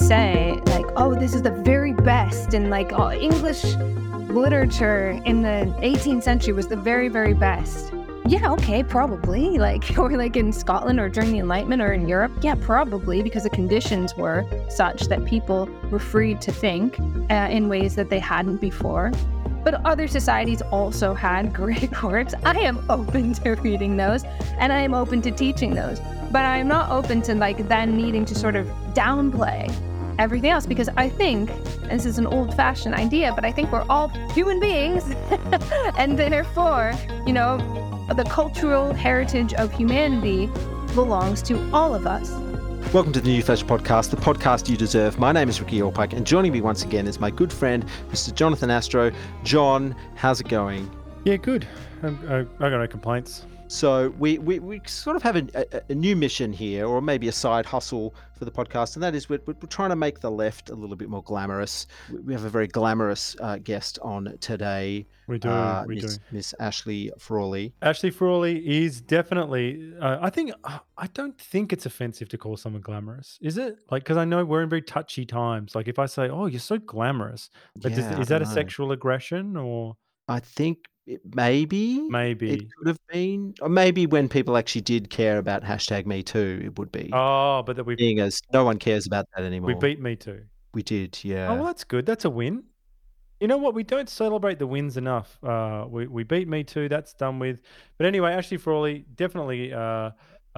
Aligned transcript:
say 0.00 0.60
like, 0.66 0.86
oh, 0.96 1.14
this 1.14 1.34
is 1.34 1.42
the 1.42 1.50
very 1.50 1.92
best, 1.92 2.54
and 2.54 2.70
like 2.70 2.92
oh, 2.92 3.12
English 3.12 3.64
literature 4.30 5.20
in 5.24 5.42
the 5.42 5.72
18th 5.82 6.22
century 6.22 6.52
was 6.52 6.68
the 6.68 6.76
very, 6.76 7.08
very 7.08 7.34
best. 7.34 7.92
Yeah, 8.26 8.52
okay, 8.52 8.82
probably. 8.82 9.58
Like, 9.60 9.98
or 9.98 10.16
like 10.16 10.36
in 10.36 10.52
Scotland 10.52 10.98
or 11.00 11.08
during 11.08 11.32
the 11.32 11.38
Enlightenment 11.38 11.82
or 11.82 11.92
in 11.92 12.08
Europe. 12.08 12.32
Yeah, 12.40 12.54
probably, 12.54 13.22
because 13.22 13.42
the 13.42 13.50
conditions 13.50 14.16
were 14.16 14.44
such 14.68 15.02
that 15.08 15.24
people 15.24 15.68
were 15.90 15.98
free 15.98 16.34
to 16.36 16.52
think 16.52 16.98
uh, 17.30 17.48
in 17.50 17.68
ways 17.68 17.94
that 17.96 18.08
they 18.08 18.18
hadn't 18.18 18.58
before. 18.60 19.12
But 19.64 19.84
other 19.84 20.08
societies 20.08 20.62
also 20.62 21.12
had 21.12 21.52
great 21.62 22.02
works. 22.02 22.34
I 22.44 22.58
am 22.60 22.84
open 22.88 23.34
to 23.34 23.50
reading 23.56 23.96
those 23.96 24.24
and 24.58 24.72
I 24.72 24.80
am 24.80 24.94
open 24.94 25.20
to 25.22 25.30
teaching 25.30 25.74
those. 25.74 26.00
But 26.30 26.44
I'm 26.44 26.68
not 26.68 26.90
open 26.90 27.20
to 27.22 27.34
like 27.34 27.68
then 27.68 27.96
needing 27.96 28.24
to 28.26 28.34
sort 28.34 28.56
of 28.56 28.66
downplay 28.94 29.68
everything 30.20 30.50
else 30.50 30.66
because 30.66 30.90
I 30.98 31.08
think 31.08 31.50
this 31.88 32.04
is 32.04 32.18
an 32.18 32.26
old 32.26 32.54
fashioned 32.54 32.94
idea, 32.94 33.32
but 33.34 33.46
I 33.46 33.50
think 33.50 33.72
we're 33.72 33.86
all 33.88 34.08
human 34.34 34.60
beings. 34.60 35.02
and 35.96 36.18
therefore, 36.18 36.92
you 37.26 37.32
know, 37.32 37.56
the 38.14 38.24
cultural 38.24 38.92
heritage 38.92 39.54
of 39.54 39.72
humanity 39.72 40.50
belongs 40.94 41.40
to 41.42 41.70
all 41.72 41.94
of 41.94 42.06
us. 42.06 42.30
Welcome 42.92 43.14
to 43.14 43.20
the 43.20 43.28
New 43.28 43.42
Flesh 43.42 43.64
Podcast, 43.64 44.10
the 44.10 44.18
podcast 44.18 44.68
you 44.68 44.76
deserve. 44.76 45.18
My 45.18 45.32
name 45.32 45.48
is 45.48 45.58
Ricky 45.58 45.78
Allpike, 45.80 46.12
and 46.12 46.26
joining 46.26 46.52
me 46.52 46.60
once 46.60 46.84
again 46.84 47.06
is 47.06 47.18
my 47.18 47.30
good 47.30 47.52
friend, 47.52 47.86
Mr. 48.10 48.34
Jonathan 48.34 48.70
Astro. 48.70 49.12
Jon, 49.42 49.96
how's 50.16 50.40
it 50.40 50.48
going? 50.48 50.90
Yeah, 51.24 51.36
good. 51.36 51.66
I, 52.02 52.08
I, 52.08 52.38
I 52.40 52.70
got 52.70 52.78
no 52.78 52.86
complaints. 52.86 53.46
So 53.70 54.12
we, 54.18 54.36
we, 54.38 54.58
we 54.58 54.80
sort 54.84 55.14
of 55.14 55.22
have 55.22 55.36
a, 55.36 55.46
a, 55.54 55.82
a, 55.90 55.94
new 55.94 56.16
mission 56.16 56.52
here, 56.52 56.86
or 56.86 57.00
maybe 57.00 57.28
a 57.28 57.32
side 57.32 57.64
hustle 57.64 58.16
for 58.36 58.44
the 58.44 58.50
podcast, 58.50 58.96
and 58.96 59.02
that 59.04 59.14
is 59.14 59.28
we're, 59.28 59.38
we're 59.46 59.54
trying 59.68 59.90
to 59.90 59.96
make 59.96 60.18
the 60.18 60.30
left 60.30 60.70
a 60.70 60.74
little 60.74 60.96
bit 60.96 61.08
more 61.08 61.22
glamorous. 61.22 61.86
We 62.24 62.32
have 62.32 62.42
a 62.42 62.50
very 62.50 62.66
glamorous 62.66 63.36
uh, 63.38 63.58
guest 63.58 64.00
on 64.02 64.36
today. 64.40 65.06
We 65.28 65.38
do. 65.38 65.50
Uh, 65.50 65.84
we 65.86 65.94
Miss, 65.94 66.18
do. 66.18 66.24
Miss 66.32 66.52
Ashley 66.58 67.12
Frawley. 67.16 67.72
Ashley 67.80 68.10
Frawley 68.10 68.58
is 68.58 69.00
definitely. 69.00 69.94
Uh, 70.00 70.18
I 70.20 70.30
think. 70.30 70.50
I 70.64 71.06
don't 71.14 71.38
think 71.38 71.72
it's 71.72 71.86
offensive 71.86 72.28
to 72.30 72.38
call 72.38 72.56
someone 72.56 72.82
glamorous, 72.82 73.38
is 73.40 73.56
it? 73.56 73.78
Like, 73.88 74.02
because 74.02 74.16
I 74.16 74.24
know 74.24 74.44
we're 74.44 74.64
in 74.64 74.68
very 74.68 74.82
touchy 74.82 75.24
times. 75.24 75.76
Like, 75.76 75.86
if 75.86 76.00
I 76.00 76.06
say, 76.06 76.28
"Oh, 76.28 76.46
you're 76.46 76.58
so 76.58 76.78
glamorous," 76.78 77.50
but 77.76 77.92
yeah, 77.92 78.10
does, 78.10 78.18
is 78.18 78.28
that 78.28 78.42
a 78.42 78.46
sexual 78.46 78.90
aggression 78.90 79.56
or? 79.56 79.96
I 80.28 80.38
think 80.38 80.86
maybe 81.34 82.00
maybe. 82.08 82.50
it 82.50 82.60
could 82.74 82.88
have 82.88 82.98
been 83.08 83.54
or 83.60 83.68
maybe 83.68 84.06
when 84.06 84.28
people 84.28 84.56
actually 84.56 84.80
did 84.82 85.10
care 85.10 85.38
about 85.38 85.62
hashtag 85.62 86.06
me 86.06 86.22
too 86.22 86.60
it 86.64 86.78
would 86.78 86.92
be. 86.92 87.10
Oh 87.12 87.62
but 87.66 87.76
that 87.76 87.84
we 87.84 87.94
being 87.94 88.20
as 88.20 88.40
no 88.52 88.64
one 88.64 88.78
cares 88.78 89.06
about 89.06 89.26
that 89.34 89.44
anymore. 89.44 89.68
we 89.68 89.74
beat 89.74 90.00
me 90.00 90.16
too. 90.16 90.42
We 90.74 90.82
did 90.82 91.18
yeah. 91.22 91.50
Oh 91.50 91.54
well 91.56 91.64
that's 91.64 91.84
good. 91.84 92.06
That's 92.06 92.24
a 92.24 92.30
win. 92.30 92.64
You 93.40 93.48
know 93.48 93.56
what? 93.56 93.74
We 93.74 93.84
don't 93.84 94.08
celebrate 94.08 94.58
the 94.58 94.66
wins 94.66 94.96
enough. 94.96 95.38
Uh 95.42 95.86
we, 95.88 96.06
we 96.06 96.24
beat 96.24 96.48
me 96.48 96.64
too. 96.64 96.88
That's 96.88 97.12
done 97.14 97.38
with. 97.38 97.60
But 97.98 98.06
anyway 98.06 98.32
ashley 98.32 98.58
frawley 98.58 99.04
definitely 99.14 99.72
uh, 99.72 100.10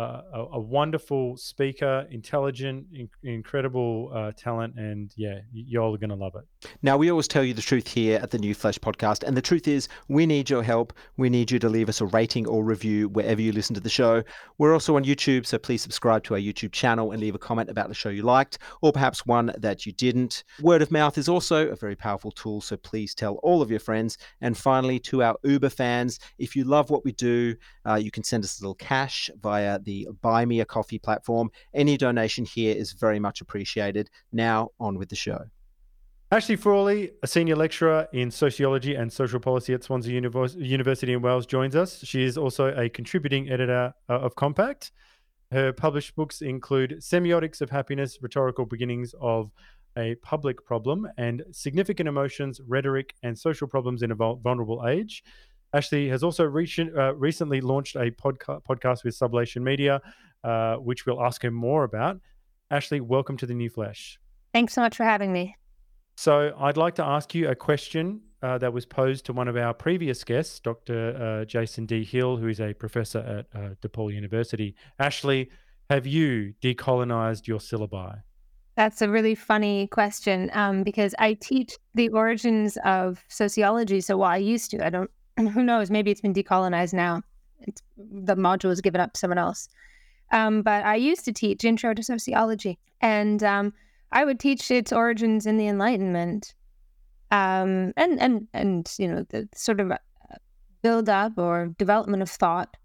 a, 0.03 0.47
a, 0.53 0.61
wonderful 0.61 1.37
speaker, 1.37 2.07
intelligent, 2.11 2.87
in, 2.93 3.09
incredible 3.23 4.11
uh, 4.15 4.33
talent, 4.37 4.75
and 4.77 5.13
yeah, 5.17 5.41
y'all 5.53 5.95
are 5.95 5.99
going 5.99 6.11
to 6.11 6.17
love 6.17 6.35
it. 6.37 6.69
Now, 6.83 6.97
we 6.97 7.11
always 7.11 7.29
tell 7.29 7.45
you 7.45 7.55
the 7.55 7.63
truth 7.63 7.89
here 7.89 8.19
at 8.23 8.31
the 8.31 8.39
New 8.39 8.55
Flesh 8.55 8.79
podcast, 8.79 9.23
and 9.23 9.37
the 9.37 9.43
truth 9.43 9.69
is, 9.69 9.89
we 10.09 10.27
need 10.27 10.51
your 10.51 10.63
help. 10.63 10.93
We 11.17 11.31
need 11.31 11.51
you 11.51 11.59
to 11.59 11.69
leave 11.69 11.89
us 11.89 12.01
a 12.01 12.07
rating 12.07 12.47
or 12.47 12.65
review 12.65 13.09
wherever 13.09 13.41
you 13.41 13.53
listen 13.53 13.75
to 13.75 13.81
the 13.81 13.91
show. 13.91 14.23
We're 14.59 14.73
also 14.73 14.97
on 14.97 15.05
YouTube, 15.05 15.47
so 15.47 15.59
please 15.59 15.83
subscribe 15.83 16.25
to 16.25 16.35
our 16.35 16.41
YouTube 16.41 16.73
channel 16.73 17.13
and 17.13 17.21
leave 17.21 17.35
a 17.35 17.39
comment 17.39 17.71
about 17.71 17.89
the 17.89 17.95
show 17.95 18.09
you 18.09 18.23
liked, 18.23 18.59
or 18.81 18.93
perhaps 18.93 19.27
one 19.27 19.53
that 19.59 19.87
you 19.87 19.93
didn't. 19.93 20.45
Word 20.61 20.83
of 20.83 20.91
mouth 20.91 21.19
is 21.19 21.29
also 21.29 21.69
a 21.69 21.77
very 21.77 21.97
powerful 21.97 22.31
tool, 22.31 22.61
so 22.61 22.77
please 22.77 23.15
tell 23.15 23.35
all 23.43 23.63
of 23.63 23.71
your 23.71 23.81
friends. 23.81 24.19
And 24.41 24.57
finally, 24.57 24.99
to 25.01 25.23
our 25.23 25.37
Uber 25.43 25.71
fans, 25.71 26.19
if 26.39 26.57
you 26.57 26.65
love 26.65 26.91
what 26.91 27.05
we 27.05 27.13
do, 27.13 27.55
uh, 27.87 27.95
you 27.95 28.11
can 28.11 28.25
send 28.25 28.45
us 28.45 28.61
a 28.61 28.63
little 28.63 28.75
cash 28.75 29.31
via 29.41 29.79
the 29.79 29.92
Buy 30.21 30.45
Me 30.45 30.61
a 30.61 30.65
Coffee 30.65 30.99
platform. 30.99 31.51
Any 31.75 31.97
donation 31.97 32.45
here 32.45 32.75
is 32.77 32.93
very 32.93 33.19
much 33.19 33.41
appreciated. 33.41 34.11
Now, 34.33 34.71
on 34.79 34.99
with 34.99 35.09
the 35.09 35.17
show. 35.17 35.41
Ashley 36.33 36.57
Frawley, 36.57 37.11
a 37.23 37.27
senior 37.27 37.57
lecturer 37.57 38.09
in 38.15 38.31
sociology 38.31 38.95
and 38.95 39.13
social 39.13 39.39
policy 39.39 39.75
at 39.75 39.85
Swansea 39.85 40.15
University 40.57 41.13
in 41.13 41.21
Wales, 41.21 41.45
joins 41.45 41.77
us. 41.77 42.03
She 42.05 42.23
is 42.23 42.39
also 42.39 42.75
a 42.75 42.89
contributing 42.89 43.51
editor 43.51 43.93
uh, 44.09 44.13
of 44.15 44.35
Compact. 44.35 44.93
Her 45.51 45.75
published 45.75 46.17
books 46.17 46.41
include 46.41 47.01
Semiotics 47.01 47.61
of 47.61 47.69
Happiness, 47.69 48.19
Rhetorical 48.23 48.65
Beginnings 48.65 49.15
of 49.21 49.51
a 49.99 50.15
Public 50.23 50.65
Problem, 50.65 51.07
and 51.19 51.45
Significant 51.51 52.09
Emotions, 52.09 52.63
Rhetoric, 52.67 53.15
and 53.23 53.39
Social 53.39 53.69
Problems 53.69 54.03
in 54.03 54.11
a 54.11 54.15
Vulnerable 54.15 54.87
Age. 54.89 55.23
Ashley 55.75 56.09
has 56.09 56.23
also 56.23 56.45
recent, 56.45 56.97
uh, 56.97 57.15
recently 57.15 57.61
launched 57.61 57.97
a 57.97 58.11
podca- 58.11 58.63
podcast 58.63 59.05
with 59.05 59.19
Sublation 59.19 59.63
Media, 59.63 60.03
uh, 60.45 60.77
which 60.77 61.07
we'll 61.07 61.23
ask 61.23 61.43
her 61.43 61.51
more 61.51 61.85
about. 61.85 62.21
Ashley, 62.71 63.01
welcome 63.01 63.37
to 63.39 63.47
the 63.47 63.55
New 63.55 63.71
Flesh. 63.71 64.19
Thanks 64.53 64.75
so 64.75 64.83
much 64.83 64.97
for 64.97 65.05
having 65.05 65.33
me. 65.33 65.57
So, 66.17 66.55
I'd 66.59 66.77
like 66.77 66.95
to 66.97 67.05
ask 67.05 67.35
you 67.35 67.49
a 67.49 67.55
question 67.55 68.21
uh, 68.43 68.59
that 68.59 68.73
was 68.73 68.85
posed 68.85 69.25
to 69.27 69.33
one 69.33 69.49
of 69.49 69.57
our 69.57 69.73
previous 69.73 70.25
guests, 70.25 70.61
Dr. 70.61 71.17
Uh, 71.17 71.45
Jason 71.47 71.87
D. 71.87 72.05
Hill, 72.05 72.37
who 72.37 72.49
is 72.49 72.61
a 72.61 72.75
professor 72.75 73.21
at 73.21 73.59
uh, 73.59 73.75
DePaul 73.81 74.13
University. 74.13 74.75
Ashley, 74.99 75.51
have 75.89 76.07
you 76.07 76.53
decolonized 76.63 77.47
your 77.47 77.61
syllabi? 77.61 78.21
That's 78.77 79.01
a 79.01 79.09
really 79.09 79.35
funny 79.35 79.87
question 79.87 80.51
um, 80.53 80.83
because 80.83 81.15
I 81.19 81.35
teach 81.35 81.79
the 81.95 82.11
origins 82.11 82.77
of 82.85 83.25
sociology. 83.29 84.03
So, 84.03 84.19
well, 84.19 84.29
I 84.29 84.39
used 84.39 84.71
to. 84.73 84.85
I 84.85 84.91
don't 84.91 85.11
and 85.43 85.53
who 85.53 85.63
knows, 85.63 85.91
maybe 85.91 86.11
it's 86.11 86.21
been 86.21 86.35
decolonized 86.35 86.93
now. 86.93 87.23
It's, 87.61 87.83
the 87.97 88.37
module 88.37 88.69
was 88.69 88.81
given 88.81 89.01
up 89.01 89.13
to 89.13 89.19
someone 89.19 89.39
else. 89.39 89.69
Um, 90.31 90.63
but 90.63 90.85
I 90.85 90.97
used 90.97 91.25
to 91.27 91.33
teach 91.33 91.65
intro 91.65 91.95
to 91.95 92.03
sociology, 92.03 92.79
and 93.01 93.43
um, 93.43 93.73
I 94.13 94.25
would 94.25 94.41
teach 94.41 94.71
its 94.71 94.93
origins 94.93 95.47
in 95.47 95.59
the 95.59 95.67
Enlightenment, 95.67 96.55
um, 97.31 97.93
and 97.97 98.21
and 98.21 98.49
and 98.55 98.91
you 98.99 99.09
know 99.09 99.27
the 99.29 99.49
sort 99.55 99.79
of 99.79 99.93
uh, 99.93 99.97
build 100.81 101.09
up 101.09 101.37
or 101.37 101.75
development 101.77 102.23
of 102.23 102.31
thought, 102.31 102.77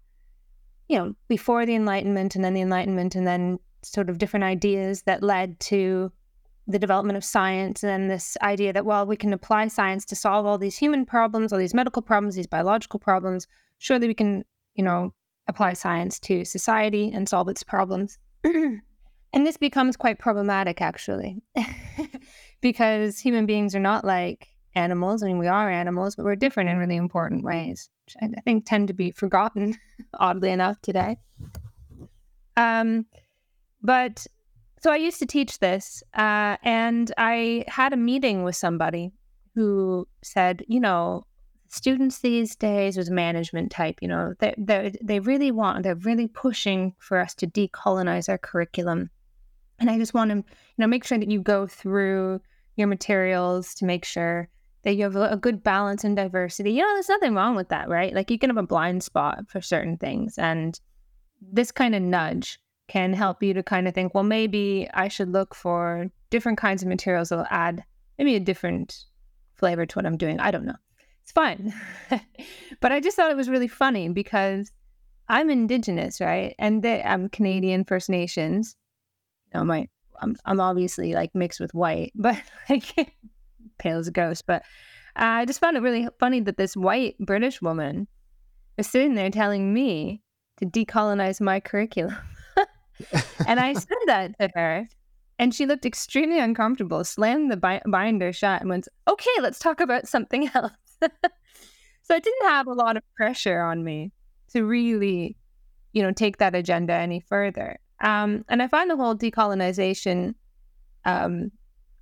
you 0.88 0.98
know, 0.98 1.14
before 1.28 1.64
the 1.64 1.74
Enlightenment 1.74 2.34
and 2.34 2.44
then 2.44 2.52
the 2.52 2.60
Enlightenment, 2.60 3.14
and 3.14 3.26
then 3.26 3.58
sort 3.82 4.10
of 4.10 4.18
different 4.18 4.44
ideas 4.44 5.02
that 5.02 5.22
led 5.22 5.58
to 5.60 6.12
the 6.68 6.78
development 6.78 7.16
of 7.16 7.24
science 7.24 7.82
and 7.82 8.10
this 8.10 8.36
idea 8.42 8.74
that, 8.74 8.84
well, 8.84 9.06
we 9.06 9.16
can 9.16 9.32
apply 9.32 9.66
science 9.68 10.04
to 10.04 10.14
solve 10.14 10.44
all 10.44 10.58
these 10.58 10.76
human 10.76 11.06
problems, 11.06 11.50
all 11.50 11.58
these 11.58 11.74
medical 11.74 12.02
problems, 12.02 12.36
these 12.36 12.46
biological 12.46 13.00
problems. 13.00 13.48
Surely 13.78 14.06
we 14.06 14.14
can, 14.14 14.44
you 14.74 14.84
know, 14.84 15.14
apply 15.48 15.72
science 15.72 16.20
to 16.20 16.44
society 16.44 17.10
and 17.10 17.26
solve 17.26 17.48
its 17.48 17.62
problems. 17.62 18.18
and 18.44 18.82
this 19.32 19.56
becomes 19.56 19.96
quite 19.96 20.18
problematic, 20.18 20.82
actually, 20.82 21.42
because 22.60 23.18
human 23.18 23.46
beings 23.46 23.74
are 23.74 23.80
not 23.80 24.04
like 24.04 24.48
animals. 24.74 25.22
I 25.22 25.28
mean, 25.28 25.38
we 25.38 25.48
are 25.48 25.70
animals, 25.70 26.16
but 26.16 26.26
we're 26.26 26.36
different 26.36 26.68
in 26.68 26.76
really 26.76 26.96
important 26.96 27.44
ways, 27.44 27.88
which 28.04 28.16
I 28.20 28.40
think 28.42 28.66
tend 28.66 28.88
to 28.88 28.94
be 28.94 29.10
forgotten, 29.10 29.74
oddly 30.20 30.50
enough, 30.50 30.78
today. 30.82 31.16
Um, 32.58 33.06
but 33.82 34.26
so 34.80 34.92
I 34.92 34.96
used 34.96 35.18
to 35.18 35.26
teach 35.26 35.58
this, 35.58 36.02
uh, 36.14 36.56
and 36.62 37.12
I 37.18 37.64
had 37.68 37.92
a 37.92 37.96
meeting 37.96 38.44
with 38.44 38.56
somebody 38.56 39.12
who 39.54 40.06
said, 40.22 40.64
you 40.68 40.80
know, 40.80 41.26
students 41.68 42.20
these 42.20 42.56
days 42.56 42.96
was 42.96 43.10
management 43.10 43.70
type, 43.70 43.96
you 44.00 44.08
know, 44.08 44.34
they 44.38 44.54
they 44.56 44.92
they 45.02 45.20
really 45.20 45.50
want, 45.50 45.82
they're 45.82 45.94
really 45.96 46.28
pushing 46.28 46.94
for 46.98 47.18
us 47.18 47.34
to 47.34 47.46
decolonize 47.46 48.28
our 48.28 48.38
curriculum, 48.38 49.10
and 49.78 49.90
I 49.90 49.98
just 49.98 50.14
want 50.14 50.30
to, 50.30 50.36
you 50.36 50.44
know, 50.78 50.86
make 50.86 51.04
sure 51.04 51.18
that 51.18 51.30
you 51.30 51.40
go 51.40 51.66
through 51.66 52.40
your 52.76 52.86
materials 52.86 53.74
to 53.74 53.84
make 53.84 54.04
sure 54.04 54.48
that 54.84 54.94
you 54.94 55.02
have 55.04 55.16
a, 55.16 55.30
a 55.30 55.36
good 55.36 55.62
balance 55.62 56.04
and 56.04 56.16
diversity. 56.16 56.72
You 56.72 56.82
know, 56.82 56.94
there's 56.94 57.08
nothing 57.08 57.34
wrong 57.34 57.56
with 57.56 57.68
that, 57.68 57.88
right? 57.88 58.14
Like 58.14 58.30
you 58.30 58.38
can 58.38 58.50
have 58.50 58.56
a 58.56 58.62
blind 58.62 59.02
spot 59.02 59.44
for 59.48 59.60
certain 59.60 59.96
things, 59.98 60.38
and 60.38 60.78
this 61.40 61.72
kind 61.72 61.94
of 61.94 62.02
nudge 62.02 62.58
can 62.88 63.12
help 63.12 63.42
you 63.42 63.54
to 63.54 63.62
kind 63.62 63.86
of 63.86 63.94
think, 63.94 64.14
well, 64.14 64.24
maybe 64.24 64.88
I 64.94 65.08
should 65.08 65.32
look 65.32 65.54
for 65.54 66.10
different 66.30 66.58
kinds 66.58 66.82
of 66.82 66.88
materials 66.88 67.28
that 67.28 67.36
will 67.36 67.46
add 67.50 67.84
maybe 68.18 68.34
a 68.34 68.40
different 68.40 69.04
flavor 69.54 69.86
to 69.86 69.98
what 69.98 70.06
I'm 70.06 70.16
doing. 70.16 70.40
I 70.40 70.50
don't 70.50 70.64
know. 70.64 70.76
It's 71.22 71.32
fun. 71.32 71.72
but 72.80 72.92
I 72.92 73.00
just 73.00 73.16
thought 73.16 73.30
it 73.30 73.36
was 73.36 73.48
really 73.48 73.68
funny 73.68 74.08
because 74.08 74.72
I'm 75.28 75.50
indigenous, 75.50 76.20
right? 76.20 76.54
And 76.58 76.82
they, 76.82 77.02
I'm 77.02 77.28
Canadian 77.28 77.84
First 77.84 78.08
Nations. 78.08 78.76
My 79.54 79.88
I'm 80.20 80.36
I'm 80.44 80.60
obviously 80.60 81.14
like 81.14 81.34
mixed 81.34 81.60
with 81.60 81.74
white, 81.74 82.12
but 82.14 82.36
like 82.68 83.14
pale 83.78 83.98
as 83.98 84.08
a 84.08 84.12
ghost. 84.12 84.46
But 84.46 84.62
I 85.16 85.44
just 85.44 85.60
found 85.60 85.76
it 85.76 85.80
really 85.80 86.08
funny 86.18 86.40
that 86.40 86.56
this 86.56 86.76
white 86.76 87.16
British 87.18 87.60
woman 87.62 88.08
was 88.76 88.86
sitting 88.86 89.14
there 89.14 89.30
telling 89.30 89.72
me 89.72 90.22
to 90.58 90.66
decolonize 90.66 91.40
my 91.40 91.60
curriculum 91.60 92.16
and 93.46 93.60
I 93.60 93.72
said 93.74 93.96
that 94.06 94.38
to 94.40 94.48
her. 94.54 94.88
and 95.38 95.54
she 95.54 95.66
looked 95.66 95.86
extremely 95.86 96.38
uncomfortable, 96.40 97.04
slammed 97.04 97.50
the 97.50 97.56
bi- 97.56 97.82
binder 97.86 98.32
shut, 98.32 98.60
and 98.60 98.70
went, 98.70 98.88
"Okay, 99.06 99.30
let's 99.40 99.58
talk 99.58 99.80
about 99.80 100.08
something 100.08 100.50
else." 100.54 100.72
so 101.00 102.14
I 102.14 102.18
didn't 102.18 102.48
have 102.48 102.66
a 102.66 102.72
lot 102.72 102.96
of 102.96 103.02
pressure 103.14 103.60
on 103.60 103.84
me 103.84 104.12
to 104.52 104.64
really, 104.64 105.36
you 105.92 106.02
know, 106.02 106.10
take 106.12 106.38
that 106.38 106.54
agenda 106.54 106.92
any 106.94 107.20
further. 107.20 107.78
Um, 108.00 108.44
and 108.48 108.62
I 108.62 108.68
find 108.68 108.90
the 108.90 108.96
whole 108.96 109.14
decolonization, 109.16 110.34
um, 111.04 111.50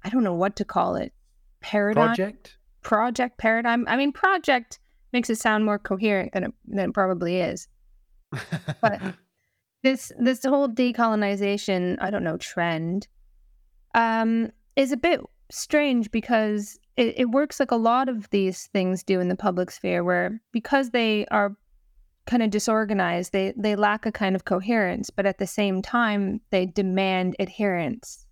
I 0.05 0.09
don't 0.11 0.25
know 0.25 0.35
what 0.35 0.57
to 0.57 0.65
call 0.65 0.97
it, 0.97 1.13
paradigm 1.61 2.09
Project. 2.09 2.57
project 2.83 3.39
paradigm. 3.39 3.85
I 3.89 3.97
mean, 3.97 4.13
project 4.13 4.79
makes 5.13 5.29
it 5.31 5.39
sound 5.39 5.65
more 5.65 5.79
coherent 5.79 6.33
than 6.33 6.45
it, 6.45 6.55
than 6.67 6.91
it 6.91 6.95
probably 6.95 7.41
is. 7.41 7.67
But 8.81 9.01
this 9.87 10.11
this 10.19 10.45
whole 10.45 10.69
decolonization, 10.69 11.97
I 12.01 12.11
don't 12.11 12.25
know, 12.25 12.37
trend, 12.39 13.07
um, 13.95 14.51
is 14.75 14.91
a 14.91 14.97
bit 14.97 15.21
strange 15.51 16.11
because 16.11 16.77
it, 16.97 17.15
it 17.17 17.31
works 17.31 17.61
like 17.61 17.71
a 17.71 17.77
lot 17.77 18.09
of 18.09 18.29
these 18.31 18.67
things 18.67 19.05
do 19.05 19.21
in 19.21 19.29
the 19.29 19.37
public 19.37 19.71
sphere, 19.71 20.03
where 20.03 20.41
because 20.51 20.91
they 20.91 21.25
are 21.27 21.57
kind 22.27 22.43
of 22.43 22.51
disorganized, 22.51 23.33
they 23.33 23.53
they 23.57 23.77
lack 23.77 24.05
a 24.05 24.13
kind 24.13 24.35
of 24.35 24.45
coherence, 24.45 25.09
but 25.09 25.25
at 25.25 25.39
the 25.39 25.47
same 25.47 25.83
time 25.83 26.41
they 26.51 26.67
demand 26.67 27.37
adherence. 27.39 28.27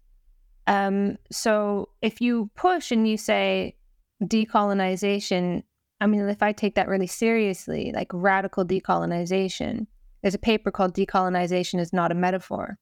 Um, 0.67 1.19
so 1.31 1.89
if 2.03 2.21
you 2.21 2.51
push 2.57 2.91
and 2.91 3.07
you 3.07 3.17
say 3.17 3.77
decolonization, 4.25 5.63
I 6.01 6.07
mean, 6.09 6.29
if 6.29 6.43
I 6.43 6.53
take 6.53 6.75
that 6.75 6.89
really 6.89 7.07
seriously, 7.07 7.93
like 7.95 8.09
radical 8.13 8.65
decolonization, 8.65 9.87
there's 10.25 10.35
a 10.35 10.39
paper 10.39 10.71
called 10.71 10.95
"Decolonization 10.95 11.79
is 11.79 11.93
Not 11.93 12.11
a 12.11 12.15
Metaphor," 12.15 12.79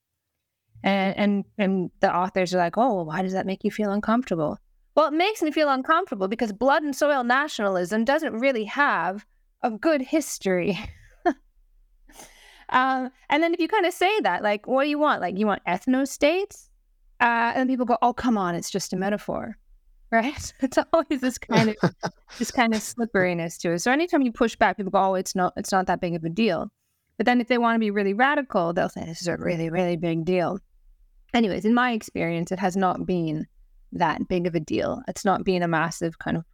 and 0.85 1.17
and 1.17 1.45
and 1.59 1.91
the 1.99 2.15
authors 2.15 2.55
are 2.55 2.59
like, 2.59 2.79
"Oh, 2.79 2.95
well, 2.95 3.05
why 3.05 3.21
does 3.21 3.33
that 3.33 3.47
make 3.47 3.65
you 3.65 3.71
feel 3.73 3.91
uncomfortable?" 3.91 4.59
Well, 4.95 5.09
it 5.09 5.13
makes 5.13 5.43
me 5.43 5.51
feel 5.51 5.69
uncomfortable 5.69 6.29
because 6.29 6.53
blood 6.53 6.85
and 6.85 6.95
soil 6.95 7.25
nationalism 7.25 8.05
doesn't 8.05 8.39
really 8.39 8.67
have 8.67 9.27
a 9.63 9.73
good 9.73 10.03
history. 10.03 10.79
um, 12.69 13.11
and 13.29 13.43
then 13.43 13.55
if 13.55 13.59
you 13.59 13.67
kind 13.67 13.87
of 13.87 13.93
say 13.93 14.21
that, 14.21 14.45
like, 14.45 14.69
what 14.69 14.85
do 14.85 14.91
you 14.91 14.99
want? 14.99 15.21
Like, 15.21 15.37
you 15.37 15.47
want 15.47 15.65
ethno 15.67 16.07
states? 16.07 16.71
Uh, 17.21 17.53
and 17.57 17.69
people 17.69 17.87
go, 17.87 17.99
"Oh, 18.03 18.13
come 18.13 18.39
on, 18.39 18.55
it's 18.55 18.71
just 18.71 18.93
a 18.93 18.97
metaphor." 18.97 19.59
Right? 20.13 20.53
It's 20.61 20.79
always 20.93 21.23
this 21.23 21.39
kind 21.39 21.71
of 21.71 21.77
this 22.39 22.53
kind 22.53 22.75
of 22.75 22.83
slipperiness 22.83 23.57
to 23.61 23.73
it. 23.73 23.79
So 23.81 23.91
anytime 23.91 24.21
you 24.21 24.31
push 24.31 24.55
back, 24.55 24.77
people 24.77 24.93
go, 24.93 25.03
"Oh, 25.03 25.15
it's 25.15 25.35
not 25.35 25.55
it's 25.57 25.73
not 25.73 25.87
that 25.87 26.03
big 26.03 26.15
of 26.15 26.23
a 26.23 26.29
deal." 26.29 26.71
But 27.23 27.27
then 27.27 27.41
if 27.41 27.47
they 27.47 27.59
want 27.59 27.77
to 27.77 27.79
be 27.79 27.93
really 27.93 28.15
radical, 28.15 28.73
they'll 28.73 28.89
say 28.89 29.05
this 29.05 29.21
is 29.21 29.29
a 29.29 29.37
really 29.37 29.71
really 29.71 29.95
big 29.95 30.25
deal. 30.25 30.59
Anyways, 31.33 31.65
in 31.65 31.73
my 31.73 31.93
experience, 31.93 32.51
it 32.51 32.59
has 32.59 32.77
not 32.77 33.07
been 33.07 33.47
that 33.93 34.27
big 34.27 34.49
of 34.49 34.57
a 34.57 34.59
deal. 34.59 35.03
It's 35.07 35.25
not 35.25 35.45
been 35.45 35.63
a 35.63 35.69
massive 35.69 36.19
kind 36.19 36.37
of 36.37 36.45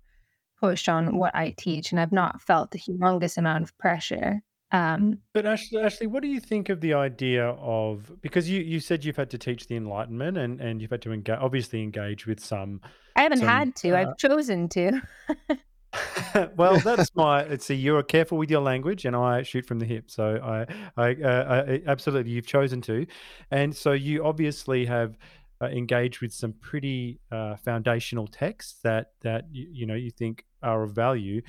push 0.60 0.86
on 0.86 1.16
what 1.16 1.34
I 1.34 1.54
teach, 1.56 1.90
and 1.90 1.98
I've 1.98 2.12
not 2.12 2.42
felt 2.42 2.74
a 2.74 2.78
humongous 2.78 3.38
amount 3.38 3.62
of 3.64 3.78
pressure. 3.78 4.42
Um, 4.70 5.20
But 5.32 5.46
Ashley, 5.46 5.80
Ashley, 5.80 6.06
what 6.06 6.22
do 6.22 6.28
you 6.28 6.38
think 6.38 6.68
of 6.68 6.82
the 6.82 6.92
idea 6.92 7.46
of 7.46 8.12
because 8.20 8.50
you, 8.50 8.60
you 8.60 8.78
said 8.78 9.06
you've 9.06 9.16
had 9.16 9.30
to 9.30 9.38
teach 9.38 9.68
the 9.68 9.76
Enlightenment 9.76 10.36
and, 10.36 10.60
and 10.60 10.82
you've 10.82 10.90
had 10.90 11.00
to 11.00 11.12
engage, 11.12 11.38
obviously 11.40 11.82
engage 11.82 12.26
with 12.26 12.40
some. 12.40 12.82
I 13.16 13.22
haven't 13.22 13.38
Some, 13.38 13.48
had 13.48 13.74
to. 13.76 13.92
uh, 13.92 14.00
I've 14.00 14.18
chosen 14.18 14.68
to. 14.68 15.00
well, 16.56 16.78
that's 16.80 17.14
my. 17.14 17.42
It's 17.42 17.66
see, 17.66 17.74
you're 17.74 18.02
careful 18.02 18.38
with 18.38 18.50
your 18.50 18.60
language, 18.60 19.04
and 19.04 19.16
I 19.16 19.42
shoot 19.42 19.66
from 19.66 19.78
the 19.78 19.86
hip. 19.86 20.10
So 20.10 20.38
I, 20.42 20.66
I, 20.96 21.14
uh, 21.14 21.64
I 21.66 21.82
absolutely, 21.86 22.32
you've 22.32 22.46
chosen 22.46 22.80
to, 22.82 23.06
and 23.50 23.74
so 23.74 23.92
you 23.92 24.24
obviously 24.24 24.84
have 24.86 25.16
uh, 25.62 25.66
engaged 25.66 26.20
with 26.20 26.32
some 26.32 26.52
pretty 26.60 27.20
uh, 27.32 27.56
foundational 27.56 28.26
texts 28.26 28.80
that 28.82 29.12
that 29.22 29.46
you, 29.50 29.66
you 29.70 29.86
know 29.86 29.94
you 29.94 30.10
think 30.10 30.44
are 30.62 30.82
of 30.82 30.92
value. 30.92 31.42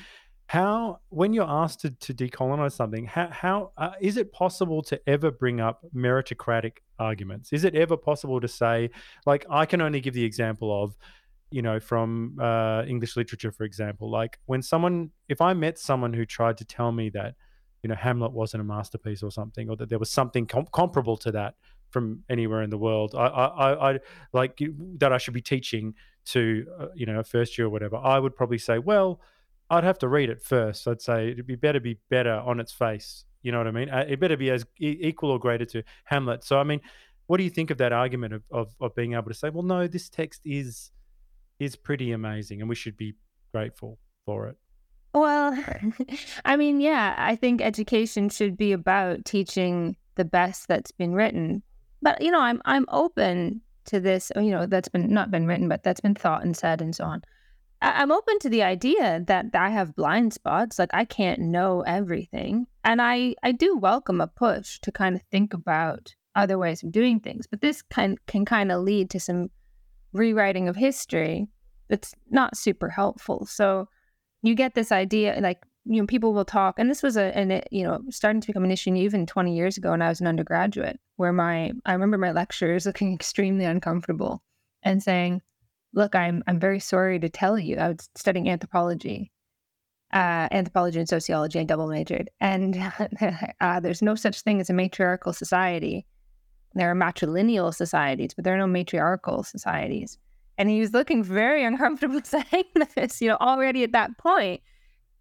How, 0.48 1.02
when 1.10 1.32
you're 1.32 1.48
asked 1.48 1.82
to, 1.82 1.92
to 1.92 2.12
decolonize 2.12 2.72
something, 2.72 3.06
how, 3.06 3.30
how 3.30 3.72
uh, 3.78 3.92
is 4.02 4.18
it 4.18 4.34
possible 4.34 4.82
to 4.82 5.00
ever 5.08 5.30
bring 5.30 5.62
up 5.62 5.86
meritocratic 5.96 6.78
arguments? 6.98 7.54
Is 7.54 7.66
it 7.66 7.76
ever 7.76 7.96
possible 7.96 8.42
to 8.42 8.48
say, 8.48 8.90
like, 9.28 9.46
I 9.48 9.68
can 9.68 9.80
only 9.80 10.02
give 10.02 10.16
the 10.16 10.24
example 10.24 10.84
of, 10.84 10.98
you 11.52 11.62
know, 11.62 11.80
from 11.80 12.38
uh, 12.40 12.84
English 12.88 13.16
literature, 13.16 13.52
for 13.52 13.64
example, 13.64 14.10
like 14.10 14.40
when 14.46 14.62
someone, 14.62 15.12
if 15.28 15.42
I 15.42 15.54
met 15.54 15.80
someone 15.80 16.14
who 16.14 16.26
tried 16.26 16.58
to 16.58 16.66
tell 16.66 16.92
me 16.92 17.10
that, 17.12 17.36
you 17.82 17.88
know, 17.88 17.96
Hamlet 17.96 18.32
wasn't 18.32 18.62
a 18.62 18.64
masterpiece 18.64 19.24
or 19.24 19.32
something, 19.32 19.70
or 19.70 19.76
that 19.78 19.90
there 19.90 20.00
was 20.00 20.12
something 20.12 20.46
com- 20.46 20.68
comparable 20.72 21.18
to 21.18 21.32
that 21.32 21.56
from 21.90 22.24
anywhere 22.30 22.62
in 22.62 22.70
the 22.70 22.78
world, 22.78 23.16
I, 23.16 23.26
I, 23.26 23.92
I, 23.92 24.00
like 24.32 24.60
that 24.98 25.12
I 25.12 25.18
should 25.18 25.34
be 25.34 25.42
teaching 25.42 25.96
to, 26.26 26.68
uh, 26.80 26.88
you 26.94 27.06
know, 27.06 27.20
a 27.20 27.24
first 27.24 27.58
year 27.58 27.68
or 27.68 27.70
whatever. 27.70 27.96
I 27.96 28.20
would 28.20 28.36
probably 28.36 28.60
say, 28.60 28.78
well, 28.78 29.22
I'd 29.72 29.84
have 29.84 29.98
to 30.00 30.08
read 30.08 30.30
it 30.30 30.42
first. 30.42 30.88
I'd 30.88 31.02
say 31.02 31.30
it'd 31.30 31.48
be 31.48 31.56
better 31.56 31.80
be 31.80 32.00
better 32.10 32.34
on 32.34 32.60
its 32.60 32.72
face. 32.72 33.26
You 33.42 33.52
know 33.52 33.60
what 33.60 33.68
I 33.68 33.72
mean? 33.72 33.90
Uh, 33.90 34.06
It 34.08 34.20
better 34.20 34.38
be 34.38 34.52
as 34.52 34.66
equal 34.78 35.32
or 35.32 35.40
greater 35.40 35.66
to 35.66 35.84
Hamlet. 36.04 36.44
So 36.44 36.60
I 36.60 36.64
mean, 36.64 36.82
what 37.28 37.38
do 37.38 37.44
you 37.44 37.50
think 37.50 37.72
of 37.72 37.78
that 37.78 37.94
argument 37.94 38.34
of, 38.34 38.44
of 38.52 38.76
of 38.80 38.94
being 38.96 39.14
able 39.14 39.30
to 39.30 39.34
say, 39.34 39.50
well, 39.50 39.64
no, 39.64 39.88
this 39.88 40.10
text 40.10 40.42
is 40.44 40.92
is 41.60 41.76
pretty 41.76 42.12
amazing, 42.12 42.62
and 42.62 42.70
we 42.70 42.76
should 42.76 42.98
be 42.98 43.16
grateful 43.54 44.00
for 44.26 44.48
it. 44.48 44.58
Well, 45.14 45.58
I 46.46 46.56
mean, 46.56 46.82
yeah, 46.82 47.16
I 47.18 47.36
think 47.36 47.62
education 47.62 48.30
should 48.30 48.58
be 48.58 48.72
about 48.72 49.26
teaching 49.26 49.96
the 50.16 50.26
best 50.26 50.68
that's 50.68 50.92
been 50.92 51.14
written. 51.14 51.64
But 52.02 52.22
you 52.22 52.32
know, 52.32 52.42
I'm 52.42 52.62
I'm 52.66 52.86
open 52.90 53.62
to 53.86 54.00
this. 54.00 54.32
Oh, 54.36 54.40
you 54.40 54.52
know, 54.52 54.66
that's 54.66 54.90
been 54.90 55.12
not 55.14 55.32
been 55.32 55.48
written, 55.48 55.68
but 55.68 55.84
that's 55.84 56.02
been 56.02 56.16
thought 56.16 56.44
and 56.44 56.56
said 56.56 56.82
and 56.82 56.96
so 56.96 57.04
on. 57.06 57.24
I- 57.82 58.02
I'm 58.02 58.12
open 58.12 58.40
to 58.40 58.50
the 58.50 58.64
idea 58.64 59.24
that 59.28 59.48
I 59.54 59.70
have 59.70 59.96
blind 59.96 60.34
spots, 60.34 60.80
like 60.80 60.92
I 60.94 61.06
can't 61.06 61.40
know 61.40 61.82
everything, 61.82 62.68
and 62.84 63.02
I 63.02 63.36
I 63.44 63.52
do 63.52 63.78
welcome 63.78 64.22
a 64.22 64.28
push 64.28 64.80
to 64.82 64.92
kind 64.92 65.16
of 65.16 65.22
think 65.32 65.54
about 65.54 66.16
other 66.36 66.58
ways 66.58 66.84
of 66.84 66.92
doing 66.92 67.20
things. 67.20 67.48
But 67.48 67.62
this 67.62 67.82
can 67.82 68.18
can 68.28 68.46
kind 68.46 68.72
of 68.72 68.84
lead 68.84 69.10
to 69.10 69.20
some 69.20 69.50
rewriting 70.14 70.68
of 70.68 70.76
history 70.76 71.48
that's 71.90 72.14
not 72.30 72.58
super 72.58 72.90
helpful. 72.90 73.46
So 73.46 73.90
you 74.42 74.56
get 74.56 74.76
this 74.76 74.92
idea, 74.92 75.38
like 75.42 75.64
you 75.86 76.02
know, 76.02 76.08
people 76.08 76.34
will 76.34 76.46
talk, 76.46 76.78
and 76.78 76.90
this 76.90 77.04
was 77.04 77.18
a 77.18 77.36
and 77.36 77.52
it, 77.52 77.68
you 77.72 77.84
know 77.84 78.00
starting 78.10 78.42
to 78.42 78.48
become 78.48 78.64
an 78.64 78.72
issue 78.72 78.94
even 78.94 79.26
20 79.26 79.56
years 79.56 79.78
ago 79.78 79.92
when 79.92 80.02
I 80.02 80.10
was 80.10 80.22
an 80.22 80.28
undergraduate, 80.28 81.00
where 81.18 81.34
my 81.34 81.72
I 81.86 81.94
remember 81.94 82.18
my 82.18 82.32
lecturers 82.32 82.86
looking 82.86 83.14
extremely 83.16 83.66
uncomfortable 83.66 84.44
and 84.84 85.04
saying 85.04 85.42
look, 85.94 86.16
I'm 86.16 86.44
I'm 86.48 86.60
very 86.60 86.80
sorry 86.80 87.20
to 87.20 87.30
tell 87.30 87.58
you, 87.58 87.78
I 87.78 87.90
was 87.90 88.10
studying 88.16 88.50
anthropology, 88.50 89.32
uh, 90.14 90.48
anthropology 90.52 91.00
and 91.00 91.10
sociology. 91.10 91.60
I 91.60 91.64
double 91.64 91.88
majored, 91.88 92.30
and 92.40 92.78
uh, 93.62 93.80
there's 93.80 94.02
no 94.02 94.16
such 94.16 94.42
thing 94.42 94.62
as 94.62 94.70
a 94.70 94.74
matriarchal 94.74 95.34
society. 95.34 96.06
There 96.76 96.92
are 96.92 96.96
matrilineal 96.96 97.74
societies, 97.74 98.34
but 98.36 98.44
there 98.44 98.54
are 98.54 98.60
no 98.60 98.68
matriarchal 98.68 99.44
societies. 99.44 100.18
And 100.60 100.70
he 100.70 100.80
was 100.80 100.94
looking 100.94 101.24
very 101.24 101.64
uncomfortable 101.70 102.22
saying 102.24 102.66
this. 102.96 103.22
You 103.22 103.30
know, 103.30 103.38
already 103.42 103.84
at 103.84 103.94
that 103.94 104.18
point, 104.20 104.62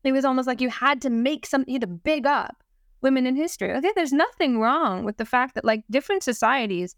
it 0.05 0.13
was 0.13 0.27
almost 0.27 0.47
like 0.47 0.61
you 0.61 0.69
had 0.69 1.01
to 1.03 1.11
make 1.11 1.47
something, 1.47 1.73
you 1.73 1.77
had 1.77 1.83
to 1.83 1.87
big 1.87 2.27
up 2.27 2.63
women 3.01 3.27
in 3.27 3.37
history. 3.37 3.73
Okay, 3.73 3.93
there's 3.95 4.13
nothing 4.13 4.61
wrong 4.61 5.05
with 5.05 5.17
the 5.17 5.25
fact 5.25 5.55
that 5.55 5.65
like 5.65 5.85
different 5.91 6.23
societies 6.23 6.95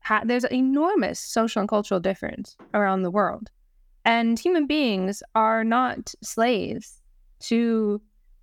ha- 0.00 0.22
there's 0.24 0.44
enormous 0.44 1.18
social 1.18 1.60
and 1.60 1.68
cultural 1.68 2.00
difference 2.00 2.56
around 2.72 3.02
the 3.02 3.10
world. 3.10 3.50
And 4.04 4.38
human 4.38 4.66
beings 4.66 5.22
are 5.34 5.64
not 5.64 6.14
slaves 6.22 7.00
to 7.40 8.00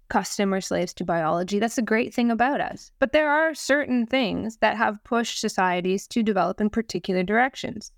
custom 0.09 0.53
or 0.53 0.59
slaves 0.59 0.93
to 0.95 1.05
biology. 1.05 1.59
That's 1.59 1.75
the 1.75 1.81
great 1.81 2.13
thing 2.13 2.31
about 2.31 2.59
us. 2.59 2.91
But 3.00 3.13
there 3.13 3.29
are 3.29 3.53
certain 3.53 4.05
things 4.05 4.57
that 4.57 4.75
have 4.75 5.01
pushed 5.05 5.39
societies 5.39 6.05
to 6.07 6.21
develop 6.21 6.59
in 6.59 6.69
particular 6.69 7.23
directions. 7.23 7.91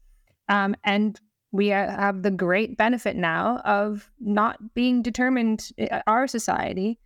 Um, 0.49 0.75
and 0.83 1.19
we 1.51 1.71
uh, 1.71 1.89
have 1.91 2.23
the 2.23 2.31
great 2.31 2.77
benefit 2.77 3.15
now 3.15 3.57
of 3.59 4.11
not 4.19 4.73
being 4.73 5.01
determined. 5.01 5.69
uh, 5.79 6.01
Our 6.07 6.27
society 6.27 6.99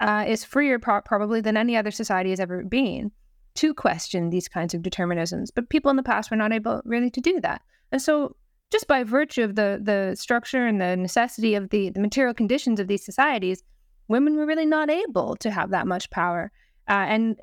uh, 0.00 0.24
is 0.26 0.44
freer 0.44 0.78
pro- 0.78 1.00
probably 1.00 1.40
than 1.40 1.56
any 1.56 1.76
other 1.76 1.90
society 1.90 2.30
has 2.30 2.40
ever 2.40 2.62
been 2.62 3.10
to 3.54 3.72
question 3.72 4.30
these 4.30 4.48
kinds 4.48 4.74
of 4.74 4.82
determinisms. 4.82 5.48
But 5.54 5.70
people 5.70 5.90
in 5.90 5.96
the 5.96 6.02
past 6.02 6.30
were 6.30 6.36
not 6.36 6.52
able 6.52 6.82
really 6.84 7.10
to 7.10 7.20
do 7.20 7.40
that. 7.40 7.62
And 7.90 8.02
so 8.02 8.36
just 8.70 8.86
by 8.86 9.04
virtue 9.04 9.42
of 9.42 9.54
the 9.54 9.80
the 9.82 10.14
structure 10.16 10.66
and 10.66 10.80
the 10.80 10.96
necessity 10.96 11.54
of 11.54 11.70
the, 11.70 11.90
the 11.90 12.00
material 12.00 12.34
conditions 12.34 12.80
of 12.80 12.88
these 12.88 13.04
societies, 13.04 13.62
women 14.08 14.36
were 14.36 14.46
really 14.46 14.66
not 14.66 14.90
able 14.90 15.36
to 15.36 15.50
have 15.50 15.70
that 15.70 15.86
much 15.86 16.10
power. 16.10 16.52
Uh, 16.88 17.06
and 17.08 17.40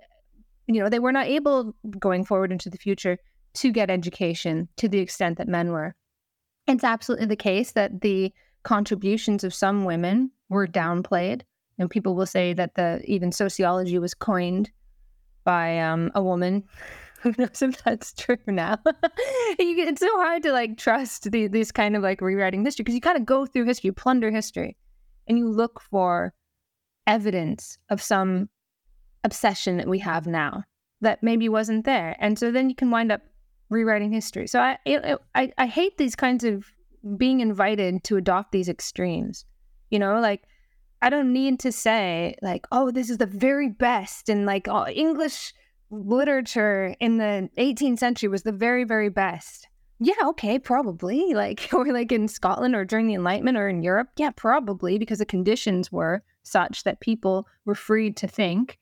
you 0.68 0.82
know, 0.82 0.90
they 0.90 1.00
were 1.00 1.12
not 1.12 1.28
able 1.28 1.76
going 2.00 2.24
forward 2.24 2.52
into 2.52 2.70
the 2.70 2.78
future 2.78 3.18
to 3.56 3.72
get 3.72 3.90
education 3.90 4.68
to 4.78 4.88
the 4.88 5.00
extent 5.00 5.38
that 5.38 5.48
men 5.48 5.72
were. 5.72 5.96
It's 6.68 6.84
absolutely 6.84 7.28
the 7.28 7.36
case 7.36 7.72
that 7.72 8.02
the 8.02 8.34
contributions 8.64 9.44
of 9.44 9.54
some 9.54 9.86
women 9.86 10.32
were 10.50 10.68
downplayed. 10.68 11.42
And 11.78 11.90
people 11.90 12.16
will 12.16 12.26
say 12.26 12.54
that 12.54 12.76
the 12.76 13.02
even 13.06 13.32
sociology 13.32 14.00
was 14.00 14.14
coined 14.14 14.72
by 15.44 15.80
um, 15.80 16.12
a 16.16 16.24
woman 16.24 16.64
who 17.24 17.34
knows 17.38 17.62
if 17.62 17.82
that's 17.84 18.14
true 18.14 18.38
now? 18.48 18.78
you, 18.86 19.78
it's 19.78 20.02
so 20.02 20.12
hard 20.18 20.44
to 20.44 20.52
like 20.52 20.78
trust 20.78 21.32
the, 21.32 21.48
this 21.48 21.72
kind 21.72 21.96
of 21.96 22.04
like 22.04 22.20
rewriting 22.20 22.66
history 22.66 22.84
because 22.84 22.96
you 22.96 23.02
kind 23.02 23.18
of 23.18 23.26
go 23.26 23.46
through 23.46 23.66
history, 23.66 23.88
you 23.88 23.94
plunder 23.94 24.30
history, 24.30 24.76
and 25.28 25.38
you 25.38 25.48
look 25.48 25.80
for 25.80 26.34
evidence 27.08 27.78
of 27.90 28.02
some 28.02 28.50
obsession 29.24 29.78
that 29.78 29.88
we 29.88 30.00
have 30.00 30.28
now 30.28 30.64
that 31.00 31.24
maybe 31.24 31.48
wasn't 31.48 31.86
there, 31.86 32.16
and 32.20 32.38
so 32.38 32.52
then 32.52 32.70
you 32.70 32.76
can 32.76 32.92
wind 32.92 33.12
up 33.12 33.22
rewriting 33.70 34.12
history. 34.12 34.48
So 34.48 34.60
I 34.60 34.78
it, 34.86 35.20
I 35.36 35.52
I 35.58 35.66
hate 35.66 35.98
these 35.98 36.16
kinds 36.16 36.44
of 36.44 36.66
being 37.18 37.42
invited 37.42 38.04
to 38.06 38.18
adopt 38.18 38.52
these 38.52 38.70
extremes. 38.70 39.46
You 39.90 40.00
know, 40.00 40.20
like 40.20 40.44
I 41.02 41.10
don't 41.10 41.34
need 41.34 41.60
to 41.60 41.72
say 41.72 42.36
like, 42.42 42.66
oh, 42.72 42.92
this 42.92 43.10
is 43.10 43.18
the 43.18 43.26
very 43.26 43.70
best, 43.70 44.30
and 44.30 44.46
like 44.46 44.68
oh, 44.68 44.88
English 44.88 45.54
literature 45.94 46.96
in 47.00 47.18
the 47.18 47.50
18th 47.58 48.00
century 48.00 48.30
was 48.30 48.44
the 48.44 48.52
very, 48.52 48.84
very 48.84 49.10
best. 49.10 49.68
Yeah, 50.00 50.14
okay, 50.26 50.60
probably. 50.60 51.34
Like, 51.44 51.70
or 51.74 51.92
like 51.92 52.12
in 52.12 52.28
Scotland 52.28 52.76
or 52.76 52.86
during 52.86 53.08
the 53.08 53.14
Enlightenment 53.16 53.58
or 53.58 53.68
in 53.68 53.84
Europe. 53.84 54.10
Yeah, 54.18 54.32
probably 54.36 54.98
because 54.98 55.20
the 55.20 55.26
conditions 55.26 55.92
were 55.92 56.24
such 56.44 56.84
that 56.84 57.00
people 57.00 57.48
were 57.66 57.76
free 57.76 58.12
to 58.12 58.28
think 58.28 58.80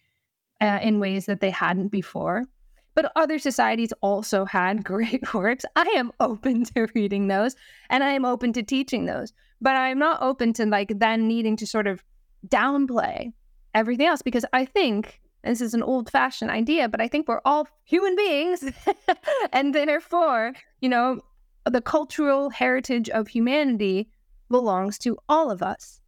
uh, 0.60 0.80
in 0.82 1.00
ways 1.00 1.26
that 1.26 1.42
they 1.42 1.50
hadn't 1.50 1.90
before. 1.90 2.46
But 2.94 3.12
other 3.16 3.40
societies 3.40 3.94
also 4.02 4.46
had 4.46 4.84
great 4.92 5.34
works. 5.34 5.66
I 5.76 5.88
am 5.96 6.12
open 6.20 6.66
to 6.66 6.88
reading 6.96 7.28
those 7.28 7.56
and 7.90 8.04
I 8.04 8.12
am 8.12 8.26
open 8.26 8.54
to 8.54 8.64
teaching 8.64 9.06
those. 9.06 9.34
But 9.62 9.76
I'm 9.76 10.00
not 10.00 10.22
open 10.22 10.54
to 10.54 10.66
like 10.66 11.00
then 11.00 11.28
needing 11.28 11.56
to 11.58 11.68
sort 11.68 11.88
of 11.88 12.04
downplay 12.48 13.32
everything 13.74 14.08
else 14.08 14.22
because 14.22 14.46
I 14.54 14.66
think 14.66 15.22
this 15.44 15.62
is 15.62 15.74
an 15.74 15.84
old 15.84 16.10
fashioned 16.10 16.52
idea, 16.52 16.90
but 16.90 17.02
I 17.02 17.08
think 17.08 17.28
we're 17.28 17.42
all 17.46 17.68
human 17.84 18.16
beings. 18.16 18.64
and 19.54 19.74
therefore, 19.74 20.54
you 20.82 20.90
know, 20.90 21.22
the 21.66 21.82
cultural 21.82 22.50
heritage 22.50 23.10
of 23.10 23.28
humanity 23.28 24.10
belongs 24.50 24.98
to 25.00 25.18
all 25.30 25.52
of 25.52 25.62
us. 25.62 26.02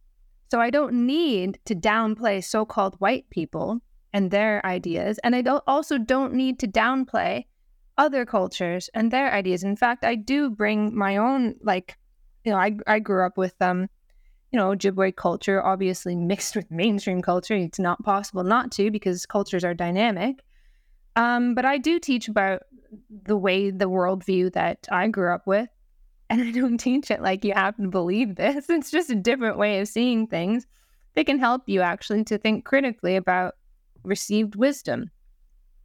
So 0.50 0.60
I 0.60 0.70
don't 0.70 1.06
need 1.06 1.58
to 1.64 1.74
downplay 1.74 2.44
so 2.44 2.64
called 2.64 2.94
white 3.00 3.28
people 3.30 3.80
and 4.14 4.30
their 4.30 4.64
ideas. 4.64 5.18
And 5.22 5.36
I 5.36 5.42
don't, 5.42 5.62
also 5.66 5.98
don't 5.98 6.32
need 6.32 6.58
to 6.60 6.68
downplay 6.68 7.44
other 7.98 8.24
cultures 8.24 8.88
and 8.94 9.10
their 9.10 9.30
ideas. 9.32 9.62
In 9.62 9.76
fact, 9.76 10.04
I 10.04 10.14
do 10.14 10.48
bring 10.48 10.96
my 10.96 11.18
own, 11.18 11.56
like, 11.60 11.98
you 12.44 12.52
know, 12.52 12.58
I, 12.58 12.76
I 12.86 13.00
grew 13.00 13.26
up 13.26 13.36
with 13.36 13.54
um, 13.60 13.88
you 14.54 14.60
know, 14.60 14.70
Ojibwe 14.70 15.16
culture 15.16 15.60
obviously 15.60 16.14
mixed 16.14 16.54
with 16.56 16.70
mainstream 16.70 17.20
culture. 17.20 17.56
It's 17.56 17.80
not 17.80 18.02
possible 18.04 18.44
not 18.44 18.70
to 18.72 18.90
because 18.90 19.26
cultures 19.26 19.64
are 19.64 19.74
dynamic. 19.74 20.44
Um, 21.16 21.56
but 21.56 21.64
I 21.64 21.76
do 21.76 21.98
teach 21.98 22.28
about 22.28 22.62
the 23.24 23.36
way 23.36 23.70
the 23.70 23.90
worldview 23.90 24.52
that 24.52 24.86
I 24.92 25.08
grew 25.08 25.34
up 25.34 25.48
with. 25.48 25.68
And 26.30 26.40
I 26.40 26.52
don't 26.52 26.78
teach 26.88 27.10
it 27.10 27.20
like 27.20 27.44
you 27.44 27.52
have 27.52 27.76
to 27.78 27.88
believe 27.88 28.36
this. 28.36 28.66
It's 28.70 28.92
just 28.92 29.10
a 29.10 29.16
different 29.16 29.58
way 29.58 29.80
of 29.80 29.88
seeing 29.88 30.28
things. 30.28 30.68
They 31.14 31.24
can 31.24 31.40
help 31.40 31.68
you 31.68 31.80
actually 31.80 32.22
to 32.24 32.38
think 32.38 32.64
critically 32.64 33.16
about 33.16 33.56
received 34.04 34.54
wisdom. 34.54 35.10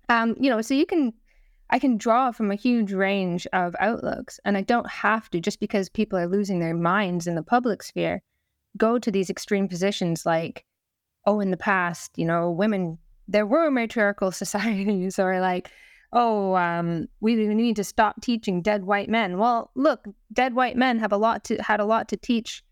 Um, 0.10 0.36
you 0.40 0.50
know, 0.50 0.62
so 0.62 0.74
you 0.74 0.86
can 0.86 1.14
I 1.70 1.80
can 1.80 1.98
draw 1.98 2.32
from 2.32 2.52
a 2.52 2.56
huge 2.56 2.94
range 2.94 3.46
of 3.54 3.76
outlooks, 3.80 4.40
and 4.44 4.58
I 4.58 4.62
don't 4.62 4.90
have 4.90 5.30
to 5.32 5.40
just 5.40 5.60
because 5.60 5.88
people 5.88 6.18
are 6.18 6.28
losing 6.28 6.60
their 6.60 6.74
minds 6.74 7.28
in 7.28 7.36
the 7.36 7.44
public 7.44 7.84
sphere 7.84 8.22
go 8.78 9.00
to 9.00 9.12
these 9.12 9.30
extreme 9.30 9.68
positions 9.68 10.26
like, 10.26 10.66
oh, 11.26 11.40
in 11.40 11.52
the 11.52 11.58
past, 11.58 12.12
you 12.18 12.26
know, 12.26 12.50
women, 12.50 12.98
there 13.28 13.46
were 13.46 13.70
matriarchal 13.70 14.32
societies, 14.44 15.20
or 15.20 15.40
like, 15.40 15.70
oh, 16.14 16.56
um, 16.56 17.08
we 17.20 17.36
need 17.36 17.76
to 17.76 17.84
stop 17.84 18.22
teaching 18.22 18.62
dead 18.62 18.86
white 18.86 19.10
men. 19.10 19.38
Well, 19.38 19.72
look, 19.76 20.06
dead 20.34 20.56
white 20.56 20.78
men 20.78 20.98
have 21.00 21.12
a 21.12 21.18
lot 21.18 21.44
to 21.46 21.62
had 21.62 21.80
a 21.80 21.86
lot 21.86 22.10
to 22.10 22.18
teach 22.18 22.64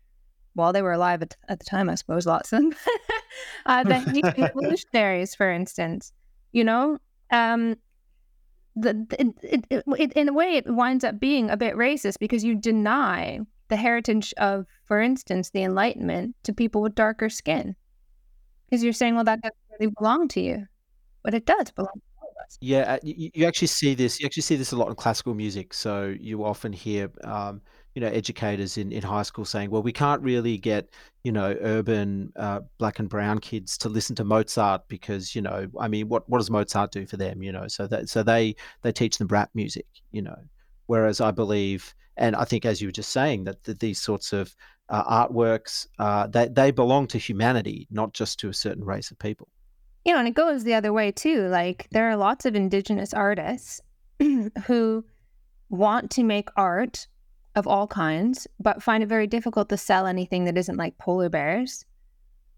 while 0.58 0.72
they 0.72 0.82
were 0.82 0.92
alive 0.92 1.22
at, 1.22 1.36
at 1.48 1.60
the 1.60 1.64
time, 1.64 1.88
I 1.88 1.94
suppose, 1.94 2.26
lots 2.26 2.52
of 2.52 2.60
them. 2.60 2.74
uh, 3.66 3.84
the 3.84 4.34
evolutionaries, 4.36 5.34
for 5.34 5.50
instance, 5.50 6.12
you 6.52 6.64
know, 6.64 6.98
um, 7.30 7.76
the, 8.76 9.06
it, 9.18 9.64
it, 9.70 9.84
it, 9.86 10.12
in 10.12 10.28
a 10.28 10.32
way, 10.32 10.56
it 10.56 10.66
winds 10.68 11.04
up 11.04 11.18
being 11.18 11.50
a 11.50 11.56
bit 11.56 11.74
racist 11.74 12.18
because 12.18 12.44
you 12.44 12.54
deny 12.54 13.40
the 13.68 13.76
heritage 13.76 14.34
of, 14.38 14.66
for 14.84 15.00
instance, 15.00 15.50
the 15.50 15.62
Enlightenment 15.62 16.34
to 16.44 16.52
people 16.52 16.82
with 16.82 16.94
darker 16.94 17.28
skin. 17.28 17.76
Because 18.68 18.84
you're 18.84 18.92
saying, 18.92 19.14
well, 19.14 19.24
that 19.24 19.40
doesn't 19.40 19.56
really 19.78 19.92
belong 19.98 20.28
to 20.28 20.40
you. 20.40 20.66
But 21.22 21.34
it 21.34 21.46
does 21.46 21.70
belong 21.70 21.92
to 21.94 22.00
all 22.20 22.28
of 22.28 22.44
us. 22.44 22.58
Yeah, 22.60 22.94
uh, 22.94 22.98
you, 23.02 23.30
you 23.34 23.46
actually 23.46 23.68
see 23.68 23.94
this. 23.94 24.20
You 24.20 24.26
actually 24.26 24.42
see 24.42 24.56
this 24.56 24.72
a 24.72 24.76
lot 24.76 24.88
in 24.88 24.94
classical 24.94 25.34
music. 25.34 25.74
So 25.74 26.14
you 26.18 26.44
often 26.44 26.72
hear, 26.72 27.10
um, 27.24 27.60
you 27.94 28.00
know, 28.00 28.08
educators 28.08 28.78
in, 28.78 28.92
in 28.92 29.02
high 29.02 29.22
school 29.22 29.44
saying, 29.44 29.70
well, 29.70 29.82
we 29.82 29.92
can't 29.92 30.22
really 30.22 30.56
get, 30.56 30.88
you 31.24 31.32
know, 31.32 31.56
urban 31.60 32.32
uh, 32.36 32.60
black 32.78 32.98
and 32.98 33.08
brown 33.08 33.38
kids 33.38 33.76
to 33.78 33.88
listen 33.88 34.14
to 34.16 34.24
Mozart 34.24 34.82
because, 34.88 35.34
you 35.34 35.42
know, 35.42 35.66
I 35.80 35.88
mean, 35.88 36.08
what, 36.08 36.28
what 36.28 36.38
does 36.38 36.50
Mozart 36.50 36.92
do 36.92 37.06
for 37.06 37.16
them? 37.16 37.42
You 37.42 37.52
know, 37.52 37.66
so 37.68 37.86
that 37.88 38.08
so 38.08 38.22
they 38.22 38.54
they 38.82 38.92
teach 38.92 39.18
them 39.18 39.28
rap 39.28 39.50
music. 39.54 39.86
You 40.12 40.22
know, 40.22 40.38
whereas 40.86 41.20
I 41.20 41.30
believe 41.30 41.94
and 42.18 42.34
I 42.34 42.44
think, 42.44 42.66
as 42.66 42.82
you 42.82 42.88
were 42.88 42.92
just 42.92 43.10
saying, 43.10 43.44
that, 43.44 43.62
that 43.64 43.78
these 43.78 44.00
sorts 44.00 44.32
of 44.32 44.54
uh, 44.90 45.28
artworks 45.28 45.86
uh, 45.98 46.26
they 46.26 46.48
they 46.48 46.70
belong 46.70 47.06
to 47.08 47.18
humanity, 47.18 47.86
not 47.90 48.12
just 48.12 48.38
to 48.40 48.48
a 48.48 48.54
certain 48.54 48.84
race 48.84 49.10
of 49.10 49.18
people. 49.18 49.48
You 50.04 50.12
know, 50.12 50.18
and 50.18 50.28
it 50.28 50.34
goes 50.34 50.64
the 50.64 50.74
other 50.74 50.92
way 50.92 51.12
too. 51.12 51.46
Like 51.48 51.86
there 51.90 52.10
are 52.10 52.16
lots 52.16 52.44
of 52.44 52.56
indigenous 52.56 53.14
artists 53.14 53.80
who 54.66 55.04
want 55.70 56.10
to 56.12 56.24
make 56.24 56.48
art 56.56 57.06
of 57.54 57.66
all 57.66 57.86
kinds, 57.86 58.46
but 58.60 58.82
find 58.82 59.02
it 59.02 59.08
very 59.08 59.26
difficult 59.26 59.68
to 59.68 59.76
sell 59.76 60.06
anything 60.06 60.44
that 60.44 60.58
isn't 60.58 60.76
like 60.76 60.98
polar 60.98 61.28
bears. 61.28 61.84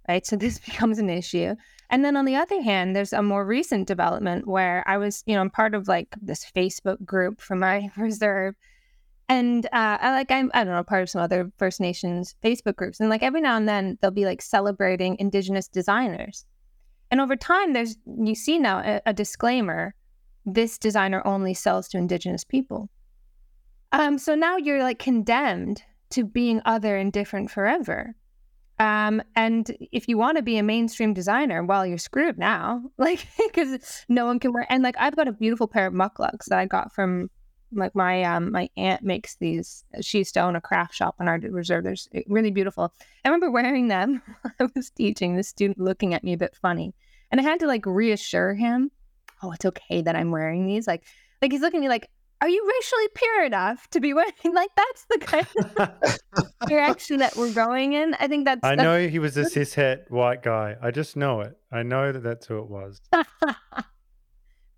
Right. 0.08 0.26
So 0.26 0.36
this 0.36 0.58
becomes 0.58 0.98
an 0.98 1.10
issue. 1.10 1.54
And 1.90 2.04
then 2.04 2.16
on 2.16 2.24
the 2.24 2.36
other 2.36 2.62
hand, 2.62 2.94
there's 2.94 3.12
a 3.12 3.22
more 3.22 3.44
recent 3.44 3.88
development 3.88 4.46
where 4.46 4.84
I 4.86 4.96
was, 4.98 5.22
you 5.26 5.34
know, 5.34 5.40
I'm 5.40 5.50
part 5.50 5.74
of 5.74 5.88
like 5.88 6.14
this 6.20 6.50
Facebook 6.54 7.04
group 7.04 7.40
for 7.40 7.56
my 7.56 7.90
reserve 7.96 8.54
and 9.30 9.64
uh, 9.66 9.96
I 10.00 10.10
like 10.10 10.30
I'm 10.32 10.50
I 10.54 10.64
don't 10.64 10.74
know 10.74 10.82
part 10.82 11.02
of 11.02 11.08
some 11.08 11.22
other 11.22 11.52
First 11.56 11.80
Nations 11.80 12.34
Facebook 12.42 12.74
groups, 12.74 12.98
and 12.98 13.08
like 13.08 13.22
every 13.22 13.40
now 13.40 13.56
and 13.56 13.68
then 13.68 13.96
they'll 14.02 14.10
be 14.10 14.24
like 14.24 14.42
celebrating 14.42 15.16
Indigenous 15.20 15.68
designers, 15.68 16.44
and 17.12 17.20
over 17.20 17.36
time 17.36 17.72
there's 17.72 17.96
you 18.18 18.34
see 18.34 18.58
now 18.58 18.80
a, 18.80 19.00
a 19.06 19.12
disclaimer: 19.12 19.94
this 20.44 20.78
designer 20.78 21.22
only 21.24 21.54
sells 21.54 21.86
to 21.88 21.98
Indigenous 21.98 22.42
people. 22.42 22.90
Um, 23.92 24.18
so 24.18 24.34
now 24.34 24.56
you're 24.56 24.82
like 24.82 24.98
condemned 24.98 25.82
to 26.10 26.24
being 26.24 26.60
other 26.64 26.96
and 26.96 27.12
different 27.12 27.50
forever. 27.50 28.14
Um, 28.78 29.22
and 29.36 29.70
if 29.92 30.08
you 30.08 30.16
want 30.16 30.38
to 30.38 30.42
be 30.42 30.56
a 30.56 30.62
mainstream 30.62 31.12
designer, 31.12 31.62
well, 31.62 31.84
you're 31.84 31.98
screwed 31.98 32.38
now, 32.38 32.82
like 32.98 33.26
because 33.38 34.04
no 34.08 34.26
one 34.26 34.38
can 34.40 34.52
wear. 34.52 34.66
And 34.70 34.82
like 34.82 34.96
I've 34.98 35.16
got 35.16 35.28
a 35.28 35.32
beautiful 35.32 35.68
pair 35.68 35.86
of 35.86 35.94
mukluks 35.94 36.46
that 36.46 36.58
I 36.58 36.66
got 36.66 36.94
from 36.94 37.30
like 37.72 37.94
my 37.94 38.22
um 38.24 38.50
my 38.52 38.68
aunt 38.76 39.02
makes 39.02 39.36
these. 39.36 39.84
She 40.00 40.18
used 40.18 40.34
to 40.34 40.40
own 40.40 40.56
a 40.56 40.60
craft 40.60 40.94
shop 40.94 41.16
in 41.20 41.28
our 41.28 41.38
reserve. 41.38 41.84
They're 41.84 41.94
eh, 42.14 42.22
really 42.26 42.50
beautiful. 42.50 42.92
I 43.24 43.28
remember 43.28 43.50
wearing 43.50 43.88
them 43.88 44.22
i 44.60 44.68
was 44.74 44.90
teaching. 44.90 45.36
The 45.36 45.42
student 45.42 45.78
looking 45.78 46.14
at 46.14 46.24
me 46.24 46.32
a 46.32 46.38
bit 46.38 46.56
funny 46.60 46.94
and 47.30 47.40
i 47.40 47.44
had 47.44 47.60
to 47.60 47.66
like 47.66 47.86
reassure 47.86 48.54
him 48.54 48.90
oh 49.42 49.52
it's 49.52 49.64
okay 49.64 50.02
that 50.02 50.16
i'm 50.16 50.30
wearing 50.30 50.66
these. 50.66 50.86
Like 50.86 51.04
like 51.42 51.52
he's 51.52 51.60
looking 51.60 51.80
at 51.80 51.82
me 51.82 51.88
like 51.88 52.08
are 52.40 52.48
you 52.48 52.72
racially 52.76 53.08
pure 53.14 53.44
enough 53.44 53.88
to 53.90 54.00
be 54.00 54.12
wearing 54.14 54.32
like 54.52 54.70
that's 54.76 55.06
the 55.10 55.18
kind 55.18 55.46
of 55.78 56.48
direction 56.68 57.18
that 57.18 57.36
we're 57.36 57.52
going 57.52 57.92
in 57.92 58.14
i 58.14 58.28
think 58.28 58.44
that's 58.44 58.60
i 58.62 58.76
that's... 58.76 58.82
know 58.82 59.08
he 59.08 59.18
was 59.18 59.36
a 59.36 59.44
cishet 59.44 60.10
white 60.10 60.42
guy 60.42 60.76
i 60.82 60.90
just 60.90 61.16
know 61.16 61.40
it 61.40 61.56
i 61.72 61.82
know 61.82 62.12
that 62.12 62.22
that's 62.22 62.46
who 62.46 62.58
it 62.58 62.68
was 62.68 63.00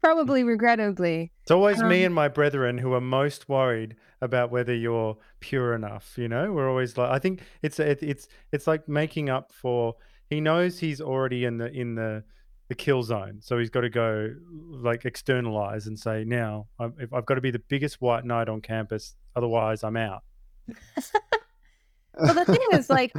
probably 0.02 0.44
regrettably. 0.44 1.32
It's 1.42 1.50
always 1.50 1.80
um, 1.80 1.88
me 1.88 2.04
and 2.04 2.14
my 2.14 2.28
brethren 2.28 2.76
who 2.76 2.92
are 2.92 3.00
most 3.00 3.48
worried 3.48 3.96
about 4.20 4.50
whether 4.50 4.74
you're 4.74 5.16
pure 5.40 5.74
enough. 5.74 6.14
You 6.18 6.28
know, 6.28 6.52
we're 6.52 6.68
always 6.68 6.98
like, 6.98 7.10
I 7.10 7.18
think 7.18 7.42
it's 7.62 7.78
it, 7.78 8.02
it's 8.02 8.28
it's 8.50 8.66
like 8.66 8.88
making 8.88 9.30
up 9.30 9.52
for. 9.52 9.94
He 10.28 10.40
knows 10.40 10.78
he's 10.78 11.00
already 11.00 11.44
in 11.44 11.58
the 11.58 11.70
in 11.70 11.94
the 11.94 12.24
the 12.72 12.76
kill 12.76 13.02
zone, 13.02 13.38
so 13.40 13.58
he's 13.58 13.68
got 13.68 13.82
to 13.82 13.90
go 13.90 14.34
like 14.50 15.04
externalize 15.04 15.86
and 15.86 15.98
say, 15.98 16.24
now 16.24 16.66
I've, 16.80 16.92
I've 17.12 17.26
got 17.26 17.34
to 17.34 17.42
be 17.42 17.50
the 17.50 17.58
biggest 17.58 18.00
white 18.00 18.24
knight 18.24 18.48
on 18.48 18.62
campus, 18.62 19.14
otherwise 19.36 19.84
I'm 19.84 19.96
out. 19.98 20.22
well, 22.18 22.34
the 22.34 22.46
thing 22.46 22.60
is, 22.72 22.88
like, 22.88 23.12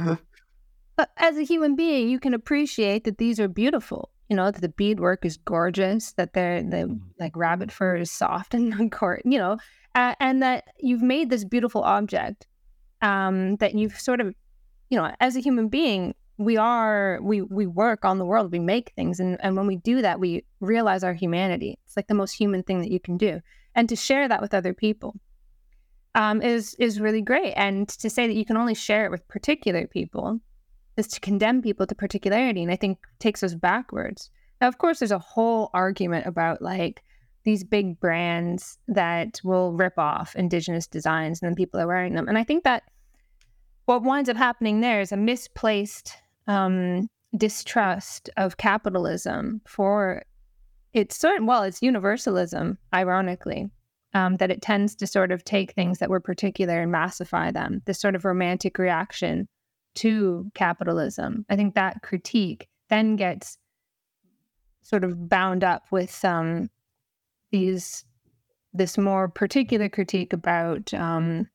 as 1.16 1.36
a 1.36 1.42
human 1.42 1.76
being, 1.76 2.08
you 2.08 2.18
can 2.18 2.34
appreciate 2.34 3.04
that 3.04 3.18
these 3.18 3.38
are 3.38 3.48
beautiful 3.48 4.10
you 4.28 4.36
know 4.36 4.50
that 4.50 4.62
the 4.62 4.68
beadwork 4.70 5.24
is 5.24 5.36
gorgeous 5.36 6.12
that 6.12 6.32
they're 6.32 6.62
the 6.62 6.76
mm-hmm. 6.76 6.96
like 7.20 7.36
rabbit 7.36 7.70
fur 7.70 7.96
is 7.96 8.10
soft 8.10 8.54
and 8.54 8.90
court 8.92 9.22
you 9.24 9.38
know 9.38 9.58
uh, 9.94 10.14
and 10.18 10.42
that 10.42 10.64
you've 10.80 11.02
made 11.02 11.30
this 11.30 11.44
beautiful 11.44 11.82
object 11.82 12.46
um, 13.02 13.56
that 13.56 13.74
you've 13.74 14.00
sort 14.00 14.20
of 14.20 14.34
you 14.88 14.98
know 14.98 15.14
as 15.20 15.36
a 15.36 15.40
human 15.40 15.68
being 15.68 16.14
we 16.36 16.56
are 16.56 17.20
we 17.22 17.42
we 17.42 17.66
work 17.66 18.04
on 18.04 18.18
the 18.18 18.24
world 18.24 18.50
we 18.50 18.58
make 18.58 18.92
things 18.96 19.20
and 19.20 19.36
and 19.40 19.56
when 19.56 19.68
we 19.68 19.76
do 19.76 20.02
that 20.02 20.18
we 20.18 20.44
realize 20.60 21.04
our 21.04 21.14
humanity. 21.14 21.78
It's 21.86 21.96
like 21.96 22.08
the 22.08 22.14
most 22.14 22.32
human 22.32 22.62
thing 22.62 22.80
that 22.80 22.90
you 22.90 23.00
can 23.00 23.16
do. 23.16 23.40
And 23.74 23.88
to 23.88 23.96
share 23.96 24.28
that 24.28 24.40
with 24.40 24.54
other 24.54 24.74
people 24.74 25.14
um, 26.14 26.42
is 26.42 26.74
is 26.78 27.00
really 27.00 27.22
great. 27.22 27.52
And 27.54 27.88
to 27.88 28.10
say 28.10 28.26
that 28.26 28.34
you 28.34 28.44
can 28.44 28.56
only 28.56 28.74
share 28.74 29.04
it 29.04 29.10
with 29.10 29.28
particular 29.28 29.86
people 29.86 30.40
is 30.96 31.08
to 31.08 31.20
condemn 31.20 31.60
people 31.60 31.86
to 31.86 31.94
particularity 31.94 32.62
and 32.62 32.70
i 32.70 32.76
think 32.76 32.98
takes 33.18 33.42
us 33.42 33.54
backwards. 33.54 34.30
Now 34.60 34.68
of 34.68 34.78
course 34.78 34.98
there's 34.98 35.10
a 35.12 35.18
whole 35.18 35.70
argument 35.72 36.26
about 36.26 36.62
like 36.62 37.02
these 37.44 37.62
big 37.62 38.00
brands 38.00 38.78
that 38.88 39.40
will 39.44 39.72
rip 39.72 39.98
off 39.98 40.34
indigenous 40.34 40.86
designs 40.86 41.42
and 41.42 41.50
then 41.50 41.54
people 41.54 41.78
are 41.78 41.86
wearing 41.86 42.14
them. 42.14 42.28
And 42.28 42.38
i 42.38 42.44
think 42.44 42.64
that 42.64 42.82
what 43.86 44.02
winds 44.02 44.30
up 44.30 44.36
happening 44.36 44.80
there 44.80 45.00
is 45.00 45.12
a 45.12 45.16
misplaced 45.16 46.16
um, 46.46 47.08
distrust 47.36 48.30
of 48.36 48.56
capitalism 48.56 49.60
for 49.66 50.22
it's 50.92 51.18
certain 51.18 51.46
well 51.46 51.62
it's 51.62 51.82
universalism 51.82 52.78
ironically 52.92 53.68
um, 54.14 54.36
that 54.36 54.50
it 54.50 54.62
tends 54.62 54.94
to 54.94 55.06
sort 55.06 55.32
of 55.32 55.44
take 55.44 55.72
things 55.72 55.98
that 55.98 56.10
were 56.10 56.20
particular 56.20 56.80
and 56.80 56.92
massify 56.92 57.50
them 57.50 57.82
this 57.86 58.00
sort 58.00 58.14
of 58.14 58.24
romantic 58.24 58.78
reaction 58.78 59.48
to 59.94 60.50
capitalism. 60.54 61.44
I 61.48 61.56
think 61.56 61.74
that 61.74 62.02
critique 62.02 62.68
then 62.90 63.16
gets 63.16 63.58
sort 64.82 65.04
of 65.04 65.28
bound 65.28 65.64
up 65.64 65.84
with 65.90 66.24
um, 66.24 66.68
these 67.50 68.04
this 68.72 68.98
more 68.98 69.28
particular 69.28 69.88
critique 69.88 70.32
about 70.32 70.92
um, 70.94 71.48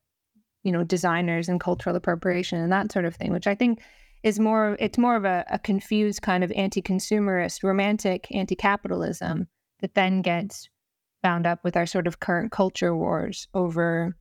you 0.64 0.72
know 0.72 0.84
designers 0.84 1.48
and 1.48 1.60
cultural 1.60 1.96
appropriation 1.96 2.60
and 2.60 2.72
that 2.72 2.92
sort 2.92 3.06
of 3.06 3.16
thing 3.16 3.32
which 3.32 3.48
i 3.48 3.56
think 3.56 3.82
is 4.24 4.40
more 4.40 4.76
it's 4.80 4.98
more 4.98 5.16
of 5.16 5.26
a, 5.26 5.46
a 5.50 5.60
confused 5.60 6.22
kind 6.22 6.44
of 6.44 6.52
anti-consumerist 6.54 7.64
romantic 7.64 8.28
anti-capitalism 8.32 9.48
that 9.82 9.96
then 9.96 10.22
gets 10.22 10.70
bound 11.22 11.46
up 11.46 11.64
with 11.64 11.76
our 11.76 11.86
sort 11.86 12.08
of 12.08 12.20
current 12.20 12.52
culture 12.52 12.96
wars 12.96 13.48
over 13.54 14.16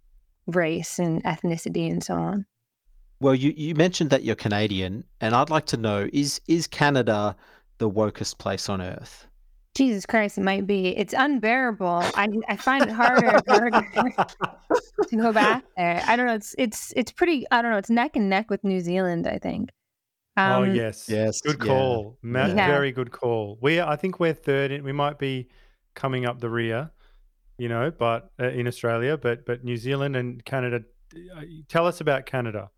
race 0.46 0.98
and 0.98 1.22
ethnicity 1.24 1.90
and 1.90 2.02
so 2.02 2.14
on 2.14 2.46
well 3.20 3.34
you, 3.34 3.52
you 3.56 3.74
mentioned 3.74 4.10
that 4.10 4.24
you're 4.24 4.36
canadian 4.36 5.04
and 5.20 5.34
i'd 5.34 5.50
like 5.50 5.66
to 5.66 5.76
know 5.76 6.08
is 6.12 6.40
is 6.48 6.66
canada 6.66 7.36
the 7.78 7.90
wokest 7.90 8.38
place 8.38 8.68
on 8.68 8.80
earth 8.80 9.26
Jesus 9.74 10.06
Christ, 10.06 10.38
it 10.38 10.40
might 10.40 10.66
be. 10.66 10.88
It's 10.96 11.14
unbearable. 11.16 12.02
I 12.16 12.28
I 12.48 12.56
find 12.56 12.82
it 12.82 12.90
harder 12.90 13.26
and 13.28 13.42
harder 13.46 13.70
to 15.08 15.16
go 15.16 15.32
back 15.32 15.62
there. 15.76 16.02
I 16.04 16.16
don't 16.16 16.26
know. 16.26 16.34
It's 16.34 16.52
it's 16.58 16.92
it's 16.96 17.12
pretty. 17.12 17.46
I 17.52 17.62
don't 17.62 17.70
know. 17.70 17.76
It's 17.76 17.88
neck 17.88 18.16
and 18.16 18.28
neck 18.28 18.50
with 18.50 18.64
New 18.64 18.80
Zealand. 18.80 19.28
I 19.28 19.38
think. 19.38 19.70
Oh 20.38 20.62
yes, 20.64 21.06
yes, 21.08 21.40
good 21.40 21.56
yeah. 21.60 21.66
call, 21.66 22.18
Matt. 22.22 22.56
Yeah. 22.56 22.66
Very 22.68 22.92
good 22.92 23.10
call. 23.10 23.58
We, 23.60 23.80
I 23.80 23.96
think 23.96 24.20
we're 24.20 24.34
third. 24.34 24.70
in- 24.70 24.84
We 24.84 24.92
might 24.92 25.18
be 25.18 25.48
coming 25.94 26.26
up 26.26 26.40
the 26.40 26.48
rear, 26.50 26.90
you 27.58 27.68
know, 27.68 27.90
but 27.90 28.30
uh, 28.40 28.48
in 28.48 28.66
Australia, 28.66 29.16
but 29.16 29.44
but 29.46 29.64
New 29.64 29.76
Zealand 29.76 30.16
and 30.16 30.44
Canada. 30.44 30.80
uh, 31.36 31.42
Tell 31.68 31.86
us 31.86 32.00
about 32.00 32.26
Canada. 32.26 32.70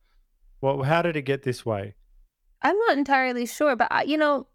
Well, 0.60 0.82
how 0.82 1.02
did 1.02 1.16
it 1.16 1.22
get 1.22 1.42
this 1.42 1.64
way? 1.64 1.94
I'm 2.62 2.76
not 2.86 2.98
entirely 2.98 3.46
sure, 3.46 3.74
but 3.76 3.88
I, 3.90 4.02
you 4.02 4.18
know, 4.18 4.46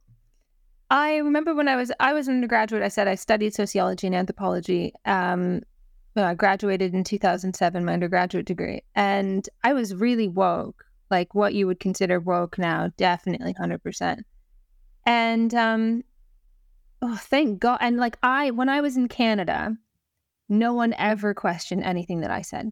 I 0.91 1.17
remember 1.17 1.55
when 1.55 1.67
I 1.67 1.75
was 1.75 1.91
I 1.99 2.13
was 2.13 2.27
an 2.27 2.35
undergraduate. 2.35 2.83
I 2.83 2.87
said 2.89 3.07
I 3.07 3.15
studied 3.15 3.53
sociology 3.55 4.05
and 4.07 4.15
anthropology. 4.15 4.93
Um, 5.05 5.61
well, 6.15 6.25
I 6.25 6.33
graduated 6.35 6.93
in 6.93 7.03
2007, 7.03 7.83
my 7.83 7.93
undergraduate 7.93 8.45
degree, 8.45 8.83
and 8.95 9.49
I 9.63 9.73
was 9.73 9.93
really 9.95 10.27
woke, 10.29 10.85
like 11.11 11.35
what 11.35 11.53
you 11.53 11.67
would 11.67 11.79
consider 11.79 12.19
woke 12.19 12.57
now, 12.57 12.89
definitely 12.97 13.53
100%. 13.53 14.19
And 15.05 15.53
um, 15.53 16.03
oh, 17.01 17.15
thank 17.15 17.59
God! 17.59 17.77
And 17.81 17.97
like 17.97 18.17
I, 18.23 18.51
when 18.51 18.69
I 18.69 18.81
was 18.81 18.97
in 18.97 19.07
Canada, 19.07 19.75
no 20.49 20.73
one 20.73 20.93
ever 20.97 21.33
questioned 21.33 21.83
anything 21.83 22.21
that 22.21 22.31
I 22.31 22.41
said. 22.41 22.71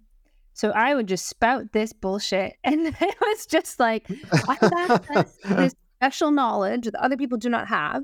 So 0.53 0.69
I 0.71 0.93
would 0.93 1.07
just 1.07 1.27
spout 1.27 1.71
this 1.73 1.93
bullshit, 1.93 2.55
and 2.63 2.87
it 2.87 3.15
was 3.21 3.45
just 3.45 3.79
like 3.79 4.07
I 4.47 4.57
have 4.61 5.07
this, 5.07 5.37
this 5.43 5.75
special 5.99 6.31
knowledge 6.31 6.85
that 6.85 6.95
other 6.95 7.17
people 7.17 7.37
do 7.37 7.49
not 7.49 7.67
have. 7.67 8.03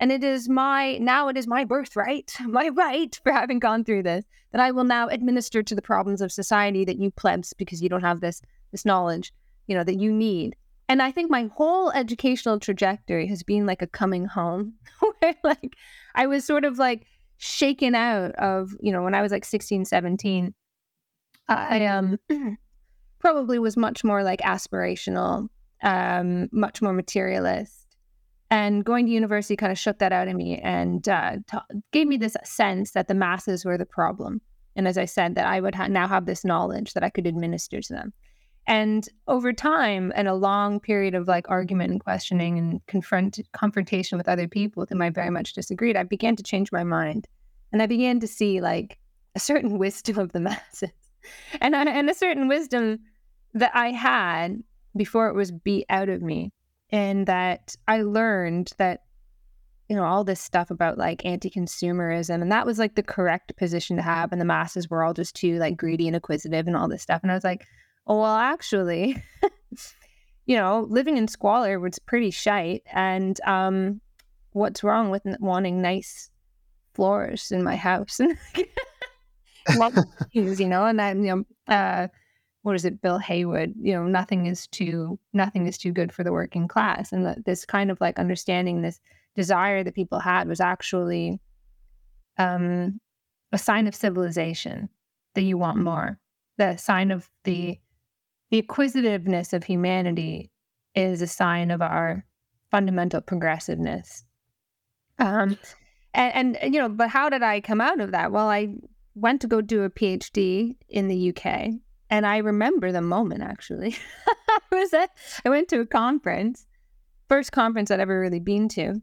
And 0.00 0.10
it 0.10 0.24
is 0.24 0.48
my, 0.48 0.96
now 0.96 1.28
it 1.28 1.36
is 1.36 1.46
my 1.46 1.64
birthright, 1.64 2.32
my 2.46 2.70
right 2.70 3.14
for 3.22 3.32
having 3.32 3.58
gone 3.58 3.84
through 3.84 4.02
this, 4.02 4.24
that 4.52 4.60
I 4.60 4.70
will 4.70 4.84
now 4.84 5.08
administer 5.08 5.62
to 5.62 5.74
the 5.74 5.82
problems 5.82 6.22
of 6.22 6.32
society 6.32 6.86
that 6.86 6.98
you 6.98 7.10
plebs, 7.10 7.52
because 7.52 7.82
you 7.82 7.90
don't 7.90 8.00
have 8.00 8.20
this, 8.20 8.40
this 8.72 8.86
knowledge, 8.86 9.32
you 9.70 9.76
know, 9.76 9.84
that 9.84 9.98
you 9.98 10.12
need. 10.12 10.54
And 10.88 11.00
I 11.00 11.12
think 11.12 11.30
my 11.30 11.48
whole 11.54 11.90
educational 11.92 12.58
trajectory 12.58 13.26
has 13.28 13.42
been 13.42 13.64
like 13.64 13.80
a 13.80 13.86
coming 13.86 14.26
home, 14.26 14.74
where 15.20 15.34
like 15.42 15.76
I 16.14 16.26
was 16.26 16.44
sort 16.44 16.64
of 16.64 16.78
like 16.78 17.06
shaken 17.38 17.94
out 17.94 18.32
of, 18.32 18.72
you 18.80 18.92
know, 18.92 19.02
when 19.02 19.14
I 19.14 19.22
was 19.22 19.32
like 19.32 19.44
16, 19.44 19.86
17, 19.86 20.52
I 21.48 21.86
um 21.86 22.18
probably 23.18 23.58
was 23.58 23.76
much 23.76 24.04
more 24.04 24.22
like 24.22 24.40
aspirational 24.40 25.48
um, 25.82 26.48
much 26.52 26.82
more 26.82 26.92
materialist. 26.92 27.86
And 28.50 28.84
going 28.84 29.06
to 29.06 29.12
university 29.12 29.56
kind 29.56 29.70
of 29.70 29.78
shook 29.78 29.98
that 29.98 30.12
out 30.12 30.26
of 30.26 30.34
me 30.34 30.58
and 30.58 31.08
uh, 31.08 31.36
gave 31.92 32.08
me 32.08 32.16
this 32.16 32.36
sense 32.42 32.92
that 32.92 33.06
the 33.06 33.14
masses 33.14 33.64
were 33.64 33.78
the 33.78 33.86
problem. 33.86 34.40
And 34.74 34.88
as 34.88 34.98
I 34.98 35.04
said, 35.04 35.36
that 35.36 35.46
I 35.46 35.60
would 35.60 35.74
ha- 35.74 35.86
now 35.86 36.08
have 36.08 36.26
this 36.26 36.44
knowledge 36.44 36.94
that 36.94 37.04
I 37.04 37.10
could 37.10 37.26
administer 37.26 37.80
to 37.80 37.92
them. 37.92 38.12
And 38.70 39.08
over 39.26 39.52
time, 39.52 40.12
and 40.14 40.28
a 40.28 40.34
long 40.34 40.78
period 40.78 41.16
of 41.16 41.26
like 41.26 41.50
argument 41.50 41.90
and 41.90 42.00
questioning 42.00 42.56
and 42.56 42.86
confront 42.86 43.40
confrontation 43.52 44.16
with 44.16 44.28
other 44.28 44.46
people 44.46 44.80
with 44.80 44.90
whom 44.90 45.02
I 45.02 45.10
very 45.10 45.28
much 45.28 45.54
disagreed, 45.54 45.96
I 45.96 46.04
began 46.04 46.36
to 46.36 46.44
change 46.44 46.70
my 46.70 46.84
mind, 46.84 47.26
and 47.72 47.82
I 47.82 47.86
began 47.86 48.20
to 48.20 48.28
see 48.28 48.60
like 48.60 48.96
a 49.34 49.40
certain 49.40 49.76
wisdom 49.76 50.20
of 50.20 50.30
the 50.30 50.38
masses, 50.48 50.92
and 51.60 51.74
and 51.74 52.08
a 52.08 52.14
certain 52.14 52.46
wisdom 52.46 53.00
that 53.54 53.72
I 53.74 53.90
had 53.90 54.62
before 54.96 55.26
it 55.26 55.34
was 55.34 55.50
beat 55.50 55.86
out 55.90 56.08
of 56.08 56.22
me. 56.22 56.52
And 56.92 57.26
that 57.26 57.74
i 57.88 58.02
learned 58.02 58.72
that 58.78 59.02
you 59.88 59.96
know 59.96 60.04
all 60.04 60.22
this 60.22 60.40
stuff 60.40 60.70
about 60.70 60.98
like 60.98 61.24
anti-consumerism 61.24 62.42
and 62.42 62.50
that 62.52 62.66
was 62.66 62.78
like 62.78 62.94
the 62.94 63.02
correct 63.02 63.56
position 63.56 63.96
to 63.96 64.02
have 64.02 64.32
and 64.32 64.40
the 64.40 64.44
masses 64.44 64.90
were 64.90 65.04
all 65.04 65.14
just 65.14 65.34
too 65.36 65.58
like 65.58 65.76
greedy 65.76 66.08
and 66.08 66.16
acquisitive 66.16 66.66
and 66.68 66.76
all 66.76 66.88
this 66.88 67.02
stuff. 67.02 67.20
And 67.22 67.32
i 67.32 67.34
was 67.34 67.44
like 67.44 67.64
well 68.18 68.36
actually 68.36 69.22
you 70.46 70.56
know 70.56 70.86
living 70.88 71.16
in 71.16 71.28
squalor 71.28 71.78
was 71.78 71.98
pretty 71.98 72.30
shite 72.30 72.82
and 72.92 73.40
um 73.42 74.00
what's 74.52 74.82
wrong 74.82 75.10
with 75.10 75.22
wanting 75.38 75.80
nice 75.80 76.30
floors 76.94 77.52
in 77.52 77.62
my 77.62 77.76
house? 77.76 78.20
And 79.66 79.94
things, 80.32 80.60
you 80.60 80.66
know 80.66 80.86
and 80.86 80.98
then 80.98 81.22
you 81.22 81.36
know 81.68 81.74
uh 81.74 82.08
what 82.62 82.74
is 82.74 82.84
it 82.84 83.00
bill 83.02 83.18
haywood 83.18 83.74
you 83.80 83.92
know 83.92 84.04
nothing 84.04 84.46
is 84.46 84.66
too 84.66 85.18
nothing 85.32 85.66
is 85.66 85.78
too 85.78 85.92
good 85.92 86.12
for 86.12 86.24
the 86.24 86.32
working 86.32 86.66
class 86.66 87.12
and 87.12 87.26
that 87.26 87.44
this 87.44 87.64
kind 87.64 87.90
of 87.90 88.00
like 88.00 88.18
understanding 88.18 88.80
this 88.80 88.98
desire 89.36 89.84
that 89.84 89.94
people 89.94 90.18
had 90.18 90.48
was 90.48 90.60
actually 90.60 91.38
um 92.38 92.98
a 93.52 93.58
sign 93.58 93.86
of 93.86 93.94
civilization 93.94 94.88
that 95.34 95.42
you 95.42 95.58
want 95.58 95.78
more 95.78 96.18
the 96.56 96.76
sign 96.76 97.10
of 97.10 97.28
the 97.44 97.78
the 98.50 98.58
acquisitiveness 98.58 99.52
of 99.52 99.64
humanity 99.64 100.50
is 100.94 101.22
a 101.22 101.26
sign 101.26 101.70
of 101.70 101.80
our 101.80 102.24
fundamental 102.70 103.20
progressiveness 103.20 104.24
um 105.18 105.58
and, 106.14 106.56
and 106.56 106.74
you 106.74 106.80
know 106.80 106.88
but 106.88 107.08
how 107.08 107.28
did 107.28 107.42
i 107.42 107.60
come 107.60 107.80
out 107.80 108.00
of 108.00 108.12
that 108.12 108.32
well 108.32 108.48
i 108.48 108.68
went 109.14 109.40
to 109.40 109.46
go 109.46 109.60
do 109.60 109.82
a 109.82 109.90
phd 109.90 110.76
in 110.88 111.08
the 111.08 111.30
uk 111.30 111.72
and 112.10 112.26
I 112.26 112.38
remember 112.38 112.92
the 112.92 113.00
moment 113.00 113.42
actually. 113.42 113.96
I 114.28 114.58
was 114.72 114.92
at 114.92 115.10
I 115.44 115.48
went 115.48 115.68
to 115.68 115.80
a 115.80 115.86
conference, 115.86 116.66
first 117.28 117.52
conference 117.52 117.90
I'd 117.90 118.00
ever 118.00 118.20
really 118.20 118.40
been 118.40 118.68
to, 118.70 119.00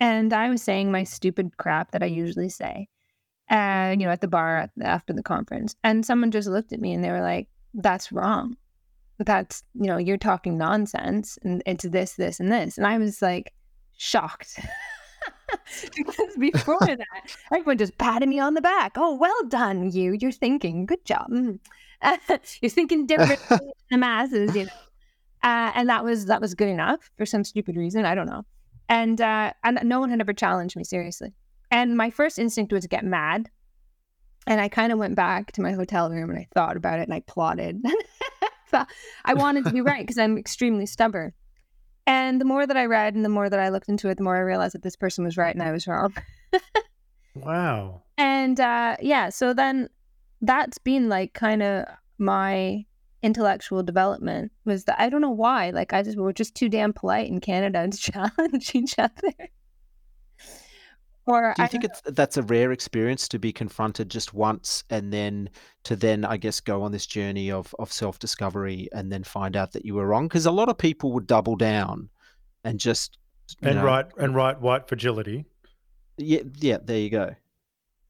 and 0.00 0.32
I 0.32 0.48
was 0.48 0.62
saying 0.62 0.90
my 0.90 1.04
stupid 1.04 1.56
crap 1.58 1.92
that 1.92 2.02
I 2.02 2.06
usually 2.06 2.48
say, 2.48 2.88
and 3.48 4.00
you 4.00 4.06
know, 4.06 4.12
at 4.12 4.22
the 4.22 4.28
bar 4.28 4.70
after 4.80 5.12
the 5.12 5.22
conference, 5.22 5.76
and 5.84 6.04
someone 6.04 6.30
just 6.30 6.48
looked 6.48 6.72
at 6.72 6.80
me 6.80 6.94
and 6.94 7.04
they 7.04 7.10
were 7.10 7.20
like, 7.20 7.48
"That's 7.74 8.10
wrong. 8.10 8.56
That's 9.18 9.62
you 9.74 9.86
know, 9.86 9.96
you're 9.96 10.18
talking 10.18 10.58
nonsense, 10.58 11.38
and 11.42 11.62
it's 11.66 11.84
this, 11.84 12.14
this, 12.14 12.40
and 12.40 12.52
this," 12.52 12.76
and 12.78 12.86
I 12.86 12.98
was 12.98 13.22
like 13.22 13.52
shocked. 13.96 14.58
because 15.96 16.36
before 16.38 16.78
that, 16.80 17.36
everyone 17.52 17.78
just 17.78 17.96
patted 17.98 18.28
me 18.28 18.38
on 18.38 18.54
the 18.54 18.60
back. 18.60 18.92
Oh, 18.96 19.14
well 19.14 19.42
done, 19.48 19.90
you. 19.90 20.12
You're 20.12 20.32
thinking. 20.32 20.86
Good 20.86 21.04
job. 21.04 21.30
Mm. 21.30 21.58
you're 22.60 22.70
thinking 22.70 23.06
different 23.06 23.40
than 23.48 23.60
the 23.90 23.98
masses, 23.98 24.54
you 24.54 24.64
know. 24.64 24.70
Uh, 25.42 25.70
and 25.74 25.88
that 25.88 26.02
was 26.02 26.26
that 26.26 26.40
was 26.40 26.54
good 26.54 26.68
enough 26.68 27.10
for 27.16 27.24
some 27.26 27.44
stupid 27.44 27.76
reason. 27.76 28.04
I 28.04 28.14
don't 28.14 28.26
know. 28.26 28.44
And 28.88 29.20
uh, 29.20 29.52
and 29.64 29.80
no 29.84 30.00
one 30.00 30.10
had 30.10 30.20
ever 30.20 30.32
challenged 30.32 30.76
me 30.76 30.84
seriously. 30.84 31.32
And 31.70 31.96
my 31.96 32.10
first 32.10 32.38
instinct 32.38 32.72
was 32.72 32.82
to 32.82 32.88
get 32.88 33.04
mad. 33.04 33.48
And 34.46 34.60
I 34.60 34.68
kind 34.68 34.92
of 34.92 34.98
went 34.98 35.16
back 35.16 35.52
to 35.52 35.60
my 35.60 35.72
hotel 35.72 36.08
room 36.08 36.30
and 36.30 36.38
I 36.38 36.46
thought 36.54 36.76
about 36.76 37.00
it 37.00 37.02
and 37.02 37.14
I 37.14 37.20
plotted. 37.20 37.82
I 39.24 39.34
wanted 39.34 39.64
to 39.64 39.70
be 39.70 39.80
right 39.80 40.02
because 40.02 40.18
I'm 40.18 40.38
extremely 40.38 40.86
stubborn. 40.86 41.32
And 42.06 42.40
the 42.40 42.44
more 42.44 42.66
that 42.66 42.76
I 42.76 42.86
read 42.86 43.14
and 43.14 43.24
the 43.24 43.28
more 43.28 43.50
that 43.50 43.58
I 43.58 43.68
looked 43.68 43.88
into 43.88 44.08
it, 44.08 44.16
the 44.16 44.22
more 44.22 44.36
I 44.36 44.40
realized 44.40 44.74
that 44.74 44.82
this 44.82 44.96
person 44.96 45.24
was 45.24 45.36
right 45.36 45.54
and 45.54 45.62
I 45.62 45.72
was 45.72 45.88
wrong. 45.88 46.14
wow. 47.34 48.02
And 48.16 48.60
uh, 48.60 48.96
yeah, 49.00 49.28
so 49.30 49.52
then 49.52 49.88
that's 50.40 50.78
been 50.78 51.08
like 51.08 51.32
kind 51.34 51.62
of 51.62 51.86
my 52.18 52.84
intellectual 53.22 53.82
development 53.82 54.52
was 54.64 54.84
that 54.84 55.00
I 55.00 55.08
don't 55.08 55.20
know 55.20 55.30
why. 55.30 55.70
Like 55.70 55.92
I 55.92 56.02
just 56.02 56.16
we're 56.16 56.32
just 56.32 56.54
too 56.54 56.68
damn 56.68 56.92
polite 56.92 57.28
in 57.28 57.40
Canada 57.40 57.88
to 57.88 57.98
challenge 58.12 58.74
each 58.74 58.98
other. 58.98 59.32
Or 61.26 61.54
do 61.56 61.62
you 61.62 61.64
I 61.64 61.68
think 61.68 61.84
it's 61.84 62.00
that's 62.02 62.36
a 62.36 62.42
rare 62.42 62.70
experience 62.70 63.26
to 63.28 63.38
be 63.38 63.52
confronted 63.52 64.08
just 64.08 64.32
once 64.32 64.84
and 64.90 65.12
then 65.12 65.50
to 65.82 65.96
then 65.96 66.24
I 66.24 66.36
guess 66.36 66.60
go 66.60 66.82
on 66.82 66.92
this 66.92 67.06
journey 67.06 67.50
of 67.50 67.74
of 67.80 67.92
self 67.92 68.18
discovery 68.20 68.88
and 68.92 69.10
then 69.10 69.24
find 69.24 69.56
out 69.56 69.72
that 69.72 69.84
you 69.84 69.94
were 69.94 70.06
wrong? 70.06 70.28
Because 70.28 70.46
a 70.46 70.52
lot 70.52 70.68
of 70.68 70.78
people 70.78 71.12
would 71.12 71.26
double 71.26 71.56
down 71.56 72.08
and 72.62 72.78
just 72.78 73.18
and 73.62 73.76
know, 73.76 73.84
write 73.84 74.06
and 74.18 74.34
write 74.36 74.60
white 74.60 74.86
fragility. 74.86 75.44
Yeah, 76.16 76.42
yeah. 76.58 76.78
There 76.82 76.98
you 76.98 77.10
go. 77.10 77.34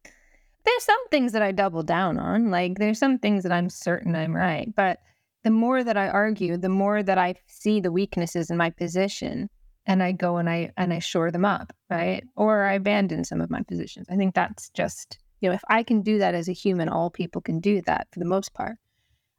There's 0.05 0.83
some 0.83 1.09
things 1.11 1.33
that 1.33 1.43
I 1.43 1.53
double 1.53 1.83
down 1.83 2.19
on. 2.19 2.51
Like 2.51 2.79
there's 2.79 2.99
some 2.99 3.19
things 3.19 3.45
that 3.45 3.53
I'm 3.53 3.71
certain 3.71 4.15
I'm 4.15 4.37
right, 4.37 4.69
but 4.75 4.99
the 5.43 5.51
more 5.51 5.83
that 5.85 5.97
I 5.97 6.09
argue, 6.09 6.57
the 6.57 6.69
more 6.69 7.03
that 7.03 7.19
I 7.19 7.37
see 7.47 7.81
the 7.81 7.93
weaknesses 7.93 8.51
in 8.51 8.57
my 8.57 8.69
position 8.71 9.49
and 9.87 10.03
I 10.03 10.13
go 10.13 10.37
and 10.37 10.51
I 10.51 10.73
and 10.77 10.93
I 10.93 10.99
shore 10.99 11.31
them 11.31 11.45
up, 11.45 11.73
right? 11.89 12.25
Or 12.37 12.65
I 12.65 12.75
abandon 12.75 13.25
some 13.25 13.41
of 13.41 13.51
my 13.51 13.63
positions. 13.63 14.07
I 14.11 14.17
think 14.17 14.35
that's 14.35 14.69
just 14.71 15.19
you 15.41 15.49
know 15.49 15.55
if 15.55 15.63
I 15.69 15.83
can 15.83 16.03
do 16.03 16.19
that 16.19 16.35
as 16.35 16.49
a 16.49 16.53
human, 16.53 16.89
all 16.89 17.11
people 17.11 17.41
can 17.41 17.61
do 17.61 17.81
that 17.83 18.09
for 18.13 18.19
the 18.19 18.27
most 18.27 18.53
part. 18.53 18.77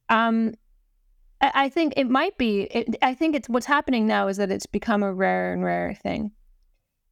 Um, 0.09 0.53
I, 1.41 1.69
think 1.69 1.93
it 1.97 2.09
might 2.09 2.37
be. 2.37 2.61
It, 2.61 2.95
I 3.01 3.13
think 3.13 3.35
it's 3.35 3.49
what's 3.49 3.65
happening 3.65 4.07
now 4.07 4.27
is 4.27 4.37
that 4.37 4.49
it's 4.49 4.65
become 4.65 5.03
a 5.03 5.13
rare 5.13 5.53
and 5.53 5.63
rare 5.63 5.93
thing, 5.93 6.31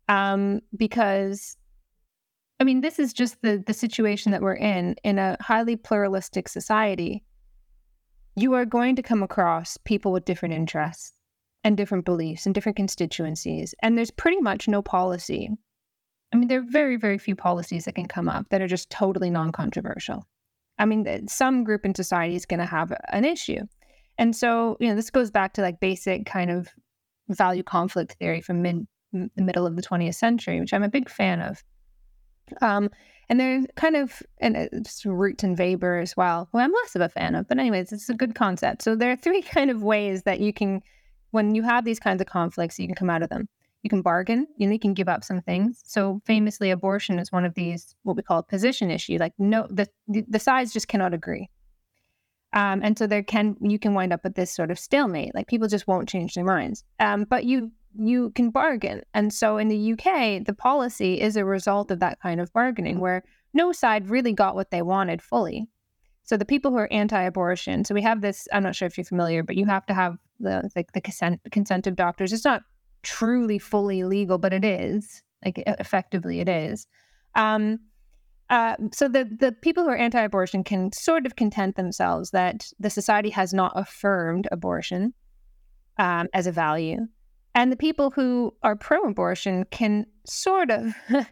um, 0.08 0.62
because. 0.76 1.58
I 2.58 2.64
mean, 2.64 2.80
this 2.80 3.00
is 3.00 3.12
just 3.12 3.42
the 3.42 3.62
the 3.68 3.74
situation 3.74 4.32
that 4.32 4.42
we're 4.42 4.56
in 4.56 4.96
in 5.04 5.20
a 5.20 5.36
highly 5.42 5.76
pluralistic 5.76 6.48
society. 6.48 7.22
You 8.38 8.54
are 8.54 8.64
going 8.64 8.96
to 8.96 9.04
come 9.04 9.24
across 9.24 9.76
people 9.76 10.14
with 10.14 10.24
different 10.24 10.56
interests 10.56 11.12
and 11.66 11.76
different 11.76 12.06
beliefs 12.06 12.46
and 12.46 12.54
different 12.54 12.76
constituencies. 12.76 13.74
And 13.82 13.98
there's 13.98 14.12
pretty 14.12 14.40
much 14.40 14.68
no 14.68 14.84
policy. 14.84 15.50
I 16.32 16.38
mean, 16.38 16.48
there 16.48 16.60
are 16.60 16.70
very, 16.70 16.96
very 16.96 17.18
few 17.18 17.36
policies 17.36 17.86
that 17.86 17.96
can 17.96 18.08
come 18.08 18.30
up 18.30 18.46
that 18.50 18.62
are 18.62 18.68
just 18.68 18.92
totally 18.92 19.32
non 19.32 19.52
controversial. 19.52 20.26
I 20.78 20.86
mean, 20.86 21.28
some 21.28 21.64
group 21.64 21.84
in 21.84 21.96
society 21.96 22.36
is 22.36 22.46
going 22.46 22.60
to 22.60 22.66
have 22.68 22.94
an 23.12 23.26
issue. 23.26 23.62
And 24.18 24.36
so, 24.36 24.78
you 24.80 24.88
know, 24.88 24.96
this 24.96 25.10
goes 25.10 25.32
back 25.32 25.54
to 25.54 25.62
like 25.62 25.80
basic 25.80 26.28
kind 26.28 26.52
of 26.52 26.70
value 27.30 27.64
conflict 27.64 28.14
theory 28.20 28.42
from 28.42 28.62
mid 28.62 28.88
the 29.12 29.42
middle 29.42 29.66
of 29.66 29.76
the 29.76 29.82
20th 29.82 30.16
century, 30.16 30.60
which 30.60 30.74
I'm 30.74 30.84
a 30.84 30.90
big 30.90 31.10
fan 31.10 31.42
of. 31.42 31.64
Um, 32.62 32.92
and 33.30 33.40
they're 33.40 33.62
kind 33.76 33.96
of 33.96 34.22
and 34.40 34.56
it's 34.56 35.04
Root 35.04 35.42
and 35.42 35.58
Weber 35.58 35.98
as 35.98 36.16
well, 36.16 36.48
who 36.52 36.60
I'm 36.60 36.72
less 36.72 36.96
of 36.96 37.02
a 37.02 37.10
fan 37.10 37.34
of. 37.34 37.48
But 37.48 37.58
anyways, 37.58 37.92
it's 37.92 38.10
a 38.10 38.14
good 38.14 38.36
concept. 38.36 38.84
So 38.84 38.96
there 38.96 39.12
are 39.12 39.16
three 39.16 39.42
kind 39.56 39.72
of 39.72 39.82
ways 39.82 40.24
that 40.24 40.40
you 40.42 40.54
can 40.54 40.84
when 41.36 41.54
you 41.54 41.64
have 41.64 41.84
these 41.84 42.00
kinds 42.00 42.22
of 42.22 42.28
conflicts, 42.28 42.80
you 42.80 42.88
can 42.88 42.96
come 42.96 43.10
out 43.10 43.22
of 43.22 43.30
them. 43.30 43.50
You 43.84 43.90
can 43.90 44.02
bargain, 44.02 44.48
you, 44.58 44.66
know, 44.66 44.74
you 44.74 44.80
can 44.80 44.94
give 44.94 45.10
up 45.10 45.22
some 45.24 45.42
things. 45.42 45.84
So 45.86 46.22
famously, 46.26 46.72
abortion 46.72 47.20
is 47.20 47.32
one 47.32 47.44
of 47.44 47.54
these 47.56 47.94
what 48.04 48.16
we 48.16 48.24
call 48.24 48.40
a 48.40 48.44
position 48.44 48.90
issue. 48.90 49.18
Like 49.20 49.34
no, 49.38 49.68
the 49.70 49.88
the 50.08 50.40
sides 50.40 50.72
just 50.74 50.88
cannot 50.88 51.14
agree. 51.14 51.50
Um, 52.54 52.80
and 52.82 52.98
so 52.98 53.06
there 53.06 53.22
can 53.22 53.58
you 53.62 53.78
can 53.78 53.94
wind 53.94 54.14
up 54.14 54.24
with 54.24 54.36
this 54.36 54.52
sort 54.52 54.72
of 54.72 54.80
stalemate. 54.80 55.36
Like 55.36 55.48
people 55.48 55.68
just 55.68 55.88
won't 55.88 56.10
change 56.10 56.34
their 56.34 56.46
minds. 56.46 56.86
Um, 57.00 57.26
but 57.26 57.44
you 57.44 57.72
you 57.98 58.32
can 58.32 58.50
bargain. 58.50 59.02
And 59.14 59.34
so 59.34 59.58
in 59.58 59.68
the 59.68 59.94
UK, 59.94 60.46
the 60.46 60.56
policy 60.58 61.20
is 61.20 61.36
a 61.36 61.46
result 61.46 61.92
of 61.92 62.00
that 62.00 62.20
kind 62.22 62.40
of 62.40 62.52
bargaining 62.54 63.00
where 63.00 63.24
no 63.54 63.74
side 63.74 64.10
really 64.10 64.34
got 64.34 64.56
what 64.56 64.72
they 64.72 64.82
wanted 64.82 65.22
fully. 65.22 65.68
So 66.26 66.38
the 66.38 66.46
people 66.46 66.72
who 66.72 66.78
are 66.78 66.92
anti-abortion, 66.92 67.86
so 67.86 67.94
we 67.94 68.02
have 68.02 68.22
this. 68.22 68.48
I'm 68.52 68.64
not 68.64 68.76
sure 68.76 68.88
if 68.88 68.98
you're 68.98 69.06
familiar, 69.06 69.44
but 69.44 69.56
you 69.56 69.66
have 69.66 69.86
to 69.86 69.94
have 69.94 70.18
the 70.40 70.70
like 70.76 70.92
the 70.92 71.02
consent 71.02 71.40
consent 71.52 71.88
of 71.88 71.96
doctors. 71.96 72.34
It's 72.34 72.46
not 72.46 72.64
truly 73.04 73.60
fully 73.60 74.04
legal, 74.04 74.40
but 74.40 74.52
it 74.52 74.66
is 74.66 75.22
like 75.46 75.64
effectively 75.68 76.40
it 76.40 76.50
is. 76.50 76.88
Um, 77.36 77.80
uh, 78.50 78.76
so 78.92 79.08
the 79.08 79.26
the 79.40 79.52
people 79.52 79.84
who 79.84 79.90
are 79.90 79.96
anti-abortion 79.96 80.64
can 80.64 80.92
sort 80.92 81.28
of 81.28 81.36
content 81.36 81.76
themselves 81.76 82.32
that 82.32 82.68
the 82.80 82.90
society 82.90 83.30
has 83.30 83.54
not 83.54 83.72
affirmed 83.76 84.48
abortion 84.52 85.14
um, 86.00 86.28
as 86.34 86.48
a 86.48 86.52
value, 86.52 87.08
and 87.54 87.72
the 87.72 87.78
people 87.78 88.10
who 88.10 88.52
are 88.64 88.76
pro-abortion 88.76 89.66
can 89.70 90.08
sort 90.26 90.72
of 90.72 90.96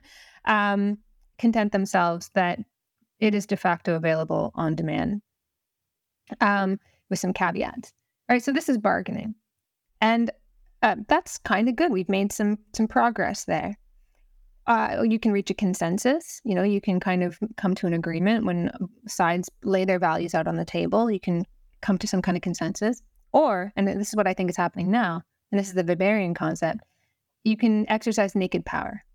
um, 0.46 1.00
content 1.40 1.72
themselves 1.72 2.30
that 2.36 2.60
it 3.24 3.34
is 3.34 3.46
de 3.46 3.56
facto 3.56 3.96
available 3.96 4.52
on 4.56 4.76
demand, 4.76 5.22
um, 6.42 6.78
with 7.10 7.20
some 7.20 7.32
caveats. 7.32 7.94
All 8.28 8.36
right, 8.36 8.44
so 8.44 8.52
this 8.52 8.68
is 8.68 8.78
bargaining, 8.78 9.34
and 10.02 10.30
uh, 10.82 10.98
that's 11.08 11.38
kind 11.38 11.70
of 11.70 11.78
good. 11.78 11.92
We've 11.92 12.10
made 12.10 12.34
some 12.34 12.60
some 12.74 12.88
progress 12.88 13.46
there. 13.46 13.78
Uh, 14.68 15.04
you 15.08 15.20
can 15.20 15.32
reach 15.32 15.50
a 15.50 15.54
consensus. 15.54 16.42
You 16.44 16.54
know, 16.54 16.64
you 16.64 16.82
can 16.82 17.00
kind 17.00 17.24
of 17.24 17.40
come 17.56 17.74
to 17.76 17.88
an 17.88 17.94
agreement 17.94 18.46
when 18.46 18.72
sides 19.08 19.50
lay 19.64 19.86
their 19.86 20.00
values 20.00 20.36
out 20.36 20.48
on 20.48 20.58
the 20.58 20.66
table. 20.66 21.10
You 21.10 21.20
can 21.22 21.46
come 21.82 21.98
to 22.00 22.08
some 22.08 22.22
kind 22.22 22.36
of 22.36 22.44
consensus, 22.44 23.02
or 23.32 23.72
and 23.78 23.88
this 23.88 24.10
is 24.10 24.18
what 24.18 24.28
I 24.28 24.34
think 24.34 24.50
is 24.50 24.58
happening 24.58 24.92
now, 24.92 25.22
and 25.50 25.60
this 25.60 25.70
is 25.70 25.76
the 25.76 25.86
Weberian 25.86 26.36
concept. 26.36 26.82
You 27.46 27.56
can 27.56 27.90
exercise 27.90 28.36
naked 28.36 28.66
power. 28.66 29.06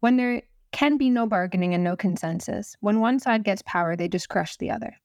When 0.00 0.16
there 0.16 0.40
can 0.72 0.96
be 0.96 1.10
no 1.10 1.26
bargaining 1.26 1.74
and 1.74 1.84
no 1.84 1.96
consensus, 1.96 2.76
when 2.80 3.00
one 3.00 3.18
side 3.18 3.44
gets 3.44 3.62
power, 3.62 3.96
they 3.96 4.08
just 4.08 4.28
crush 4.28 4.56
the 4.56 4.70
other. 4.70 4.96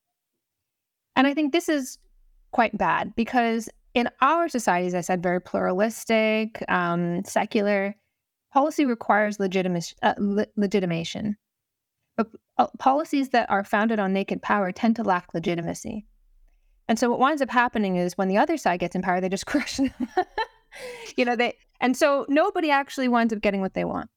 And 1.15 1.27
I 1.27 1.33
think 1.33 1.51
this 1.53 1.69
is 1.69 1.97
quite 2.51 2.77
bad 2.77 3.15
because 3.15 3.69
in 3.93 4.09
our 4.21 4.49
society, 4.49 4.87
as 4.87 4.95
I 4.95 5.01
said, 5.01 5.23
very 5.23 5.41
pluralistic, 5.41 6.63
um, 6.69 7.23
secular, 7.23 7.95
policy 8.53 8.85
requires 8.85 9.37
legitima- 9.37 9.93
uh, 10.03 10.13
le- 10.17 10.47
legitimation. 10.55 11.37
But 12.17 12.27
uh, 12.57 12.67
policies 12.77 13.29
that 13.29 13.49
are 13.49 13.63
founded 13.63 13.99
on 13.99 14.13
naked 14.13 14.41
power 14.41 14.71
tend 14.71 14.95
to 14.97 15.03
lack 15.03 15.33
legitimacy. 15.33 16.05
And 16.87 16.99
so 16.99 17.09
what 17.09 17.19
winds 17.19 17.41
up 17.41 17.49
happening 17.49 17.95
is 17.95 18.17
when 18.17 18.27
the 18.27 18.37
other 18.37 18.57
side 18.57 18.79
gets 18.79 18.95
in 18.95 19.01
power, 19.01 19.19
they 19.19 19.29
just 19.29 19.45
crush 19.47 19.77
them. 19.77 19.93
you 21.17 21.25
know, 21.25 21.35
they 21.35 21.55
and 21.81 21.97
so 21.97 22.25
nobody 22.29 22.69
actually 22.71 23.07
winds 23.07 23.33
up 23.33 23.41
getting 23.41 23.61
what 23.61 23.73
they 23.73 23.85
want. 23.85 24.09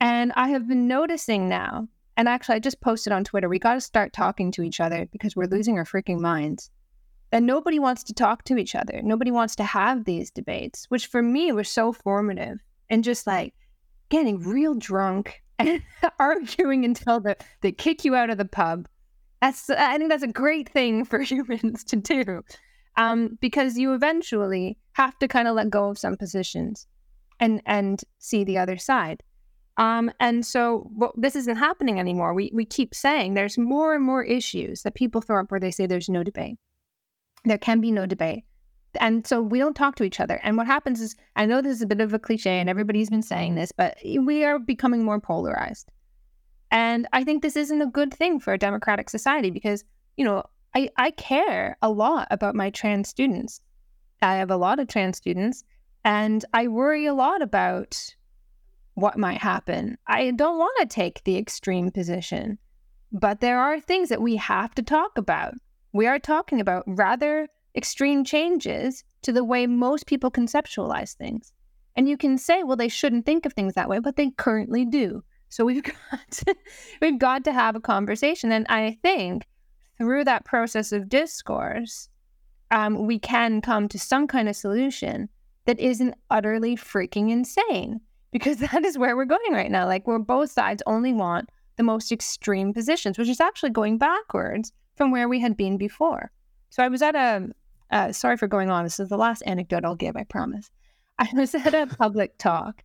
And 0.00 0.32
I 0.36 0.48
have 0.48 0.68
been 0.68 0.86
noticing 0.86 1.48
now, 1.48 1.88
and 2.16 2.28
actually 2.28 2.56
I 2.56 2.60
just 2.60 2.80
posted 2.80 3.12
on 3.12 3.24
Twitter, 3.24 3.48
we 3.48 3.58
got 3.58 3.74
to 3.74 3.80
start 3.80 4.12
talking 4.12 4.50
to 4.52 4.62
each 4.62 4.80
other 4.80 5.06
because 5.12 5.36
we're 5.36 5.46
losing 5.46 5.78
our 5.78 5.84
freaking 5.84 6.20
minds 6.20 6.70
that 7.30 7.42
nobody 7.42 7.78
wants 7.78 8.04
to 8.04 8.14
talk 8.14 8.44
to 8.44 8.56
each 8.56 8.74
other. 8.74 9.00
Nobody 9.02 9.30
wants 9.30 9.56
to 9.56 9.64
have 9.64 10.04
these 10.04 10.30
debates, 10.30 10.86
which 10.88 11.06
for 11.08 11.20
me 11.20 11.52
was 11.52 11.68
so 11.68 11.92
formative 11.92 12.58
and 12.90 13.02
just 13.02 13.26
like 13.26 13.54
getting 14.08 14.40
real 14.40 14.74
drunk 14.74 15.42
and 15.58 15.82
arguing 16.18 16.84
until 16.84 17.20
the, 17.20 17.36
they 17.60 17.72
kick 17.72 18.04
you 18.04 18.14
out 18.14 18.30
of 18.30 18.38
the 18.38 18.44
pub. 18.44 18.86
That's 19.42 19.68
I 19.68 19.98
think 19.98 20.10
that's 20.10 20.22
a 20.22 20.28
great 20.28 20.68
thing 20.68 21.04
for 21.04 21.18
humans 21.32 21.84
to 21.84 21.96
do. 21.96 22.42
Um, 22.96 23.36
because 23.40 23.76
you 23.76 23.92
eventually 23.92 24.78
have 24.92 25.18
to 25.18 25.26
kind 25.26 25.48
of 25.48 25.56
let 25.56 25.70
go 25.70 25.90
of 25.90 25.98
some 25.98 26.16
positions 26.16 26.86
and 27.40 27.60
and 27.66 28.00
see 28.18 28.44
the 28.44 28.58
other 28.58 28.78
side. 28.78 29.22
Um, 29.76 30.10
and 30.20 30.46
so 30.46 30.88
well, 30.94 31.12
this 31.16 31.34
isn't 31.34 31.56
happening 31.56 31.98
anymore. 31.98 32.32
We 32.32 32.50
we 32.54 32.64
keep 32.64 32.94
saying 32.94 33.34
there's 33.34 33.58
more 33.58 33.94
and 33.94 34.04
more 34.04 34.22
issues 34.22 34.82
that 34.82 34.94
people 34.94 35.20
throw 35.20 35.40
up 35.40 35.50
where 35.50 35.60
they 35.60 35.72
say 35.72 35.86
there's 35.86 36.08
no 36.08 36.22
debate. 36.22 36.58
There 37.44 37.58
can 37.58 37.80
be 37.80 37.90
no 37.90 38.06
debate. 38.06 38.44
And 39.00 39.26
so 39.26 39.42
we 39.42 39.58
don't 39.58 39.74
talk 39.74 39.96
to 39.96 40.04
each 40.04 40.20
other. 40.20 40.40
And 40.42 40.56
what 40.56 40.66
happens 40.66 41.00
is, 41.00 41.16
I 41.36 41.46
know 41.46 41.60
this 41.60 41.76
is 41.76 41.82
a 41.82 41.86
bit 41.86 42.00
of 42.00 42.14
a 42.14 42.18
cliche 42.18 42.60
and 42.60 42.70
everybody's 42.70 43.10
been 43.10 43.22
saying 43.22 43.56
this, 43.56 43.72
but 43.72 43.98
we 44.04 44.44
are 44.44 44.58
becoming 44.58 45.04
more 45.04 45.20
polarized. 45.20 45.90
And 46.70 47.06
I 47.12 47.24
think 47.24 47.42
this 47.42 47.56
isn't 47.56 47.82
a 47.82 47.86
good 47.86 48.14
thing 48.14 48.40
for 48.40 48.52
a 48.52 48.58
democratic 48.58 49.10
society 49.10 49.50
because, 49.50 49.84
you 50.16 50.24
know, 50.24 50.44
I, 50.74 50.90
I 50.96 51.10
care 51.12 51.76
a 51.82 51.90
lot 51.90 52.28
about 52.30 52.54
my 52.54 52.70
trans 52.70 53.08
students. 53.08 53.60
I 54.22 54.36
have 54.36 54.50
a 54.50 54.56
lot 54.56 54.80
of 54.80 54.88
trans 54.88 55.16
students 55.16 55.64
and 56.04 56.44
I 56.52 56.68
worry 56.68 57.06
a 57.06 57.14
lot 57.14 57.42
about 57.42 58.14
what 58.94 59.18
might 59.18 59.38
happen. 59.38 59.98
I 60.06 60.30
don't 60.30 60.58
want 60.58 60.76
to 60.80 60.86
take 60.86 61.22
the 61.24 61.36
extreme 61.36 61.90
position, 61.90 62.58
but 63.12 63.40
there 63.40 63.58
are 63.58 63.80
things 63.80 64.08
that 64.08 64.22
we 64.22 64.36
have 64.36 64.74
to 64.76 64.82
talk 64.82 65.18
about 65.18 65.54
we 65.94 66.08
are 66.08 66.18
talking 66.18 66.60
about 66.60 66.82
rather 66.86 67.48
extreme 67.76 68.24
changes 68.24 69.04
to 69.22 69.32
the 69.32 69.44
way 69.44 69.66
most 69.66 70.06
people 70.06 70.30
conceptualize 70.30 71.14
things. 71.14 71.52
And 71.96 72.08
you 72.08 72.16
can 72.16 72.36
say, 72.36 72.64
well, 72.64 72.76
they 72.76 72.88
shouldn't 72.88 73.24
think 73.24 73.46
of 73.46 73.52
things 73.52 73.74
that 73.74 73.88
way, 73.88 74.00
but 74.00 74.16
they 74.16 74.30
currently 74.30 74.84
do. 74.84 75.22
So 75.48 75.64
we've 75.64 75.82
got 76.10 76.30
to, 76.32 76.56
we've 77.00 77.18
got 77.18 77.44
to 77.44 77.52
have 77.52 77.76
a 77.76 77.80
conversation. 77.80 78.50
And 78.50 78.66
I 78.68 78.98
think 79.02 79.46
through 79.96 80.24
that 80.24 80.44
process 80.44 80.90
of 80.90 81.08
discourse, 81.08 82.08
um, 82.72 83.06
we 83.06 83.20
can 83.20 83.60
come 83.60 83.88
to 83.88 83.98
some 83.98 84.26
kind 84.26 84.48
of 84.48 84.56
solution 84.56 85.28
that 85.66 85.78
isn't 85.78 86.16
utterly 86.28 86.74
freaking 86.74 87.30
insane 87.30 88.00
because 88.34 88.56
that 88.72 88.84
is 88.84 88.98
where 88.98 89.16
we're 89.16 89.24
going 89.24 89.52
right 89.52 89.70
now. 89.70 89.86
Like, 89.86 90.06
where 90.06 90.18
both 90.18 90.50
sides 90.50 90.82
only 90.84 91.14
want 91.14 91.48
the 91.76 91.82
most 91.82 92.12
extreme 92.12 92.74
positions, 92.74 93.16
which 93.16 93.28
is 93.28 93.40
actually 93.40 93.70
going 93.70 93.96
backwards 93.96 94.72
from 94.96 95.10
where 95.10 95.28
we 95.28 95.40
had 95.40 95.56
been 95.56 95.78
before. 95.78 96.30
So 96.68 96.82
I 96.82 96.88
was 96.88 97.00
at 97.00 97.14
a, 97.14 97.48
uh, 97.90 98.12
sorry 98.12 98.36
for 98.36 98.48
going 98.48 98.70
on. 98.70 98.84
This 98.84 99.00
is 99.00 99.08
the 99.08 99.16
last 99.16 99.42
anecdote 99.46 99.84
I'll 99.84 99.94
give, 99.94 100.16
I 100.16 100.24
promise. 100.24 100.70
I 101.18 101.28
was 101.32 101.54
at 101.54 101.74
a 101.74 101.86
public 101.86 102.36
talk 102.38 102.82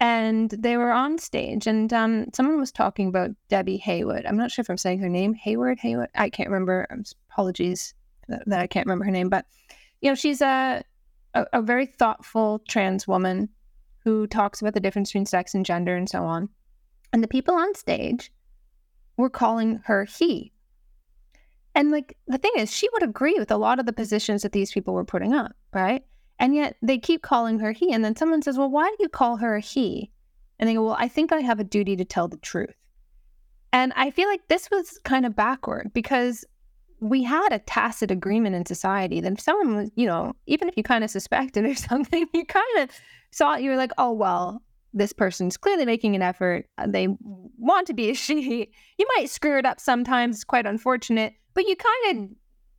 and 0.00 0.50
they 0.50 0.76
were 0.76 0.90
on 0.90 1.18
stage 1.18 1.68
and 1.68 1.92
um, 1.92 2.26
someone 2.34 2.58
was 2.58 2.72
talking 2.72 3.08
about 3.08 3.30
Debbie 3.48 3.76
Haywood. 3.76 4.26
I'm 4.26 4.36
not 4.36 4.50
sure 4.50 4.62
if 4.62 4.70
I'm 4.70 4.76
saying 4.76 4.98
her 4.98 5.08
name, 5.08 5.32
Hayward, 5.34 5.78
Haywood. 5.78 6.08
I 6.16 6.28
can't 6.28 6.48
remember. 6.48 6.88
Apologies 7.30 7.94
that, 8.28 8.42
that 8.46 8.60
I 8.60 8.66
can't 8.66 8.86
remember 8.86 9.04
her 9.04 9.12
name, 9.12 9.28
but 9.28 9.46
you 10.00 10.10
know, 10.10 10.16
she's 10.16 10.40
a, 10.40 10.82
a, 11.34 11.46
a 11.52 11.62
very 11.62 11.86
thoughtful 11.86 12.60
trans 12.68 13.06
woman 13.06 13.48
who 14.08 14.26
talks 14.26 14.62
about 14.62 14.72
the 14.72 14.80
difference 14.80 15.10
between 15.10 15.26
sex 15.26 15.54
and 15.54 15.66
gender 15.66 15.94
and 15.94 16.08
so 16.08 16.24
on. 16.24 16.48
And 17.12 17.22
the 17.22 17.28
people 17.28 17.54
on 17.54 17.74
stage 17.74 18.32
were 19.18 19.28
calling 19.28 19.80
her 19.84 20.06
he. 20.06 20.50
And 21.74 21.90
like 21.90 22.16
the 22.26 22.38
thing 22.38 22.52
is, 22.56 22.74
she 22.74 22.88
would 22.94 23.02
agree 23.02 23.36
with 23.38 23.50
a 23.50 23.58
lot 23.58 23.78
of 23.78 23.84
the 23.84 23.92
positions 23.92 24.42
that 24.42 24.52
these 24.52 24.72
people 24.72 24.94
were 24.94 25.04
putting 25.04 25.34
up, 25.34 25.52
right? 25.74 26.02
And 26.38 26.54
yet 26.54 26.76
they 26.80 26.96
keep 26.96 27.20
calling 27.20 27.58
her 27.58 27.72
he. 27.72 27.92
And 27.92 28.02
then 28.02 28.16
someone 28.16 28.40
says, 28.40 28.56
Well, 28.56 28.70
why 28.70 28.88
do 28.88 28.96
you 29.00 29.10
call 29.10 29.36
her 29.36 29.58
he? 29.58 30.10
And 30.58 30.66
they 30.66 30.74
go, 30.74 30.84
Well, 30.84 30.96
I 30.98 31.08
think 31.08 31.30
I 31.30 31.40
have 31.40 31.60
a 31.60 31.64
duty 31.64 31.94
to 31.96 32.04
tell 32.06 32.28
the 32.28 32.38
truth. 32.38 32.74
And 33.74 33.92
I 33.94 34.10
feel 34.10 34.28
like 34.28 34.48
this 34.48 34.70
was 34.70 34.98
kind 35.04 35.26
of 35.26 35.36
backward 35.36 35.92
because 35.92 36.46
we 37.00 37.22
had 37.22 37.52
a 37.52 37.58
tacit 37.58 38.10
agreement 38.10 38.56
in 38.56 38.64
society 38.64 39.20
that 39.20 39.34
if 39.34 39.40
someone 39.40 39.76
was, 39.76 39.90
you 39.96 40.06
know, 40.06 40.32
even 40.46 40.66
if 40.66 40.78
you 40.78 40.82
kind 40.82 41.04
of 41.04 41.10
suspected 41.10 41.66
or 41.66 41.74
something, 41.90 42.26
you 42.32 42.46
kind 42.46 42.78
of 42.78 42.90
saw 43.30 43.54
it, 43.54 43.62
you 43.62 43.70
were 43.70 43.76
like, 43.76 43.92
oh, 43.98 44.12
well, 44.12 44.62
this 44.94 45.12
person's 45.12 45.56
clearly 45.56 45.84
making 45.84 46.14
an 46.14 46.22
effort. 46.22 46.66
Uh, 46.78 46.86
they 46.88 47.08
want 47.58 47.86
to 47.86 47.94
be 47.94 48.10
a 48.10 48.14
she. 48.14 48.70
You 48.98 49.06
might 49.16 49.30
screw 49.30 49.58
it 49.58 49.66
up 49.66 49.80
sometimes. 49.80 50.36
It's 50.36 50.44
quite 50.44 50.66
unfortunate, 50.66 51.34
but 51.54 51.66
you 51.66 51.76
kind 51.76 52.18
of, 52.18 52.36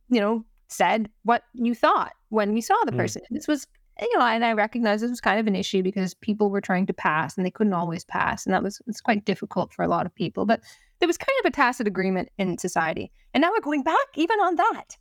you 0.08 0.20
know, 0.20 0.44
said 0.68 1.10
what 1.24 1.42
you 1.54 1.74
thought 1.74 2.12
when 2.28 2.54
you 2.54 2.62
saw 2.62 2.76
the 2.84 2.92
hmm. 2.92 2.98
person. 2.98 3.22
Mm. 3.22 3.36
This 3.36 3.48
was, 3.48 3.66
you 4.00 4.18
know, 4.18 4.24
and 4.24 4.44
I 4.44 4.52
recognize 4.52 5.00
this 5.00 5.10
was 5.10 5.20
kind 5.20 5.40
of 5.40 5.46
an 5.46 5.56
issue 5.56 5.82
because 5.82 6.14
people 6.14 6.50
were 6.50 6.60
trying 6.60 6.86
to 6.86 6.92
pass 6.92 7.36
and 7.36 7.44
they 7.44 7.50
couldn't 7.50 7.72
always 7.72 8.04
pass. 8.04 8.46
And 8.46 8.54
that 8.54 8.62
was, 8.62 8.80
it's 8.86 9.00
quite 9.00 9.24
difficult 9.24 9.72
for 9.72 9.82
a 9.82 9.88
lot 9.88 10.06
of 10.06 10.14
people. 10.14 10.46
But 10.46 10.60
there 11.00 11.08
was 11.08 11.18
kind 11.18 11.36
of 11.40 11.48
a 11.48 11.50
tacit 11.50 11.86
agreement 11.86 12.28
in 12.38 12.56
society. 12.58 13.10
And 13.34 13.42
now 13.42 13.50
we're 13.50 13.60
going 13.60 13.82
back 13.82 13.96
even 14.14 14.38
on 14.40 14.56
that. 14.56 14.96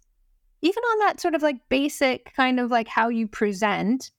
Even 0.61 0.83
on 0.83 0.99
that 0.99 1.21
sort 1.21 1.35
of 1.35 1.41
like 1.41 1.57
basic 1.69 2.33
kind 2.35 2.59
of 2.59 2.71
like 2.71 2.87
how 2.87 3.07
you 3.07 3.27
present 3.27 4.11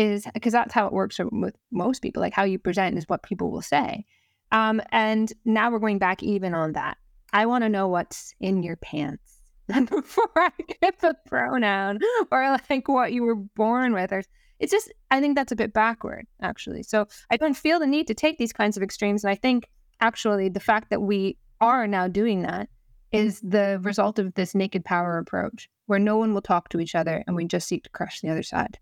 is 0.00 0.26
because 0.32 0.54
that's 0.54 0.72
how 0.72 0.86
it 0.86 0.94
works 0.94 1.20
with 1.30 1.54
most 1.70 2.00
people. 2.00 2.22
Like 2.22 2.32
how 2.32 2.44
you 2.44 2.58
present 2.58 2.96
is 2.96 3.04
what 3.06 3.22
people 3.22 3.50
will 3.50 3.60
say. 3.60 4.06
Um, 4.50 4.80
and 4.92 5.30
now 5.44 5.70
we're 5.70 5.78
going 5.78 5.98
back 5.98 6.22
even 6.22 6.54
on 6.54 6.72
that. 6.72 6.96
I 7.34 7.44
want 7.44 7.64
to 7.64 7.68
know 7.68 7.86
what's 7.86 8.34
in 8.40 8.62
your 8.62 8.76
pants 8.76 9.40
before 9.68 10.30
I 10.36 10.50
get 10.80 11.00
the 11.00 11.14
pronoun 11.26 11.98
or 12.32 12.58
like 12.70 12.88
what 12.88 13.12
you 13.12 13.22
were 13.24 13.36
born 13.36 13.92
with. 13.92 14.10
Or 14.10 14.22
it's 14.58 14.72
just, 14.72 14.90
I 15.10 15.20
think 15.20 15.36
that's 15.36 15.52
a 15.52 15.56
bit 15.56 15.74
backward, 15.74 16.26
actually. 16.40 16.82
So 16.82 17.06
I 17.30 17.36
don't 17.36 17.54
feel 17.54 17.78
the 17.78 17.86
need 17.86 18.06
to 18.06 18.14
take 18.14 18.38
these 18.38 18.54
kinds 18.54 18.78
of 18.78 18.82
extremes. 18.82 19.22
And 19.22 19.30
I 19.30 19.36
think 19.36 19.68
actually 20.00 20.48
the 20.48 20.60
fact 20.60 20.88
that 20.88 21.02
we 21.02 21.36
are 21.60 21.86
now 21.86 22.08
doing 22.08 22.40
that 22.42 22.70
is 23.12 23.38
the 23.40 23.78
result 23.82 24.18
of 24.18 24.32
this 24.32 24.54
naked 24.54 24.82
power 24.82 25.18
approach 25.18 25.68
where 25.86 25.98
no 25.98 26.16
one 26.16 26.32
will 26.32 26.40
talk 26.40 26.70
to 26.70 26.80
each 26.80 26.94
other 26.94 27.22
and 27.26 27.36
we 27.36 27.44
just 27.44 27.68
seek 27.68 27.84
to 27.84 27.90
crush 27.90 28.22
the 28.22 28.30
other 28.30 28.42
side. 28.42 28.78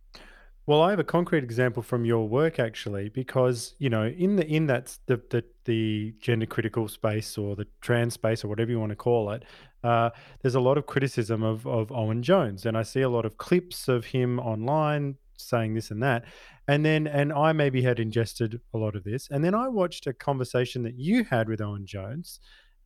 Well, 0.68 0.82
I 0.82 0.90
have 0.90 0.98
a 0.98 1.04
concrete 1.04 1.44
example 1.44 1.82
from 1.82 2.04
your 2.04 2.28
work 2.28 2.58
actually, 2.58 3.08
because 3.08 3.74
you 3.78 3.88
know, 3.88 4.04
in 4.04 4.36
the 4.36 4.46
in 4.46 4.66
that 4.66 4.98
the 5.06 5.18
the, 5.30 5.42
the 5.64 6.14
gender 6.20 6.44
critical 6.44 6.88
space 6.88 7.38
or 7.38 7.56
the 7.56 7.66
trans 7.80 8.12
space 8.12 8.44
or 8.44 8.48
whatever 8.48 8.70
you 8.70 8.78
want 8.78 8.90
to 8.90 8.96
call 8.96 9.30
it, 9.30 9.46
uh, 9.82 10.10
there's 10.42 10.56
a 10.56 10.60
lot 10.60 10.76
of 10.76 10.84
criticism 10.84 11.42
of 11.42 11.66
of 11.66 11.90
Owen 11.90 12.22
Jones, 12.22 12.66
and 12.66 12.76
I 12.76 12.82
see 12.82 13.00
a 13.00 13.08
lot 13.08 13.24
of 13.24 13.38
clips 13.38 13.88
of 13.88 14.04
him 14.04 14.38
online 14.40 15.16
saying 15.38 15.72
this 15.72 15.90
and 15.90 16.02
that, 16.02 16.26
and 16.68 16.84
then 16.84 17.06
and 17.06 17.32
I 17.32 17.54
maybe 17.54 17.80
had 17.80 17.98
ingested 17.98 18.60
a 18.74 18.76
lot 18.76 18.94
of 18.94 19.04
this, 19.04 19.26
and 19.30 19.42
then 19.42 19.54
I 19.54 19.68
watched 19.68 20.06
a 20.06 20.12
conversation 20.12 20.82
that 20.82 20.98
you 20.98 21.24
had 21.24 21.48
with 21.48 21.62
Owen 21.62 21.86
Jones, 21.86 22.40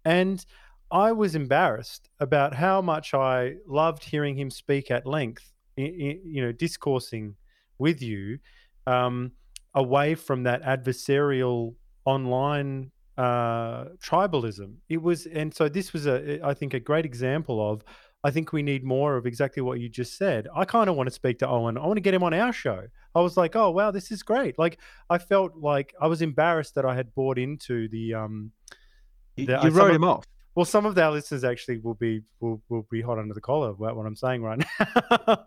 and 0.04 0.46
I 0.92 1.10
was 1.10 1.34
embarrassed 1.34 2.10
about 2.20 2.54
how 2.54 2.80
much 2.80 3.12
I 3.12 3.56
loved 3.66 4.04
hearing 4.04 4.38
him 4.38 4.52
speak 4.52 4.92
at 4.92 5.04
length, 5.04 5.50
you 5.76 6.42
know, 6.42 6.52
discoursing 6.52 7.34
with 7.78 8.02
you 8.02 8.38
um, 8.86 9.32
away 9.74 10.14
from 10.14 10.44
that 10.44 10.62
adversarial 10.62 11.74
online 12.04 12.90
uh, 13.18 13.84
tribalism. 14.02 14.74
It 14.88 15.02
was, 15.02 15.26
and 15.26 15.54
so 15.54 15.68
this 15.68 15.92
was 15.92 16.06
a, 16.06 16.40
I 16.44 16.54
think, 16.54 16.74
a 16.74 16.80
great 16.80 17.04
example 17.04 17.72
of. 17.72 17.82
I 18.24 18.30
think 18.30 18.52
we 18.52 18.62
need 18.62 18.84
more 18.84 19.16
of 19.16 19.26
exactly 19.26 19.62
what 19.62 19.80
you 19.80 19.88
just 19.88 20.16
said. 20.16 20.46
I 20.54 20.64
kind 20.64 20.88
of 20.88 20.94
want 20.94 21.08
to 21.08 21.12
speak 21.12 21.40
to 21.40 21.48
Owen. 21.48 21.76
I 21.76 21.84
want 21.86 21.96
to 21.96 22.00
get 22.00 22.14
him 22.14 22.22
on 22.22 22.32
our 22.32 22.52
show. 22.52 22.84
I 23.16 23.20
was 23.20 23.36
like, 23.36 23.56
oh 23.56 23.70
wow, 23.70 23.90
this 23.90 24.12
is 24.12 24.22
great. 24.22 24.58
Like 24.58 24.78
I 25.10 25.18
felt 25.18 25.56
like 25.56 25.92
I 26.00 26.06
was 26.06 26.22
embarrassed 26.22 26.76
that 26.76 26.84
I 26.84 26.94
had 26.94 27.14
bought 27.14 27.38
into 27.38 27.88
the. 27.88 28.14
um 28.14 28.52
the, 29.36 29.58
You, 29.64 29.70
wrote 29.70 29.94
him 29.94 30.04
off. 30.04 30.24
Well, 30.54 30.66
some 30.66 30.84
of 30.84 30.96
our 30.98 31.10
listeners 31.10 31.44
actually 31.44 31.78
will 31.78 31.94
be 31.94 32.20
will, 32.40 32.62
will 32.68 32.86
be 32.90 33.00
hot 33.00 33.18
under 33.18 33.34
the 33.34 33.40
collar 33.40 33.70
about 33.70 33.96
what 33.96 34.06
I'm 34.06 34.16
saying 34.16 34.42
right 34.42 34.58
now, 34.58 35.44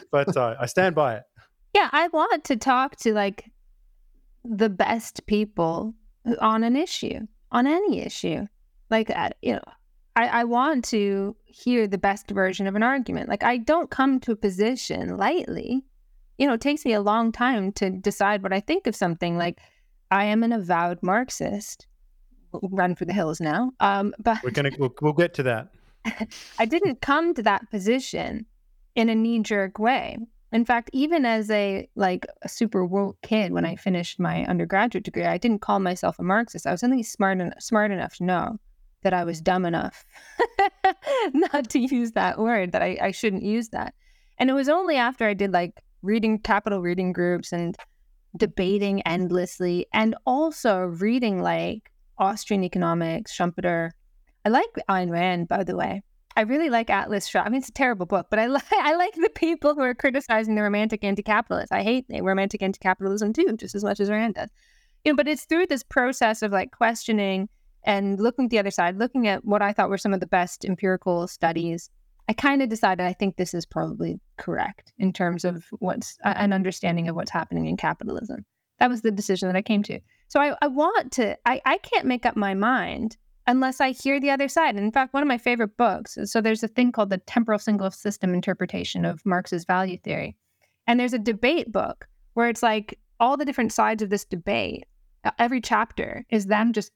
but 0.12 0.36
uh, 0.36 0.54
I 0.60 0.66
stand 0.66 0.94
by 0.94 1.16
it. 1.16 1.22
Yeah, 1.76 1.90
I 1.92 2.08
want 2.08 2.44
to 2.44 2.56
talk 2.56 2.96
to 3.00 3.12
like 3.12 3.50
the 4.46 4.70
best 4.70 5.26
people 5.26 5.92
on 6.40 6.64
an 6.64 6.74
issue, 6.74 7.20
on 7.52 7.66
any 7.66 8.00
issue. 8.00 8.46
Like, 8.88 9.10
uh, 9.10 9.28
you 9.42 9.52
know, 9.52 9.62
I, 10.16 10.26
I 10.28 10.44
want 10.44 10.86
to 10.86 11.36
hear 11.44 11.86
the 11.86 11.98
best 11.98 12.30
version 12.30 12.66
of 12.66 12.76
an 12.76 12.82
argument. 12.82 13.28
Like, 13.28 13.42
I 13.42 13.58
don't 13.58 13.90
come 13.90 14.20
to 14.20 14.32
a 14.32 14.36
position 14.36 15.18
lightly. 15.18 15.84
You 16.38 16.46
know, 16.46 16.54
it 16.54 16.62
takes 16.62 16.86
me 16.86 16.94
a 16.94 17.02
long 17.02 17.30
time 17.30 17.72
to 17.72 17.90
decide 17.90 18.42
what 18.42 18.54
I 18.54 18.60
think 18.60 18.86
of 18.86 18.96
something. 18.96 19.36
Like, 19.36 19.58
I 20.10 20.24
am 20.24 20.42
an 20.42 20.52
avowed 20.52 21.02
Marxist. 21.02 21.86
run 22.54 22.94
for 22.94 23.04
the 23.04 23.12
hills 23.12 23.38
now. 23.38 23.72
Um, 23.80 24.14
but 24.20 24.42
we're 24.42 24.50
gonna 24.50 24.70
we'll, 24.78 24.94
we'll 25.02 25.12
get 25.12 25.34
to 25.34 25.42
that. 25.42 25.68
I 26.58 26.64
didn't 26.64 27.02
come 27.02 27.34
to 27.34 27.42
that 27.42 27.70
position 27.70 28.46
in 28.94 29.10
a 29.10 29.14
knee 29.14 29.40
jerk 29.40 29.78
way. 29.78 30.16
In 30.56 30.64
fact, 30.64 30.88
even 30.94 31.26
as 31.26 31.50
a 31.50 31.86
like 31.96 32.24
a 32.40 32.48
super 32.48 32.82
woke 32.86 33.20
kid, 33.20 33.52
when 33.52 33.66
I 33.66 33.76
finished 33.76 34.18
my 34.18 34.46
undergraduate 34.46 35.04
degree, 35.04 35.26
I 35.26 35.36
didn't 35.36 35.60
call 35.60 35.80
myself 35.80 36.18
a 36.18 36.22
Marxist. 36.22 36.66
I 36.66 36.70
was 36.70 36.82
only 36.82 37.02
smart 37.02 37.38
en- 37.42 37.52
smart 37.60 37.90
enough 37.90 38.14
to 38.16 38.24
know 38.24 38.56
that 39.02 39.12
I 39.12 39.24
was 39.24 39.42
dumb 39.42 39.66
enough 39.66 40.02
not 41.34 41.68
to 41.68 41.78
use 41.78 42.12
that 42.12 42.38
word. 42.38 42.72
That 42.72 42.80
I, 42.80 42.96
I 43.02 43.10
shouldn't 43.10 43.42
use 43.42 43.68
that. 43.68 43.92
And 44.38 44.48
it 44.48 44.54
was 44.54 44.70
only 44.70 44.96
after 44.96 45.26
I 45.26 45.34
did 45.34 45.52
like 45.52 45.74
reading 46.00 46.38
capital 46.38 46.80
reading 46.80 47.12
groups 47.12 47.52
and 47.52 47.76
debating 48.34 49.02
endlessly, 49.02 49.84
and 49.92 50.14
also 50.24 50.84
reading 50.84 51.42
like 51.42 51.92
Austrian 52.16 52.64
economics, 52.64 53.30
Schumpeter. 53.36 53.90
I 54.46 54.48
like 54.48 54.72
Ayn 54.88 55.10
Rand, 55.10 55.48
by 55.48 55.64
the 55.64 55.76
way. 55.76 56.02
I 56.36 56.42
really 56.42 56.68
like 56.68 56.90
Atlas 56.90 57.26
Shrugged. 57.26 57.46
I 57.46 57.50
mean, 57.50 57.60
it's 57.60 57.70
a 57.70 57.72
terrible 57.72 58.04
book, 58.04 58.26
but 58.28 58.38
I 58.38 58.46
like 58.46 58.64
I 58.72 58.94
like 58.94 59.14
the 59.14 59.30
people 59.30 59.74
who 59.74 59.80
are 59.80 59.94
criticizing 59.94 60.54
the 60.54 60.62
romantic 60.62 61.02
anti-capitalist. 61.02 61.72
I 61.72 61.82
hate 61.82 62.06
romantic 62.10 62.62
anti-capitalism 62.62 63.32
too, 63.32 63.56
just 63.56 63.74
as 63.74 63.82
much 63.82 64.00
as 64.00 64.10
Rand 64.10 64.34
does. 64.34 64.50
You 65.04 65.12
know, 65.12 65.16
but 65.16 65.28
it's 65.28 65.44
through 65.44 65.66
this 65.66 65.82
process 65.82 66.42
of 66.42 66.52
like 66.52 66.72
questioning 66.72 67.48
and 67.84 68.20
looking 68.20 68.46
at 68.46 68.50
the 68.50 68.58
other 68.58 68.70
side, 68.70 68.98
looking 68.98 69.28
at 69.28 69.44
what 69.44 69.62
I 69.62 69.72
thought 69.72 69.88
were 69.88 69.98
some 69.98 70.12
of 70.12 70.20
the 70.20 70.26
best 70.26 70.64
empirical 70.64 71.26
studies. 71.28 71.88
I 72.28 72.32
kind 72.32 72.60
of 72.60 72.68
decided 72.68 73.06
I 73.06 73.12
think 73.12 73.36
this 73.36 73.54
is 73.54 73.64
probably 73.64 74.20
correct 74.36 74.92
in 74.98 75.12
terms 75.12 75.44
of 75.44 75.64
what's 75.78 76.18
uh, 76.24 76.34
an 76.36 76.52
understanding 76.52 77.08
of 77.08 77.14
what's 77.14 77.30
happening 77.30 77.66
in 77.66 77.76
capitalism. 77.76 78.44
That 78.78 78.90
was 78.90 79.02
the 79.02 79.12
decision 79.12 79.48
that 79.48 79.56
I 79.56 79.62
came 79.62 79.84
to. 79.84 80.00
So 80.28 80.40
I, 80.40 80.56
I 80.60 80.66
want 80.66 81.12
to. 81.12 81.38
I, 81.46 81.62
I 81.64 81.78
can't 81.78 82.04
make 82.04 82.26
up 82.26 82.36
my 82.36 82.52
mind 82.52 83.16
unless 83.46 83.80
I 83.80 83.90
hear 83.90 84.20
the 84.20 84.30
other 84.30 84.48
side. 84.48 84.76
And 84.76 84.84
in 84.84 84.92
fact, 84.92 85.14
one 85.14 85.22
of 85.22 85.28
my 85.28 85.38
favorite 85.38 85.76
books, 85.76 86.18
so 86.24 86.40
there's 86.40 86.62
a 86.62 86.68
thing 86.68 86.92
called 86.92 87.10
the 87.10 87.18
temporal 87.18 87.58
single 87.58 87.90
system 87.90 88.34
interpretation 88.34 89.04
of 89.04 89.24
Marx's 89.24 89.64
value 89.64 89.98
theory. 89.98 90.36
And 90.86 90.98
there's 90.98 91.12
a 91.12 91.18
debate 91.18 91.70
book 91.72 92.06
where 92.34 92.48
it's 92.48 92.62
like 92.62 92.98
all 93.18 93.36
the 93.36 93.44
different 93.44 93.72
sides 93.72 94.02
of 94.02 94.10
this 94.10 94.24
debate, 94.24 94.84
every 95.38 95.60
chapter 95.60 96.24
is 96.30 96.46
them 96.46 96.72
just 96.72 96.92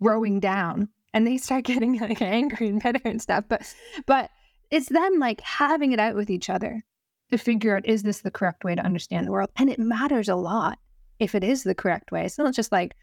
rowing 0.00 0.40
down 0.40 0.88
and 1.14 1.26
they 1.26 1.38
start 1.38 1.64
getting 1.72 1.98
like 1.98 2.22
angry 2.22 2.68
and 2.68 2.82
bitter 2.82 3.00
and 3.04 3.20
stuff. 3.20 3.44
But 3.48 3.74
but 4.06 4.30
it's 4.70 4.88
them 4.88 5.18
like 5.18 5.40
having 5.40 5.92
it 5.92 6.00
out 6.00 6.14
with 6.14 6.30
each 6.30 6.50
other 6.50 6.84
to 7.30 7.38
figure 7.38 7.76
out 7.76 7.86
is 7.86 8.02
this 8.02 8.20
the 8.20 8.30
correct 8.30 8.64
way 8.64 8.74
to 8.74 8.84
understand 8.84 9.26
the 9.26 9.32
world? 9.32 9.50
And 9.56 9.70
it 9.70 9.78
matters 9.78 10.28
a 10.28 10.36
lot 10.36 10.78
if 11.18 11.34
it 11.34 11.44
is 11.44 11.62
the 11.62 11.74
correct 11.74 12.12
way. 12.12 12.24
It's 12.24 12.38
not 12.38 12.54
just 12.54 12.72
like, 12.72 12.94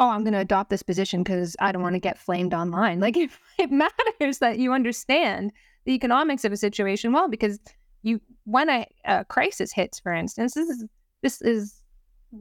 oh, 0.00 0.08
I'm 0.08 0.24
going 0.24 0.32
to 0.32 0.40
adopt 0.40 0.70
this 0.70 0.82
position 0.82 1.22
because 1.22 1.54
I 1.60 1.70
don't 1.70 1.82
want 1.82 1.94
to 1.94 2.00
get 2.00 2.18
flamed 2.18 2.54
online. 2.54 2.98
Like 2.98 3.16
it, 3.18 3.30
it 3.58 3.70
matters 3.70 4.38
that 4.38 4.58
you 4.58 4.72
understand 4.72 5.52
the 5.84 5.92
economics 5.92 6.44
of 6.44 6.52
a 6.52 6.56
situation 6.56 7.12
well, 7.12 7.28
because 7.28 7.60
you 8.02 8.20
when 8.44 8.68
a, 8.68 8.86
a 9.04 9.24
crisis 9.26 9.72
hits, 9.72 10.00
for 10.00 10.12
instance, 10.12 10.54
this 10.54 10.68
is 10.68 10.84
this 11.22 11.42
is 11.42 11.80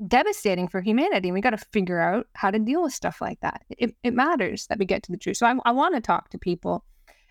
devastating 0.07 0.67
for 0.67 0.81
humanity. 0.81 1.29
And 1.29 1.33
we 1.33 1.41
got 1.41 1.49
to 1.51 1.57
figure 1.57 1.99
out 1.99 2.27
how 2.33 2.49
to 2.49 2.59
deal 2.59 2.83
with 2.83 2.93
stuff 2.93 3.19
like 3.21 3.39
that. 3.41 3.63
It, 3.69 3.95
it 4.03 4.13
matters 4.13 4.67
that 4.67 4.79
we 4.79 4.85
get 4.85 5.03
to 5.03 5.11
the 5.11 5.17
truth. 5.17 5.37
So 5.37 5.47
I, 5.47 5.55
I 5.65 5.71
want 5.71 5.95
to 5.95 6.01
talk 6.01 6.29
to 6.29 6.37
people, 6.37 6.85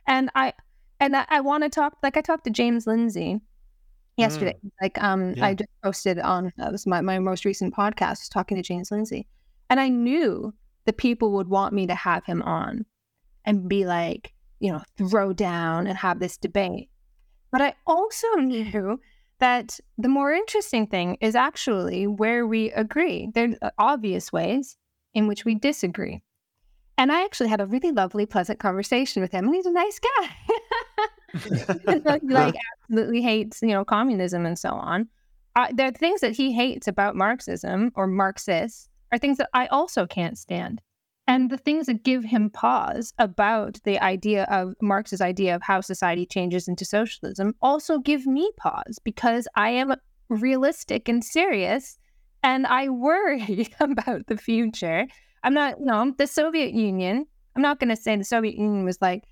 and 0.07 0.31
I 0.35 0.53
and 1.01 1.17
I, 1.17 1.25
I 1.29 1.41
want 1.41 1.65
to 1.65 1.71
talk 1.71 1.97
like 2.03 2.17
I 2.17 2.21
talked 2.21 2.45
to 2.45 2.51
James 2.51 2.87
Lindsay 2.87 3.41
yesterday. 4.17 4.57
Mm. 4.65 4.71
Like 4.83 5.03
um, 5.03 5.35
yeah. 5.35 5.47
I 5.47 5.55
just 5.55 5.71
posted 5.83 6.19
on 6.19 6.53
uh, 6.61 6.71
this 6.71 6.87
my 6.87 7.01
my 7.01 7.19
most 7.19 7.45
recent 7.45 7.75
podcast 7.75 8.31
talking 8.31 8.57
to 8.57 8.63
James 8.63 8.91
Lindsay, 8.91 9.27
and 9.71 9.81
I 9.81 9.89
knew 9.89 10.55
the 10.87 10.93
people 10.93 11.33
would 11.33 11.49
want 11.49 11.75
me 11.75 11.87
to 11.87 11.95
have 11.95 12.25
him 12.25 12.43
on 12.43 12.87
and 13.45 13.69
be 13.69 13.85
like, 13.85 14.33
you 14.61 14.73
know, 14.73 14.83
throw 14.97 15.33
down 15.33 15.87
and 15.87 15.97
have 15.99 16.19
this 16.19 16.37
debate. 16.37 16.89
But 17.51 17.63
I 17.63 17.75
also 17.87 18.29
knew 18.37 19.01
that 19.39 19.79
the 19.97 20.09
more 20.09 20.33
interesting 20.33 20.87
thing 20.87 21.17
is 21.21 21.35
actually 21.35 22.07
where 22.07 22.47
we 22.47 22.71
agree. 22.73 23.31
There's 23.35 23.55
uh, 23.63 23.71
obvious 23.79 24.33
ways 24.33 24.77
in 25.15 25.29
which 25.29 25.45
we 25.45 25.55
disagree. 25.55 26.23
And 26.97 27.13
I 27.13 27.25
actually 27.25 27.49
had 27.49 27.61
a 27.61 27.67
really 27.67 27.93
lovely, 27.93 28.27
pleasant 28.27 28.59
conversation 28.59 29.23
with 29.23 29.31
him, 29.31 29.45
and 29.47 29.55
he's 29.55 29.67
a 29.67 29.71
nice 29.71 30.01
guy. 30.01 30.29
he 31.85 31.95
like 32.35 32.57
absolutely 32.83 33.23
hates, 33.23 33.63
you 33.63 33.69
know, 33.69 33.85
communism 33.85 34.45
and 34.45 34.59
so 34.59 34.71
on. 34.71 35.09
Uh, 35.55 35.69
there 35.73 35.89
are 35.89 35.93
things 35.93 36.21
that 36.21 36.33
he 36.33 36.53
hates 36.53 36.89
about 36.89 37.15
Marxism 37.15 37.93
or 37.95 38.09
Marxists 38.09 38.89
are 39.13 39.19
things 39.19 39.39
that 39.39 39.51
I 39.55 39.67
also 39.67 40.07
can't 40.07 40.39
stand. 40.39 40.81
And 41.27 41.51
the 41.51 41.59
things 41.59 41.87
that 41.87 42.05
give 42.05 42.25
him 42.25 42.49
pause 42.49 43.13
about 43.19 43.79
the 43.85 43.99
idea 44.03 44.45
of 44.45 44.75
Marx's 44.81 45.21
idea 45.21 45.55
of 45.55 45.63
how 45.63 45.83
society 45.83 46.25
changes 46.25 46.69
into 46.69 46.87
socialism 46.87 47.55
also 47.61 47.99
give 47.99 48.27
me 48.27 48.51
pause 48.57 48.99
because 49.05 49.47
I 49.55 49.71
am 49.71 49.95
realistic 50.31 51.07
and 51.07 51.23
serious 51.23 51.99
and 52.43 52.67
I 52.67 52.89
worry 52.89 53.69
about 53.81 54.27
the 54.27 54.39
future. 54.39 55.07
I'm 55.43 55.53
not, 55.53 55.79
you 55.79 55.85
know, 55.85 56.15
the 56.17 56.27
Soviet 56.27 56.73
Union, 56.73 57.27
I'm 57.55 57.63
not 57.63 57.79
going 57.79 57.91
to 57.91 57.97
say 57.97 58.17
the 58.17 58.25
Soviet 58.25 58.55
Union 58.55 58.85
was 58.85 58.99
like 59.03 59.25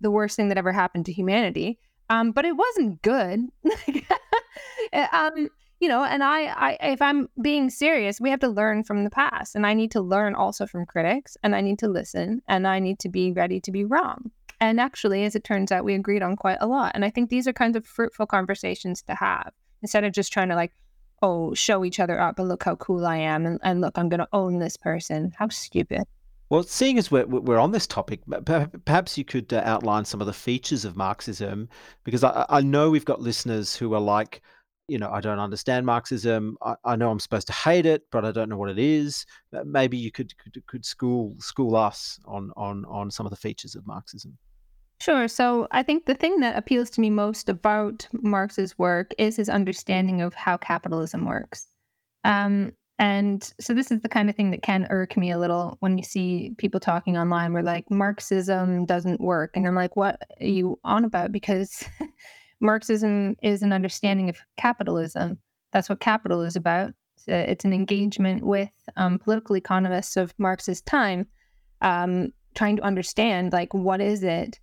the 0.00 0.10
worst 0.10 0.36
thing 0.36 0.48
that 0.48 0.58
ever 0.58 0.72
happened 0.72 1.06
to 1.06 1.12
humanity, 1.12 1.78
um, 2.08 2.32
but 2.32 2.44
it 2.44 2.56
wasn't 2.56 3.02
good. 3.02 3.40
um, 5.12 5.48
you 5.84 5.90
know, 5.90 6.02
and 6.02 6.24
I, 6.24 6.46
I, 6.46 6.78
if 6.80 7.02
I'm 7.02 7.28
being 7.42 7.68
serious, 7.68 8.18
we 8.18 8.30
have 8.30 8.40
to 8.40 8.48
learn 8.48 8.84
from 8.84 9.04
the 9.04 9.10
past, 9.10 9.54
and 9.54 9.66
I 9.66 9.74
need 9.74 9.90
to 9.90 10.00
learn 10.00 10.34
also 10.34 10.66
from 10.66 10.86
critics, 10.86 11.36
and 11.42 11.54
I 11.54 11.60
need 11.60 11.78
to 11.80 11.88
listen, 11.88 12.40
and 12.48 12.66
I 12.66 12.78
need 12.78 12.98
to 13.00 13.10
be 13.10 13.32
ready 13.32 13.60
to 13.60 13.70
be 13.70 13.84
wrong. 13.84 14.30
And 14.62 14.80
actually, 14.80 15.24
as 15.24 15.34
it 15.34 15.44
turns 15.44 15.70
out, 15.70 15.84
we 15.84 15.92
agreed 15.92 16.22
on 16.22 16.36
quite 16.36 16.56
a 16.62 16.66
lot. 16.66 16.92
And 16.94 17.04
I 17.04 17.10
think 17.10 17.28
these 17.28 17.46
are 17.46 17.52
kinds 17.52 17.76
of 17.76 17.84
fruitful 17.84 18.24
conversations 18.24 19.02
to 19.02 19.14
have 19.14 19.52
instead 19.82 20.04
of 20.04 20.14
just 20.14 20.32
trying 20.32 20.48
to 20.48 20.54
like, 20.54 20.72
oh, 21.20 21.52
show 21.52 21.84
each 21.84 22.00
other 22.00 22.18
up 22.18 22.38
and 22.38 22.48
look 22.48 22.64
how 22.64 22.76
cool 22.76 23.04
I 23.04 23.18
am, 23.18 23.44
and, 23.44 23.60
and 23.62 23.82
look, 23.82 23.98
I'm 23.98 24.08
going 24.08 24.20
to 24.20 24.28
own 24.32 24.60
this 24.60 24.78
person. 24.78 25.34
How 25.38 25.50
stupid. 25.50 26.04
Well, 26.48 26.62
seeing 26.62 26.96
as 26.96 27.10
we're, 27.10 27.26
we're 27.26 27.58
on 27.58 27.72
this 27.72 27.86
topic, 27.86 28.20
perhaps 28.86 29.18
you 29.18 29.24
could 29.26 29.52
uh, 29.52 29.60
outline 29.66 30.06
some 30.06 30.22
of 30.22 30.26
the 30.26 30.32
features 30.32 30.86
of 30.86 30.96
Marxism, 30.96 31.68
because 32.04 32.24
I, 32.24 32.46
I 32.48 32.62
know 32.62 32.88
we've 32.88 33.04
got 33.04 33.20
listeners 33.20 33.76
who 33.76 33.92
are 33.92 34.00
like, 34.00 34.40
you 34.88 34.98
know, 34.98 35.10
I 35.10 35.20
don't 35.20 35.38
understand 35.38 35.86
Marxism. 35.86 36.56
I, 36.62 36.74
I, 36.84 36.96
know 36.96 37.10
I'm 37.10 37.20
supposed 37.20 37.46
to 37.46 37.52
hate 37.52 37.86
it, 37.86 38.02
but 38.10 38.24
I 38.24 38.32
don't 38.32 38.48
know 38.48 38.56
what 38.56 38.70
it 38.70 38.78
is. 38.78 39.24
Maybe 39.64 39.96
you 39.96 40.10
could 40.12 40.36
could, 40.38 40.66
could 40.66 40.84
school 40.84 41.34
school 41.38 41.74
us 41.76 42.18
on 42.26 42.52
on 42.56 42.84
on 42.86 43.10
some 43.10 43.26
of 43.26 43.30
the 43.30 43.36
features 43.36 43.74
of 43.74 43.86
Marxism. 43.86 44.36
Sure. 45.00 45.28
So 45.28 45.68
I 45.70 45.82
think 45.82 46.06
the 46.06 46.14
thing 46.14 46.40
that 46.40 46.56
appeals 46.56 46.90
to 46.90 47.00
me 47.00 47.10
most 47.10 47.48
about 47.48 48.06
Marx's 48.12 48.78
work 48.78 49.12
is 49.18 49.36
his 49.36 49.48
understanding 49.48 50.22
of 50.22 50.34
how 50.34 50.56
capitalism 50.56 51.24
works. 51.26 51.66
Um, 52.24 52.72
and 52.98 53.52
so 53.60 53.74
this 53.74 53.90
is 53.90 54.00
the 54.02 54.08
kind 54.08 54.30
of 54.30 54.36
thing 54.36 54.52
that 54.52 54.62
can 54.62 54.86
irk 54.88 55.16
me 55.16 55.32
a 55.32 55.38
little 55.38 55.76
when 55.80 55.98
you 55.98 56.04
see 56.04 56.54
people 56.58 56.78
talking 56.78 57.18
online 57.18 57.52
where 57.52 57.62
like 57.62 57.90
Marxism 57.90 58.86
doesn't 58.86 59.20
work. 59.20 59.56
And 59.56 59.66
I'm 59.66 59.74
like, 59.74 59.96
what 59.96 60.22
are 60.40 60.46
you 60.46 60.78
on 60.84 61.04
about? 61.04 61.32
Because 61.32 61.84
Marxism 62.64 63.36
is 63.42 63.62
an 63.62 63.72
understanding 63.72 64.30
of 64.30 64.38
capitalism. 64.56 65.38
That's 65.72 65.88
what 65.88 66.00
capital 66.00 66.40
is 66.40 66.56
about. 66.56 66.94
It's, 67.26 67.64
an 67.64 67.72
engagement 67.72 68.44
with 68.44 68.70
um, 68.96 69.18
political 69.18 69.56
economists 69.56 70.16
of 70.16 70.34
Marx's 70.38 70.80
time, 70.82 71.26
um, 71.80 72.32
trying 72.54 72.76
to 72.76 72.82
understand 72.82 73.52
like 73.52 73.72
what 73.72 74.00
is 74.00 74.22
it 74.22 74.58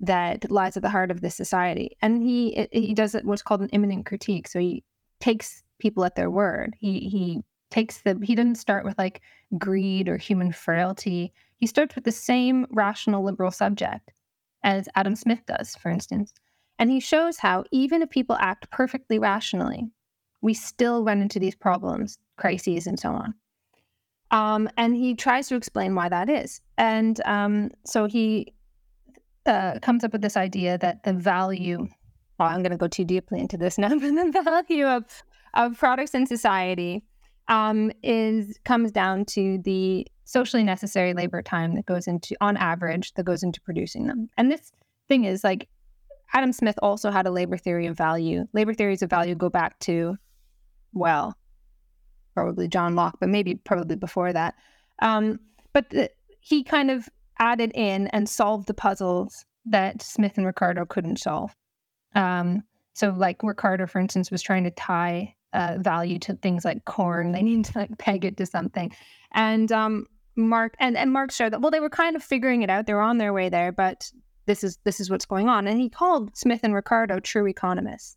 that 0.00 0.50
lies 0.50 0.76
at 0.76 0.82
the 0.82 0.90
heart 0.90 1.10
of 1.10 1.20
this 1.20 1.34
society. 1.34 1.96
And 2.02 2.22
he 2.22 2.68
he 2.72 2.92
does 2.92 3.16
what's 3.22 3.42
called 3.42 3.62
an 3.62 3.68
immanent 3.70 4.06
critique. 4.06 4.48
So 4.48 4.58
he 4.58 4.84
takes 5.20 5.62
people 5.78 6.04
at 6.04 6.16
their 6.16 6.30
word. 6.30 6.74
He 6.78 7.08
he 7.08 7.40
takes 7.70 8.02
the 8.02 8.20
he 8.22 8.34
doesn't 8.34 8.56
start 8.56 8.84
with 8.84 8.98
like 8.98 9.20
greed 9.58 10.08
or 10.08 10.16
human 10.16 10.52
frailty. 10.52 11.32
He 11.56 11.66
starts 11.66 11.94
with 11.94 12.04
the 12.04 12.12
same 12.12 12.66
rational 12.70 13.24
liberal 13.24 13.50
subject 13.50 14.12
as 14.62 14.88
Adam 14.94 15.14
Smith 15.16 15.40
does, 15.46 15.76
for 15.76 15.90
instance. 15.90 16.32
And 16.78 16.90
he 16.90 17.00
shows 17.00 17.38
how, 17.38 17.64
even 17.70 18.02
if 18.02 18.10
people 18.10 18.36
act 18.40 18.70
perfectly 18.70 19.18
rationally, 19.18 19.90
we 20.40 20.54
still 20.54 21.04
run 21.04 21.22
into 21.22 21.38
these 21.38 21.54
problems, 21.54 22.18
crises, 22.36 22.86
and 22.86 22.98
so 22.98 23.10
on. 23.10 23.34
Um, 24.30 24.68
and 24.76 24.96
he 24.96 25.14
tries 25.14 25.48
to 25.48 25.54
explain 25.54 25.94
why 25.94 26.08
that 26.08 26.28
is. 26.28 26.60
And 26.76 27.20
um, 27.24 27.70
so 27.84 28.06
he 28.06 28.52
uh, 29.46 29.78
comes 29.80 30.02
up 30.04 30.12
with 30.12 30.22
this 30.22 30.36
idea 30.36 30.76
that 30.78 31.04
the 31.04 31.12
value, 31.12 31.86
well, 32.38 32.48
I'm 32.48 32.62
going 32.62 32.72
to 32.72 32.76
go 32.76 32.88
too 32.88 33.04
deeply 33.04 33.40
into 33.40 33.56
this 33.56 33.78
now, 33.78 33.90
but 33.90 34.00
the 34.00 34.42
value 34.44 34.86
of, 34.86 35.04
of 35.54 35.78
products 35.78 36.14
in 36.14 36.26
society 36.26 37.04
um, 37.48 37.92
is 38.02 38.58
comes 38.64 38.90
down 38.90 39.24
to 39.26 39.58
the 39.58 40.06
socially 40.24 40.64
necessary 40.64 41.14
labor 41.14 41.42
time 41.42 41.74
that 41.74 41.86
goes 41.86 42.06
into, 42.06 42.34
on 42.40 42.56
average, 42.56 43.12
that 43.14 43.24
goes 43.24 43.42
into 43.42 43.60
producing 43.60 44.06
them. 44.06 44.28
And 44.36 44.50
this 44.50 44.72
thing 45.08 45.24
is 45.24 45.44
like 45.44 45.68
Adam 46.32 46.52
Smith 46.52 46.78
also 46.82 47.10
had 47.10 47.26
a 47.26 47.30
labor 47.30 47.56
theory 47.56 47.86
of 47.86 47.96
value. 47.96 48.46
Labor 48.52 48.74
theories 48.74 49.02
of 49.02 49.10
value 49.10 49.34
go 49.34 49.48
back 49.48 49.78
to, 49.80 50.16
well, 50.92 51.36
probably 52.34 52.68
John 52.68 52.96
Locke, 52.96 53.18
but 53.20 53.28
maybe 53.28 53.54
probably 53.54 53.96
before 53.96 54.32
that. 54.32 54.54
Um, 55.00 55.38
but 55.72 55.90
the, 55.90 56.10
he 56.40 56.64
kind 56.64 56.90
of 56.90 57.08
added 57.38 57.72
in 57.74 58.08
and 58.08 58.28
solved 58.28 58.66
the 58.66 58.74
puzzles 58.74 59.44
that 59.66 60.02
Smith 60.02 60.36
and 60.36 60.46
Ricardo 60.46 60.84
couldn't 60.84 61.18
solve. 61.18 61.54
Um, 62.14 62.62
so, 62.94 63.10
like 63.10 63.42
Ricardo, 63.42 63.86
for 63.86 64.00
instance, 64.00 64.30
was 64.30 64.42
trying 64.42 64.64
to 64.64 64.70
tie 64.70 65.34
uh, 65.52 65.76
value 65.80 66.18
to 66.20 66.34
things 66.34 66.64
like 66.64 66.84
corn. 66.84 67.32
They 67.32 67.42
need 67.42 67.64
to 67.66 67.78
like 67.78 67.98
peg 67.98 68.24
it 68.24 68.36
to 68.36 68.46
something, 68.46 68.92
and 69.32 69.70
um, 69.72 70.06
Mark 70.36 70.74
and 70.78 70.96
and 70.96 71.12
Mark 71.12 71.32
showed 71.32 71.52
that. 71.52 71.60
Well, 71.60 71.70
they 71.70 71.80
were 71.80 71.90
kind 71.90 72.14
of 72.14 72.22
figuring 72.22 72.62
it 72.62 72.70
out. 72.70 72.86
They 72.86 72.94
were 72.94 73.00
on 73.00 73.18
their 73.18 73.32
way 73.32 73.48
there, 73.48 73.72
but 73.72 74.10
this 74.46 74.64
is 74.64 74.78
this 74.84 75.00
is 75.00 75.10
what's 75.10 75.26
going 75.26 75.48
on. 75.48 75.66
And 75.66 75.80
he 75.80 75.88
called 75.88 76.36
smith 76.36 76.60
and 76.62 76.74
ricardo 76.74 77.20
true 77.20 77.46
economists 77.46 78.16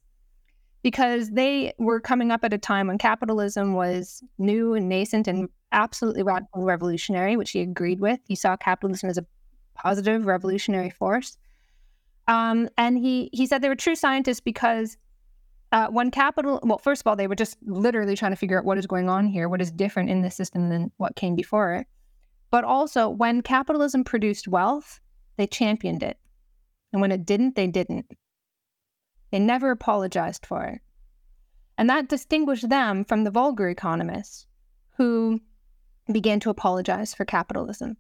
because 0.84 1.32
they 1.32 1.74
were 1.80 2.00
coming 2.00 2.32
up 2.32 2.44
at 2.44 2.54
a 2.54 2.58
time 2.58 2.88
when 2.88 2.98
capitalism 2.98 3.74
was 3.74 4.24
new 4.38 4.74
and 4.74 4.88
nascent 4.88 5.28
and 5.28 5.50
absolutely 5.72 6.24
radical 6.24 6.64
revolutionary 6.64 7.36
which 7.36 7.52
he 7.52 7.62
agreed 7.62 8.00
with. 8.00 8.20
He 8.28 8.36
saw 8.36 8.56
capitalism 8.56 9.10
as 9.10 9.18
a 9.18 9.26
positive 9.76 10.26
revolutionary 10.26 10.90
force. 10.90 11.38
Um, 12.28 12.70
and 12.78 12.98
he 12.98 13.30
he 13.32 13.46
said 13.46 13.62
they 13.62 13.70
were 13.70 13.76
true 13.76 13.96
scientists 13.96 14.42
because 14.42 14.98
uh, 15.72 15.88
when 15.88 16.12
capital 16.12 16.60
well 16.64 16.78
first 16.78 17.02
of 17.02 17.08
all 17.08 17.16
they 17.16 17.28
were 17.28 17.36
just 17.36 17.58
literally 17.66 18.16
trying 18.16 18.32
to 18.32 18.38
figure 18.38 18.58
out 18.58 18.66
what 18.66 18.78
is 18.78 18.88
going 18.88 19.10
on 19.10 19.28
here 19.28 19.50
what 19.50 19.62
is 19.62 19.72
different 19.72 20.10
in 20.10 20.22
this 20.22 20.36
system 20.36 20.70
than 20.70 20.92
what 20.98 21.16
came 21.16 21.36
before 21.36 21.74
it. 21.74 21.88
But 22.50 22.64
also 22.64 23.10
when 23.10 23.42
capitalism 23.42 24.04
produced 24.04 24.48
wealth 24.48 25.00
they 25.38 25.48
championed 25.48 26.04
it. 26.04 26.18
And 26.92 27.02
when 27.02 27.12
it 27.12 27.26
didn't, 27.26 27.56
they 27.56 27.68
didn't. 27.68 28.06
They 29.32 29.40
never 29.40 29.72
apologized 29.72 30.46
for 30.46 30.66
it. 30.66 30.82
And 31.78 31.90
that 31.90 32.10
distinguished 32.10 32.70
them 32.70 33.06
from 33.06 33.24
the 33.24 33.32
vulgar 33.32 33.70
economists 33.70 34.48
who 34.96 35.40
began 36.12 36.40
to 36.40 36.50
apologize 36.50 37.14
for 37.14 37.26
capitalism. 37.26 37.98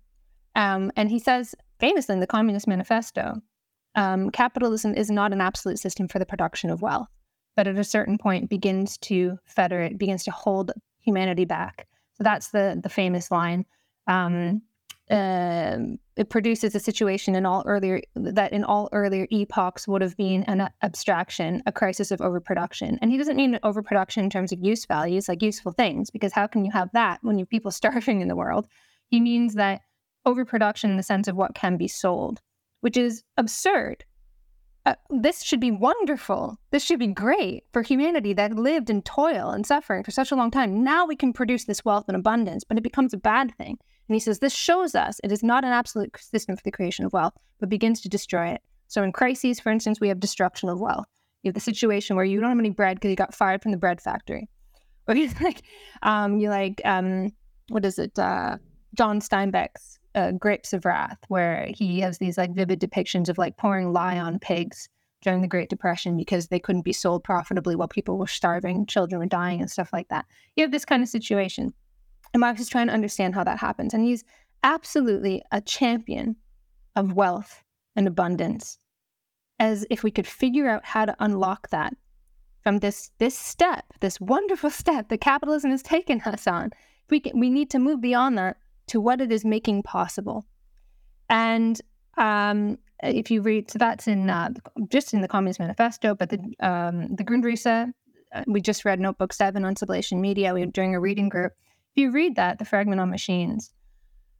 Um, 0.55 0.91
and 0.95 1.09
he 1.09 1.19
says 1.19 1.53
famously 1.79 2.13
in 2.13 2.19
the 2.19 2.27
Communist 2.27 2.67
Manifesto 2.67 3.41
um, 3.95 4.31
capitalism 4.31 4.93
is 4.93 5.11
not 5.11 5.33
an 5.33 5.41
absolute 5.41 5.79
system 5.79 6.07
for 6.07 6.19
the 6.19 6.25
production 6.25 6.69
of 6.69 6.81
wealth, 6.81 7.09
but 7.55 7.67
at 7.67 7.77
a 7.77 7.83
certain 7.83 8.17
point 8.17 8.49
begins 8.49 8.97
to 8.99 9.37
fetter 9.45 9.81
it, 9.81 9.97
begins 9.97 10.23
to 10.23 10.31
hold 10.31 10.71
humanity 10.99 11.45
back. 11.45 11.87
So 12.13 12.23
that's 12.23 12.49
the, 12.49 12.79
the 12.81 12.89
famous 12.89 13.29
line. 13.29 13.65
Um, 14.07 14.61
um, 15.09 15.99
it 16.17 16.29
produces 16.29 16.73
a 16.73 16.79
situation 16.79 17.35
in 17.35 17.45
all 17.45 17.63
earlier 17.65 18.01
that 18.15 18.51
in 18.51 18.63
all 18.63 18.89
earlier 18.91 19.27
epochs 19.31 19.87
would 19.87 20.01
have 20.01 20.17
been 20.17 20.43
an 20.43 20.69
abstraction, 20.81 21.61
a 21.65 21.71
crisis 21.71 22.11
of 22.11 22.21
overproduction. 22.21 22.97
And 23.01 23.11
he 23.11 23.17
doesn't 23.17 23.37
mean 23.37 23.59
overproduction 23.63 24.23
in 24.23 24.29
terms 24.29 24.51
of 24.51 24.59
use 24.59 24.85
values, 24.85 25.29
like 25.29 25.43
useful 25.43 25.71
things, 25.71 26.09
because 26.09 26.33
how 26.33 26.47
can 26.47 26.65
you 26.65 26.71
have 26.71 26.89
that 26.93 27.19
when 27.21 27.37
you 27.37 27.43
have 27.43 27.49
people 27.49 27.71
starving 27.79 28.21
in 28.21 28.27
the 28.27 28.35
world? 28.35 28.67
He 29.09 29.21
means 29.21 29.53
that 29.53 29.81
overproduction 30.25 30.91
in 30.91 30.97
the 30.97 31.03
sense 31.03 31.27
of 31.27 31.35
what 31.35 31.55
can 31.55 31.77
be 31.77 31.87
sold, 31.87 32.41
which 32.81 32.97
is 32.97 33.23
absurd. 33.37 34.03
Uh, 34.87 34.95
this 35.09 35.43
should 35.43 35.59
be 35.59 35.69
wonderful. 35.69 36.57
This 36.71 36.81
should 36.81 36.99
be 36.99 37.07
great 37.07 37.65
for 37.73 37.81
humanity 37.81 38.31
that 38.31 38.53
lived 38.55 38.89
in 38.89 39.01
toil 39.01 39.49
and 39.49 39.65
suffering 39.65 40.01
for 40.01 40.11
such 40.11 40.31
a 40.31 40.35
long 40.35 40.49
time. 40.49 40.81
Now 40.81 41.05
we 41.05 41.17
can 41.17 41.33
produce 41.33 41.65
this 41.65 41.83
wealth 41.83 42.05
and 42.07 42.15
abundance, 42.15 42.63
but 42.63 42.77
it 42.77 42.85
becomes 42.85 43.13
a 43.13 43.17
bad 43.17 43.53
thing. 43.57 43.77
And 44.07 44.15
he 44.15 44.19
says 44.21 44.39
this 44.39 44.55
shows 44.55 44.95
us 44.95 45.19
it 45.25 45.31
is 45.33 45.43
not 45.43 45.65
an 45.65 45.71
absolute 45.71 46.15
system 46.17 46.55
for 46.55 46.63
the 46.63 46.71
creation 46.71 47.03
of 47.03 47.11
wealth, 47.11 47.33
but 47.59 47.67
begins 47.67 47.99
to 47.99 48.09
destroy 48.09 48.47
it. 48.47 48.61
So 48.87 49.03
in 49.03 49.11
crises, 49.11 49.59
for 49.59 49.73
instance, 49.73 49.99
we 49.99 50.07
have 50.07 50.21
destruction 50.21 50.69
of 50.69 50.79
wealth. 50.79 51.07
You 51.43 51.49
have 51.49 51.55
the 51.55 51.59
situation 51.59 52.15
where 52.15 52.23
you 52.23 52.39
don't 52.39 52.49
have 52.49 52.57
any 52.57 52.69
bread 52.69 52.95
because 52.95 53.09
you 53.09 53.17
got 53.17 53.35
fired 53.35 53.61
from 53.61 53.73
the 53.73 53.77
bread 53.77 53.99
factory, 53.99 54.47
or 55.07 55.17
you 55.17 55.29
like, 55.41 55.63
um, 56.01 56.39
you 56.39 56.49
like, 56.49 56.81
um, 56.85 57.33
what 57.67 57.83
is 57.83 57.99
it, 57.99 58.17
uh, 58.17 58.57
John 58.95 59.19
Steinbeck's 59.19 59.99
uh, 60.17 60.31
Grapes 60.31 60.73
of 60.73 60.83
Wrath, 60.83 61.19
where 61.27 61.69
he 61.69 61.99
has 61.99 62.17
these 62.17 62.37
like 62.37 62.53
vivid 62.53 62.81
depictions 62.81 63.29
of 63.29 63.37
like 63.37 63.55
pouring 63.55 63.93
lye 63.93 64.17
on 64.17 64.39
pigs 64.39 64.89
during 65.21 65.41
the 65.41 65.47
Great 65.47 65.69
Depression 65.69 66.17
because 66.17 66.47
they 66.47 66.59
couldn't 66.59 66.81
be 66.81 66.91
sold 66.91 67.23
profitably 67.23 67.75
while 67.75 67.87
people 67.87 68.17
were 68.17 68.27
starving, 68.27 68.87
children 68.87 69.19
were 69.19 69.27
dying, 69.27 69.61
and 69.61 69.69
stuff 69.69 69.93
like 69.93 70.07
that. 70.09 70.25
You 70.55 70.63
have 70.63 70.71
this 70.71 70.85
kind 70.85 71.03
of 71.03 71.09
situation. 71.09 71.71
And 72.33 72.41
Marx 72.41 72.59
is 72.59 72.67
trying 72.67 72.87
to 72.87 72.93
understand 72.93 73.35
how 73.35 73.43
that 73.43 73.59
happens. 73.59 73.93
And 73.93 74.03
he's 74.03 74.23
absolutely 74.63 75.43
a 75.51 75.61
champion 75.61 76.35
of 76.95 77.13
wealth 77.13 77.63
and 77.95 78.07
abundance. 78.07 78.79
As 79.59 79.85
if 79.89 80.03
we 80.03 80.11
could 80.11 80.27
figure 80.27 80.67
out 80.67 80.83
how 80.83 81.05
to 81.05 81.15
unlock 81.19 81.69
that 81.69 81.93
from 82.63 82.79
this 82.79 83.11
this 83.19 83.37
step, 83.37 83.85
this 84.01 84.19
wonderful 84.19 84.69
step 84.69 85.09
that 85.09 85.21
capitalism 85.21 85.71
has 85.71 85.83
taken 85.83 86.21
us 86.21 86.47
on. 86.47 86.71
We 87.09 87.19
can, 87.19 87.39
we 87.39 87.49
need 87.49 87.69
to 87.71 87.79
move 87.79 88.01
beyond 88.01 88.37
that 88.37 88.57
to 88.87 88.99
what 88.99 89.21
it 89.21 89.31
is 89.31 89.45
making 89.45 89.83
possible. 89.83 90.45
And 91.29 91.79
um, 92.17 92.77
if 93.03 93.29
you 93.29 93.41
read, 93.41 93.69
so 93.69 93.79
that's 93.79 94.07
in 94.07 94.29
uh, 94.29 94.49
just 94.89 95.13
in 95.13 95.21
the 95.21 95.27
Communist 95.27 95.59
Manifesto, 95.59 96.15
but 96.15 96.29
the 96.29 96.39
um, 96.59 97.15
the 97.15 97.23
Grundrisse, 97.23 97.91
uh, 98.33 98.43
we 98.47 98.61
just 98.61 98.85
read 98.85 98.99
Notebook 98.99 99.33
Seven 99.33 99.65
on 99.65 99.75
sublation 99.75 100.19
media. 100.19 100.53
We 100.53 100.61
were 100.61 100.71
doing 100.71 100.95
a 100.95 100.99
reading 100.99 101.29
group. 101.29 101.53
If 101.95 102.01
you 102.01 102.11
read 102.11 102.35
that, 102.35 102.59
the 102.59 102.65
fragment 102.65 103.01
on 103.01 103.09
machines, 103.09 103.71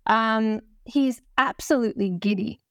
um, 0.08 0.62
he's 0.86 1.22
absolutely 1.38 2.10
giddy 2.10 2.62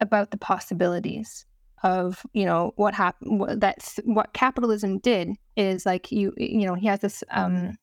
about 0.00 0.30
the 0.30 0.38
possibilities 0.38 1.44
of 1.82 2.24
you 2.32 2.44
know 2.44 2.72
what 2.76 2.94
happened. 2.94 3.60
That's 3.60 3.98
what 4.04 4.32
capitalism 4.32 4.98
did 4.98 5.30
is 5.56 5.84
like 5.84 6.10
you 6.12 6.32
you 6.36 6.66
know 6.66 6.74
he 6.74 6.86
has 6.86 7.00
this 7.00 7.24
um, 7.30 7.76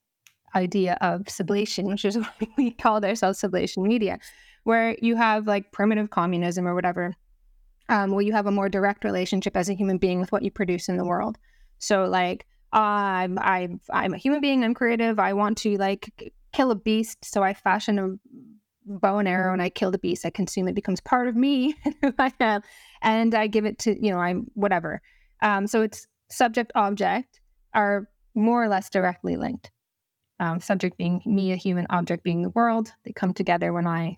idea 0.58 0.98
of 1.02 1.24
sublation, 1.24 1.86
which 1.86 2.04
is 2.04 2.18
what 2.40 2.50
we 2.58 2.72
called 2.72 3.06
ourselves 3.06 3.42
sublation 3.42 3.84
media, 3.84 4.20
where 4.64 4.98
you 5.02 5.16
have 5.16 5.48
like 5.48 5.72
primitive 5.72 6.10
communism 6.10 6.68
or 6.68 6.76
whatever, 6.76 7.16
um, 7.90 8.12
where 8.12 8.24
you 8.24 8.34
have 8.34 8.48
a 8.48 8.52
more 8.52 8.70
direct 8.70 9.04
relationship 9.04 9.56
as 9.56 9.70
a 9.70 9.74
human 9.74 9.98
being 9.98 10.20
with 10.20 10.32
what 10.32 10.44
you 10.44 10.52
produce 10.52 10.90
in 10.90 10.98
the 10.98 11.06
world. 11.06 11.38
So 11.78 12.06
like 12.06 12.46
I'm 12.74 13.40
I'm 13.40 13.80
I'm 13.92 14.14
a 14.14 14.18
human 14.18 14.42
being. 14.42 14.64
I'm 14.64 14.74
creative. 14.74 15.20
I 15.20 15.34
want 15.34 15.58
to 15.60 15.78
like 15.78 16.34
kill 16.54 16.72
a 16.72 16.76
beast, 16.76 17.24
so 17.24 17.44
I 17.44 17.54
fashion 17.54 18.00
a 18.00 18.08
bow 18.86 19.20
and 19.20 19.28
arrow 19.28 19.54
and 19.54 19.62
I 19.62 19.70
kill 19.70 19.92
the 19.92 19.98
beast. 19.98 20.26
I 20.26 20.30
consume 20.30 20.68
it. 20.68 20.76
Becomes 20.76 21.02
part 21.02 21.28
of 21.28 21.36
me 21.36 21.76
and 23.02 23.36
I 23.36 23.48
give 23.48 23.66
it 23.66 23.80
to 23.80 24.04
you 24.04 24.12
know 24.12 24.20
I'm 24.20 24.48
whatever. 24.56 25.02
Um, 25.42 25.68
so 25.68 25.82
it's 25.82 26.08
subject 26.30 26.72
object 26.76 27.40
are 27.74 28.10
more 28.36 28.64
or 28.64 28.68
less 28.68 28.90
directly 28.90 29.38
linked 29.38 29.72
um, 30.40 30.60
subject 30.60 30.98
being 30.98 31.22
me, 31.26 31.52
a 31.52 31.56
human 31.56 31.88
object 31.90 32.24
being 32.24 32.42
the 32.42 32.50
world. 32.50 32.92
They 33.04 33.14
come 33.14 33.34
together 33.34 33.74
when 33.74 33.88
I 33.88 34.18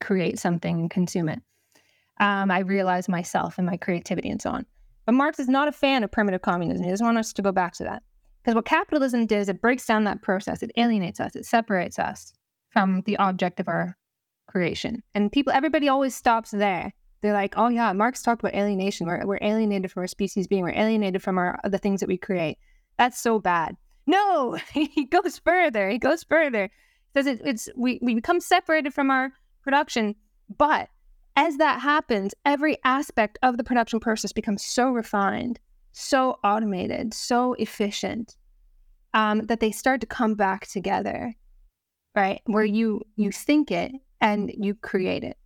create 0.00 0.38
something 0.38 0.80
and 0.80 0.90
consume 0.90 1.28
it. 1.28 1.40
Um, 2.20 2.50
I 2.50 2.60
realize 2.60 3.08
myself 3.08 3.58
and 3.58 3.66
my 3.66 3.76
creativity 3.76 4.28
and 4.28 4.42
so 4.42 4.50
on. 4.50 4.66
But 5.06 5.12
Marx 5.12 5.38
is 5.38 5.48
not 5.48 5.68
a 5.68 5.72
fan 5.72 6.04
of 6.04 6.10
primitive 6.10 6.42
communism. 6.42 6.84
He 6.84 6.90
doesn't 6.90 7.06
want 7.06 7.18
us 7.18 7.32
to 7.32 7.42
go 7.42 7.52
back 7.52 7.72
to 7.74 7.84
that. 7.84 8.02
Because 8.42 8.54
what 8.54 8.66
capitalism 8.66 9.26
does, 9.26 9.48
it 9.48 9.60
breaks 9.60 9.86
down 9.86 10.04
that 10.04 10.22
process, 10.22 10.62
it 10.62 10.70
alienates 10.76 11.20
us, 11.20 11.34
it 11.34 11.46
separates 11.46 11.98
us 11.98 12.32
from 12.70 13.02
the 13.02 13.16
object 13.18 13.60
of 13.60 13.68
our 13.68 13.96
creation. 14.46 15.02
And 15.14 15.32
people, 15.32 15.52
everybody 15.52 15.88
always 15.88 16.14
stops 16.14 16.50
there. 16.50 16.92
They're 17.20 17.32
like, 17.32 17.54
oh 17.56 17.68
yeah, 17.68 17.92
Marx 17.92 18.22
talked 18.22 18.42
about 18.42 18.54
alienation. 18.54 19.06
We're, 19.06 19.26
we're 19.26 19.38
alienated 19.42 19.90
from 19.90 20.02
our 20.02 20.06
species 20.06 20.46
being, 20.46 20.62
we're 20.62 20.70
alienated 20.70 21.22
from 21.22 21.36
our 21.36 21.58
the 21.64 21.78
things 21.78 22.00
that 22.00 22.08
we 22.08 22.16
create. 22.16 22.58
That's 22.96 23.20
so 23.20 23.38
bad. 23.38 23.76
No, 24.08 24.56
he 24.72 25.04
goes 25.04 25.38
further. 25.38 25.90
He 25.90 25.98
goes 25.98 26.24
further. 26.24 26.70
He 27.14 27.20
says 27.20 27.26
it, 27.26 27.42
it's 27.44 27.68
we, 27.76 27.98
we 28.02 28.14
become 28.14 28.40
separated 28.40 28.94
from 28.94 29.10
our 29.10 29.32
production, 29.62 30.16
but 30.56 30.88
as 31.36 31.58
that 31.58 31.80
happens, 31.80 32.34
every 32.44 32.78
aspect 32.84 33.38
of 33.42 33.58
the 33.58 33.64
production 33.64 34.00
process 34.00 34.32
becomes 34.32 34.64
so 34.64 34.90
refined, 34.90 35.60
so 35.92 36.38
automated, 36.42 37.12
so 37.12 37.52
efficient 37.54 38.36
um, 39.12 39.46
that 39.46 39.60
they 39.60 39.70
start 39.70 40.00
to 40.00 40.06
come 40.06 40.34
back 40.34 40.66
together, 40.66 41.34
right? 42.16 42.40
Where 42.46 42.64
you 42.64 43.02
you 43.16 43.30
think 43.30 43.70
it 43.70 43.92
and 44.22 44.50
you 44.56 44.74
create 44.74 45.22
it, 45.22 45.36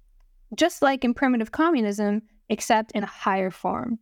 just 0.54 0.82
like 0.82 1.04
in 1.04 1.14
primitive 1.14 1.50
communism, 1.50 2.22
except 2.48 2.92
in 2.92 3.02
a 3.02 3.06
higher 3.06 3.50
form. 3.50 3.98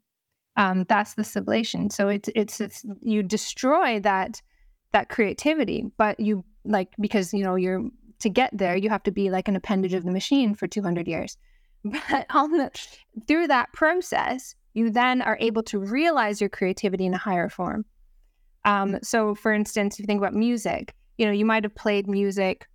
Um, 0.57 0.85
that's 0.87 1.15
the 1.15 1.23
sublation. 1.23 1.91
So 1.91 2.09
it's, 2.09 2.29
it's 2.35 2.61
it's 2.61 2.85
you 3.01 3.23
destroy 3.23 4.01
that 4.01 4.43
that 4.93 5.09
creativity 5.09 5.85
but 5.97 6.19
you 6.19 6.45
like 6.65 6.89
because 7.01 7.33
you 7.33 7.43
know 7.43 7.55
you're 7.55 7.83
to 8.19 8.29
get 8.29 8.51
there 8.53 8.77
you 8.77 8.89
have 8.89 9.03
to 9.03 9.11
be 9.11 9.31
like 9.31 9.49
an 9.49 9.57
appendage 9.57 9.95
of 9.95 10.05
the 10.05 10.11
machine 10.11 10.55
for 10.55 10.67
200 10.67 11.09
years. 11.09 11.37
But 11.83 12.27
on 12.31 12.53
the 12.53 12.71
through 13.27 13.47
that 13.47 13.73
process 13.73 14.55
you 14.75 14.91
then 14.91 15.23
are 15.23 15.39
able 15.41 15.63
to 15.65 15.79
realize 15.79 16.41
your 16.41 16.51
creativity 16.51 17.07
in 17.07 17.15
a 17.15 17.19
higher 17.19 17.49
form. 17.49 17.85
Um, 18.65 18.99
so 19.03 19.35
for 19.35 19.53
instance 19.53 19.95
if 19.95 20.01
you 20.01 20.07
think 20.07 20.19
about 20.19 20.35
music 20.35 20.95
you 21.17 21.25
know 21.27 21.33
you 21.33 21.47
might 21.47 21.65
have 21.65 21.75
played 21.75 22.07
music 22.07 22.67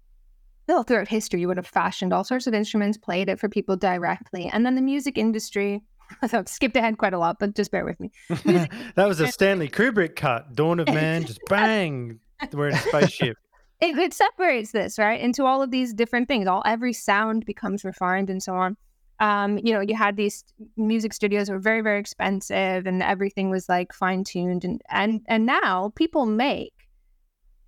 well, 0.68 0.82
throughout 0.82 1.08
history 1.08 1.42
you 1.42 1.48
would 1.48 1.58
have 1.58 1.68
fashioned 1.68 2.12
all 2.12 2.24
sorts 2.24 2.48
of 2.48 2.56
instruments 2.56 2.98
played 2.98 3.30
it 3.30 3.40
for 3.40 3.48
people 3.48 3.76
directly 3.76 4.48
and 4.48 4.66
then 4.66 4.74
the 4.74 4.82
music 4.82 5.16
industry 5.16 5.84
so 6.28 6.40
I've 6.40 6.48
skipped 6.48 6.76
ahead 6.76 6.98
quite 6.98 7.14
a 7.14 7.20
lot, 7.20 7.38
but 7.40 7.56
just 7.56 7.72
bear 7.72 7.86
with 7.86 8.00
me. 8.00 8.12
that 8.30 9.08
was 9.08 9.20
a 9.20 9.28
Stanley 9.28 9.70
Kubrick 9.70 10.16
cut. 10.16 10.54
Dawn 10.56 10.80
of 10.80 10.88
Man, 10.94 11.26
just 11.26 11.40
bang. 11.48 12.20
We're 12.52 12.70
in 12.70 12.76
a 12.76 12.80
spaceship. 12.80 13.38
It, 13.82 13.98
it, 13.98 14.14
separates 14.14 14.72
this 14.72 14.98
right 14.98 15.20
into 15.20 15.44
all 15.44 15.62
of 15.62 15.72
these 15.72 15.94
different 15.94 16.28
things. 16.28 16.48
All 16.48 16.64
every 16.66 16.94
sound 16.94 17.46
becomes 17.46 17.84
refined 17.84 18.30
and 18.30 18.42
so 18.42 18.54
on. 18.54 18.78
Um, 19.20 19.58
you 19.58 19.74
know, 19.74 19.82
you 19.82 19.96
had 19.96 20.18
these 20.18 20.44
music 20.78 21.14
studios 21.14 21.50
were 21.50 21.60
very 21.60 21.82
very 21.82 22.00
expensive, 22.00 22.86
and 22.86 23.02
everything 23.02 23.50
was 23.50 23.70
like 23.70 23.94
fine 23.94 24.24
tuned, 24.24 24.64
and 24.64 24.82
and 24.90 25.22
and 25.28 25.46
now 25.46 25.92
people 25.96 26.26
make 26.26 26.74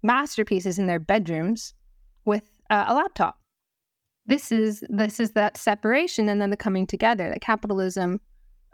masterpieces 0.03 0.79
in 0.79 0.87
their 0.87 0.99
bedrooms 0.99 1.73
with 2.25 2.49
uh, 2.69 2.85
a 2.87 2.93
laptop 2.93 3.37
this 4.27 4.51
is 4.51 4.83
this 4.89 5.19
is 5.19 5.31
that 5.31 5.57
separation 5.57 6.29
and 6.29 6.41
then 6.41 6.49
the 6.49 6.57
coming 6.57 6.85
together 6.85 7.29
that 7.29 7.41
capitalism 7.41 8.19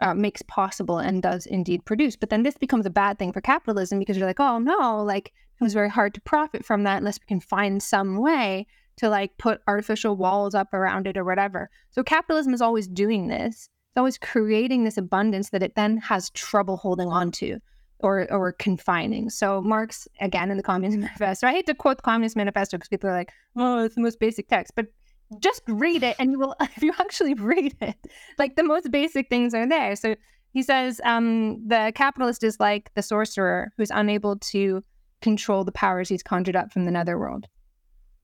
uh, 0.00 0.14
makes 0.14 0.42
possible 0.42 0.98
and 0.98 1.22
does 1.22 1.46
indeed 1.46 1.84
produce. 1.84 2.16
But 2.16 2.30
then 2.30 2.42
this 2.42 2.58
becomes 2.58 2.84
a 2.84 2.90
bad 2.90 3.18
thing 3.18 3.32
for 3.32 3.40
capitalism 3.40 3.98
because 3.98 4.16
you're 4.16 4.26
like, 4.26 4.40
oh 4.40 4.58
no, 4.58 5.02
like 5.02 5.28
it 5.28 5.64
was 5.64 5.72
very 5.72 5.88
hard 5.88 6.14
to 6.14 6.20
profit 6.20 6.64
from 6.64 6.82
that 6.82 6.98
unless 6.98 7.18
we 7.20 7.26
can 7.26 7.40
find 7.40 7.82
some 7.82 8.18
way 8.18 8.66
to 8.96 9.08
like 9.08 9.36
put 9.38 9.60
artificial 9.66 10.16
walls 10.16 10.54
up 10.54 10.74
around 10.74 11.06
it 11.06 11.16
or 11.16 11.24
whatever. 11.24 11.70
So 11.90 12.02
capitalism 12.02 12.52
is 12.52 12.60
always 12.60 12.88
doing 12.88 13.28
this. 13.28 13.68
It's 13.90 13.98
always 13.98 14.18
creating 14.18 14.84
this 14.84 14.98
abundance 14.98 15.50
that 15.50 15.62
it 15.62 15.76
then 15.76 15.98
has 15.98 16.30
trouble 16.30 16.76
holding 16.76 17.08
on 17.08 17.30
to 17.32 17.60
or 18.00 18.30
or 18.32 18.52
confining. 18.52 19.30
So 19.30 19.62
Marx, 19.62 20.08
again 20.20 20.50
in 20.50 20.56
the 20.56 20.62
Communist 20.64 20.98
Manifesto, 21.00 21.46
I 21.46 21.52
hate 21.52 21.66
to 21.66 21.74
quote 21.74 21.98
the 21.98 22.02
Communist 22.02 22.36
Manifesto 22.36 22.76
because 22.76 22.88
people 22.88 23.08
are 23.08 23.16
like, 23.16 23.32
oh, 23.56 23.84
it's 23.84 23.94
the 23.94 24.00
most 24.00 24.18
basic 24.18 24.48
text, 24.48 24.72
but 24.74 24.86
just 25.38 25.62
read 25.66 26.02
it 26.02 26.16
and 26.18 26.32
you 26.32 26.38
will 26.38 26.54
if 26.60 26.82
you 26.82 26.92
actually 26.98 27.34
read 27.34 27.74
it 27.80 27.96
like 28.38 28.56
the 28.56 28.62
most 28.62 28.90
basic 28.90 29.28
things 29.28 29.54
are 29.54 29.68
there. 29.68 29.96
So 29.96 30.14
he 30.52 30.62
says 30.62 31.00
um, 31.04 31.66
the 31.66 31.92
capitalist 31.94 32.44
is 32.44 32.60
like 32.60 32.90
the 32.94 33.02
sorcerer 33.02 33.72
who's 33.76 33.90
unable 33.90 34.36
to 34.36 34.84
control 35.20 35.64
the 35.64 35.72
powers 35.72 36.08
he's 36.08 36.22
conjured 36.22 36.56
up 36.56 36.72
from 36.72 36.84
the 36.84 36.90
netherworld. 36.90 37.46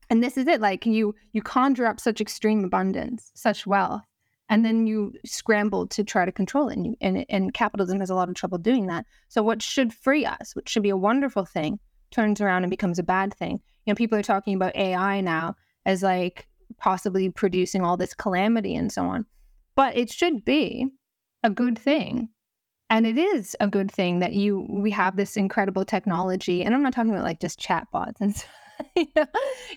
And 0.09 0.23
this 0.23 0.37
is 0.37 0.47
it 0.47 0.61
like 0.61 0.85
you 0.85 1.15
you 1.33 1.41
conjure 1.41 1.85
up 1.85 1.99
such 1.99 2.21
extreme 2.21 2.63
abundance 2.63 3.31
such 3.33 3.65
wealth 3.65 4.03
and 4.49 4.65
then 4.65 4.85
you 4.85 5.13
scramble 5.25 5.87
to 5.87 6.03
try 6.03 6.25
to 6.25 6.31
control 6.31 6.67
it 6.67 6.75
and, 6.75 6.85
you, 6.85 6.95
and, 6.99 7.25
and 7.29 7.53
capitalism 7.53 7.99
has 7.99 8.09
a 8.09 8.15
lot 8.15 8.27
of 8.27 8.35
trouble 8.35 8.57
doing 8.57 8.87
that. 8.87 9.05
So 9.29 9.41
what 9.41 9.61
should 9.61 9.93
free 9.93 10.25
us 10.25 10.55
which 10.55 10.69
should 10.69 10.83
be 10.83 10.89
a 10.89 10.97
wonderful 10.97 11.45
thing 11.45 11.79
turns 12.11 12.41
around 12.41 12.63
and 12.63 12.69
becomes 12.69 12.99
a 12.99 13.03
bad 13.03 13.33
thing. 13.33 13.61
You 13.85 13.91
know 13.91 13.95
people 13.95 14.17
are 14.17 14.23
talking 14.23 14.55
about 14.55 14.75
ai 14.75 15.21
now 15.21 15.55
as 15.85 16.03
like 16.03 16.47
possibly 16.77 17.29
producing 17.29 17.83
all 17.83 17.97
this 17.97 18.13
calamity 18.13 18.75
and 18.75 18.91
so 18.91 19.03
on. 19.05 19.25
But 19.75 19.95
it 19.95 20.11
should 20.11 20.45
be 20.45 20.87
a 21.43 21.49
good 21.49 21.77
thing. 21.77 22.29
And 22.89 23.07
it 23.07 23.17
is 23.17 23.55
a 23.59 23.67
good 23.67 23.89
thing 23.89 24.19
that 24.19 24.33
you 24.33 24.67
we 24.69 24.91
have 24.91 25.15
this 25.15 25.37
incredible 25.37 25.85
technology. 25.85 26.63
And 26.63 26.75
I'm 26.75 26.83
not 26.83 26.93
talking 26.93 27.11
about 27.11 27.23
like 27.23 27.39
just 27.39 27.59
chatbots 27.59 28.19
and 28.19 28.35
you 28.95 29.07
know, 29.15 29.25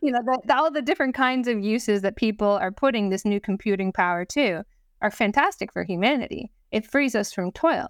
you 0.03 0.11
know 0.11 0.21
the, 0.25 0.41
the, 0.47 0.57
all 0.57 0.71
the 0.71 0.83
different 0.83 1.15
kinds 1.15 1.47
of 1.47 1.61
uses 1.61 2.03
that 2.03 2.17
people 2.17 2.49
are 2.49 2.73
putting 2.73 3.11
this 3.11 3.25
new 3.25 3.39
computing 3.39 3.93
power 3.93 4.25
to 4.25 4.65
are 5.03 5.11
fantastic 5.11 5.73
for 5.73 5.85
humanity. 5.85 6.51
it 6.73 6.87
frees 6.87 7.15
us 7.15 7.33
from 7.33 7.53
toil. 7.53 7.87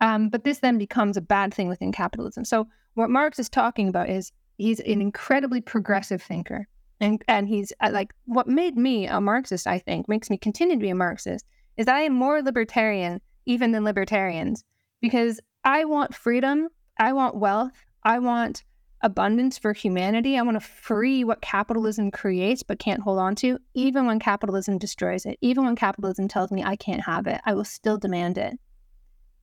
Um, 0.00 0.28
but 0.28 0.44
this 0.44 0.58
then 0.58 0.76
becomes 0.76 1.16
a 1.16 1.22
bad 1.22 1.54
thing 1.54 1.68
within 1.68 1.92
capitalism. 1.92 2.44
So 2.44 2.66
what 2.94 3.10
Marx 3.10 3.38
is 3.38 3.48
talking 3.48 3.88
about 3.88 4.10
is 4.10 4.32
he's 4.58 4.80
an 4.80 5.00
incredibly 5.00 5.60
progressive 5.60 6.20
thinker. 6.20 6.66
And, 7.00 7.22
and 7.28 7.48
he's 7.48 7.72
uh, 7.80 7.90
like, 7.92 8.14
what 8.24 8.46
made 8.46 8.76
me 8.76 9.06
a 9.06 9.20
Marxist, 9.20 9.66
I 9.66 9.78
think, 9.78 10.08
makes 10.08 10.30
me 10.30 10.38
continue 10.38 10.76
to 10.76 10.80
be 10.80 10.90
a 10.90 10.94
Marxist, 10.94 11.44
is 11.76 11.86
that 11.86 11.96
I 11.96 12.02
am 12.02 12.14
more 12.14 12.42
libertarian 12.42 13.20
even 13.46 13.72
than 13.72 13.84
libertarians 13.84 14.64
because 15.00 15.40
I 15.64 15.84
want 15.84 16.14
freedom, 16.14 16.68
I 16.98 17.12
want 17.12 17.36
wealth, 17.36 17.72
I 18.04 18.18
want 18.18 18.64
abundance 19.04 19.58
for 19.58 19.74
humanity. 19.74 20.38
I 20.38 20.42
want 20.42 20.56
to 20.56 20.66
free 20.66 21.24
what 21.24 21.42
capitalism 21.42 22.10
creates 22.10 22.62
but 22.62 22.78
can't 22.78 23.02
hold 23.02 23.18
on 23.18 23.34
to, 23.36 23.58
even 23.74 24.06
when 24.06 24.18
capitalism 24.18 24.78
destroys 24.78 25.26
it, 25.26 25.38
even 25.42 25.64
when 25.64 25.76
capitalism 25.76 26.26
tells 26.26 26.50
me 26.50 26.64
I 26.64 26.74
can't 26.74 27.04
have 27.04 27.26
it, 27.26 27.40
I 27.44 27.52
will 27.52 27.66
still 27.66 27.98
demand 27.98 28.38
it. 28.38 28.58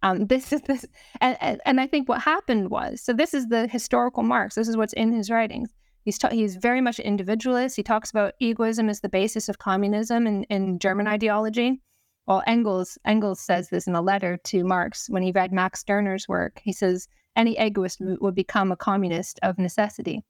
Um, 0.01 0.25
this 0.27 0.51
is 0.51 0.61
this, 0.61 0.85
and, 1.21 1.37
and, 1.39 1.61
and 1.65 1.79
I 1.79 1.85
think 1.87 2.09
what 2.09 2.21
happened 2.21 2.71
was 2.71 3.01
so. 3.01 3.13
This 3.13 3.33
is 3.33 3.47
the 3.47 3.67
historical 3.67 4.23
Marx. 4.23 4.55
This 4.55 4.67
is 4.67 4.75
what's 4.75 4.93
in 4.93 5.13
his 5.13 5.29
writings. 5.29 5.69
He's 6.03 6.17
ta- 6.17 6.29
he's 6.29 6.55
very 6.55 6.81
much 6.81 6.99
an 6.99 7.05
individualist. 7.05 7.75
He 7.75 7.83
talks 7.83 8.09
about 8.09 8.33
egoism 8.39 8.89
as 8.89 9.01
the 9.01 9.09
basis 9.09 9.49
of 9.49 9.59
communism 9.59 10.25
in, 10.25 10.43
in 10.45 10.79
German 10.79 11.07
ideology. 11.07 11.81
Well, 12.27 12.43
Engels 12.47 12.97
Engels 13.05 13.39
says 13.39 13.69
this 13.69 13.87
in 13.87 13.95
a 13.95 14.01
letter 14.01 14.37
to 14.45 14.63
Marx 14.63 15.09
when 15.09 15.23
he 15.23 15.31
read 15.31 15.51
Max 15.51 15.81
Stirner's 15.81 16.27
work. 16.27 16.61
He 16.63 16.73
says 16.73 17.07
any 17.35 17.57
egoist 17.59 17.99
would 17.99 18.35
become 18.35 18.71
a 18.71 18.77
communist 18.77 19.39
of 19.43 19.57
necessity. 19.57 20.23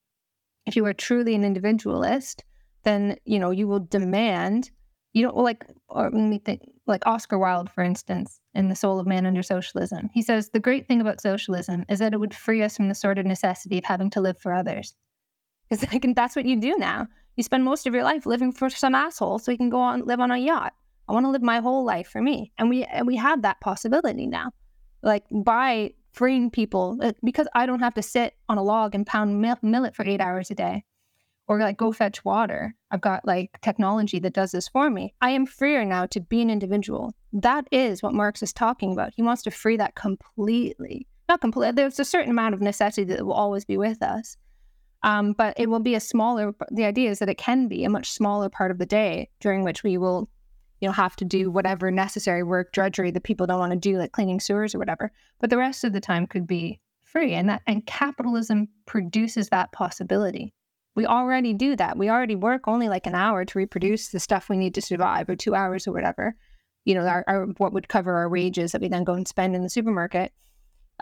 If 0.65 0.75
you 0.75 0.85
are 0.85 0.93
truly 0.93 1.35
an 1.35 1.43
individualist, 1.43 2.43
then 2.83 3.17
you 3.25 3.39
know 3.39 3.51
you 3.51 3.67
will 3.67 3.79
demand 3.79 4.71
you 5.13 5.23
know 5.23 5.35
like 5.35 5.65
or 5.89 6.03
let 6.03 6.13
me 6.13 6.39
think 6.39 6.61
like 6.87 7.05
Oscar 7.05 7.37
Wilde, 7.37 7.69
for 7.69 7.83
instance, 7.83 8.39
in 8.53 8.67
The 8.67 8.75
Soul 8.75 8.99
of 8.99 9.07
Man 9.07 9.25
Under 9.25 9.43
Socialism. 9.43 10.09
He 10.13 10.21
says 10.21 10.49
the 10.49 10.59
great 10.59 10.87
thing 10.87 10.99
about 10.99 11.21
socialism 11.21 11.85
is 11.87 11.99
that 11.99 12.13
it 12.13 12.19
would 12.19 12.33
free 12.33 12.61
us 12.61 12.75
from 12.75 12.89
the 12.89 12.95
sort 12.95 13.17
of 13.17 13.25
necessity 13.25 13.77
of 13.77 13.85
having 13.85 14.09
to 14.11 14.21
live 14.21 14.37
for 14.39 14.53
others. 14.53 14.95
Because 15.71 15.87
that's 16.15 16.35
what 16.35 16.45
you 16.45 16.59
do 16.59 16.75
now. 16.77 17.07
You 17.37 17.43
spend 17.43 17.63
most 17.63 17.87
of 17.87 17.93
your 17.93 18.03
life 18.03 18.25
living 18.25 18.51
for 18.51 18.69
some 18.69 18.93
asshole 18.93 19.39
so 19.39 19.51
you 19.51 19.57
can 19.57 19.69
go 19.69 19.79
on 19.79 20.05
live 20.05 20.19
on 20.19 20.31
a 20.31 20.37
yacht. 20.37 20.73
I 21.07 21.13
want 21.13 21.25
to 21.25 21.29
live 21.29 21.41
my 21.41 21.59
whole 21.59 21.83
life 21.83 22.07
for 22.07 22.21
me, 22.21 22.51
and 22.57 22.69
we 22.69 22.83
and 22.83 23.07
we 23.07 23.15
have 23.15 23.41
that 23.41 23.59
possibility 23.61 24.27
now. 24.27 24.51
Like 25.01 25.23
by 25.31 25.93
freeing 26.13 26.51
people, 26.51 26.97
uh, 27.01 27.13
because 27.23 27.47
I 27.55 27.65
don't 27.65 27.79
have 27.79 27.93
to 27.95 28.01
sit 28.01 28.35
on 28.49 28.57
a 28.57 28.63
log 28.63 28.93
and 28.93 29.07
pound 29.07 29.41
millet 29.61 29.95
for 29.95 30.05
eight 30.05 30.21
hours 30.21 30.51
a 30.51 30.55
day 30.55 30.83
or 31.47 31.59
like 31.59 31.77
go 31.77 31.91
fetch 31.91 32.23
water. 32.23 32.75
I've 32.91 33.01
got 33.01 33.25
like 33.25 33.59
technology 33.61 34.19
that 34.19 34.33
does 34.33 34.51
this 34.51 34.67
for 34.67 34.89
me. 34.89 35.13
I 35.21 35.31
am 35.31 35.45
freer 35.45 35.83
now 35.85 36.05
to 36.07 36.19
be 36.19 36.41
an 36.41 36.49
individual. 36.49 37.13
That 37.33 37.67
is 37.71 38.03
what 38.03 38.13
Marx 38.13 38.43
is 38.43 38.53
talking 38.53 38.91
about. 38.91 39.13
He 39.15 39.21
wants 39.21 39.43
to 39.43 39.51
free 39.51 39.77
that 39.77 39.95
completely. 39.95 41.07
Not 41.27 41.41
completely. 41.41 41.73
There's 41.73 41.99
a 41.99 42.05
certain 42.05 42.31
amount 42.31 42.53
of 42.53 42.61
necessity 42.61 43.05
that 43.05 43.25
will 43.25 43.33
always 43.33 43.65
be 43.65 43.77
with 43.77 44.01
us. 44.01 44.37
Um, 45.03 45.33
but 45.33 45.59
it 45.59 45.69
will 45.69 45.79
be 45.79 45.95
a 45.95 45.99
smaller 45.99 46.53
the 46.71 46.85
idea 46.85 47.09
is 47.09 47.19
that 47.19 47.29
it 47.29 47.37
can 47.37 47.67
be 47.67 47.83
a 47.83 47.89
much 47.89 48.11
smaller 48.11 48.49
part 48.49 48.71
of 48.71 48.77
the 48.77 48.85
day 48.85 49.29
during 49.39 49.63
which 49.63 49.83
we 49.83 49.97
will 49.97 50.29
you 50.79 50.87
know 50.87 50.93
have 50.93 51.15
to 51.15 51.25
do 51.25 51.49
whatever 51.49 51.89
necessary 51.89 52.43
work 52.43 52.71
drudgery 52.71 53.09
that 53.11 53.23
people 53.23 53.47
don't 53.47 53.59
want 53.59 53.71
to 53.71 53.77
do 53.77 53.97
like 53.97 54.11
cleaning 54.11 54.39
sewers 54.39 54.75
or 54.75 54.79
whatever 54.79 55.11
but 55.39 55.49
the 55.49 55.57
rest 55.57 55.83
of 55.83 55.93
the 55.93 55.99
time 55.99 56.27
could 56.27 56.45
be 56.45 56.79
free 57.03 57.33
and 57.33 57.49
that 57.49 57.63
and 57.65 57.87
capitalism 57.87 58.67
produces 58.85 59.49
that 59.49 59.71
possibility 59.71 60.53
we 60.95 61.05
already 61.05 61.53
do 61.53 61.75
that. 61.77 61.97
We 61.97 62.09
already 62.09 62.35
work 62.35 62.67
only 62.67 62.89
like 62.89 63.07
an 63.07 63.15
hour 63.15 63.45
to 63.45 63.57
reproduce 63.57 64.09
the 64.09 64.19
stuff 64.19 64.49
we 64.49 64.57
need 64.57 64.75
to 64.75 64.81
survive, 64.81 65.29
or 65.29 65.35
two 65.35 65.55
hours 65.55 65.87
or 65.87 65.93
whatever. 65.93 66.35
You 66.83 66.95
know, 66.95 67.05
our, 67.05 67.23
our 67.27 67.45
what 67.57 67.73
would 67.73 67.87
cover 67.87 68.13
our 68.15 68.27
wages 68.27 68.71
that 68.71 68.81
we 68.81 68.89
then 68.89 69.03
go 69.03 69.13
and 69.13 69.27
spend 69.27 69.55
in 69.55 69.63
the 69.63 69.69
supermarket, 69.69 70.33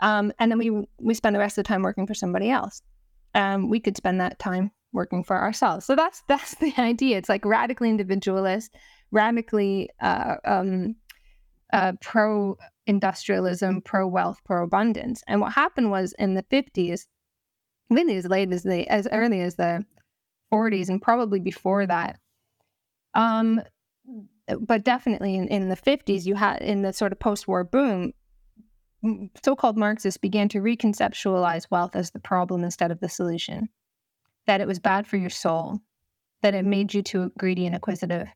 um, 0.00 0.32
and 0.38 0.50
then 0.50 0.58
we 0.58 0.86
we 0.98 1.14
spend 1.14 1.34
the 1.34 1.40
rest 1.40 1.58
of 1.58 1.64
the 1.64 1.68
time 1.68 1.82
working 1.82 2.06
for 2.06 2.14
somebody 2.14 2.50
else. 2.50 2.82
Um, 3.34 3.68
we 3.68 3.80
could 3.80 3.96
spend 3.96 4.20
that 4.20 4.38
time 4.38 4.72
working 4.92 5.22
for 5.22 5.36
ourselves. 5.36 5.86
So 5.86 5.94
that's 5.94 6.22
that's 6.28 6.54
the 6.56 6.74
idea. 6.78 7.18
It's 7.18 7.28
like 7.28 7.44
radically 7.44 7.90
individualist, 7.90 8.74
radically 9.10 9.90
uh, 10.00 10.36
um, 10.44 10.96
uh, 11.72 11.92
pro 12.00 12.56
industrialism, 12.86 13.82
pro 13.82 14.06
wealth, 14.06 14.38
pro 14.44 14.64
abundance. 14.64 15.22
And 15.28 15.40
what 15.40 15.52
happened 15.52 15.90
was 15.90 16.14
in 16.18 16.34
the 16.34 16.44
fifties 16.50 17.06
really 17.88 18.16
as 18.16 18.26
late 18.26 18.52
as 18.52 18.62
the 18.62 18.88
as 18.88 19.08
early 19.10 19.40
as 19.40 19.56
the 19.56 19.84
40s 20.52 20.88
and 20.88 21.00
probably 21.00 21.40
before 21.40 21.86
that. 21.86 22.18
Um, 23.14 23.60
but 24.60 24.84
definitely 24.84 25.36
in, 25.36 25.48
in 25.48 25.68
the 25.68 25.76
50s, 25.76 26.26
you 26.26 26.34
had 26.34 26.62
in 26.62 26.82
the 26.82 26.92
sort 26.92 27.12
of 27.12 27.20
post-war 27.20 27.64
boom, 27.64 28.12
so-called 29.42 29.76
Marxists 29.76 30.18
began 30.18 30.48
to 30.50 30.58
reconceptualize 30.58 31.70
wealth 31.70 31.96
as 31.96 32.10
the 32.10 32.18
problem 32.18 32.64
instead 32.64 32.90
of 32.90 33.00
the 33.00 33.08
solution. 33.08 33.68
That 34.46 34.60
it 34.60 34.66
was 34.66 34.78
bad 34.78 35.06
for 35.06 35.16
your 35.16 35.30
soul, 35.30 35.80
that 36.42 36.54
it 36.54 36.64
made 36.64 36.92
you 36.92 37.02
too 37.02 37.32
greedy 37.38 37.66
and 37.66 37.74
acquisitive. 37.74 38.28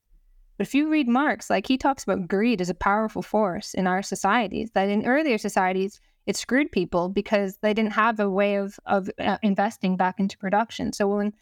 But 0.57 0.67
if 0.67 0.75
you 0.75 0.89
read 0.89 1.09
Marx, 1.09 1.51
like 1.51 1.67
he 1.67 1.77
talks 1.77 2.05
about 2.05 2.29
greed 2.29 2.61
as 2.61 2.71
a 2.71 2.75
powerful 2.75 3.23
force 3.23 3.75
in 3.75 3.87
our 3.87 4.03
societies, 4.03 4.71
that 4.75 4.89
in 4.89 5.07
earlier 5.07 5.39
societies, 5.39 6.01
it 6.27 6.37
screwed 6.37 6.71
people 6.71 7.09
because 7.09 7.59
they 7.61 7.75
didn't 7.75 7.93
have 7.93 8.21
a 8.21 8.31
way 8.31 8.57
of 8.57 8.79
of 8.87 9.11
uh, 9.19 9.39
investing 9.43 9.97
back 9.97 10.21
into 10.21 10.39
production. 10.39 10.93
So 10.93 11.09
when 11.09 11.33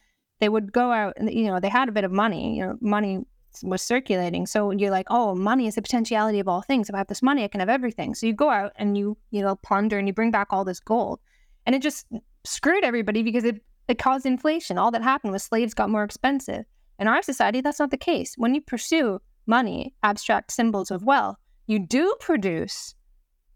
they 0.41 0.49
would 0.49 0.73
go 0.73 0.91
out, 0.91 1.15
and 1.17 1.33
you 1.33 1.47
know, 1.47 1.61
they 1.61 1.69
had 1.69 1.89
a 1.89 1.93
bit 1.93 2.05
of 2.05 2.11
money. 2.11 2.57
You 2.57 2.67
know, 2.67 2.79
money 2.81 3.25
was 3.63 3.83
circulating. 3.83 4.47
So 4.47 4.71
you're 4.71 4.91
like, 4.91 5.07
oh, 5.11 5.35
money 5.35 5.67
is 5.67 5.75
the 5.75 5.83
potentiality 5.83 6.41
of 6.41 6.49
all 6.49 6.63
things. 6.63 6.89
If 6.89 6.95
I 6.95 6.99
have 6.99 7.09
this 7.09 7.23
money, 7.23 7.45
I 7.45 7.49
can 7.49 7.61
have 7.61 7.69
everything. 7.69 8.15
So 8.15 8.27
you 8.27 8.33
go 8.33 8.51
out 8.51 8.73
and 8.77 8.97
you 8.97 9.17
you 9.31 9.43
know 9.43 9.57
plunder 9.57 9.99
and 9.99 10.07
you 10.07 10.15
bring 10.15 10.31
back 10.31 10.49
all 10.51 10.65
this 10.65 10.81
gold, 10.81 11.21
and 11.67 11.75
it 11.75 11.83
just 11.83 12.07
screwed 12.45 12.85
everybody 12.85 13.23
because 13.23 13.45
it 13.45 13.63
it 13.89 13.99
caused 13.99 14.27
inflation. 14.27 14.79
All 14.79 14.91
that 14.91 15.03
happened 15.03 15.33
was 15.33 15.43
slaves 15.43 15.75
got 15.75 15.91
more 15.91 16.05
expensive. 16.05 16.65
In 16.99 17.09
our 17.09 17.23
society, 17.23 17.61
that's 17.61 17.79
not 17.79 17.91
the 17.91 17.97
case. 17.97 18.35
When 18.37 18.55
you 18.55 18.61
pursue 18.61 19.21
money, 19.47 19.95
abstract 20.03 20.53
symbols 20.53 20.91
of 20.91 21.03
wealth, 21.03 21.37
you 21.67 21.79
do 21.79 22.15
produce 22.21 22.95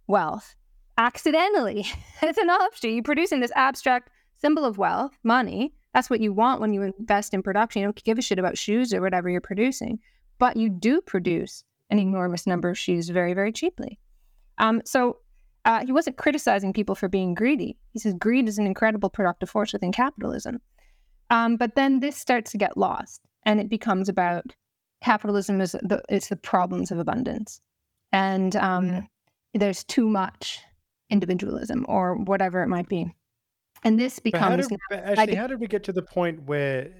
wealth 0.06 0.56
accidentally. 0.98 1.86
it's 2.22 2.38
an 2.38 2.50
offshoot. 2.50 2.92
You're 2.92 3.02
producing 3.02 3.40
this 3.40 3.52
abstract 3.54 4.10
symbol 4.38 4.64
of 4.64 4.78
wealth, 4.78 5.12
money. 5.22 5.74
That's 5.96 6.10
what 6.10 6.20
you 6.20 6.34
want 6.34 6.60
when 6.60 6.74
you 6.74 6.82
invest 6.82 7.32
in 7.32 7.42
production. 7.42 7.80
You 7.80 7.86
don't 7.86 8.04
give 8.04 8.18
a 8.18 8.22
shit 8.22 8.38
about 8.38 8.58
shoes 8.58 8.92
or 8.92 9.00
whatever 9.00 9.30
you're 9.30 9.40
producing, 9.40 9.98
but 10.38 10.54
you 10.54 10.68
do 10.68 11.00
produce 11.00 11.64
an 11.88 11.98
enormous 11.98 12.46
number 12.46 12.68
of 12.68 12.76
shoes 12.76 13.08
very, 13.08 13.32
very 13.32 13.50
cheaply. 13.50 13.98
Um, 14.58 14.82
so 14.84 15.20
uh, 15.64 15.86
he 15.86 15.92
wasn't 15.92 16.18
criticizing 16.18 16.74
people 16.74 16.94
for 16.94 17.08
being 17.08 17.32
greedy. 17.32 17.78
He 17.94 17.98
says 17.98 18.12
greed 18.12 18.46
is 18.46 18.58
an 18.58 18.66
incredible 18.66 19.08
productive 19.08 19.48
force 19.48 19.72
within 19.72 19.90
capitalism. 19.90 20.60
Um, 21.30 21.56
but 21.56 21.76
then 21.76 22.00
this 22.00 22.18
starts 22.18 22.50
to 22.50 22.58
get 22.58 22.76
lost, 22.76 23.22
and 23.46 23.58
it 23.58 23.70
becomes 23.70 24.10
about 24.10 24.54
capitalism 25.02 25.62
is 25.62 25.72
the 25.72 26.02
it's 26.10 26.28
the 26.28 26.36
problems 26.36 26.90
of 26.90 26.98
abundance, 26.98 27.62
and 28.12 28.54
um, 28.56 29.08
there's 29.54 29.82
too 29.82 30.10
much 30.10 30.60
individualism 31.08 31.86
or 31.88 32.16
whatever 32.16 32.62
it 32.62 32.68
might 32.68 32.90
be. 32.90 33.14
And 33.84 33.98
this 33.98 34.18
becomes 34.18 34.68
did, 34.68 34.78
actually 34.90 35.14
like, 35.16 35.34
how 35.34 35.46
did 35.46 35.60
we 35.60 35.66
get 35.66 35.84
to 35.84 35.92
the 35.92 36.02
point 36.02 36.42
where 36.42 36.90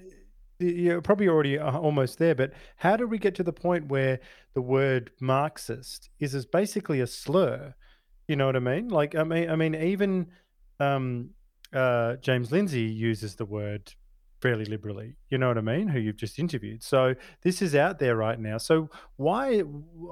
you're 0.59 1.01
probably 1.01 1.27
already 1.27 1.59
uh, 1.59 1.77
almost 1.77 2.17
there, 2.17 2.35
but 2.35 2.53
how 2.77 2.95
did 2.97 3.05
we 3.05 3.17
get 3.17 3.35
to 3.35 3.43
the 3.43 3.53
point 3.53 3.87
where 3.87 4.19
the 4.53 4.61
word 4.61 5.11
Marxist 5.19 6.09
is 6.19 6.33
as 6.33 6.45
basically 6.45 6.99
a 6.99 7.07
slur? 7.07 7.75
You 8.27 8.35
know 8.35 8.45
what 8.45 8.55
I 8.55 8.59
mean? 8.59 8.89
Like, 8.89 9.15
I 9.15 9.23
mean, 9.23 9.49
I 9.49 9.55
mean, 9.55 9.75
even 9.75 10.27
um, 10.79 11.31
uh, 11.73 12.15
James 12.15 12.51
Lindsay 12.51 12.81
uses 12.81 13.35
the 13.35 13.45
word 13.45 13.93
fairly 14.41 14.65
liberally. 14.65 15.15
You 15.29 15.37
know 15.37 15.47
what 15.47 15.57
I 15.57 15.61
mean? 15.61 15.87
Who 15.87 15.99
you've 15.99 16.17
just 16.17 16.39
interviewed. 16.39 16.83
So 16.83 17.15
this 17.43 17.61
is 17.61 17.75
out 17.75 17.99
there 17.99 18.15
right 18.15 18.39
now. 18.39 18.57
So 18.57 18.89
why? 19.15 19.63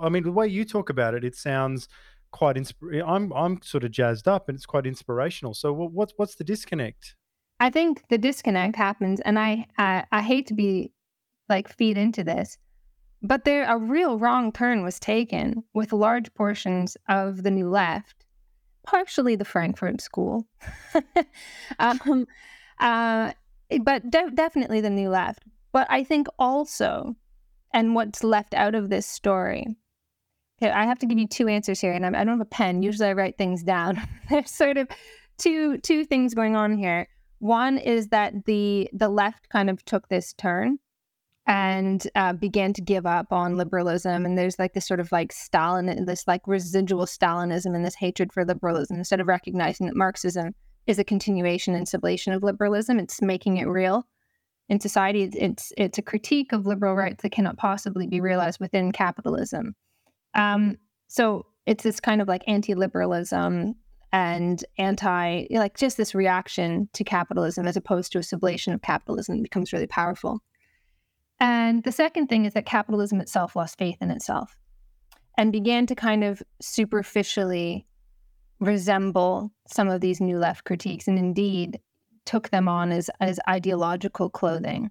I 0.01 0.09
mean, 0.09 0.23
the 0.23 0.31
way 0.31 0.47
you 0.47 0.65
talk 0.65 0.89
about 0.89 1.13
it, 1.13 1.23
it 1.23 1.35
sounds 1.35 1.87
quite 2.35 2.57
insp- 2.57 3.01
I'm 3.07 3.31
I'm 3.31 3.61
sort 3.61 3.85
of 3.85 3.91
jazzed 3.91 4.27
up 4.27 4.49
and 4.49 4.57
it's 4.57 4.65
quite 4.65 4.85
inspirational. 4.85 5.53
So 5.53 5.71
what's 5.71 6.13
what's 6.17 6.35
the 6.35 6.43
disconnect? 6.43 7.15
I 7.61 7.69
think 7.69 8.03
the 8.09 8.17
disconnect 8.17 8.75
happens, 8.75 9.21
and 9.21 9.39
I 9.39 9.65
I, 9.77 10.21
hate 10.21 10.45
to 10.47 10.53
be 10.53 10.91
like 11.47 11.69
feed 11.69 11.97
into 11.97 12.25
this, 12.25 12.57
but 13.21 13.45
there 13.45 13.63
a 13.63 13.77
real 13.77 14.19
wrong 14.19 14.51
turn 14.51 14.83
was 14.83 14.99
taken 14.99 15.63
with 15.73 15.93
large 15.93 16.33
portions 16.33 16.97
of 17.07 17.43
the 17.43 17.51
New 17.51 17.69
Left, 17.69 18.25
partially 18.83 19.37
the 19.37 19.45
Frankfurt 19.45 20.01
School, 20.01 20.45
um, 21.79 22.27
uh, 22.81 23.31
but 23.81 24.09
de- 24.09 24.31
definitely 24.31 24.81
the 24.81 24.89
New 24.89 25.09
Left. 25.09 25.43
But 25.71 25.87
I 25.89 26.03
think 26.03 26.27
also, 26.37 27.15
and 27.73 27.95
what's 27.95 28.25
left 28.25 28.53
out 28.53 28.75
of 28.75 28.89
this 28.89 29.07
story 29.07 29.77
Okay, 30.61 30.71
I 30.71 30.85
have 30.85 30.99
to 30.99 31.05
give 31.05 31.17
you 31.17 31.27
two 31.27 31.47
answers 31.47 31.81
here, 31.81 31.91
and 31.91 32.05
I'm, 32.05 32.15
I 32.15 32.19
do 32.19 32.25
not 32.25 32.33
have 32.33 32.41
a 32.41 32.45
pen. 32.45 32.81
Usually, 32.81 33.09
I 33.09 33.13
write 33.13 33.37
things 33.37 33.63
down. 33.63 34.01
There's 34.29 34.51
sort 34.51 34.77
of 34.77 34.87
two 35.37 35.77
two 35.79 36.05
things 36.05 36.33
going 36.33 36.55
on 36.55 36.77
here. 36.77 37.07
One 37.39 37.77
is 37.77 38.07
that 38.09 38.45
the 38.45 38.89
the 38.93 39.09
left 39.09 39.49
kind 39.49 39.69
of 39.69 39.83
took 39.83 40.07
this 40.07 40.33
turn, 40.33 40.79
and 41.47 42.07
uh, 42.15 42.33
began 42.33 42.73
to 42.73 42.81
give 42.81 43.05
up 43.05 43.31
on 43.31 43.57
liberalism. 43.57 44.25
And 44.25 44.37
there's 44.37 44.57
like 44.57 44.73
this 44.73 44.87
sort 44.87 44.99
of 44.99 45.11
like 45.11 45.31
Stalin, 45.31 46.05
this 46.05 46.27
like 46.27 46.41
residual 46.47 47.05
Stalinism 47.05 47.75
and 47.75 47.85
this 47.85 47.95
hatred 47.95 48.33
for 48.33 48.45
liberalism 48.45 48.97
instead 48.97 49.19
of 49.19 49.27
recognizing 49.27 49.85
that 49.87 49.95
Marxism 49.95 50.55
is 50.87 50.99
a 50.99 51.03
continuation 51.03 51.75
and 51.75 51.85
sublation 51.85 52.35
of 52.35 52.43
liberalism. 52.43 52.99
It's 52.99 53.21
making 53.21 53.57
it 53.57 53.67
real 53.67 54.07
in 54.69 54.79
society. 54.79 55.23
It's 55.33 55.71
it's 55.77 55.97
a 55.97 56.03
critique 56.03 56.51
of 56.51 56.65
liberal 56.65 56.95
rights 56.95 57.21
that 57.21 57.31
cannot 57.31 57.57
possibly 57.57 58.07
be 58.07 58.21
realized 58.21 58.59
within 58.59 58.91
capitalism. 58.91 59.75
Um, 60.35 60.77
so 61.07 61.45
it's 61.65 61.83
this 61.83 61.99
kind 61.99 62.21
of 62.21 62.27
like 62.27 62.43
anti-liberalism 62.47 63.75
and 64.11 64.65
anti 64.77 65.47
like 65.49 65.77
just 65.77 65.97
this 65.97 66.15
reaction 66.15 66.87
to 66.93 67.03
capitalism 67.03 67.67
as 67.67 67.75
opposed 67.75 68.11
to 68.11 68.19
a 68.19 68.21
sublation 68.21 68.73
of 68.73 68.81
capitalism 68.81 69.41
becomes 69.41 69.73
really 69.73 69.87
powerful. 69.87 70.39
And 71.39 71.83
the 71.83 71.91
second 71.91 72.27
thing 72.27 72.45
is 72.45 72.53
that 72.53 72.65
capitalism 72.65 73.19
itself 73.19 73.55
lost 73.55 73.77
faith 73.77 73.97
in 74.01 74.11
itself 74.11 74.55
and 75.37 75.51
began 75.51 75.85
to 75.87 75.95
kind 75.95 76.23
of 76.23 76.41
superficially 76.61 77.85
resemble 78.59 79.51
some 79.67 79.89
of 79.89 79.99
these 79.99 80.21
new 80.21 80.37
left 80.37 80.63
critiques 80.63 81.07
and 81.07 81.19
indeed 81.19 81.79
took 82.25 82.49
them 82.49 82.67
on 82.67 82.91
as, 82.91 83.09
as 83.19 83.39
ideological 83.49 84.29
clothing. 84.29 84.89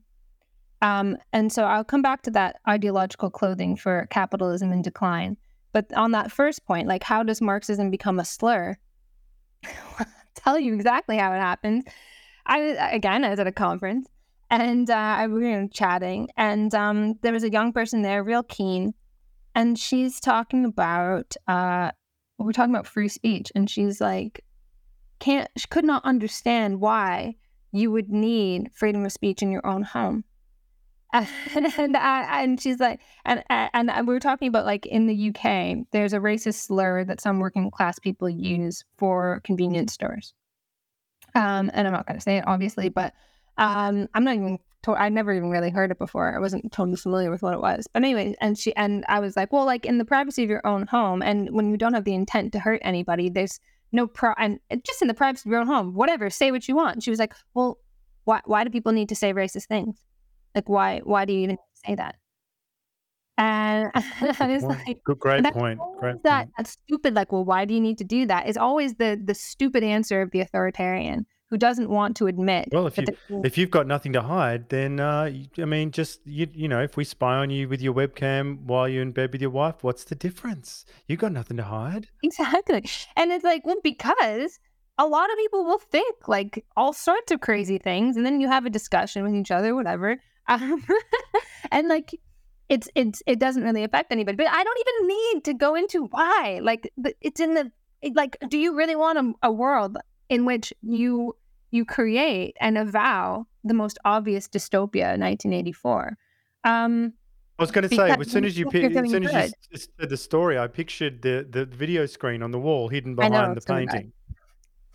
Um, 0.85 1.17
and 1.33 1.51
so 1.51 1.65
I'll 1.65 1.83
come 1.83 2.03
back 2.03 2.21
to 2.23 2.31
that 2.33 2.61
ideological 2.69 3.31
clothing 3.31 3.75
for 3.75 4.07
capitalism 4.11 4.71
in 4.71 4.83
decline. 4.83 5.39
But 5.73 5.91
on 5.95 6.11
that 6.11 6.31
first 6.31 6.67
point, 6.67 6.89
like 6.89 7.03
how 7.03 7.23
does 7.23 7.41
Marxism 7.41 7.91
become 7.91 8.21
a 8.21 8.25
slur? 8.25 8.77
Tell 10.35 10.59
you 10.59 10.75
exactly 10.75 11.17
how 11.17 11.33
it 11.33 11.39
happened. 11.39 11.89
I 12.45 12.59
again, 12.93 13.25
I 13.25 13.31
was 13.31 13.41
at 13.41 13.47
a 13.47 13.53
conference 13.53 14.07
and 14.51 14.91
uh, 14.91 15.27
we 15.31 15.41
were 15.49 15.67
chatting, 15.69 16.29
and 16.37 16.75
um, 16.75 17.15
there 17.23 17.33
was 17.33 17.45
a 17.45 17.51
young 17.51 17.73
person 17.73 18.03
there, 18.03 18.23
real 18.23 18.43
keen, 18.43 18.93
and 19.55 19.79
she's 19.79 20.21
talking 20.21 20.67
about 20.67 21.35
uh, 21.49 21.93
we're 22.37 22.53
talking 22.53 22.75
about 22.75 22.87
free 22.87 23.09
speech, 23.09 23.51
and 23.55 23.71
she's 23.71 24.03
like, 24.03 24.45
can't 25.19 25.49
she 25.57 25.67
could 25.69 25.87
not 25.87 26.05
understand 26.05 26.83
why 26.83 27.37
you 27.73 27.91
would 27.91 28.11
need 28.11 28.71
freedom 28.75 29.07
of 29.07 29.13
speech 29.13 29.41
in 29.41 29.51
your 29.51 29.67
own 29.67 29.83
home. 29.83 30.25
And, 31.55 31.97
I, 31.97 32.43
and 32.43 32.61
she's 32.61 32.81
like, 32.81 33.01
and 33.25 33.43
and 33.49 33.91
we 34.07 34.15
were 34.15 34.21
talking 34.21 34.49
about 34.49 34.65
like 34.65 34.87
in 34.87 35.07
the 35.07 35.31
UK, 35.31 35.87
there's 35.93 36.13
a 36.13 36.19
racist 36.19 36.67
slur 36.67 37.05
that 37.05 37.21
some 37.21 37.39
working 37.39 37.71
class 37.71 37.99
people 37.99 38.29
use 38.29 38.85
for 38.97 39.41
convenience 39.45 39.93
stores. 39.93 40.35
Um, 41.35 41.71
and 41.73 41.87
I'm 41.87 41.93
not 41.93 42.07
going 42.07 42.19
to 42.19 42.23
say 42.23 42.39
it 42.39 42.45
obviously, 42.47 42.89
but 42.89 43.15
um, 43.59 44.09
I'm 44.15 44.25
not 44.25 44.35
even. 44.35 44.59
To- 44.83 44.93
I 44.93 45.09
never 45.09 45.33
even 45.33 45.49
really 45.49 45.71
heard 45.71 45.91
it 45.91 45.99
before. 45.99 46.37
I 46.37 46.39
wasn't 46.39 46.71
totally 46.71 46.97
familiar 46.97 47.31
with 47.31 47.43
what 47.43 47.55
it 47.55 47.61
was. 47.61 47.87
But 47.93 48.03
anyway, 48.03 48.35
and 48.41 48.59
she 48.59 48.75
and 48.77 49.05
I 49.09 49.21
was 49.21 49.37
like, 49.37 49.53
well, 49.53 49.65
like 49.65 49.87
in 49.87 49.99
the 49.99 50.05
privacy 50.05 50.43
of 50.43 50.51
your 50.51 50.67
own 50.67 50.87
home, 50.87 51.23
and 51.23 51.49
when 51.51 51.71
you 51.71 51.77
don't 51.77 51.95
have 51.95 52.05
the 52.05 52.15
intent 52.15 52.53
to 52.53 52.59
hurt 52.59 52.81
anybody, 52.85 53.31
there's 53.31 53.61
no 53.93 54.07
pro. 54.07 54.33
And 54.37 54.59
just 54.85 55.01
in 55.01 55.09
the 55.09 55.15
privacy 55.15 55.49
of 55.49 55.53
your 55.53 55.61
own 55.61 55.69
home, 55.69 55.95
whatever, 55.95 56.29
say 56.29 56.51
what 56.51 56.69
you 56.69 56.77
want. 56.77 57.03
She 57.03 57.11
was 57.11 57.19
like, 57.19 57.35
well, 57.55 57.79
why 58.25 58.41
why 58.45 58.65
do 58.65 58.71
people 58.71 58.93
need 58.93 59.09
to 59.09 59.17
say 59.17 59.33
racist 59.33 59.67
things? 59.67 59.97
Like 60.55 60.69
why 60.69 61.01
why 61.05 61.25
do 61.25 61.33
you 61.33 61.41
even 61.41 61.59
say 61.87 61.95
that? 61.95 62.17
And 63.37 63.91
I 63.95 64.47
was 64.47 64.63
like, 64.63 65.03
Good, 65.05 65.19
great 65.19 65.45
point. 65.45 65.81
Great 65.99 66.23
that 66.23 66.45
point. 66.45 66.51
that's 66.57 66.71
stupid. 66.71 67.15
Like, 67.15 67.33
well, 67.33 67.45
why 67.45 67.65
do 67.65 67.75
you 67.75 67.81
need 67.81 67.99
to 67.99 68.05
do 68.05 68.27
that? 68.27 68.49
Is 68.49 68.57
always 68.57 68.95
the 68.95 69.21
the 69.23 69.35
stupid 69.35 69.83
answer 69.83 70.23
of 70.23 70.31
the 70.31 70.41
authoritarian 70.41 71.27
who 71.51 71.59
doesn't 71.59 71.89
want 71.89 72.17
to 72.17 72.27
admit. 72.27 72.69
Well, 72.73 72.87
if 72.87 72.99
you 72.99 73.05
if 73.45 73.59
you've 73.59 73.71
got 73.71 73.87
nothing 73.87 74.13
to 74.15 74.23
hide, 74.23 74.69
then 74.71 74.99
uh, 74.99 75.31
I 75.59 75.65
mean, 75.65 75.91
just 75.91 76.21
you 76.25 76.49
you 76.53 76.69
know, 76.69 76.83
if 76.83 76.97
we 76.97 77.05
spy 77.05 77.37
on 77.37 77.51
you 77.51 77.69
with 77.69 77.81
your 77.83 77.95
webcam 77.95 78.61
while 78.63 78.89
you're 78.89 79.03
in 79.03 79.13
bed 79.13 79.33
with 79.33 79.41
your 79.41 79.51
wife, 79.51 79.77
what's 79.83 80.05
the 80.05 80.15
difference? 80.15 80.85
You 81.07 81.17
got 81.17 81.33
nothing 81.33 81.57
to 81.59 81.65
hide. 81.65 82.09
exactly, 82.23 82.85
and 83.17 83.31
it's 83.31 83.45
like, 83.45 83.65
well, 83.67 83.77
because 83.83 84.59
a 84.99 85.07
lot 85.07 85.31
of 85.31 85.37
people 85.37 85.65
will 85.65 85.79
think 85.79 86.29
like 86.29 86.65
all 86.77 86.93
sorts 86.93 87.31
of 87.31 87.41
crazy 87.41 87.79
things, 87.79 88.17
and 88.17 88.25
then 88.25 88.41
you 88.41 88.49
have 88.49 88.67
a 88.67 88.71
discussion 88.71 89.23
with 89.23 89.35
each 89.35 89.51
other, 89.51 89.75
whatever, 89.75 90.17
um, 90.49 90.85
and 91.71 91.89
like. 91.89 92.21
It's 92.71 92.89
it's 92.95 93.23
it 93.27 93.39
doesn't 93.39 93.63
really 93.63 93.85
affect 93.85 94.11
anybody, 94.11 94.37
but 94.39 94.47
I 94.49 94.65
don't 94.65 94.79
even 94.81 95.07
need 95.09 95.45
to 95.45 95.53
go 95.53 95.75
into 95.75 96.07
why. 96.07 96.61
Like 96.63 96.91
it's 97.21 97.39
in 97.39 97.53
the 97.53 97.71
it, 98.01 98.17
like. 98.17 98.39
Do 98.49 98.57
you 98.57 98.75
really 98.75 98.97
want 98.97 99.19
a, 99.19 99.49
a 99.49 99.53
world 99.53 99.99
in 100.31 100.47
which 100.47 100.73
you 100.81 101.37
you 101.75 101.85
create 101.85 102.57
and 102.61 102.79
avow 102.79 103.47
the 103.65 103.75
most 103.75 103.99
obvious 104.05 104.49
dystopia 104.49 105.13
in 105.15 105.21
1984. 105.21 106.17
Um, 106.65 107.13
I 107.59 107.63
was 107.63 107.71
going 107.71 107.89
to 107.89 107.95
say, 107.95 108.11
as 108.11 108.31
soon 108.31 108.45
as 108.45 108.57
you 108.59 108.67
as 108.67 108.73
soon 108.73 109.05
as 109.05 109.13
you 109.13 109.21
good. 109.21 109.35
s- 109.35 109.55
s- 109.73 109.89
said 110.01 110.09
the 110.09 110.17
story, 110.17 110.59
I 110.59 110.67
pictured 110.69 111.23
the, 111.23 111.47
the 111.49 111.67
video 111.67 112.07
screen 112.07 112.43
on 112.43 112.51
the 112.51 112.59
wall 112.59 112.89
hidden 112.89 113.17
I 113.19 113.29
know, 113.29 113.39
behind 113.39 113.53
the 113.53 113.57
it's 113.59 113.69
really 113.69 113.87
bad. 113.87 113.93
painting. 113.95 114.13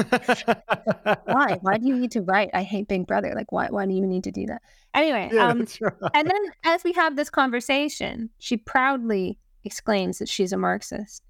why? 1.25 1.57
Why 1.61 1.77
do 1.77 1.87
you 1.87 1.97
need 1.97 2.11
to 2.11 2.21
write? 2.21 2.49
I 2.53 2.63
hate 2.63 2.87
Big 2.87 3.07
Brother. 3.07 3.33
Like, 3.35 3.51
why? 3.51 3.67
Why 3.69 3.85
do 3.85 3.93
you 3.93 4.05
need 4.05 4.23
to 4.25 4.31
do 4.31 4.45
that? 4.47 4.61
Anyway, 4.93 5.29
Yeah, 5.31 5.47
um, 5.47 5.65
right. 5.81 5.93
and 6.13 6.29
then 6.29 6.41
as 6.65 6.83
we 6.83 6.91
have 6.93 7.15
this 7.15 7.29
conversation, 7.29 8.29
she 8.39 8.57
proudly 8.57 9.37
exclaims 9.63 10.19
that 10.19 10.27
she's 10.29 10.51
a 10.51 10.57
Marxist, 10.57 11.23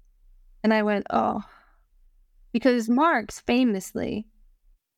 and 0.64 0.74
I 0.74 0.82
went, 0.82 1.06
oh, 1.10 1.42
because 2.52 2.88
Marx 2.88 3.40
famously 3.40 4.26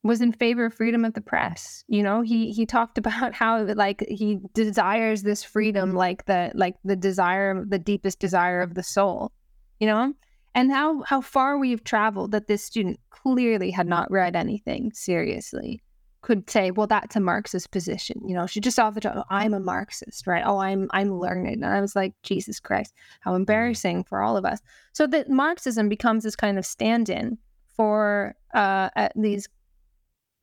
was 0.03 0.21
in 0.21 0.33
favor 0.33 0.67
of 0.67 0.75
freedom 0.75 1.05
of 1.05 1.15
the 1.15 1.21
press. 1.21 1.83
You 1.89 2.03
know, 2.03 2.21
he 2.23 2.53
he 2.53 2.67
talked 2.67 2.99
about 2.99 3.35
how 3.35 3.65
like 3.65 4.05
he 4.09 4.39
desires 4.53 5.23
this 5.23 5.43
freedom 5.43 5.93
like 5.93 6.27
the 6.27 6.51
like 6.55 6.77
the 6.85 6.97
desire 6.97 7.65
the 7.67 7.79
deepest 7.79 8.19
desire 8.21 8.61
of 8.61 8.75
the 8.75 8.83
soul. 8.83 9.33
You 9.81 9.89
know? 9.89 10.15
And 10.55 10.71
how 10.71 11.03
how 11.03 11.21
far 11.21 11.59
we've 11.59 11.83
traveled 11.85 12.31
that 12.33 12.47
this 12.47 12.65
student 12.65 13.01
clearly 13.11 13.71
had 13.71 13.89
not 13.89 14.11
read 14.11 14.37
anything 14.37 14.93
seriously 14.93 15.83
could 16.25 16.49
say, 16.49 16.71
well, 16.71 16.87
that's 16.87 17.17
a 17.17 17.21
Marxist 17.21 17.71
position. 17.71 18.19
You 18.27 18.35
know, 18.35 18.47
she 18.47 18.59
just 18.59 18.79
off 18.79 18.95
the 18.95 19.01
top, 19.01 19.15
"Oh, 19.17 19.25
I'm 19.29 19.53
a 19.53 19.61
Marxist, 19.61 20.27
right? 20.27 20.43
Oh, 20.45 20.59
I'm 20.59 20.89
I'm 20.93 21.19
learned. 21.19 21.49
And 21.49 21.67
I 21.67 21.81
was 21.81 21.95
like, 21.95 22.15
Jesus 22.23 22.59
Christ, 22.59 22.95
how 23.21 23.35
embarrassing 23.35 24.05
for 24.05 24.23
all 24.23 24.37
of 24.37 24.47
us. 24.47 24.61
So 24.93 25.07
that 25.09 25.29
Marxism 25.29 25.89
becomes 25.89 26.25
this 26.25 26.35
kind 26.37 26.59
of 26.59 26.65
stand-in 26.65 27.37
for 27.77 28.35
uh, 28.55 28.89
uh, 28.97 29.09
these 29.17 29.49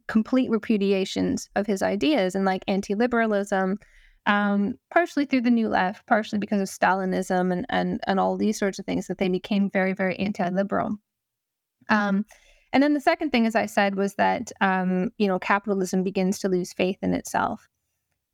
complete 0.07 0.51
repudiations 0.51 1.47
of 1.55 1.66
his 1.66 1.82
ideas 1.82 2.36
and 2.36 2.45
like 2.45 2.64
anti-liberalism 2.68 3.80
um, 4.26 4.76
partially 4.91 5.26
through 5.26 5.41
the 5.41 5.49
new 5.49 5.67
left 5.67 6.05
partially 6.07 6.39
because 6.39 6.61
of 6.61 6.67
stalinism 6.67 7.51
and, 7.51 7.65
and 7.69 7.99
and 8.07 8.19
all 8.19 8.38
these 8.38 8.59
sorts 8.59 8.80
of 8.80 8.86
things 8.86 9.07
that 9.07 9.17
they 9.17 9.30
became 9.30 9.69
very 9.69 9.93
very 9.93 10.17
anti-liberal. 10.19 10.95
Um, 11.89 12.26
and 12.74 12.82
then 12.82 12.93
the 12.93 13.01
second 13.01 13.32
thing 13.32 13.45
as 13.45 13.55
i 13.55 13.65
said 13.65 13.95
was 13.95 14.15
that 14.15 14.51
um, 14.61 15.11
you 15.17 15.28
know 15.28 15.39
capitalism 15.39 16.03
begins 16.03 16.39
to 16.39 16.49
lose 16.49 16.74
faith 16.74 16.97
in 17.01 17.13
itself. 17.13 17.67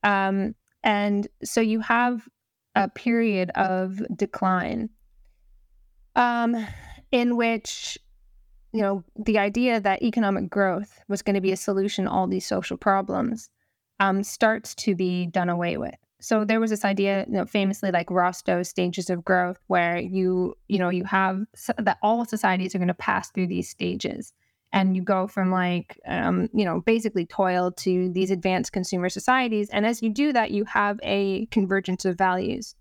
Um, 0.04 0.56
and 0.84 1.28
so 1.44 1.60
you 1.62 1.80
have 1.82 2.28
a 2.76 2.90
period 2.90 3.50
of 3.56 4.02
decline 4.16 4.90
um, 6.16 6.68
in 7.12 7.36
which 7.36 7.98
you 8.74 8.82
know, 8.82 9.04
the 9.16 9.40
idea 9.40 9.80
that 9.80 10.04
economic 10.04 10.50
growth 10.50 11.00
was 11.08 11.22
going 11.22 11.34
to 11.34 11.42
be 11.42 11.52
a 11.52 11.58
solution 11.58 12.06
to 12.06 12.12
all 12.12 12.28
these 12.28 12.46
social 12.46 12.78
problems 12.78 13.50
um, 14.00 14.24
starts 14.24 14.76
to 14.76 14.96
be 14.96 15.26
done 15.28 15.50
away 15.50 15.78
with. 15.78 15.96
So 16.20 16.44
there 16.44 16.60
was 16.60 16.72
this 16.72 16.86
idea, 16.86 17.26
you 17.28 17.34
know, 17.34 17.46
famously 17.46 17.92
like 17.92 18.10
Rostow's 18.10 18.70
stages 18.70 19.10
of 19.10 19.24
growth, 19.24 19.60
where 19.68 19.98
you, 19.98 20.56
you 20.68 20.80
know, 20.80 20.90
you 20.90 21.04
have 21.04 21.42
s- 21.54 21.70
that 21.78 22.00
all 22.02 22.26
societies 22.26 22.74
are 22.74 22.80
going 22.80 22.88
to 22.88 22.94
pass 22.96 23.30
through 23.30 23.48
these 23.48 23.70
stages, 23.70 24.34
and 24.74 24.96
you 24.96 25.04
go 25.04 25.28
from 25.28 25.52
like, 25.52 26.00
um, 26.08 26.50
you 26.54 26.66
know, 26.66 26.82
basically 26.82 27.26
toil 27.26 27.72
to 27.72 28.10
these 28.10 28.32
advanced 28.32 28.72
consumer 28.72 29.10
societies, 29.10 29.70
and 29.70 29.86
as 29.86 30.02
you 30.02 30.10
do 30.10 30.34
that, 30.34 30.52
you 30.52 30.66
have 30.66 31.00
a 31.04 31.46
convergence 31.48 32.04
of 32.04 32.18
values, 32.18 32.76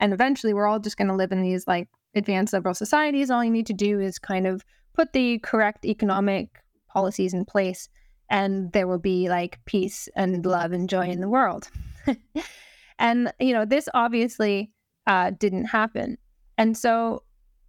and 0.00 0.14
eventually 0.14 0.54
we're 0.54 0.66
all 0.66 0.80
just 0.80 0.96
going 0.96 1.08
to 1.08 1.14
live 1.14 1.32
in 1.32 1.42
these 1.42 1.66
like 1.66 1.88
advanced 2.14 2.54
liberal 2.54 2.74
societies. 2.74 3.30
All 3.30 3.44
you 3.44 3.50
need 3.50 3.66
to 3.66 3.74
do 3.74 4.00
is 4.00 4.18
kind 4.18 4.46
of 4.46 4.64
put 4.94 5.12
the 5.12 5.38
correct 5.40 5.84
economic 5.84 6.48
policies 6.88 7.34
in 7.34 7.44
place 7.44 7.88
and 8.30 8.72
there 8.72 8.86
will 8.86 8.98
be 8.98 9.28
like 9.28 9.58
peace 9.66 10.08
and 10.16 10.46
love 10.46 10.72
and 10.72 10.88
joy 10.88 11.06
in 11.06 11.20
the 11.20 11.28
world 11.28 11.68
and 12.98 13.32
you 13.38 13.52
know 13.52 13.64
this 13.64 13.88
obviously 13.94 14.70
uh, 15.06 15.30
didn't 15.38 15.64
happen 15.66 16.16
and 16.56 16.76
so 16.76 17.22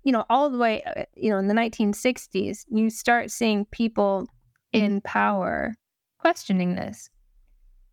you 0.04 0.12
know 0.12 0.26
all 0.30 0.50
the 0.50 0.58
way 0.58 0.84
uh, 0.84 1.04
you 1.16 1.30
know 1.30 1.38
in 1.38 1.48
the 1.48 1.54
1960s 1.54 2.66
you 2.70 2.90
start 2.90 3.32
seeing 3.32 3.66
people 3.66 4.28
in 4.72 5.02
power 5.02 5.74
questioning 6.20 6.76
this 6.76 7.10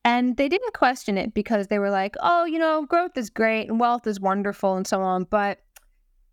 and 0.04 0.36
they 0.36 0.48
didn't 0.48 0.74
question 0.74 1.18
it 1.18 1.34
because 1.34 1.66
they 1.66 1.78
were 1.78 1.90
like 1.90 2.14
oh 2.20 2.44
you 2.44 2.58
know 2.58 2.84
growth 2.86 3.16
is 3.16 3.30
great 3.30 3.68
and 3.68 3.80
wealth 3.80 4.06
is 4.06 4.20
wonderful 4.20 4.76
and 4.76 4.86
so 4.86 5.00
on 5.00 5.24
but 5.24 5.60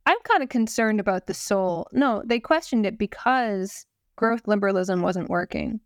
I'm 0.05 0.17
kind 0.23 0.43
of 0.43 0.49
concerned 0.49 0.99
about 0.99 1.25
the 1.25 1.33
soul. 1.33 1.87
No, 1.91 2.21
they 2.25 2.39
questioned 2.39 2.85
it 2.85 2.97
because 2.97 3.85
growth 4.15 4.47
liberalism 4.47 5.01
wasn't 5.01 5.29
working. 5.29 5.79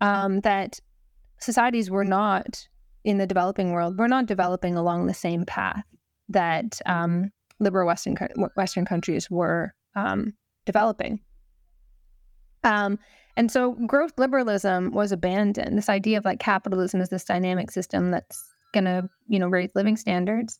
Um, 0.00 0.40
that 0.40 0.78
societies 1.40 1.90
were 1.90 2.04
not 2.04 2.68
in 3.04 3.18
the 3.18 3.26
developing 3.26 3.72
world, 3.72 3.98
we're 3.98 4.06
not 4.06 4.26
developing 4.26 4.76
along 4.76 5.06
the 5.06 5.14
same 5.14 5.44
path 5.44 5.84
that 6.28 6.80
um, 6.86 7.32
liberal 7.58 7.86
Western 7.86 8.16
Western 8.56 8.84
countries 8.84 9.30
were 9.30 9.74
um, 9.96 10.34
developing. 10.66 11.20
Um, 12.64 12.98
and 13.36 13.50
so 13.50 13.72
growth 13.86 14.12
liberalism 14.18 14.90
was 14.92 15.12
abandoned. 15.12 15.78
This 15.78 15.88
idea 15.88 16.18
of 16.18 16.24
like 16.24 16.40
capitalism 16.40 17.00
as 17.00 17.08
this 17.08 17.24
dynamic 17.24 17.70
system 17.70 18.10
that's 18.10 18.44
going 18.74 18.84
to, 18.84 19.08
you 19.28 19.38
know, 19.38 19.48
raise 19.48 19.70
living 19.74 19.96
standards. 19.96 20.58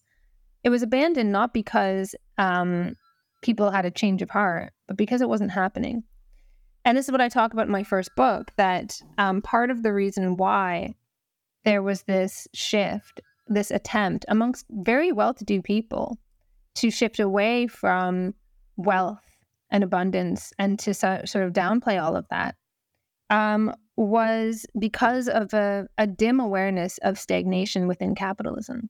It 0.65 0.71
was 0.71 0.83
abandoned 0.83 1.33
not 1.33 1.53
because 1.53 2.15
um, 2.39 2.97
people 3.43 3.71
had 3.71 3.85
a 3.85 3.91
change 3.91 4.23
of 4.23 4.31
heart, 4.31 4.73
but 4.87 4.97
because 4.97 5.21
it 5.21 5.29
wasn't 5.29 5.51
happening. 5.51 6.05
And 6.89 6.97
this 6.97 7.05
is 7.05 7.13
what 7.13 7.21
I 7.21 7.29
talk 7.29 7.53
about 7.53 7.67
in 7.67 7.73
my 7.73 7.83
first 7.83 8.17
book 8.17 8.51
that 8.57 8.99
um, 9.19 9.43
part 9.43 9.71
of 9.71 9.83
the 9.83 9.93
reason 9.93 10.39
why 10.39 10.95
there 11.67 11.83
was 11.83 12.05
this 12.05 12.49
shift, 12.55 13.21
this 13.47 13.71
attempt 13.71 14.25
amongst 14.29 14.65
very 14.71 15.13
well 15.13 15.35
to 15.35 15.45
do 15.45 15.61
people 15.61 16.17
to 16.77 16.91
shift 16.91 17.21
away 17.21 17.67
from 17.67 18.33
wealth 18.79 19.37
and 19.69 19.85
abundance 19.85 20.51
and 20.59 20.79
to 20.79 20.95
so, 20.95 21.21
sort 21.27 21.45
of 21.45 21.53
downplay 21.53 22.03
all 22.03 22.17
of 22.17 22.27
that 22.31 22.55
um, 23.29 23.71
was 23.97 24.65
because 24.79 25.29
of 25.29 25.53
a, 25.53 25.87
a, 25.99 26.07
dim 26.07 26.41
awareness 26.41 26.97
of 27.03 27.19
stagnation 27.19 27.87
within 27.87 28.15
capitalism. 28.15 28.89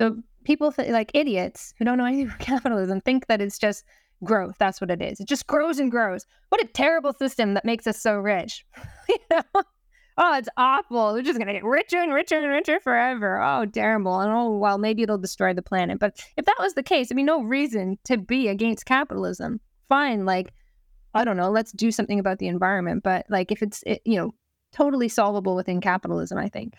So 0.00 0.16
people 0.42 0.72
th- 0.72 0.90
like 0.90 1.12
idiots 1.14 1.72
who 1.78 1.84
don't 1.84 1.98
know 1.98 2.04
anything 2.04 2.26
about 2.26 2.38
capitalism 2.40 3.00
think 3.00 3.28
that 3.28 3.40
it's 3.40 3.60
just 3.60 3.84
growth. 4.24 4.56
That's 4.58 4.80
what 4.80 4.90
it 4.90 5.02
is. 5.02 5.20
It 5.20 5.28
just 5.28 5.46
grows 5.46 5.78
and 5.78 5.90
grows. 5.90 6.26
What 6.48 6.62
a 6.62 6.66
terrible 6.66 7.12
system 7.12 7.54
that 7.54 7.64
makes 7.64 7.86
us 7.86 8.00
so 8.00 8.16
rich. 8.16 8.64
you 9.08 9.18
know? 9.30 9.42
Oh, 10.20 10.36
it's 10.36 10.48
awful. 10.56 11.12
We're 11.12 11.22
just 11.22 11.38
gonna 11.38 11.52
get 11.52 11.64
richer 11.64 11.98
and 11.98 12.12
richer 12.12 12.38
and 12.38 12.48
richer 12.48 12.80
forever. 12.80 13.40
Oh, 13.40 13.66
terrible. 13.66 14.18
And 14.18 14.32
oh, 14.32 14.56
well, 14.56 14.76
maybe 14.76 15.02
it'll 15.02 15.16
destroy 15.16 15.54
the 15.54 15.62
planet. 15.62 16.00
But 16.00 16.20
if 16.36 16.44
that 16.44 16.58
was 16.58 16.74
the 16.74 16.82
case, 16.82 17.12
I 17.12 17.14
mean, 17.14 17.26
no 17.26 17.42
reason 17.42 17.98
to 18.04 18.18
be 18.18 18.48
against 18.48 18.84
capitalism. 18.84 19.60
Fine, 19.88 20.26
like 20.26 20.52
I 21.14 21.24
don't 21.24 21.36
know, 21.36 21.50
let's 21.50 21.72
do 21.72 21.90
something 21.90 22.18
about 22.18 22.38
the 22.38 22.48
environment. 22.48 23.02
But 23.04 23.26
like 23.28 23.52
if 23.52 23.62
it's, 23.62 23.82
it, 23.86 24.02
you 24.04 24.16
know, 24.16 24.34
totally 24.72 25.08
solvable 25.08 25.54
within 25.54 25.80
capitalism, 25.80 26.36
I 26.36 26.48
think. 26.48 26.74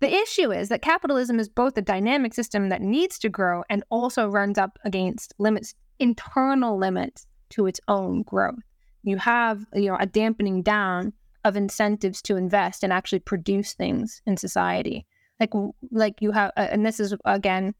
The 0.00 0.12
issue 0.12 0.52
is 0.52 0.68
that 0.68 0.82
capitalism 0.82 1.40
is 1.40 1.48
both 1.48 1.76
a 1.76 1.82
dynamic 1.82 2.32
system 2.32 2.68
that 2.68 2.82
needs 2.82 3.18
to 3.18 3.28
grow 3.28 3.64
and 3.68 3.82
also 3.90 4.28
runs 4.28 4.56
up 4.56 4.78
against 4.84 5.34
limits, 5.38 5.74
internal 5.98 6.78
limits 6.78 7.26
to 7.50 7.66
its 7.66 7.80
own 7.88 8.22
growth. 8.22 8.56
You 9.02 9.16
have, 9.16 9.64
you 9.74 9.86
know, 9.86 9.96
a 9.98 10.06
dampening 10.06 10.62
down 10.62 11.12
of 11.44 11.56
incentives 11.56 12.20
to 12.22 12.36
invest 12.36 12.82
and 12.82 12.92
actually 12.92 13.20
produce 13.20 13.74
things 13.74 14.20
in 14.26 14.36
society. 14.36 15.06
Like, 15.40 15.52
like 15.90 16.20
you 16.20 16.32
have, 16.32 16.50
uh, 16.56 16.68
and 16.70 16.84
this 16.84 17.00
is 17.00 17.14
again 17.24 17.74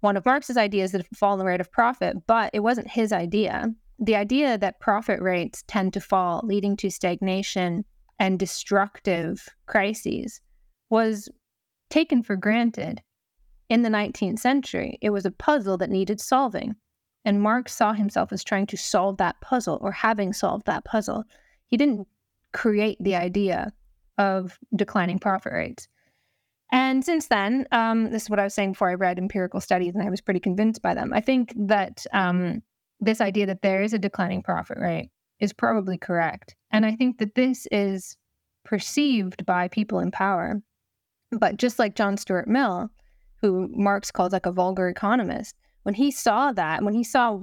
one 0.00 0.16
of 0.16 0.26
Marx's 0.26 0.56
ideas 0.56 0.92
that 0.92 1.06
fall 1.16 1.32
in 1.34 1.38
the 1.38 1.44
rate 1.44 1.60
of 1.60 1.72
profit, 1.72 2.16
but 2.26 2.50
it 2.52 2.60
wasn't 2.60 2.88
his 2.88 3.12
idea 3.12 3.72
the 3.98 4.16
idea 4.16 4.56
that 4.58 4.80
profit 4.80 5.20
rates 5.20 5.64
tend 5.66 5.92
to 5.92 6.00
fall, 6.00 6.40
leading 6.44 6.76
to 6.76 6.90
stagnation 6.90 7.84
and 8.18 8.38
destructive 8.38 9.48
crises, 9.66 10.40
was 10.88 11.28
taken 11.90 12.22
for 12.22 12.36
granted. 12.36 13.02
In 13.68 13.82
the 13.82 13.90
19th 13.90 14.38
century, 14.38 14.98
it 15.02 15.10
was 15.10 15.26
a 15.26 15.30
puzzle 15.30 15.76
that 15.78 15.90
needed 15.90 16.20
solving. 16.20 16.74
And 17.24 17.42
Marx 17.42 17.74
saw 17.74 17.92
himself 17.92 18.32
as 18.32 18.44
trying 18.44 18.66
to 18.66 18.76
solve 18.76 19.16
that 19.18 19.40
puzzle 19.40 19.78
or 19.80 19.92
having 19.92 20.32
solved 20.32 20.66
that 20.66 20.84
puzzle. 20.84 21.24
He 21.66 21.76
didn't 21.76 22.06
create 22.52 22.96
the 23.00 23.16
idea 23.16 23.72
of 24.16 24.58
declining 24.74 25.18
profit 25.18 25.52
rates. 25.52 25.88
And 26.70 27.04
since 27.04 27.28
then, 27.28 27.66
um, 27.72 28.10
this 28.10 28.24
is 28.24 28.30
what 28.30 28.38
I 28.38 28.44
was 28.44 28.54
saying 28.54 28.72
before 28.72 28.90
I 28.90 28.94
read 28.94 29.18
empirical 29.18 29.60
studies, 29.60 29.94
and 29.94 30.02
I 30.06 30.10
was 30.10 30.20
pretty 30.20 30.40
convinced 30.40 30.82
by 30.82 30.94
them. 30.94 31.12
I 31.12 31.20
think 31.20 31.54
that 31.56 32.04
um, 32.12 32.62
this 33.00 33.20
idea 33.20 33.46
that 33.46 33.62
there 33.62 33.82
is 33.82 33.92
a 33.94 33.98
declining 33.98 34.42
profit 34.42 34.78
rate 34.78 35.10
is 35.40 35.52
probably 35.52 35.96
correct. 35.96 36.54
And 36.70 36.84
I 36.84 36.94
think 36.94 37.18
that 37.18 37.34
this 37.34 37.66
is 37.70 38.16
perceived 38.64 39.46
by 39.46 39.68
people 39.68 39.98
in 39.98 40.10
power. 40.10 40.60
But 41.30 41.56
just 41.56 41.78
like 41.78 41.94
John 41.94 42.16
Stuart 42.16 42.48
Mill, 42.48 42.90
who 43.40 43.68
Marx 43.68 44.10
calls 44.10 44.32
like 44.32 44.46
a 44.46 44.52
vulgar 44.52 44.88
economist, 44.88 45.54
when 45.82 45.94
he 45.94 46.10
saw 46.10 46.52
that, 46.52 46.82
when 46.82 46.94
he 46.94 47.04
saw 47.04 47.40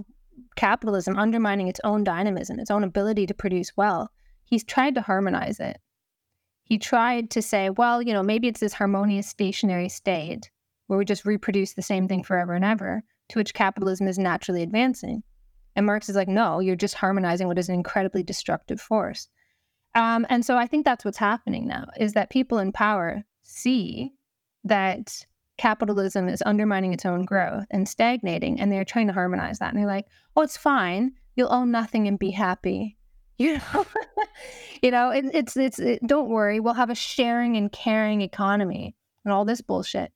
capitalism 0.56 1.18
undermining 1.18 1.68
its 1.68 1.80
own 1.84 2.04
dynamism, 2.04 2.60
its 2.60 2.72
own 2.72 2.84
ability 2.84 3.26
to 3.28 3.34
produce 3.34 3.76
wealth, 3.78 4.10
he's 4.46 4.64
tried 4.64 4.96
to 4.96 5.02
harmonize 5.02 5.60
it. 5.60 5.78
He 6.64 6.78
tried 6.78 7.30
to 7.32 7.42
say, 7.42 7.70
well, 7.70 8.02
you 8.02 8.14
know, 8.14 8.24
maybe 8.24 8.48
it's 8.48 8.60
this 8.60 8.74
harmonious 8.74 9.28
stationary 9.28 9.90
state 9.90 10.50
where 10.88 11.00
we 11.00 11.06
just 11.06 11.26
reproduce 11.26 11.74
the 11.74 11.82
same 11.82 12.08
thing 12.08 12.24
forever 12.24 12.54
and 12.54 12.66
ever, 12.66 13.04
to 13.30 13.40
which 13.40 13.54
capitalism 13.54 14.08
is 14.08 14.18
naturally 14.18 14.64
advancing. 14.64 15.24
And 15.76 15.86
Marx 15.86 16.10
is 16.10 16.16
like, 16.16 16.28
no, 16.28 16.60
you're 16.60 16.76
just 16.76 16.96
harmonizing 16.96 17.48
what 17.48 17.58
is 17.58 17.70
an 17.70 17.76
incredibly 17.76 18.24
destructive 18.24 18.80
force. 18.80 19.28
Um, 19.94 20.26
and 20.30 20.46
so 20.46 20.58
I 20.58 20.68
think 20.68 20.86
that's 20.86 21.06
what's 21.06 21.18
happening 21.18 21.68
now 21.68 21.86
is 22.00 22.14
that 22.14 22.30
people 22.30 22.60
in 22.60 22.72
power 22.72 23.24
see 23.44 24.14
that 24.64 25.26
capitalism 25.58 26.28
is 26.28 26.44
undermining 26.46 26.94
its 26.94 27.06
own 27.06 27.26
growth 27.26 27.66
and 27.72 27.88
stagnating, 27.88 28.60
and 28.60 28.72
they're 28.72 28.86
trying 28.86 29.08
to 29.08 29.14
harmonize 29.14 29.60
that. 29.60 29.70
And 29.70 29.80
they're 29.80 29.88
like, 29.88 30.06
oh, 30.36 30.42
it's 30.42 30.58
fine. 30.58 31.14
You'll 31.36 31.52
own 31.52 31.72
nothing 31.72 32.08
and 32.08 32.20
be 32.20 32.32
happy. 32.32 32.98
You 33.38 33.58
know, 33.58 33.86
you 34.82 34.92
know, 34.92 35.10
it, 35.10 35.26
it's 35.34 35.58
it's 35.58 35.78
it, 35.78 36.00
don't 36.08 36.30
worry. 36.30 36.62
We'll 36.62 36.74
have 36.74 36.90
a 36.90 36.96
sharing 36.96 37.58
and 37.58 37.70
caring 37.70 38.22
economy 38.22 38.96
and 39.26 39.34
all 39.34 39.44
this 39.44 39.60
bullshit, 39.60 40.14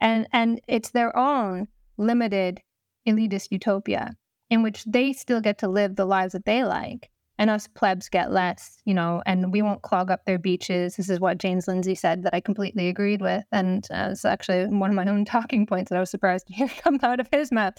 and 0.00 0.26
and 0.32 0.60
it's 0.66 0.90
their 0.90 1.16
own 1.16 1.68
limited 1.96 2.60
elitist 3.06 3.52
utopia 3.52 4.16
in 4.50 4.64
which 4.64 4.82
they 4.84 5.12
still 5.12 5.40
get 5.40 5.58
to 5.58 5.68
live 5.68 5.94
the 5.94 6.04
lives 6.04 6.32
that 6.32 6.44
they 6.44 6.64
like 6.64 7.08
and 7.38 7.50
us 7.50 7.66
plebs 7.66 8.08
get 8.08 8.32
less, 8.32 8.78
you 8.84 8.94
know, 8.94 9.22
and 9.26 9.52
we 9.52 9.62
won't 9.62 9.82
clog 9.82 10.10
up 10.10 10.24
their 10.24 10.38
beaches. 10.38 10.96
This 10.96 11.10
is 11.10 11.20
what 11.20 11.38
James 11.38 11.68
Lindsay 11.68 11.94
said 11.94 12.22
that 12.22 12.34
I 12.34 12.40
completely 12.40 12.88
agreed 12.88 13.20
with. 13.20 13.44
And 13.52 13.86
uh, 13.90 14.08
it's 14.12 14.24
actually 14.24 14.66
one 14.66 14.90
of 14.90 14.96
my 14.96 15.06
own 15.06 15.24
talking 15.26 15.66
points 15.66 15.90
that 15.90 15.96
I 15.96 16.00
was 16.00 16.10
surprised 16.10 16.46
to 16.48 16.54
hear 16.54 16.68
come 16.82 16.98
out 17.02 17.20
of 17.20 17.28
his 17.30 17.52
mouth 17.52 17.74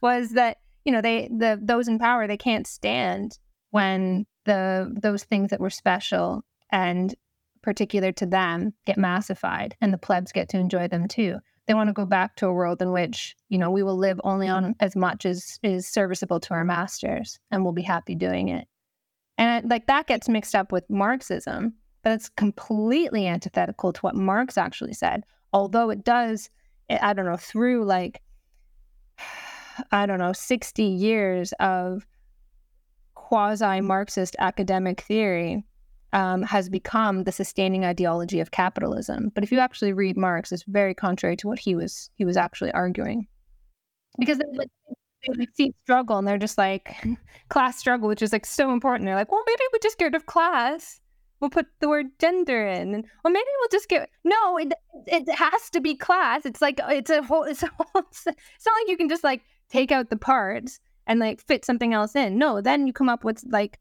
was 0.00 0.30
that, 0.30 0.58
you 0.84 0.92
know, 0.92 1.00
they, 1.00 1.28
the, 1.28 1.60
those 1.62 1.88
in 1.88 1.98
power, 1.98 2.26
they 2.26 2.36
can't 2.36 2.66
stand 2.66 3.38
when 3.70 4.26
the, 4.44 4.92
those 5.00 5.24
things 5.24 5.50
that 5.50 5.60
were 5.60 5.70
special 5.70 6.42
and 6.70 7.14
particular 7.62 8.10
to 8.12 8.26
them 8.26 8.74
get 8.86 8.98
massified 8.98 9.76
and 9.80 9.92
the 9.92 9.98
plebs 9.98 10.32
get 10.32 10.48
to 10.48 10.58
enjoy 10.58 10.88
them 10.88 11.06
too 11.06 11.38
they 11.66 11.74
want 11.74 11.88
to 11.88 11.92
go 11.92 12.04
back 12.04 12.36
to 12.36 12.46
a 12.46 12.52
world 12.52 12.82
in 12.82 12.92
which 12.92 13.36
you 13.48 13.56
know 13.56 13.70
we 13.70 13.82
will 13.82 13.96
live 13.96 14.20
only 14.24 14.48
on 14.48 14.74
as 14.80 14.96
much 14.96 15.24
as 15.24 15.58
is 15.62 15.86
serviceable 15.86 16.40
to 16.40 16.54
our 16.54 16.64
masters 16.64 17.38
and 17.50 17.62
we'll 17.62 17.72
be 17.72 17.82
happy 17.82 18.14
doing 18.14 18.48
it 18.48 18.66
and 19.42 19.68
like 19.70 19.86
that 19.86 20.06
gets 20.06 20.28
mixed 20.28 20.54
up 20.54 20.72
with 20.72 20.88
marxism 20.88 21.74
but 22.02 22.12
it's 22.12 22.28
completely 22.30 23.26
antithetical 23.26 23.92
to 23.92 24.00
what 24.00 24.14
marx 24.14 24.56
actually 24.56 24.92
said 24.92 25.24
although 25.52 25.90
it 25.90 26.04
does 26.04 26.50
i 27.00 27.12
don't 27.12 27.26
know 27.26 27.36
through 27.36 27.84
like 27.84 28.22
i 29.92 30.06
don't 30.06 30.18
know 30.18 30.32
60 30.32 30.82
years 30.82 31.52
of 31.60 32.06
quasi 33.14 33.80
marxist 33.80 34.36
academic 34.38 35.00
theory 35.00 35.64
um, 36.12 36.42
has 36.42 36.68
become 36.68 37.24
the 37.24 37.32
sustaining 37.32 37.84
ideology 37.84 38.40
of 38.40 38.50
capitalism. 38.50 39.30
But 39.34 39.44
if 39.44 39.52
you 39.52 39.58
actually 39.58 39.92
read 39.92 40.16
Marx, 40.16 40.52
it's 40.52 40.64
very 40.64 40.94
contrary 40.94 41.36
to 41.38 41.48
what 41.48 41.58
he 41.58 41.74
was 41.74 42.10
he 42.16 42.24
was 42.24 42.36
actually 42.36 42.70
arguing, 42.72 43.26
because 44.18 44.38
they, 44.38 44.66
they 45.36 45.46
see 45.54 45.74
struggle 45.84 46.18
and 46.18 46.26
they're 46.26 46.38
just 46.38 46.58
like 46.58 46.94
class 47.48 47.78
struggle, 47.78 48.08
which 48.08 48.22
is 48.22 48.32
like 48.32 48.46
so 48.46 48.72
important. 48.72 49.06
They're 49.06 49.14
like, 49.14 49.32
well, 49.32 49.42
maybe 49.46 49.62
we 49.72 49.78
just 49.82 49.98
get 49.98 50.06
rid 50.06 50.14
of 50.14 50.26
class. 50.26 51.00
We'll 51.40 51.50
put 51.50 51.66
the 51.80 51.88
word 51.88 52.06
gender 52.20 52.68
in, 52.68 52.94
and 52.94 53.04
well, 53.24 53.32
maybe 53.32 53.48
we'll 53.58 53.68
just 53.72 53.88
get 53.88 54.08
no. 54.22 54.58
It 54.58 54.72
it 55.06 55.28
has 55.34 55.70
to 55.70 55.80
be 55.80 55.96
class. 55.96 56.46
It's 56.46 56.62
like 56.62 56.78
it's 56.88 57.10
a 57.10 57.22
whole. 57.22 57.42
It's 57.42 57.64
a 57.64 57.70
whole. 57.76 58.04
It's 58.10 58.26
not 58.26 58.74
like 58.80 58.88
you 58.88 58.96
can 58.96 59.08
just 59.08 59.24
like 59.24 59.42
take 59.68 59.90
out 59.90 60.08
the 60.10 60.16
parts 60.16 60.78
and 61.08 61.18
like 61.18 61.40
fit 61.40 61.64
something 61.64 61.94
else 61.94 62.14
in. 62.14 62.38
No, 62.38 62.60
then 62.60 62.86
you 62.86 62.92
come 62.92 63.08
up 63.08 63.24
with 63.24 63.42
like 63.48 63.80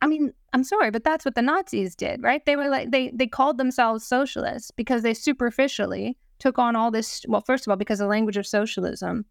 I 0.00 0.06
mean, 0.06 0.32
I'm 0.52 0.64
sorry, 0.64 0.90
but 0.90 1.04
that's 1.04 1.24
what 1.24 1.34
the 1.34 1.42
Nazis 1.42 1.94
did, 1.94 2.22
right? 2.22 2.44
They 2.46 2.56
were 2.56 2.68
like 2.68 2.90
they 2.90 3.10
they 3.14 3.26
called 3.26 3.58
themselves 3.58 4.06
socialists 4.06 4.70
because 4.70 5.02
they 5.02 5.14
superficially 5.14 6.16
took 6.38 6.58
on 6.58 6.76
all 6.76 6.90
this. 6.90 7.24
Well, 7.28 7.42
first 7.42 7.66
of 7.66 7.70
all, 7.70 7.76
because 7.76 7.98
the 7.98 8.06
language 8.06 8.36
of 8.36 8.46
socialism 8.46 9.26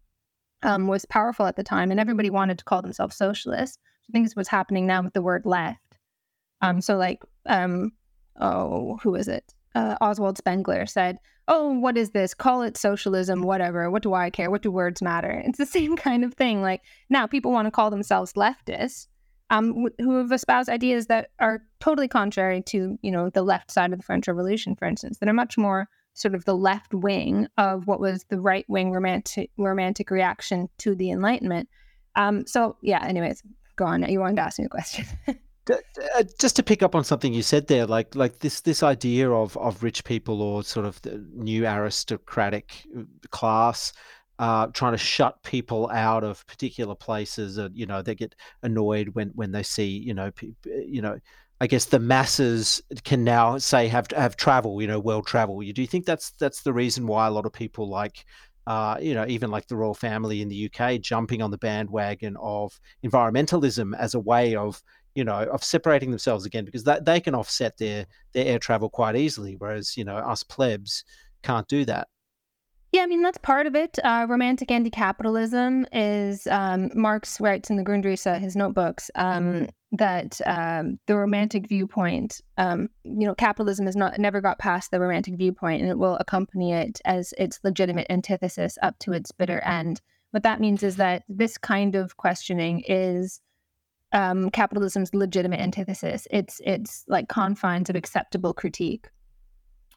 um, 0.62 0.86
was 0.86 1.04
powerful 1.04 1.46
at 1.46 1.56
the 1.56 1.62
time, 1.62 1.90
and 1.90 2.00
everybody 2.00 2.30
wanted 2.30 2.58
to 2.58 2.64
call 2.64 2.82
themselves 2.82 3.16
socialists. 3.16 3.78
I 4.08 4.12
think 4.12 4.26
is 4.26 4.36
what's 4.36 4.48
happening 4.48 4.86
now 4.86 5.02
with 5.02 5.14
the 5.14 5.22
word 5.22 5.46
left. 5.46 5.98
Um, 6.60 6.80
so 6.80 6.96
like, 6.96 7.22
um, 7.46 7.92
oh, 8.40 8.98
who 9.02 9.14
is 9.14 9.28
it? 9.28 9.52
Uh, 9.74 9.96
Oswald 10.00 10.38
Spengler 10.38 10.86
said, 10.86 11.18
"Oh, 11.48 11.72
what 11.72 11.98
is 11.98 12.10
this? 12.10 12.34
Call 12.34 12.62
it 12.62 12.76
socialism, 12.76 13.42
whatever. 13.42 13.90
What 13.90 14.02
do 14.02 14.14
I 14.14 14.30
care? 14.30 14.50
What 14.50 14.62
do 14.62 14.70
words 14.70 15.02
matter?" 15.02 15.30
It's 15.44 15.58
the 15.58 15.66
same 15.66 15.96
kind 15.96 16.24
of 16.24 16.34
thing. 16.34 16.62
Like 16.62 16.82
now, 17.10 17.26
people 17.26 17.52
want 17.52 17.66
to 17.66 17.72
call 17.72 17.90
themselves 17.90 18.32
leftists 18.34 19.08
um, 19.50 19.88
who 19.98 20.16
have 20.16 20.32
espoused 20.32 20.68
ideas 20.68 21.06
that 21.06 21.30
are 21.38 21.62
totally 21.80 22.08
contrary 22.08 22.62
to, 22.62 22.98
you 23.02 23.10
know, 23.10 23.30
the 23.30 23.42
left 23.42 23.70
side 23.70 23.92
of 23.92 23.98
the 23.98 24.04
French 24.04 24.26
Revolution, 24.26 24.74
for 24.74 24.86
instance, 24.86 25.18
that 25.18 25.28
are 25.28 25.34
much 25.34 25.56
more 25.56 25.88
sort 26.16 26.34
of 26.34 26.44
the 26.44 26.56
left 26.56 26.94
wing 26.94 27.46
of 27.58 27.86
what 27.86 28.00
was 28.00 28.24
the 28.30 28.40
right 28.40 28.64
wing 28.68 28.90
romantic 28.90 29.50
romantic 29.56 30.10
reaction 30.10 30.68
to 30.78 30.94
the 30.94 31.10
Enlightenment. 31.10 31.68
Um, 32.16 32.46
so 32.46 32.76
yeah. 32.82 33.04
Anyways, 33.04 33.42
go 33.76 33.84
on. 33.84 34.02
You 34.10 34.20
wanted 34.20 34.36
to 34.36 34.42
ask 34.42 34.58
me 34.58 34.64
a 34.64 34.68
question. 34.68 35.06
Uh, 35.68 36.22
just 36.38 36.54
to 36.54 36.62
pick 36.62 36.80
up 36.80 36.94
on 36.94 37.02
something 37.02 37.34
you 37.34 37.42
said 37.42 37.66
there, 37.66 37.86
like 37.86 38.14
like 38.14 38.38
this 38.38 38.60
this 38.60 38.84
idea 38.84 39.28
of 39.28 39.56
of 39.56 39.82
rich 39.82 40.04
people 40.04 40.40
or 40.40 40.62
sort 40.62 40.86
of 40.86 41.02
the 41.02 41.26
new 41.34 41.66
aristocratic 41.66 42.86
uh, 42.96 43.02
class 43.30 43.92
uh, 44.38 44.66
trying 44.68 44.92
to 44.92 44.98
shut 44.98 45.42
people 45.42 45.90
out 45.92 46.22
of 46.22 46.46
particular 46.46 46.94
places, 46.94 47.56
and 47.56 47.76
you 47.76 47.86
know 47.86 48.02
they 48.02 48.14
get 48.14 48.34
annoyed 48.62 49.08
when 49.10 49.28
when 49.30 49.52
they 49.52 49.62
see 49.62 49.86
you 49.86 50.12
know 50.12 50.30
pe- 50.30 50.52
you 50.64 51.00
know 51.00 51.18
I 51.60 51.66
guess 51.66 51.86
the 51.86 51.98
masses 51.98 52.82
can 53.04 53.24
now 53.24 53.58
say 53.58 53.88
have 53.88 54.10
have 54.10 54.36
travel, 54.36 54.82
you 54.82 54.88
know, 54.88 55.00
world 55.00 55.26
travel. 55.26 55.62
You 55.62 55.72
do 55.72 55.80
you 55.80 55.88
think 55.88 56.04
that's 56.04 56.30
that's 56.32 56.62
the 56.62 56.72
reason 56.72 57.06
why 57.06 57.26
a 57.26 57.30
lot 57.30 57.46
of 57.46 57.52
people 57.52 57.88
like, 57.88 58.26
uh, 58.66 58.98
you 59.00 59.14
know, 59.14 59.24
even 59.26 59.50
like 59.50 59.66
the 59.66 59.76
royal 59.76 59.94
family 59.94 60.42
in 60.42 60.48
the 60.48 60.70
UK 60.70 61.00
jumping 61.00 61.40
on 61.40 61.50
the 61.50 61.58
bandwagon 61.58 62.36
of 62.40 62.78
environmentalism 63.04 63.96
as 63.98 64.14
a 64.14 64.20
way 64.20 64.54
of 64.54 64.82
you 65.14 65.24
know 65.24 65.44
of 65.44 65.64
separating 65.64 66.10
themselves 66.10 66.44
again 66.44 66.66
because 66.66 66.84
that 66.84 67.06
they 67.06 67.20
can 67.20 67.34
offset 67.34 67.76
their 67.78 68.06
their 68.32 68.46
air 68.46 68.58
travel 68.58 68.90
quite 68.90 69.16
easily, 69.16 69.56
whereas 69.56 69.96
you 69.96 70.04
know 70.04 70.16
us 70.16 70.42
plebs 70.42 71.04
can't 71.42 71.68
do 71.68 71.84
that. 71.86 72.08
Yeah, 72.96 73.02
I 73.02 73.06
mean 73.08 73.20
that's 73.20 73.36
part 73.36 73.66
of 73.66 73.74
it. 73.74 73.98
Uh, 74.02 74.24
romantic 74.26 74.70
anti-capitalism 74.70 75.84
is 75.92 76.46
um, 76.46 76.88
Marx 76.94 77.38
writes 77.42 77.68
in 77.68 77.76
the 77.76 77.84
Grundrisse, 77.84 78.40
his 78.40 78.56
notebooks, 78.56 79.10
um, 79.16 79.68
that 79.92 80.40
um, 80.46 80.98
the 81.06 81.14
romantic 81.14 81.68
viewpoint, 81.68 82.40
um, 82.56 82.88
you 83.04 83.26
know, 83.26 83.34
capitalism 83.34 83.84
has 83.84 83.96
not 83.96 84.18
never 84.18 84.40
got 84.40 84.58
past 84.58 84.92
the 84.92 84.98
romantic 84.98 85.34
viewpoint, 85.36 85.82
and 85.82 85.90
it 85.90 85.98
will 85.98 86.16
accompany 86.16 86.72
it 86.72 87.02
as 87.04 87.34
its 87.36 87.60
legitimate 87.62 88.06
antithesis 88.08 88.78
up 88.80 88.98
to 89.00 89.12
its 89.12 89.30
bitter 89.30 89.60
end. 89.60 90.00
What 90.30 90.44
that 90.44 90.58
means 90.60 90.82
is 90.82 90.96
that 90.96 91.24
this 91.28 91.58
kind 91.58 91.96
of 91.96 92.16
questioning 92.16 92.82
is 92.88 93.42
um, 94.12 94.48
capitalism's 94.48 95.12
legitimate 95.12 95.60
antithesis. 95.60 96.26
It's 96.30 96.62
it's 96.64 97.04
like 97.08 97.28
confines 97.28 97.90
of 97.90 97.96
acceptable 97.96 98.54
critique. 98.54 99.08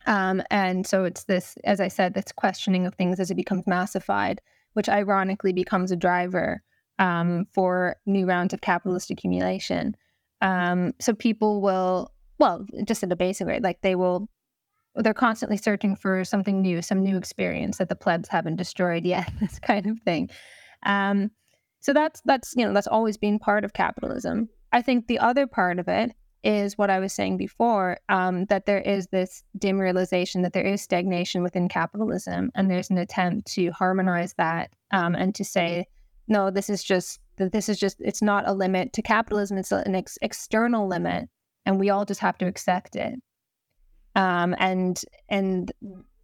Um, 0.06 0.42
and 0.50 0.88
so 0.88 1.04
it's 1.04 1.26
this, 1.26 1.56
as 1.64 1.80
I 1.80 1.88
said, 1.88 2.14
this 2.14 2.32
questioning 2.36 2.86
of 2.86 2.96
things 2.96 3.20
as 3.20 3.30
it 3.30 3.36
becomes 3.36 3.68
massified, 3.68 4.42
which 4.74 4.90
ironically 4.90 5.54
becomes 5.54 5.92
a 5.92 5.96
driver 5.96 6.62
um, 7.00 7.46
for 7.54 7.98
new 8.06 8.26
rounds 8.26 8.54
of 8.54 8.62
capitalist 8.62 9.10
accumulation. 9.12 9.96
Um, 10.42 10.94
so 11.00 11.14
people 11.14 11.62
will, 11.62 12.12
well, 12.38 12.66
just 12.86 13.04
in 13.04 13.12
a 13.12 13.16
basic 13.16 13.48
way, 13.48 13.60
like 13.60 13.82
they 13.82 13.96
will, 13.96 14.30
they're 14.96 15.14
constantly 15.14 15.58
searching 15.58 15.96
for 15.96 16.24
something 16.24 16.62
new, 16.62 16.82
some 16.82 17.04
new 17.04 17.18
experience 17.18 17.78
that 17.78 17.90
the 17.90 17.96
plebs 17.96 18.30
haven't 18.30 18.56
destroyed 18.56 19.06
yet, 19.06 19.32
this 19.40 19.60
kind 19.60 19.86
of 19.86 20.00
thing. 20.00 20.30
Um, 20.86 21.32
so 21.82 21.94
that's 21.94 22.22
that's 22.26 22.54
you 22.58 22.66
know 22.66 22.74
that's 22.74 22.88
always 22.88 23.18
been 23.18 23.40
part 23.40 23.64
of 23.64 23.74
capitalism. 23.74 24.50
I 24.72 24.82
think 24.82 25.08
the 25.08 25.20
other 25.20 25.48
part 25.48 25.80
of 25.80 25.88
it 25.88 26.12
is 26.44 26.78
what 26.78 26.90
I 26.90 27.00
was 27.00 27.14
saying 27.14 27.38
before 27.38 27.98
um, 28.08 28.46
that 28.46 28.66
there 28.66 28.80
is 28.80 29.08
this 29.08 29.44
dim 29.58 29.80
realization 29.80 30.42
that 30.44 30.54
there 30.54 30.66
is 30.66 30.82
stagnation 30.82 31.44
within 31.44 31.68
capitalism, 31.68 32.52
and 32.56 32.70
there's 32.70 32.90
an 32.90 32.98
attempt 32.98 33.52
to 33.54 33.72
harmonize 33.72 34.34
that 34.38 34.72
um, 34.92 35.16
and 35.16 35.36
to 35.36 35.44
say, 35.44 35.86
no, 36.28 36.50
this 36.50 36.70
is 36.70 36.84
just 36.84 37.20
that 37.38 37.52
this 37.52 37.70
is 37.70 37.80
just 37.80 37.98
it's 38.00 38.22
not 38.22 38.48
a 38.48 38.54
limit 38.54 38.94
to 38.94 39.02
capitalism; 39.02 39.58
it's 39.58 39.72
an 39.72 39.96
ex- 39.96 40.18
external 40.22 40.88
limit, 40.88 41.28
and 41.66 41.80
we 41.80 41.90
all 41.90 42.06
just 42.06 42.22
have 42.22 42.38
to 42.38 42.46
accept 42.46 42.96
it. 42.96 43.16
Um, 44.16 44.56
and 44.60 45.02
and 45.30 45.72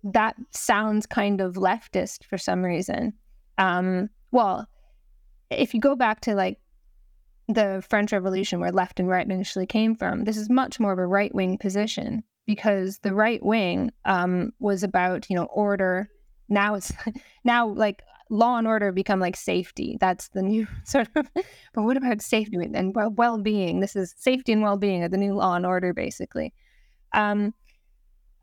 that 0.03 0.35
sounds 0.51 1.05
kind 1.05 1.41
of 1.41 1.55
leftist 1.55 2.23
for 2.25 2.37
some 2.37 2.63
reason. 2.63 3.13
Um, 3.57 4.09
well, 4.31 4.67
if 5.49 5.73
you 5.73 5.79
go 5.79 5.95
back 5.95 6.21
to 6.21 6.35
like 6.35 6.59
the 7.47 7.83
French 7.87 8.11
Revolution, 8.11 8.59
where 8.59 8.71
left 8.71 8.99
and 8.99 9.07
right 9.07 9.25
initially 9.25 9.65
came 9.65 9.95
from, 9.95 10.23
this 10.23 10.37
is 10.37 10.49
much 10.49 10.79
more 10.79 10.93
of 10.93 10.99
a 10.99 11.05
right 11.05 11.33
wing 11.33 11.57
position 11.57 12.23
because 12.45 12.99
the 12.99 13.13
right 13.13 13.43
wing 13.43 13.91
um, 14.05 14.51
was 14.59 14.83
about 14.83 15.29
you 15.29 15.35
know 15.35 15.45
order. 15.45 16.09
Now 16.49 16.75
it's 16.75 16.91
now 17.43 17.67
like 17.67 18.03
law 18.29 18.57
and 18.57 18.67
order 18.67 18.91
become 18.91 19.19
like 19.19 19.35
safety. 19.35 19.97
That's 19.99 20.29
the 20.29 20.41
new 20.41 20.67
sort 20.83 21.07
of. 21.15 21.27
but 21.33 21.83
what 21.83 21.97
about 21.97 22.21
safety 22.21 22.57
and 22.57 22.95
well 22.95 23.37
being? 23.37 23.79
This 23.79 23.95
is 23.95 24.15
safety 24.17 24.51
and 24.51 24.61
well 24.61 24.77
being 24.77 25.03
are 25.03 25.09
the 25.09 25.17
new 25.17 25.35
law 25.35 25.55
and 25.55 25.65
order 25.65 25.93
basically. 25.93 26.53
Um, 27.13 27.53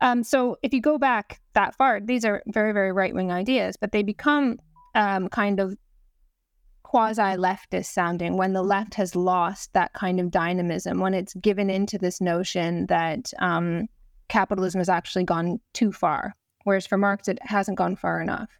um, 0.01 0.23
so 0.23 0.57
if 0.63 0.73
you 0.73 0.81
go 0.81 0.97
back 0.97 1.39
that 1.53 1.75
far, 1.75 2.01
these 2.01 2.25
are 2.25 2.43
very 2.47 2.73
very 2.73 2.91
right 2.91 3.13
wing 3.13 3.31
ideas, 3.31 3.77
but 3.79 3.91
they 3.91 4.03
become 4.03 4.59
um, 4.95 5.29
kind 5.29 5.59
of 5.59 5.75
quasi 6.93 7.21
leftist 7.21 7.87
sounding 7.87 8.37
when 8.37 8.53
the 8.53 8.61
left 8.61 8.93
has 8.93 9.15
lost 9.15 9.73
that 9.73 9.91
kind 9.93 10.19
of 10.19 10.29
dynamism, 10.29 10.99
when 10.99 11.15
it's 11.15 11.33
given 11.33 11.67
into 11.67 11.97
this 11.97 12.21
notion 12.21 12.85
that 12.85 13.33
um, 13.39 13.87
capitalism 14.29 14.77
has 14.77 14.89
actually 14.89 15.23
gone 15.23 15.59
too 15.73 15.91
far, 15.91 16.35
whereas 16.65 16.85
for 16.85 16.99
Marx, 16.99 17.27
it 17.27 17.39
hasn't 17.41 17.79
gone 17.79 17.95
far 17.95 18.21
enough. 18.21 18.59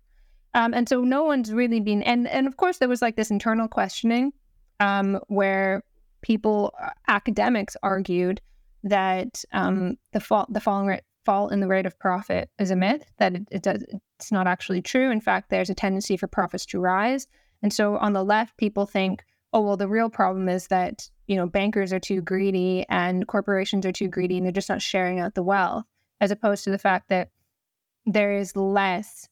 Um, 0.56 0.74
and 0.74 0.90
so 0.90 1.02
no 1.02 1.24
one's 1.24 1.54
really 1.54 1.80
been, 1.80 2.02
and, 2.02 2.28
and 2.28 2.48
of 2.48 2.58
course, 2.58 2.80
there 2.80 2.90
was 2.90 3.04
like 3.04 3.18
this 3.18 3.30
internal 3.30 3.68
questioning 3.68 4.34
um, 4.80 5.20
where 5.28 5.84
people, 6.24 6.74
uh, 6.82 6.90
academics 7.08 7.78
argued 7.84 8.42
that 8.84 9.46
um, 9.52 9.96
the 10.12 10.20
fall, 10.20 10.48
the 10.50 10.60
falling 10.60 10.88
rate, 10.88 11.04
fall 11.24 11.50
in 11.50 11.60
the 11.60 11.68
rate 11.68 11.86
of 11.86 12.00
profit 12.00 12.50
is 12.58 12.72
a 12.72 12.76
myth, 12.76 13.04
that 13.20 13.36
it, 13.36 13.44
it 13.52 13.62
does, 13.62 13.86
it's 14.18 14.32
not 14.32 14.48
actually 14.48 14.82
true. 14.82 15.12
In 15.12 15.22
fact, 15.22 15.52
there's 15.52 15.70
a 15.70 15.76
tendency 15.76 16.18
for 16.18 16.26
profits 16.26 16.66
to 16.66 16.80
rise. 16.80 17.28
And 17.64 17.74
so 17.74 17.98
on 17.98 18.14
the 18.14 18.24
left, 18.24 18.58
people 18.58 18.86
think, 18.86 19.24
oh, 19.54 19.62
well, 19.62 19.78
the 19.78 19.88
real 19.88 20.10
problem 20.10 20.50
is 20.50 20.68
that, 20.68 21.10
you 21.28 21.36
know, 21.36 21.48
bankers 21.48 21.94
are 21.94 22.00
too 22.00 22.22
greedy 22.22 22.86
and 22.90 23.28
corporations 23.28 23.86
are 23.86 23.92
too 23.92 24.10
greedy 24.10 24.38
and 24.38 24.46
they're 24.46 24.52
just 24.52 24.70
not 24.70 24.82
sharing 24.82 25.20
out 25.20 25.34
the 25.34 25.44
wealth, 25.44 25.86
as 26.20 26.30
opposed 26.30 26.64
to 26.66 26.72
the 26.72 26.78
fact 26.78 27.10
that 27.10 27.30
there 28.06 28.34
is 28.34 28.56
less 28.56 29.30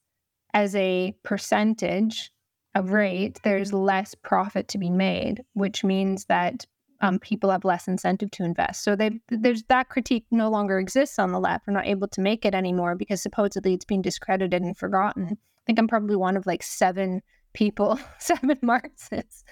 as 0.54 0.74
a 0.74 1.14
percentage 1.22 2.32
of 2.74 2.92
rate, 2.92 3.38
there's 3.44 3.72
less 3.72 4.14
profit 4.14 4.68
to 4.68 4.78
be 4.78 4.90
made, 4.90 5.42
which 5.52 5.84
means 5.84 6.24
that 6.26 6.64
um, 7.02 7.18
people 7.18 7.50
have 7.50 7.64
less 7.64 7.88
incentive 7.88 8.30
to 8.30 8.44
invest. 8.44 8.84
So 8.84 8.96
they, 8.96 9.20
there's 9.28 9.64
that 9.64 9.88
critique 9.88 10.24
no 10.30 10.48
longer 10.48 10.78
exists 10.78 11.18
on 11.18 11.32
the 11.32 11.40
left. 11.40 11.66
We're 11.66 11.74
not 11.74 11.86
able 11.86 12.08
to 12.08 12.20
make 12.20 12.44
it 12.46 12.54
anymore 12.54 12.94
because 12.94 13.20
supposedly 13.20 13.74
it's 13.74 13.84
being 13.84 14.02
discredited 14.02 14.62
and 14.62 14.76
forgotten. 14.76 15.26
I 15.32 15.62
think 15.66 15.78
I'm 15.78 15.88
probably 15.88 16.16
one 16.16 16.36
of 16.36 16.46
like 16.46 16.62
seven 16.62 17.20
people, 17.52 17.98
seven 18.18 18.58
Marxists, 18.62 19.44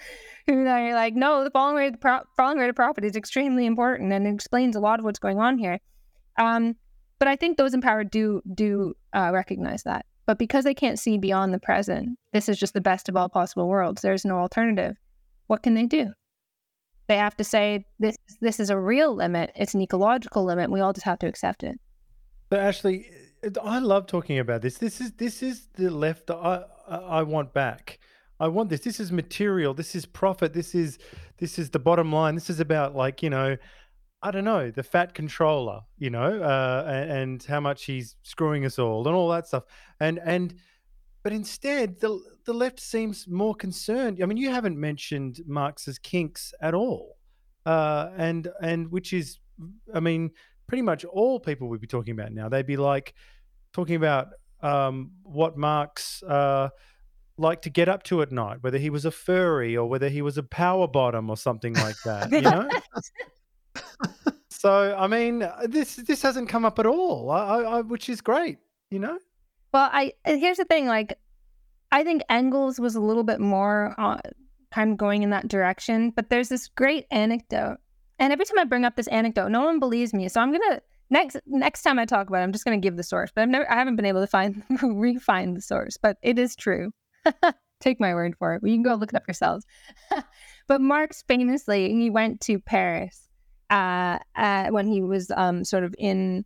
who 0.47 0.65
are 0.65 0.93
like, 0.93 1.15
no, 1.15 1.43
the 1.43 1.51
falling 1.51 1.75
rate, 1.75 1.93
of 1.93 2.01
pro- 2.01 2.23
falling 2.37 2.57
rate 2.57 2.69
of 2.69 2.75
profit 2.75 3.05
is 3.05 3.15
extremely 3.15 3.65
important 3.65 4.11
and 4.11 4.27
explains 4.27 4.75
a 4.75 4.79
lot 4.79 4.99
of 4.99 5.05
what's 5.05 5.19
going 5.19 5.39
on 5.39 5.57
here. 5.57 5.79
Um, 6.37 6.75
but 7.19 7.27
I 7.27 7.35
think 7.35 7.57
those 7.57 7.73
empowered 7.73 8.09
do 8.09 8.41
do 8.53 8.95
uh, 9.13 9.29
recognize 9.31 9.83
that. 9.83 10.05
But 10.25 10.39
because 10.39 10.63
they 10.63 10.73
can't 10.73 10.97
see 10.97 11.17
beyond 11.17 11.53
the 11.53 11.59
present, 11.59 12.17
this 12.33 12.49
is 12.49 12.57
just 12.57 12.73
the 12.73 12.81
best 12.81 13.09
of 13.09 13.15
all 13.15 13.29
possible 13.29 13.67
worlds. 13.67 14.01
There's 14.01 14.25
no 14.25 14.37
alternative. 14.37 14.95
What 15.47 15.61
can 15.61 15.73
they 15.73 15.85
do? 15.85 16.13
They 17.07 17.17
have 17.17 17.35
to 17.37 17.43
say 17.43 17.85
this 17.99 18.15
this 18.39 18.59
is 18.59 18.69
a 18.69 18.79
real 18.79 19.13
limit. 19.13 19.51
It's 19.55 19.73
an 19.73 19.81
ecological 19.81 20.45
limit. 20.45 20.71
We 20.71 20.79
all 20.79 20.93
just 20.93 21.05
have 21.05 21.19
to 21.19 21.27
accept 21.27 21.63
it. 21.63 21.79
But 22.49 22.59
Ashley, 22.59 23.11
I 23.63 23.79
love 23.79 24.07
talking 24.07 24.39
about 24.39 24.61
this. 24.61 24.77
This 24.77 25.01
is 25.01 25.11
this 25.13 25.43
is 25.43 25.67
the 25.73 25.89
left 25.89 26.31
I 26.31 26.63
I 26.95 27.23
want 27.23 27.53
back. 27.53 27.99
I 28.39 28.47
want 28.47 28.69
this. 28.69 28.81
This 28.81 28.99
is 28.99 29.11
material. 29.11 29.73
This 29.73 29.95
is 29.95 30.05
profit. 30.05 30.53
This 30.53 30.73
is 30.73 30.97
this 31.37 31.59
is 31.59 31.69
the 31.69 31.79
bottom 31.79 32.11
line. 32.11 32.35
This 32.35 32.49
is 32.49 32.59
about 32.59 32.95
like 32.95 33.21
you 33.21 33.29
know, 33.29 33.55
I 34.23 34.31
don't 34.31 34.43
know 34.43 34.71
the 34.71 34.83
fat 34.83 35.13
controller, 35.13 35.81
you 35.97 36.09
know, 36.09 36.41
uh, 36.41 36.85
and, 36.87 37.43
how 37.43 37.59
much 37.59 37.85
he's 37.85 38.15
screwing 38.23 38.65
us 38.65 38.79
all 38.79 39.07
and 39.07 39.15
all 39.15 39.29
that 39.29 39.47
stuff. 39.47 39.63
And 39.99 40.19
and 40.25 40.55
but 41.23 41.33
instead 41.33 41.99
the 41.99 42.19
the 42.45 42.53
left 42.53 42.79
seems 42.79 43.27
more 43.27 43.53
concerned. 43.53 44.19
I 44.21 44.25
mean, 44.25 44.37
you 44.37 44.49
haven't 44.49 44.79
mentioned 44.79 45.41
Marx's 45.45 45.99
kinks 45.99 46.53
at 46.61 46.73
all, 46.73 47.17
uh, 47.67 48.09
and 48.17 48.47
and 48.61 48.91
which 48.91 49.13
is, 49.13 49.37
I 49.93 49.99
mean, 49.99 50.31
pretty 50.65 50.81
much 50.81 51.05
all 51.05 51.39
people 51.39 51.69
would 51.69 51.81
be 51.81 51.85
talking 51.85 52.13
about 52.13 52.31
now. 52.31 52.49
They'd 52.49 52.65
be 52.65 52.77
like 52.77 53.13
talking 53.71 53.95
about 53.95 54.29
um, 54.61 55.11
what 55.23 55.57
Marx 55.57 56.23
uh, 56.23 56.69
liked 57.37 57.63
to 57.63 57.69
get 57.69 57.89
up 57.89 58.03
to 58.03 58.21
at 58.21 58.31
night, 58.31 58.57
whether 58.61 58.77
he 58.77 58.89
was 58.89 59.05
a 59.05 59.11
furry 59.11 59.75
or 59.75 59.87
whether 59.87 60.09
he 60.09 60.21
was 60.21 60.37
a 60.37 60.43
power 60.43 60.87
bottom 60.87 61.29
or 61.29 61.37
something 61.37 61.73
like 61.75 61.95
that. 62.05 62.31
You 62.31 62.41
know. 62.41 62.69
so 64.49 64.95
I 64.97 65.07
mean, 65.07 65.47
this 65.65 65.95
this 65.95 66.21
hasn't 66.21 66.49
come 66.49 66.65
up 66.65 66.79
at 66.79 66.85
all, 66.85 67.31
I, 67.31 67.61
I, 67.61 67.81
which 67.81 68.09
is 68.09 68.21
great. 68.21 68.59
You 68.89 68.99
know. 68.99 69.17
Well, 69.73 69.89
I 69.91 70.13
here's 70.25 70.57
the 70.57 70.65
thing. 70.65 70.87
Like, 70.87 71.17
I 71.91 72.03
think 72.03 72.23
Engels 72.29 72.79
was 72.79 72.95
a 72.95 73.01
little 73.01 73.23
bit 73.23 73.39
more 73.39 73.95
uh, 73.97 74.17
kind 74.71 74.91
of 74.91 74.97
going 74.97 75.23
in 75.23 75.29
that 75.31 75.47
direction, 75.47 76.11
but 76.11 76.29
there's 76.29 76.49
this 76.49 76.67
great 76.67 77.05
anecdote, 77.11 77.77
and 78.19 78.31
every 78.31 78.45
time 78.45 78.59
I 78.59 78.65
bring 78.65 78.85
up 78.85 78.95
this 78.95 79.07
anecdote, 79.07 79.49
no 79.49 79.63
one 79.63 79.79
believes 79.79 80.13
me. 80.13 80.27
So 80.29 80.41
I'm 80.41 80.51
gonna 80.51 80.81
next 81.11 81.37
next 81.45 81.83
time 81.83 81.99
I 81.99 82.05
talk 82.05 82.27
about 82.27 82.39
it, 82.39 82.43
I'm 82.43 82.51
just 82.51 82.65
going 82.65 82.79
to 82.79 82.83
give 82.83 82.97
the 82.97 83.03
source, 83.03 83.31
but 83.35 83.41
I've 83.41 83.49
never 83.49 83.69
I 83.71 83.75
haven't 83.75 83.97
been 83.97 84.05
able 84.05 84.21
to 84.21 84.27
find 84.27 84.63
refine 84.81 85.53
the 85.53 85.61
source, 85.61 85.97
but 85.97 86.17
it 86.23 86.39
is 86.39 86.55
true. 86.55 86.91
Take 87.79 87.99
my 87.99 88.13
word 88.13 88.35
for 88.39 88.55
it. 88.55 88.61
You 88.63 88.73
can 88.73 88.83
go 88.83 88.95
look 88.95 89.11
it 89.11 89.15
up 89.15 89.27
yourselves. 89.27 89.65
but 90.67 90.81
Marx 90.81 91.23
famously 91.27 91.93
he 91.93 92.09
went 92.09 92.41
to 92.41 92.59
Paris 92.59 93.27
uh, 93.69 94.19
uh, 94.35 94.67
when 94.69 94.87
he 94.87 95.01
was 95.01 95.31
um, 95.35 95.63
sort 95.63 95.83
of 95.83 95.93
in 95.99 96.45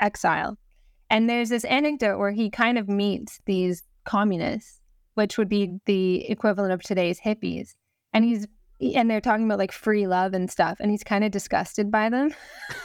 exile, 0.00 0.58
and 1.10 1.30
there's 1.30 1.50
this 1.50 1.64
anecdote 1.64 2.18
where 2.18 2.32
he 2.32 2.50
kind 2.50 2.78
of 2.78 2.88
meets 2.88 3.40
these 3.46 3.84
communists, 4.04 4.80
which 5.14 5.38
would 5.38 5.48
be 5.48 5.78
the 5.84 6.28
equivalent 6.30 6.72
of 6.72 6.82
today's 6.82 7.20
hippies, 7.20 7.74
and 8.12 8.24
he's 8.24 8.46
and 8.80 9.10
they're 9.10 9.20
talking 9.20 9.46
about 9.46 9.58
like 9.58 9.72
free 9.72 10.06
love 10.06 10.34
and 10.34 10.50
stuff 10.50 10.76
and 10.80 10.90
he's 10.90 11.02
kind 11.02 11.24
of 11.24 11.30
disgusted 11.30 11.90
by 11.90 12.10
them. 12.10 12.34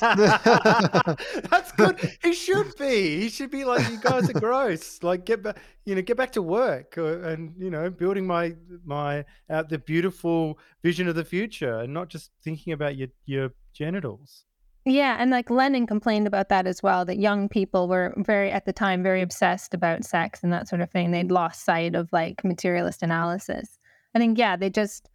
That's 0.00 1.72
good. 1.76 2.12
He 2.22 2.32
should 2.32 2.76
be. 2.76 3.20
He 3.20 3.28
should 3.28 3.50
be 3.50 3.64
like 3.64 3.88
you 3.90 3.98
guys 3.98 4.30
are 4.30 4.40
gross. 4.40 5.02
Like 5.02 5.24
get 5.24 5.42
back 5.42 5.58
you 5.84 5.94
know 5.94 6.02
get 6.02 6.16
back 6.16 6.32
to 6.32 6.42
work 6.42 6.94
uh, 6.96 7.20
and 7.20 7.54
you 7.58 7.70
know 7.70 7.90
building 7.90 8.26
my 8.26 8.54
my 8.84 9.24
uh, 9.50 9.62
the 9.62 9.78
beautiful 9.78 10.58
vision 10.82 11.08
of 11.08 11.14
the 11.14 11.24
future 11.24 11.80
and 11.80 11.92
not 11.92 12.08
just 12.08 12.30
thinking 12.42 12.72
about 12.72 12.96
your 12.96 13.08
your 13.26 13.50
genitals. 13.72 14.44
Yeah 14.86 15.16
and 15.18 15.30
like 15.30 15.50
lenin 15.50 15.86
complained 15.86 16.26
about 16.26 16.48
that 16.50 16.66
as 16.66 16.82
well 16.82 17.04
that 17.06 17.18
young 17.18 17.48
people 17.48 17.88
were 17.88 18.14
very 18.18 18.50
at 18.50 18.66
the 18.66 18.72
time 18.72 19.02
very 19.02 19.22
obsessed 19.22 19.74
about 19.74 20.04
sex 20.04 20.42
and 20.44 20.52
that 20.52 20.68
sort 20.68 20.80
of 20.80 20.90
thing. 20.90 21.10
They'd 21.10 21.32
lost 21.32 21.64
sight 21.64 21.94
of 21.96 22.08
like 22.12 22.44
materialist 22.44 23.02
analysis. 23.02 23.78
I 24.14 24.20
think 24.20 24.38
yeah 24.38 24.56
they 24.56 24.70
just 24.70 25.10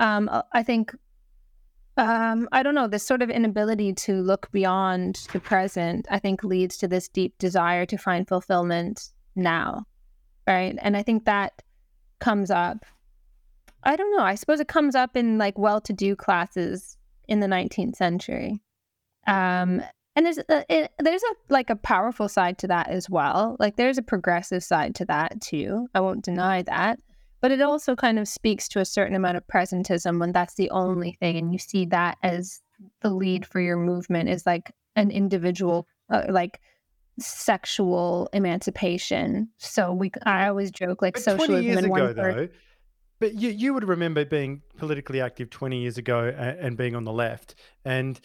um, 0.00 0.28
uh, 0.28 0.42
I 0.52 0.64
think 0.64 0.92
um, 1.96 2.48
I 2.50 2.62
don't 2.62 2.74
know, 2.74 2.88
this 2.88 3.04
sort 3.04 3.20
of 3.20 3.30
inability 3.30 3.92
to 3.92 4.14
look 4.14 4.50
beyond 4.52 5.26
the 5.32 5.40
present, 5.40 6.06
I 6.10 6.18
think 6.18 6.42
leads 6.42 6.78
to 6.78 6.88
this 6.88 7.08
deep 7.08 7.36
desire 7.38 7.84
to 7.86 7.98
find 7.98 8.26
fulfillment 8.26 9.10
now. 9.36 9.84
Right. 10.46 10.76
And 10.80 10.96
I 10.96 11.02
think 11.02 11.26
that 11.26 11.62
comes 12.18 12.50
up. 12.50 12.86
I 13.82 13.96
don't 13.96 14.16
know. 14.16 14.24
I 14.24 14.34
suppose 14.34 14.60
it 14.60 14.68
comes 14.68 14.94
up 14.94 15.16
in 15.16 15.36
like 15.38 15.58
well 15.58 15.80
to 15.82 15.92
do 15.92 16.16
classes 16.16 16.96
in 17.28 17.40
the 17.40 17.46
19th 17.46 17.96
century. 17.96 18.62
Um, 19.26 19.82
and 20.16 20.26
there's 20.26 20.38
a, 20.38 20.64
it, 20.68 20.90
there's 20.98 21.22
a 21.22 21.34
like 21.52 21.70
a 21.70 21.76
powerful 21.76 22.28
side 22.28 22.58
to 22.58 22.66
that 22.68 22.88
as 22.88 23.08
well. 23.08 23.56
Like 23.60 23.76
there's 23.76 23.98
a 23.98 24.02
progressive 24.02 24.64
side 24.64 24.94
to 24.96 25.04
that 25.06 25.40
too. 25.40 25.86
I 25.94 26.00
won't 26.00 26.24
deny 26.24 26.62
that. 26.62 26.98
But 27.40 27.52
it 27.52 27.60
also 27.60 27.96
kind 27.96 28.18
of 28.18 28.28
speaks 28.28 28.68
to 28.68 28.80
a 28.80 28.84
certain 28.84 29.16
amount 29.16 29.36
of 29.36 29.46
presentism 29.46 30.20
when 30.20 30.32
that's 30.32 30.54
the 30.54 30.70
only 30.70 31.12
thing. 31.12 31.36
And 31.36 31.52
you 31.52 31.58
see 31.58 31.86
that 31.86 32.18
as 32.22 32.60
the 33.00 33.10
lead 33.10 33.46
for 33.46 33.60
your 33.60 33.76
movement 33.76 34.28
is 34.28 34.44
like 34.46 34.72
an 34.96 35.10
individual, 35.10 35.86
uh, 36.10 36.24
like 36.28 36.60
sexual 37.18 38.28
emancipation. 38.32 39.48
So 39.58 39.92
we, 39.92 40.10
I 40.24 40.48
always 40.48 40.70
joke 40.70 41.02
like 41.02 41.14
but 41.14 41.22
socialism 41.22 41.64
years 41.64 41.78
in 41.78 41.84
ago, 41.86 41.92
one 41.92 42.14
though, 42.14 42.48
but 43.20 43.34
you, 43.34 43.50
you 43.50 43.74
would 43.74 43.86
remember 43.86 44.24
being 44.24 44.62
politically 44.78 45.20
active 45.20 45.50
20 45.50 45.78
years 45.78 45.98
ago 45.98 46.32
and, 46.36 46.58
and 46.58 46.76
being 46.76 46.94
on 46.94 47.04
the 47.04 47.12
left. 47.12 47.54
And 47.84 48.18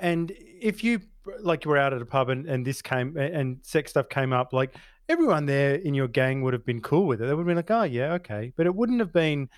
and 0.00 0.32
if 0.36 0.82
you 0.82 1.00
like 1.40 1.64
you 1.64 1.70
were 1.70 1.78
out 1.78 1.92
at 1.92 2.02
a 2.02 2.06
pub 2.06 2.28
and, 2.28 2.46
and 2.46 2.66
this 2.66 2.82
came 2.82 3.16
and 3.16 3.58
sex 3.62 3.90
stuff 3.92 4.08
came 4.08 4.32
up, 4.32 4.52
like 4.52 4.74
everyone 5.08 5.46
there 5.46 5.74
in 5.74 5.94
your 5.94 6.08
gang 6.08 6.42
would 6.42 6.52
have 6.52 6.64
been 6.64 6.80
cool 6.80 7.06
with 7.06 7.20
it. 7.20 7.26
They 7.26 7.34
would 7.34 7.42
have 7.42 7.46
been 7.46 7.56
like, 7.56 7.70
oh, 7.70 7.84
yeah, 7.84 8.14
okay. 8.14 8.52
But 8.56 8.66
it 8.66 8.74
wouldn't 8.74 9.00
have 9.00 9.12
been 9.12 9.48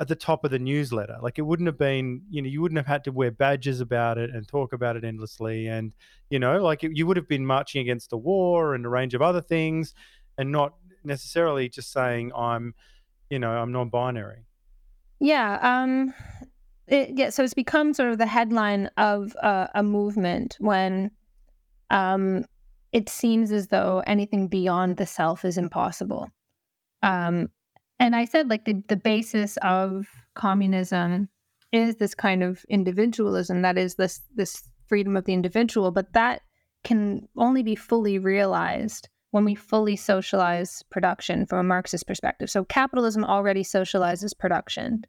at 0.00 0.08
the 0.08 0.16
top 0.16 0.44
of 0.44 0.50
the 0.50 0.58
newsletter. 0.58 1.16
Like 1.22 1.38
it 1.38 1.42
wouldn't 1.42 1.66
have 1.66 1.78
been, 1.78 2.22
you 2.28 2.42
know, 2.42 2.48
you 2.48 2.60
wouldn't 2.60 2.78
have 2.78 2.86
had 2.86 3.04
to 3.04 3.12
wear 3.12 3.30
badges 3.30 3.80
about 3.80 4.18
it 4.18 4.30
and 4.30 4.46
talk 4.46 4.72
about 4.72 4.96
it 4.96 5.04
endlessly. 5.04 5.68
And, 5.68 5.92
you 6.30 6.38
know, 6.38 6.62
like 6.62 6.82
it, 6.82 6.92
you 6.94 7.06
would 7.06 7.16
have 7.16 7.28
been 7.28 7.46
marching 7.46 7.80
against 7.80 8.10
the 8.10 8.16
war 8.16 8.74
and 8.74 8.84
a 8.84 8.88
range 8.88 9.14
of 9.14 9.22
other 9.22 9.40
things 9.40 9.94
and 10.36 10.50
not 10.50 10.74
necessarily 11.04 11.68
just 11.68 11.92
saying, 11.92 12.32
I'm, 12.34 12.74
you 13.30 13.38
know, 13.38 13.50
I'm 13.50 13.70
non 13.70 13.88
binary. 13.88 14.46
Yeah. 15.20 15.58
Um, 15.62 16.12
it, 16.88 17.10
yeah. 17.14 17.30
So 17.30 17.44
it's 17.44 17.54
become 17.54 17.94
sort 17.94 18.10
of 18.10 18.18
the 18.18 18.26
headline 18.26 18.90
of 18.96 19.34
uh, 19.42 19.68
a 19.74 19.82
movement 19.82 20.56
when 20.58 21.12
um, 21.90 22.44
it 22.94 23.08
seems 23.08 23.50
as 23.50 23.66
though 23.66 24.02
anything 24.06 24.46
beyond 24.46 24.96
the 24.96 25.04
self 25.04 25.44
is 25.44 25.58
impossible. 25.58 26.30
Um, 27.02 27.48
and 27.98 28.14
I 28.14 28.24
said, 28.24 28.48
like, 28.48 28.64
the, 28.64 28.82
the 28.88 28.96
basis 28.96 29.58
of 29.62 30.06
communism 30.34 31.28
is 31.72 31.96
this 31.96 32.14
kind 32.14 32.44
of 32.44 32.64
individualism 32.68 33.62
that 33.62 33.76
is 33.76 33.96
this 33.96 34.20
this 34.36 34.62
freedom 34.86 35.16
of 35.16 35.24
the 35.24 35.32
individual 35.32 35.90
but 35.90 36.12
that 36.12 36.42
can 36.84 37.26
only 37.36 37.62
be 37.62 37.74
fully 37.74 38.18
realized 38.18 39.08
when 39.32 39.44
we 39.44 39.56
fully 39.56 39.96
socialize 39.96 40.84
production 40.90 41.46
from 41.46 41.58
a 41.58 41.64
marxist 41.64 42.06
perspective. 42.06 42.48
So 42.48 42.64
capitalism 42.64 43.24
already 43.24 43.64
socializes 43.64 44.38
production. 44.38 45.02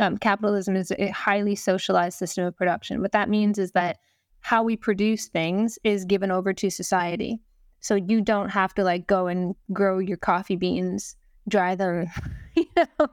Um, 0.00 0.18
capitalism 0.18 0.74
is 0.74 0.90
a 0.98 1.08
highly 1.08 1.54
socialized 1.54 2.18
system 2.18 2.44
of 2.44 2.56
production. 2.56 3.00
What 3.00 3.12
that 3.12 3.28
means 3.28 3.58
is 3.58 3.70
that 3.72 3.98
how 4.40 4.62
we 4.62 4.76
produce 4.76 5.28
things 5.28 5.78
is 5.84 6.04
given 6.04 6.30
over 6.30 6.52
to 6.52 6.70
society. 6.70 7.40
So 7.80 7.94
you 7.94 8.20
don't 8.20 8.48
have 8.48 8.74
to 8.74 8.84
like 8.84 9.06
go 9.06 9.26
and 9.26 9.54
grow 9.72 9.98
your 9.98 10.16
coffee 10.16 10.56
beans, 10.56 11.16
dry 11.48 11.74
them, 11.74 12.06
you 12.56 12.66
know, 12.76 13.08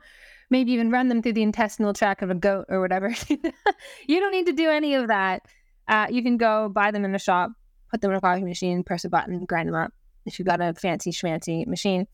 maybe 0.50 0.72
even 0.72 0.92
run 0.92 1.08
them 1.08 1.22
through 1.22 1.34
the 1.34 1.44
intestinal 1.44 1.94
tract 1.94 2.22
of 2.22 2.30
a 2.30 2.36
goat 2.36 2.66
or 2.70 2.82
whatever. 2.82 3.14
you 3.30 4.20
don't 4.20 4.32
need 4.32 4.46
to 4.48 4.54
do 4.54 4.70
any 4.70 4.96
of 4.96 5.08
that. 5.08 5.44
Uh, 5.88 6.08
you 6.10 6.24
can 6.24 6.38
go 6.38 6.70
buy 6.70 6.92
them 6.92 7.06
in 7.06 7.14
a 7.14 7.20
shop, 7.20 7.52
put 7.92 8.02
them 8.02 8.12
in 8.12 8.18
a 8.18 8.22
coffee 8.22 8.44
machine, 8.44 8.84
press 8.84 9.06
a 9.06 9.10
button, 9.10 9.46
grind 9.46 9.68
them 9.68 9.76
up 9.76 9.94
if 10.26 10.40
you've 10.40 10.48
got 10.48 10.62
a 10.62 10.74
fancy 10.74 11.12
schmancy 11.12 11.68
machine. 11.68 12.08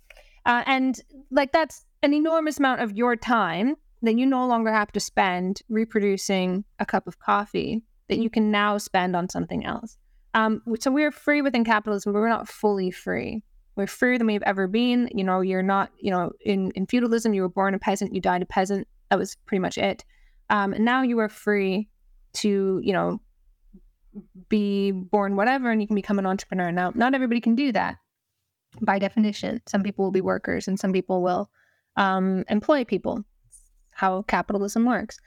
Uh, 0.45 0.63
and 0.65 0.99
like 1.29 1.51
that's 1.51 1.85
an 2.03 2.13
enormous 2.13 2.59
amount 2.59 2.81
of 2.81 2.97
your 2.97 3.15
time 3.15 3.75
that 4.01 4.17
you 4.17 4.25
no 4.25 4.47
longer 4.47 4.71
have 4.71 4.91
to 4.91 4.99
spend 4.99 5.61
reproducing 5.69 6.65
a 6.79 6.85
cup 6.85 7.07
of 7.07 7.19
coffee 7.19 7.83
that 8.11 8.19
you 8.19 8.29
can 8.29 8.51
now 8.51 8.77
spend 8.77 9.15
on 9.15 9.29
something 9.29 9.65
else. 9.65 9.97
Um, 10.33 10.61
so 10.79 10.91
we're 10.91 11.11
free 11.11 11.41
within 11.41 11.63
capitalism, 11.63 12.11
but 12.11 12.19
we're 12.19 12.29
not 12.29 12.47
fully 12.47 12.91
free. 12.91 13.41
We're 13.77 13.87
freer 13.87 14.17
than 14.17 14.27
we've 14.27 14.43
ever 14.43 14.67
been. 14.67 15.09
You 15.15 15.23
know, 15.23 15.39
you're 15.39 15.63
not, 15.63 15.91
you 15.97 16.11
know, 16.11 16.31
in, 16.41 16.71
in 16.75 16.87
feudalism, 16.87 17.33
you 17.33 17.41
were 17.41 17.49
born 17.49 17.73
a 17.73 17.79
peasant, 17.79 18.13
you 18.13 18.19
died 18.19 18.41
a 18.41 18.45
peasant. 18.45 18.85
That 19.09 19.17
was 19.17 19.37
pretty 19.45 19.61
much 19.61 19.77
it. 19.77 20.03
Um, 20.49 20.73
and 20.73 20.83
now 20.83 21.03
you 21.03 21.19
are 21.19 21.29
free 21.29 21.87
to, 22.33 22.81
you 22.83 22.91
know, 22.91 23.21
be 24.49 24.91
born 24.91 25.37
whatever 25.37 25.71
and 25.71 25.81
you 25.81 25.87
can 25.87 25.95
become 25.95 26.19
an 26.19 26.25
entrepreneur. 26.25 26.69
Now, 26.69 26.91
not 26.93 27.15
everybody 27.15 27.39
can 27.39 27.55
do 27.55 27.71
that 27.71 27.95
by 28.81 28.99
definition. 28.99 29.61
Some 29.67 29.83
people 29.83 30.03
will 30.03 30.11
be 30.11 30.19
workers 30.19 30.67
and 30.67 30.77
some 30.77 30.91
people 30.91 31.21
will 31.21 31.49
um, 31.95 32.43
employ 32.49 32.83
people. 32.83 33.23
How 33.91 34.23
capitalism 34.23 34.83
works. 34.83 35.17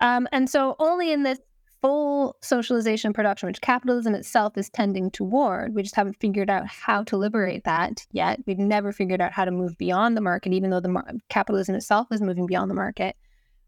Um, 0.00 0.26
and 0.32 0.48
so, 0.48 0.76
only 0.78 1.12
in 1.12 1.22
this 1.22 1.38
full 1.82 2.36
socialization 2.40 3.12
production, 3.12 3.48
which 3.48 3.60
capitalism 3.60 4.14
itself 4.14 4.56
is 4.56 4.70
tending 4.70 5.10
toward. 5.10 5.74
We 5.74 5.82
just 5.82 5.96
haven't 5.96 6.20
figured 6.20 6.48
out 6.48 6.66
how 6.66 7.02
to 7.04 7.16
liberate 7.16 7.64
that 7.64 8.06
yet. 8.12 8.40
We've 8.46 8.58
never 8.58 8.92
figured 8.92 9.20
out 9.20 9.32
how 9.32 9.44
to 9.44 9.50
move 9.50 9.76
beyond 9.76 10.16
the 10.16 10.20
market, 10.20 10.52
even 10.52 10.70
though 10.70 10.80
the 10.80 10.88
mar- 10.88 11.10
capitalism 11.28 11.74
itself 11.74 12.06
is 12.12 12.22
moving 12.22 12.46
beyond 12.46 12.70
the 12.70 12.74
market. 12.74 13.16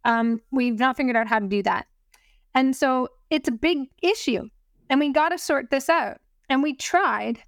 Um, 0.05 0.41
we've 0.53 0.79
not 0.79 0.97
figured 0.97 1.17
out 1.17 1.27
how 1.27 1.41
to 1.41 1.49
do 1.49 1.63
that. 1.65 1.87
And 2.55 2.75
so 2.77 3.09
it's 3.31 3.49
a 3.49 3.53
big 3.53 3.79
issue. 4.01 4.49
And 4.89 5.01
we 5.01 5.13
got 5.13 5.31
to 5.31 5.39
sort 5.39 5.71
this 5.71 5.89
out. 5.89 6.19
And 6.49 6.63
we 6.63 6.75
tried 6.75 7.43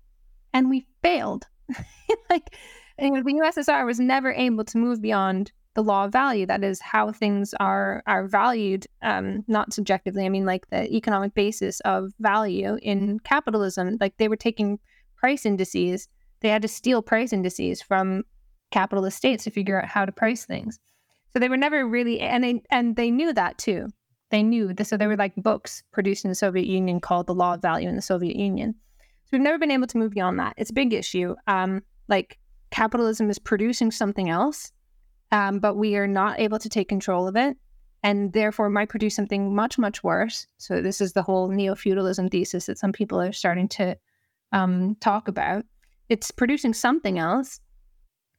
and 0.53 0.69
we 0.69 0.87
failed. 1.03 1.47
like, 2.31 2.57
the 2.99 3.05
USSR 3.05 3.87
was 3.87 4.01
never 4.01 4.33
able 4.33 4.65
to 4.65 4.79
move 4.79 5.01
beyond 5.01 5.53
the 5.77 5.83
law 5.83 6.07
of 6.07 6.13
value. 6.13 6.47
That 6.47 6.65
is 6.65 6.81
how 6.81 7.13
things 7.13 7.55
are 7.61 8.03
are 8.07 8.27
valued, 8.27 8.87
um, 9.03 9.45
not 9.47 9.73
subjectively. 9.73 10.25
I 10.25 10.31
mean, 10.31 10.47
like 10.47 10.69
the 10.71 10.93
economic 10.93 11.35
basis 11.35 11.81
of 11.81 12.13
value 12.19 12.79
in 12.83 13.21
capitalism. 13.21 13.99
Like 14.01 14.17
they 14.17 14.29
were 14.29 14.37
taking 14.37 14.81
price 15.17 15.47
indices. 15.47 16.09
They 16.41 16.49
had 16.49 16.63
to 16.63 16.69
steal 16.69 17.03
price 17.03 17.33
indices 17.33 17.83
from 17.83 18.25
capitalist 18.71 19.19
states 19.19 19.45
to 19.45 19.51
figure 19.51 19.81
out 19.81 19.89
how 19.89 20.07
to 20.07 20.13
price 20.13 20.45
things. 20.47 20.79
So 21.33 21.39
they 21.39 21.49
were 21.51 21.57
never 21.59 21.87
really, 21.87 22.21
and 22.21 22.43
they 22.43 22.63
and 22.71 22.97
they 22.97 23.11
knew 23.11 23.35
that 23.35 23.59
too. 23.59 23.89
They 24.31 24.43
knew 24.43 24.73
this. 24.73 24.89
So 24.89 24.97
they 24.97 25.07
were 25.07 25.17
like 25.17 25.35
books 25.37 25.83
produced 25.93 26.25
in 26.25 26.31
the 26.31 26.35
Soviet 26.35 26.67
Union 26.67 27.01
called 27.01 27.27
The 27.27 27.35
Law 27.35 27.55
of 27.55 27.63
Value 27.63 27.89
in 27.89 27.97
the 27.97 28.03
Soviet 28.03 28.37
Union. 28.37 28.75
So 29.27 29.31
we've 29.33 29.43
never 29.43 29.59
been 29.59 29.71
able 29.71 29.87
to 29.89 29.99
move 29.99 30.13
beyond 30.13 30.39
that. 30.39 30.55
It's 30.57 30.71
a 30.71 30.75
big 30.75 30.95
issue. 30.95 31.35
Um, 31.47 31.83
like 32.09 32.39
capitalism 32.71 33.29
is 33.29 33.39
producing 33.39 33.91
something 33.91 34.31
else 34.31 34.73
um, 35.33 35.59
but 35.59 35.77
we 35.77 35.97
are 35.97 36.07
not 36.07 36.41
able 36.41 36.59
to 36.59 36.69
take 36.69 36.89
control 36.89 37.27
of 37.27 37.37
it 37.37 37.57
and 38.03 38.33
therefore 38.33 38.71
might 38.71 38.89
produce 38.89 39.17
something 39.17 39.55
much, 39.55 39.79
much 39.79 40.05
worse. 40.05 40.47
So, 40.59 40.81
this 40.81 41.01
is 41.01 41.13
the 41.13 41.23
whole 41.23 41.49
neo 41.49 41.75
feudalism 41.75 42.29
thesis 42.29 42.67
that 42.67 42.79
some 42.79 42.93
people 42.93 43.21
are 43.21 43.33
starting 43.33 43.69
to 43.69 43.97
um, 44.53 44.97
talk 45.01 45.29
about. 45.29 45.65
It's 46.09 46.31
producing 46.31 46.73
something 46.73 47.19
else, 47.19 47.61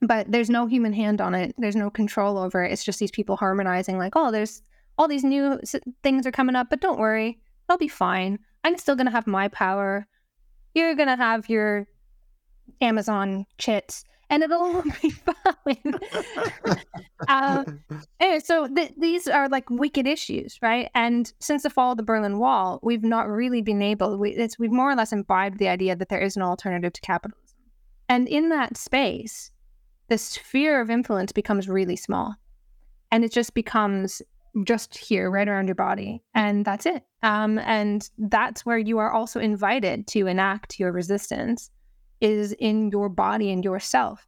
but 0.02 0.32
there's 0.32 0.50
no 0.50 0.68
human 0.68 0.94
hand 0.94 1.20
on 1.20 1.36
it. 1.36 1.54
There's 1.58 1.76
no 1.76 1.90
control 1.90 2.38
over 2.38 2.64
it. 2.64 2.72
It's 2.72 2.84
just 2.84 3.00
these 3.00 3.12
people 3.12 3.36
harmonizing, 3.36 3.98
like, 3.98 4.16
oh, 4.16 4.32
there's 4.32 4.62
all 4.98 5.08
these 5.08 5.24
new 5.24 5.60
things 6.04 6.26
are 6.26 6.32
coming 6.32 6.56
up, 6.56 6.68
but 6.70 6.82
don't 6.82 7.00
worry, 7.00 7.40
I'll 7.70 7.78
be 7.78 7.88
fine. 7.88 8.40
I'm 8.64 8.78
still 8.78 8.96
going 8.96 9.06
to 9.06 9.12
have 9.12 9.28
my 9.28 9.48
power. 9.50 10.08
You're 10.74 10.96
going 10.96 11.10
to 11.10 11.16
have 11.16 11.50
your 11.50 11.88
Amazon 12.82 13.46
chits, 13.58 14.04
and 14.30 14.44
it'll 14.44 14.62
all 14.62 14.82
be 15.02 15.10
fine. 15.10 15.96
uh, 17.28 17.64
anyway, 18.20 18.40
so 18.40 18.68
th- 18.68 18.94
these 18.98 19.28
are 19.28 19.50
like 19.50 19.70
wicked 19.70 20.08
issues, 20.08 20.58
right? 20.62 20.90
And 20.94 21.32
since 21.40 21.64
the 21.64 21.70
fall 21.70 21.92
of 21.92 21.98
the 21.98 22.04
Berlin 22.04 22.40
Wall, 22.40 22.80
we've 22.84 23.04
not 23.04 23.30
really 23.30 23.62
been 23.62 23.82
able. 23.82 24.18
We, 24.18 24.32
it's 24.32 24.60
we've 24.60 24.72
more 24.72 24.92
or 24.92 24.96
less 24.96 25.14
imbibed 25.14 25.60
the 25.60 25.70
idea 25.70 25.96
that 25.96 26.10
there 26.10 26.22
is 26.22 26.36
an 26.36 26.42
alternative 26.42 26.94
to 26.94 27.02
capitalism, 27.02 27.58
and 28.10 28.28
in 28.28 28.50
that 28.50 28.78
space, 28.78 29.52
the 30.10 30.18
sphere 30.18 30.82
of 30.82 30.90
influence 30.90 31.32
becomes 31.32 31.70
really 31.70 31.96
small, 31.96 32.36
and 33.12 33.24
it 33.24 33.32
just 33.32 33.54
becomes 33.54 34.22
just 34.64 34.98
here, 34.98 35.30
right 35.30 35.48
around 35.48 35.68
your 35.68 35.76
body, 35.76 36.24
and 36.34 36.66
that's 36.66 36.86
it. 36.86 37.04
Um, 37.24 37.60
and 37.60 38.10
that's 38.18 38.66
where 38.66 38.78
you 38.78 38.98
are 38.98 39.12
also 39.12 39.40
invited 39.40 40.08
to 40.08 40.28
enact 40.28 40.80
your 40.80 40.92
resistance 40.92 41.70
is 42.22 42.54
in 42.54 42.90
your 42.90 43.10
body 43.10 43.52
and 43.52 43.64
yourself. 43.64 44.28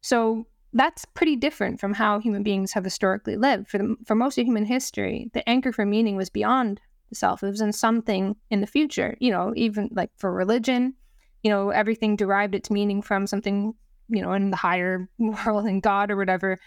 So 0.00 0.46
that's 0.72 1.04
pretty 1.04 1.36
different 1.36 1.80
from 1.80 1.94
how 1.94 2.18
human 2.18 2.42
beings 2.42 2.72
have 2.72 2.84
historically 2.84 3.36
lived. 3.36 3.68
For 3.68 3.78
the, 3.78 3.96
for 4.06 4.14
most 4.14 4.38
of 4.38 4.46
human 4.46 4.64
history, 4.64 5.30
the 5.34 5.46
anchor 5.48 5.72
for 5.72 5.84
meaning 5.84 6.16
was 6.16 6.30
beyond 6.30 6.80
the 7.08 7.14
self. 7.14 7.42
It 7.42 7.48
was 7.48 7.60
in 7.60 7.72
something 7.72 8.36
in 8.50 8.60
the 8.60 8.66
future. 8.66 9.16
You 9.20 9.30
know, 9.30 9.52
even 9.56 9.90
like 9.92 10.10
for 10.16 10.32
religion, 10.32 10.94
you 11.42 11.50
know, 11.50 11.70
everything 11.70 12.16
derived 12.16 12.54
its 12.54 12.70
meaning 12.70 13.02
from 13.02 13.26
something, 13.26 13.74
you 14.08 14.22
know, 14.22 14.32
in 14.32 14.50
the 14.50 14.56
higher 14.56 15.08
world 15.18 15.66
and 15.66 15.82
God 15.82 16.10
or 16.10 16.16
whatever. 16.16 16.58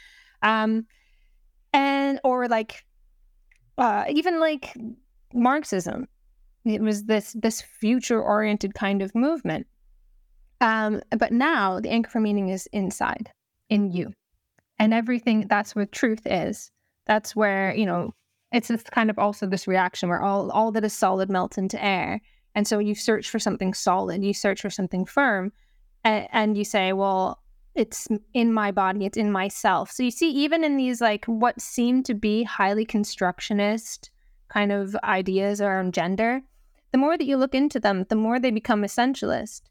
Um, 0.42 0.86
and 1.74 2.20
or 2.24 2.48
like 2.48 2.86
uh, 3.78 4.06
even 4.10 4.40
like 4.40 4.74
Marxism. 5.34 6.08
It 6.64 6.82
was 6.82 7.04
this 7.04 7.36
this 7.40 7.62
future 7.62 8.22
oriented 8.22 8.74
kind 8.74 9.02
of 9.02 9.14
movement. 9.14 9.68
Um, 10.66 11.00
but 11.16 11.32
now 11.32 11.80
the 11.80 11.92
anchor 11.92 12.10
for 12.10 12.20
meaning 12.20 12.50
is 12.50 12.68
inside, 12.74 13.32
in 13.70 13.92
you. 13.92 14.12
And 14.80 14.96
everything 14.96 15.46
that's 15.48 15.76
where 15.76 15.86
truth 15.86 16.24
is. 16.26 16.72
That's 17.06 17.36
where, 17.36 17.76
you 17.76 17.86
know, 17.86 18.16
it's 18.52 18.70
this 18.70 18.82
kind 18.82 19.12
of 19.12 19.20
also 19.20 19.46
this 19.46 19.68
reaction 19.68 20.10
where 20.10 20.24
all, 20.24 20.50
all 20.50 20.72
that 20.72 20.84
is 20.84 20.92
solid 20.92 21.30
melts 21.30 21.60
into 21.60 21.84
air. 21.84 22.20
And 22.56 22.68
so 22.68 22.80
you 22.80 22.96
search 22.96 23.30
for 23.30 23.38
something 23.38 23.76
solid, 23.76 24.24
you 24.24 24.34
search 24.34 24.60
for 24.60 24.72
something 24.72 25.06
firm, 25.06 25.52
and, 26.04 26.28
and 26.32 26.58
you 26.58 26.66
say, 26.66 26.94
well, 26.94 27.44
it's 27.76 28.08
in 28.34 28.52
my 28.52 28.72
body, 28.72 29.06
it's 29.06 29.18
in 29.18 29.32
myself. 29.32 29.92
So 29.92 30.02
you 30.02 30.10
see, 30.10 30.32
even 30.32 30.64
in 30.64 30.78
these 30.78 31.00
like 31.00 31.26
what 31.26 31.62
seem 31.62 32.02
to 32.04 32.16
be 32.16 32.42
highly 32.42 32.86
constructionist 32.86 34.10
kind 34.50 34.72
of 34.72 34.96
ideas 35.04 35.62
around 35.62 35.94
gender, 35.94 36.42
the 36.92 36.98
more 36.98 37.20
that 37.20 37.26
you 37.26 37.38
look 37.38 37.54
into 37.54 37.80
them, 37.80 38.08
the 38.10 38.16
more 38.16 38.40
they 38.40 38.50
become 38.50 38.82
essentialist. 38.82 39.62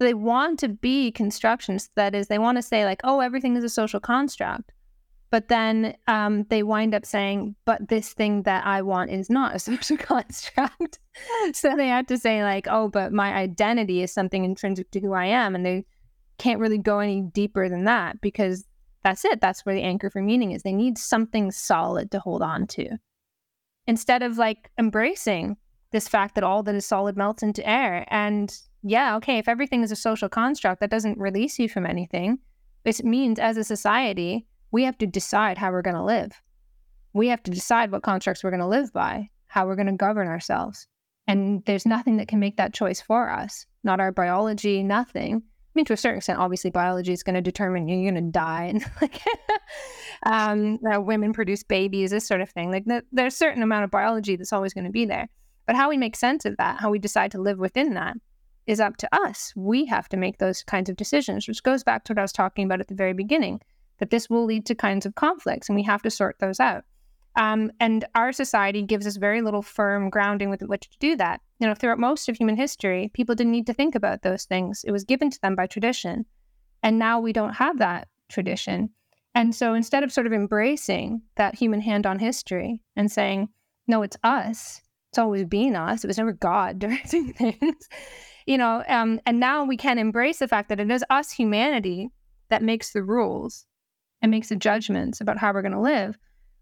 So 0.00 0.06
they 0.06 0.14
want 0.14 0.58
to 0.60 0.68
be 0.68 1.12
constructionists. 1.12 1.90
That 1.94 2.14
is, 2.14 2.28
they 2.28 2.38
want 2.38 2.56
to 2.56 2.62
say, 2.62 2.86
like, 2.86 3.02
oh, 3.04 3.20
everything 3.20 3.54
is 3.54 3.64
a 3.64 3.68
social 3.68 4.00
construct. 4.00 4.72
But 5.30 5.48
then 5.48 5.94
um, 6.06 6.44
they 6.44 6.62
wind 6.62 6.94
up 6.94 7.04
saying, 7.04 7.54
but 7.66 7.90
this 7.90 8.14
thing 8.14 8.44
that 8.44 8.64
I 8.64 8.80
want 8.80 9.10
is 9.10 9.28
not 9.28 9.54
a 9.54 9.58
social 9.60 9.98
construct. 9.98 10.98
so 11.52 11.76
they 11.76 11.88
have 11.88 12.06
to 12.06 12.16
say, 12.16 12.42
like, 12.42 12.66
oh, 12.70 12.88
but 12.88 13.12
my 13.12 13.34
identity 13.34 14.02
is 14.02 14.10
something 14.10 14.42
intrinsic 14.42 14.90
to 14.92 15.00
who 15.00 15.12
I 15.12 15.26
am. 15.26 15.54
And 15.54 15.66
they 15.66 15.84
can't 16.38 16.60
really 16.60 16.78
go 16.78 17.00
any 17.00 17.20
deeper 17.20 17.68
than 17.68 17.84
that 17.84 18.22
because 18.22 18.64
that's 19.04 19.26
it. 19.26 19.42
That's 19.42 19.66
where 19.66 19.74
the 19.74 19.82
anchor 19.82 20.08
for 20.08 20.22
meaning 20.22 20.52
is. 20.52 20.62
They 20.62 20.72
need 20.72 20.96
something 20.96 21.50
solid 21.50 22.10
to 22.12 22.20
hold 22.20 22.40
on 22.40 22.66
to 22.68 22.96
instead 23.86 24.22
of 24.22 24.38
like 24.38 24.70
embracing 24.78 25.58
this 25.90 26.08
fact 26.08 26.36
that 26.36 26.44
all 26.44 26.62
that 26.62 26.74
is 26.74 26.86
solid 26.86 27.18
melts 27.18 27.42
into 27.42 27.68
air. 27.68 28.06
And 28.08 28.58
yeah, 28.82 29.16
okay, 29.16 29.38
if 29.38 29.48
everything 29.48 29.82
is 29.82 29.92
a 29.92 29.96
social 29.96 30.28
construct, 30.28 30.80
that 30.80 30.90
doesn't 30.90 31.18
release 31.18 31.58
you 31.58 31.68
from 31.68 31.86
anything. 31.86 32.38
It 32.84 33.04
means 33.04 33.38
as 33.38 33.56
a 33.56 33.64
society, 33.64 34.46
we 34.70 34.84
have 34.84 34.96
to 34.98 35.06
decide 35.06 35.58
how 35.58 35.70
we're 35.70 35.82
going 35.82 35.96
to 35.96 36.02
live. 36.02 36.32
We 37.12 37.28
have 37.28 37.42
to 37.42 37.50
decide 37.50 37.90
what 37.90 38.02
constructs 38.02 38.42
we're 38.42 38.50
going 38.50 38.60
to 38.60 38.66
live 38.66 38.92
by, 38.92 39.28
how 39.48 39.66
we're 39.66 39.76
going 39.76 39.86
to 39.86 39.92
govern 39.92 40.28
ourselves. 40.28 40.86
And 41.26 41.64
there's 41.66 41.86
nothing 41.86 42.16
that 42.16 42.28
can 42.28 42.40
make 42.40 42.56
that 42.56 42.72
choice 42.72 43.00
for 43.00 43.30
us, 43.30 43.66
not 43.84 44.00
our 44.00 44.12
biology, 44.12 44.82
nothing. 44.82 45.36
I 45.36 45.72
mean, 45.74 45.84
to 45.84 45.92
a 45.92 45.96
certain 45.96 46.18
extent, 46.18 46.38
obviously, 46.38 46.70
biology 46.70 47.12
is 47.12 47.22
going 47.22 47.34
to 47.34 47.40
determine 47.40 47.86
you're 47.86 48.10
going 48.10 48.24
to 48.24 48.32
die, 48.32 48.64
and 48.64 48.84
like 49.00 49.20
um, 50.26 50.78
women 51.04 51.32
produce 51.32 51.62
babies, 51.62 52.10
this 52.10 52.26
sort 52.26 52.40
of 52.40 52.50
thing. 52.50 52.72
Like, 52.72 52.84
there's 53.12 53.34
a 53.34 53.36
certain 53.36 53.62
amount 53.62 53.84
of 53.84 53.90
biology 53.90 54.34
that's 54.34 54.52
always 54.52 54.74
going 54.74 54.84
to 54.84 54.90
be 54.90 55.04
there. 55.04 55.28
But 55.66 55.76
how 55.76 55.88
we 55.88 55.96
make 55.96 56.16
sense 56.16 56.44
of 56.44 56.56
that, 56.56 56.80
how 56.80 56.90
we 56.90 56.98
decide 56.98 57.30
to 57.32 57.40
live 57.40 57.58
within 57.58 57.94
that, 57.94 58.16
is 58.66 58.80
up 58.80 58.96
to 58.98 59.08
us. 59.14 59.52
We 59.56 59.86
have 59.86 60.08
to 60.10 60.16
make 60.16 60.38
those 60.38 60.62
kinds 60.62 60.88
of 60.88 60.96
decisions, 60.96 61.48
which 61.48 61.62
goes 61.62 61.82
back 61.82 62.04
to 62.04 62.12
what 62.12 62.18
I 62.18 62.22
was 62.22 62.32
talking 62.32 62.64
about 62.64 62.80
at 62.80 62.88
the 62.88 62.94
very 62.94 63.12
beginning. 63.12 63.60
That 63.98 64.10
this 64.10 64.30
will 64.30 64.44
lead 64.44 64.64
to 64.66 64.74
kinds 64.74 65.04
of 65.04 65.14
conflicts, 65.14 65.68
and 65.68 65.76
we 65.76 65.82
have 65.82 66.02
to 66.02 66.10
sort 66.10 66.38
those 66.38 66.58
out. 66.58 66.84
Um, 67.36 67.70
and 67.78 68.04
our 68.14 68.32
society 68.32 68.82
gives 68.82 69.06
us 69.06 69.16
very 69.16 69.40
little 69.40 69.62
firm 69.62 70.10
grounding 70.10 70.50
with 70.50 70.62
which 70.62 70.90
to 70.90 70.98
do 70.98 71.16
that. 71.16 71.40
You 71.58 71.66
know, 71.66 71.74
throughout 71.74 71.98
most 71.98 72.28
of 72.28 72.36
human 72.36 72.56
history, 72.56 73.10
people 73.14 73.34
didn't 73.34 73.52
need 73.52 73.66
to 73.66 73.74
think 73.74 73.94
about 73.94 74.22
those 74.22 74.44
things. 74.44 74.84
It 74.84 74.90
was 74.90 75.04
given 75.04 75.30
to 75.30 75.40
them 75.40 75.54
by 75.54 75.66
tradition. 75.66 76.26
And 76.82 76.98
now 76.98 77.20
we 77.20 77.32
don't 77.32 77.54
have 77.54 77.78
that 77.78 78.08
tradition. 78.28 78.90
And 79.34 79.54
so 79.54 79.74
instead 79.74 80.02
of 80.02 80.12
sort 80.12 80.26
of 80.26 80.32
embracing 80.32 81.22
that 81.36 81.54
human 81.54 81.80
hand 81.80 82.06
on 82.06 82.18
history 82.18 82.80
and 82.96 83.10
saying, 83.10 83.48
no, 83.86 84.02
it's 84.02 84.16
us, 84.24 84.80
it's 85.10 85.18
always 85.18 85.44
been 85.44 85.76
us, 85.76 86.04
it 86.04 86.08
was 86.08 86.18
never 86.18 86.32
God 86.32 86.78
directing 86.80 87.32
things, 87.32 87.88
you 88.50 88.58
know, 88.58 88.82
um, 88.88 89.20
and 89.26 89.38
now 89.38 89.64
we 89.64 89.76
can 89.76 89.98
embrace 89.98 90.40
the 90.40 90.48
fact 90.48 90.68
that 90.68 90.80
it 90.80 90.90
is 90.90 91.04
us, 91.08 91.30
humanity, 91.30 92.10
that 92.48 92.62
makes 92.62 92.92
the 92.92 93.02
rules 93.02 93.64
and 94.20 94.30
makes 94.30 94.48
the 94.48 94.56
judgments 94.56 95.20
about 95.20 95.38
how 95.38 95.52
we're 95.52 95.62
going 95.62 95.72
to 95.72 95.80
live 95.80 96.18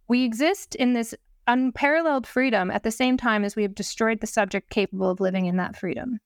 we 0.09 0.25
exist 0.25 0.75
in 0.75 0.95
this 0.95 1.15
unparalleled 1.47 2.27
freedom 2.27 2.71
at 2.71 2.83
the 2.83 2.91
same 2.91 3.17
time 3.17 3.45
as 3.45 3.55
we 3.55 3.63
have 3.63 3.75
destroyed 3.75 4.21
the 4.21 4.27
subject 4.27 4.71
capable 4.71 5.11
of 5.11 5.21
living 5.21 5.47
in 5.47 5.57
that 5.57 5.77
freedom. 5.77 6.19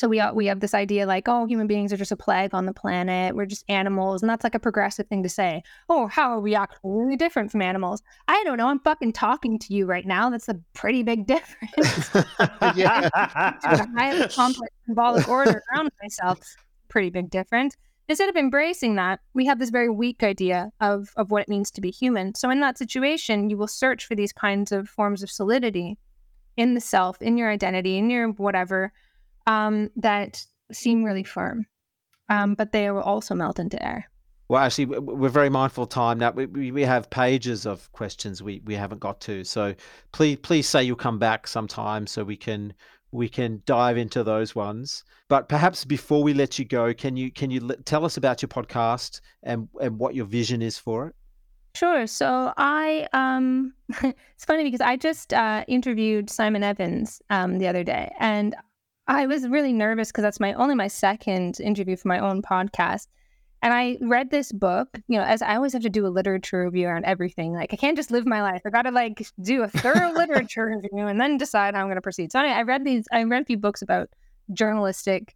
So 0.00 0.08
we 0.08 0.22
we 0.32 0.46
have 0.46 0.60
this 0.60 0.72
idea 0.72 1.04
like, 1.04 1.28
oh, 1.28 1.44
human 1.44 1.66
beings 1.66 1.92
are 1.92 1.96
just 1.98 2.10
a 2.10 2.16
plague 2.16 2.54
on 2.54 2.64
the 2.64 2.72
planet. 2.72 3.36
We're 3.36 3.44
just 3.44 3.66
animals, 3.68 4.22
and 4.22 4.30
that's 4.30 4.44
like 4.44 4.54
a 4.54 4.58
progressive 4.58 5.06
thing 5.08 5.22
to 5.24 5.28
say. 5.28 5.62
Oh, 5.90 6.06
how 6.06 6.30
are 6.30 6.40
we 6.40 6.54
actually 6.54 7.16
different 7.16 7.52
from 7.52 7.60
animals? 7.60 8.02
I 8.26 8.42
don't 8.44 8.56
know. 8.56 8.68
I'm 8.68 8.80
fucking 8.80 9.12
talking 9.12 9.58
to 9.58 9.74
you 9.74 9.84
right 9.84 10.06
now. 10.06 10.30
That's 10.30 10.48
a 10.48 10.58
pretty 10.72 11.02
big 11.02 11.26
difference. 11.34 12.10
yeah, 12.74 13.10
I 13.14 13.90
have 13.94 14.20
a 14.22 14.28
complex 14.28 14.74
symbolic 14.86 15.28
order 15.28 15.62
around 15.70 15.90
myself. 16.02 16.38
Pretty 16.88 17.10
big 17.10 17.28
difference 17.28 17.76
instead 18.08 18.28
of 18.28 18.36
embracing 18.36 18.96
that, 18.96 19.20
we 19.34 19.46
have 19.46 19.60
this 19.60 19.70
very 19.70 19.88
weak 19.88 20.24
idea 20.24 20.72
of, 20.80 21.10
of 21.16 21.30
what 21.30 21.42
it 21.42 21.48
means 21.48 21.70
to 21.70 21.80
be 21.80 21.92
human. 21.92 22.34
So, 22.34 22.50
in 22.50 22.58
that 22.60 22.76
situation, 22.76 23.50
you 23.50 23.56
will 23.56 23.68
search 23.68 24.04
for 24.06 24.16
these 24.16 24.32
kinds 24.32 24.72
of 24.72 24.88
forms 24.88 25.22
of 25.22 25.30
solidity 25.30 25.96
in 26.56 26.74
the 26.74 26.80
self, 26.80 27.22
in 27.22 27.36
your 27.36 27.50
identity, 27.50 27.96
in 27.98 28.10
your 28.10 28.30
whatever, 28.32 28.92
um, 29.46 29.90
that 29.96 30.44
seem 30.72 31.04
really 31.04 31.24
firm, 31.24 31.66
um, 32.28 32.54
but 32.54 32.72
they 32.72 32.90
will 32.90 33.02
also 33.02 33.34
melt 33.34 33.58
into 33.58 33.82
air. 33.84 34.10
Well, 34.48 34.60
actually, 34.60 34.86
we're 34.86 35.28
very 35.28 35.48
mindful 35.48 35.84
of 35.84 35.90
time 35.90 36.18
now. 36.18 36.32
We, 36.32 36.72
we 36.72 36.82
have 36.82 37.08
pages 37.08 37.66
of 37.66 37.90
questions 37.92 38.42
we, 38.42 38.60
we 38.64 38.74
haven't 38.74 38.98
got 38.98 39.20
to. 39.20 39.44
So 39.44 39.76
please 40.10 40.38
please 40.42 40.68
say 40.68 40.82
you'll 40.82 40.96
come 40.96 41.20
back 41.20 41.46
sometime 41.46 42.08
so 42.08 42.24
we 42.24 42.36
can 42.36 42.74
we 43.12 43.28
can 43.28 43.62
dive 43.64 43.96
into 43.96 44.24
those 44.24 44.56
ones. 44.56 45.04
But 45.28 45.48
perhaps 45.48 45.84
before 45.84 46.24
we 46.24 46.34
let 46.34 46.58
you 46.58 46.64
go, 46.64 46.92
can 46.92 47.16
you 47.16 47.30
can 47.30 47.52
you 47.52 47.60
tell 47.84 48.04
us 48.04 48.16
about 48.16 48.42
your 48.42 48.48
podcast 48.48 49.20
and 49.44 49.68
and 49.80 49.98
what 50.00 50.16
your 50.16 50.26
vision 50.26 50.62
is 50.62 50.76
for 50.76 51.06
it? 51.06 51.14
Sure. 51.76 52.08
So 52.08 52.52
I 52.56 53.06
um, 53.12 53.72
it's 54.02 54.44
funny 54.44 54.64
because 54.64 54.80
I 54.80 54.96
just 54.96 55.32
uh, 55.32 55.64
interviewed 55.68 56.28
Simon 56.28 56.64
Evans 56.64 57.22
um, 57.30 57.58
the 57.58 57.68
other 57.68 57.84
day, 57.84 58.12
and 58.18 58.56
I 59.10 59.26
was 59.26 59.48
really 59.48 59.72
nervous 59.72 60.12
because 60.12 60.22
that's 60.22 60.38
my 60.38 60.52
only 60.52 60.76
my 60.76 60.86
second 60.86 61.58
interview 61.58 61.96
for 61.96 62.06
my 62.06 62.20
own 62.20 62.42
podcast. 62.42 63.08
And 63.60 63.74
I 63.74 63.98
read 64.00 64.30
this 64.30 64.52
book, 64.52 65.00
you 65.08 65.18
know, 65.18 65.24
as 65.24 65.42
I 65.42 65.56
always 65.56 65.72
have 65.72 65.82
to 65.82 65.90
do 65.90 66.06
a 66.06 66.08
literature 66.08 66.64
review 66.64 66.86
on 66.86 67.04
everything. 67.04 67.52
Like 67.52 67.72
I 67.72 67.76
can't 67.76 67.96
just 67.96 68.12
live 68.12 68.24
my 68.24 68.40
life. 68.40 68.62
I 68.64 68.70
got 68.70 68.82
to 68.82 68.92
like 68.92 69.26
do 69.42 69.64
a 69.64 69.68
thorough 69.68 70.12
literature 70.14 70.66
review 70.66 71.08
and 71.08 71.20
then 71.20 71.38
decide 71.38 71.74
how 71.74 71.80
I'm 71.80 71.88
going 71.88 71.96
to 71.96 72.00
proceed. 72.00 72.30
So 72.30 72.38
anyway, 72.38 72.54
I 72.54 72.62
read 72.62 72.84
these. 72.84 73.06
I 73.10 73.24
read 73.24 73.42
a 73.42 73.44
few 73.44 73.58
books 73.58 73.82
about 73.82 74.10
journalistic, 74.52 75.34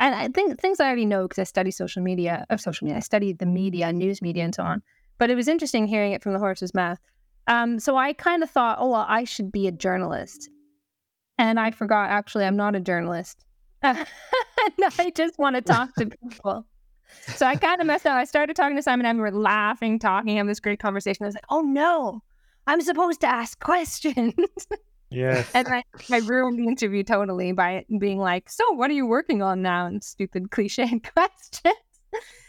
and 0.00 0.14
I 0.14 0.28
think 0.28 0.58
things 0.58 0.80
I 0.80 0.86
already 0.86 1.04
know 1.04 1.28
because 1.28 1.38
I 1.38 1.44
study 1.44 1.70
social 1.70 2.02
media. 2.02 2.46
Of 2.48 2.62
social 2.62 2.86
media, 2.86 2.96
I 2.96 3.00
studied 3.00 3.40
the 3.40 3.46
media, 3.46 3.92
news 3.92 4.22
media, 4.22 4.42
and 4.42 4.54
so 4.54 4.62
on. 4.62 4.82
But 5.18 5.28
it 5.28 5.34
was 5.34 5.48
interesting 5.48 5.86
hearing 5.86 6.12
it 6.12 6.22
from 6.22 6.32
the 6.32 6.38
horse's 6.38 6.72
mouth. 6.72 6.98
Um, 7.46 7.78
so 7.78 7.98
I 7.98 8.14
kind 8.14 8.42
of 8.42 8.48
thought, 8.48 8.78
oh 8.80 8.88
well, 8.88 9.04
I 9.06 9.24
should 9.24 9.52
be 9.52 9.66
a 9.66 9.72
journalist, 9.72 10.48
and 11.42 11.58
I 11.58 11.72
forgot. 11.72 12.08
Actually, 12.08 12.44
I'm 12.44 12.56
not 12.56 12.76
a 12.76 12.80
journalist. 12.80 13.44
I 13.82 15.12
just 15.16 15.36
want 15.38 15.56
to 15.56 15.62
talk 15.62 15.92
to 15.96 16.06
people. 16.06 16.64
So 17.34 17.44
I 17.44 17.56
kind 17.56 17.80
of 17.80 17.86
messed 17.86 18.06
up. 18.06 18.14
I 18.14 18.24
started 18.24 18.54
talking 18.54 18.76
to 18.76 18.82
Simon 18.82 19.04
and 19.06 19.18
we 19.18 19.22
were 19.22 19.32
laughing, 19.32 19.98
talking, 19.98 20.36
having 20.36 20.46
this 20.48 20.60
great 20.60 20.78
conversation. 20.78 21.24
I 21.24 21.26
was 21.26 21.34
like, 21.34 21.44
oh 21.50 21.60
no, 21.60 22.22
I'm 22.68 22.80
supposed 22.80 23.20
to 23.22 23.26
ask 23.26 23.58
questions. 23.58 24.34
Yes. 25.10 25.50
and 25.52 25.68
I, 25.68 25.82
I 26.10 26.18
ruined 26.20 26.58
the 26.58 26.66
interview 26.66 27.02
totally 27.02 27.52
by 27.52 27.84
being 27.98 28.18
like, 28.18 28.48
"So, 28.48 28.72
what 28.72 28.88
are 28.88 28.94
you 28.94 29.04
working 29.04 29.42
on 29.42 29.60
now?" 29.60 29.84
and 29.84 30.02
stupid 30.02 30.50
cliche 30.50 31.00
questions. 31.14 31.76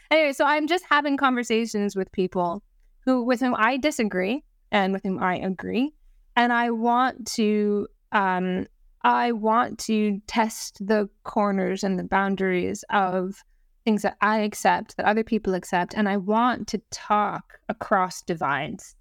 anyway, 0.09 0.31
so 0.31 0.45
I'm 0.45 0.67
just 0.67 0.85
having 0.89 1.17
conversations 1.17 1.93
with 1.93 2.09
people 2.13 2.63
who 3.05 3.23
with 3.23 3.41
whom 3.41 3.53
I 3.57 3.75
disagree 3.75 4.45
and 4.71 4.93
with 4.93 5.03
whom 5.03 5.21
I 5.21 5.39
agree, 5.39 5.93
and 6.37 6.53
I 6.53 6.71
want 6.71 7.27
to 7.33 7.87
um 8.13 8.67
I 9.03 9.31
want 9.31 9.79
to 9.79 10.21
test 10.27 10.85
the 10.85 11.09
corners 11.23 11.83
and 11.83 11.99
the 11.99 12.03
boundaries 12.03 12.83
of 12.89 13.43
things 13.83 14.03
that 14.03 14.17
I 14.21 14.39
accept, 14.39 14.95
that 14.97 15.05
other 15.05 15.23
people 15.23 15.53
accept, 15.53 15.93
and 15.93 16.07
I 16.07 16.17
want 16.17 16.67
to 16.69 16.81
talk 16.89 17.59
across 17.67 18.21
divides 18.21 18.95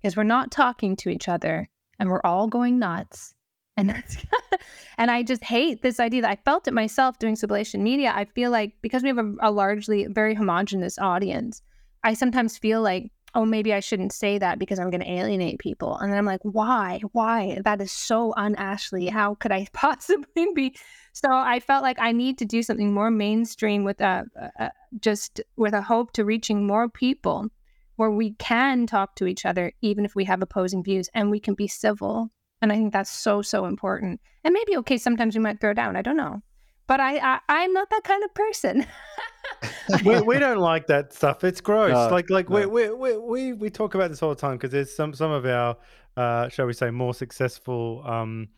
because 0.00 0.16
we're 0.16 0.24
not 0.24 0.50
talking 0.50 0.94
to 0.96 1.08
each 1.08 1.28
other 1.28 1.68
and 1.98 2.10
we're 2.10 2.20
all 2.24 2.48
going 2.48 2.78
nuts. 2.78 3.34
And 3.78 3.90
that's 3.90 4.16
and 4.98 5.10
I 5.10 5.22
just 5.22 5.44
hate 5.44 5.82
this 5.82 6.00
idea 6.00 6.22
that 6.22 6.30
I 6.30 6.36
felt 6.44 6.68
it 6.68 6.74
myself 6.74 7.18
doing 7.18 7.34
sublation 7.34 7.80
media. 7.80 8.12
I 8.14 8.24
feel 8.24 8.50
like 8.50 8.74
because 8.82 9.02
we 9.02 9.08
have 9.08 9.18
a, 9.18 9.34
a 9.40 9.50
largely 9.50 10.06
very 10.06 10.34
homogenous 10.34 10.98
audience, 10.98 11.62
I 12.04 12.14
sometimes 12.14 12.58
feel 12.58 12.82
like, 12.82 13.10
oh, 13.36 13.44
maybe 13.44 13.74
I 13.74 13.80
shouldn't 13.80 14.12
say 14.12 14.38
that 14.38 14.58
because 14.58 14.78
I'm 14.78 14.90
going 14.90 15.02
to 15.02 15.10
alienate 15.10 15.58
people. 15.58 15.96
And 15.98 16.10
then 16.10 16.18
I'm 16.18 16.24
like, 16.24 16.40
why? 16.42 17.02
Why? 17.12 17.60
That 17.64 17.82
is 17.82 17.92
so 17.92 18.32
un-Ashley. 18.36 19.08
How 19.08 19.34
could 19.34 19.52
I 19.52 19.66
possibly 19.72 20.46
be? 20.54 20.74
So 21.12 21.28
I 21.30 21.60
felt 21.60 21.82
like 21.82 21.98
I 22.00 22.12
need 22.12 22.38
to 22.38 22.46
do 22.46 22.62
something 22.62 22.92
more 22.92 23.10
mainstream 23.10 23.84
with 23.84 24.00
a, 24.00 24.24
a 24.58 24.70
just 25.00 25.40
with 25.56 25.74
a 25.74 25.82
hope 25.82 26.12
to 26.12 26.24
reaching 26.24 26.66
more 26.66 26.88
people 26.88 27.48
where 27.96 28.10
we 28.10 28.32
can 28.34 28.86
talk 28.86 29.14
to 29.16 29.26
each 29.26 29.44
other 29.44 29.72
even 29.82 30.04
if 30.04 30.14
we 30.14 30.24
have 30.24 30.42
opposing 30.42 30.82
views 30.82 31.08
and 31.14 31.30
we 31.30 31.40
can 31.40 31.54
be 31.54 31.66
civil 31.66 32.30
and 32.60 32.72
i 32.72 32.76
think 32.76 32.92
that's 32.92 33.10
so 33.10 33.42
so 33.42 33.64
important 33.64 34.20
and 34.44 34.52
maybe 34.52 34.76
okay 34.76 34.96
sometimes 34.98 35.34
we 35.34 35.42
might 35.42 35.60
throw 35.60 35.72
down 35.72 35.96
i 35.96 36.02
don't 36.02 36.16
know 36.16 36.40
but 36.86 37.00
i, 37.00 37.18
I 37.18 37.40
i'm 37.48 37.72
not 37.72 37.90
that 37.90 38.04
kind 38.04 38.24
of 38.24 38.34
person 38.34 38.86
we, 40.04 40.20
we 40.20 40.38
don't 40.38 40.58
like 40.58 40.86
that 40.88 41.12
stuff. 41.12 41.44
It's 41.44 41.60
gross. 41.60 41.92
No, 41.92 42.08
like 42.08 42.30
like 42.30 42.48
no. 42.48 42.68
we, 42.68 42.88
we 42.88 42.90
we 42.90 43.16
we 43.16 43.52
we 43.52 43.70
talk 43.70 43.94
about 43.94 44.10
this 44.10 44.22
all 44.22 44.30
the 44.30 44.40
time 44.40 44.56
because 44.56 44.70
there's 44.70 44.94
some 44.94 45.14
some 45.14 45.30
of 45.30 45.46
our 45.46 45.76
uh, 46.16 46.48
shall 46.48 46.66
we 46.66 46.72
say 46.72 46.90
more 46.90 47.14
successful 47.14 48.02
um, 48.06 48.48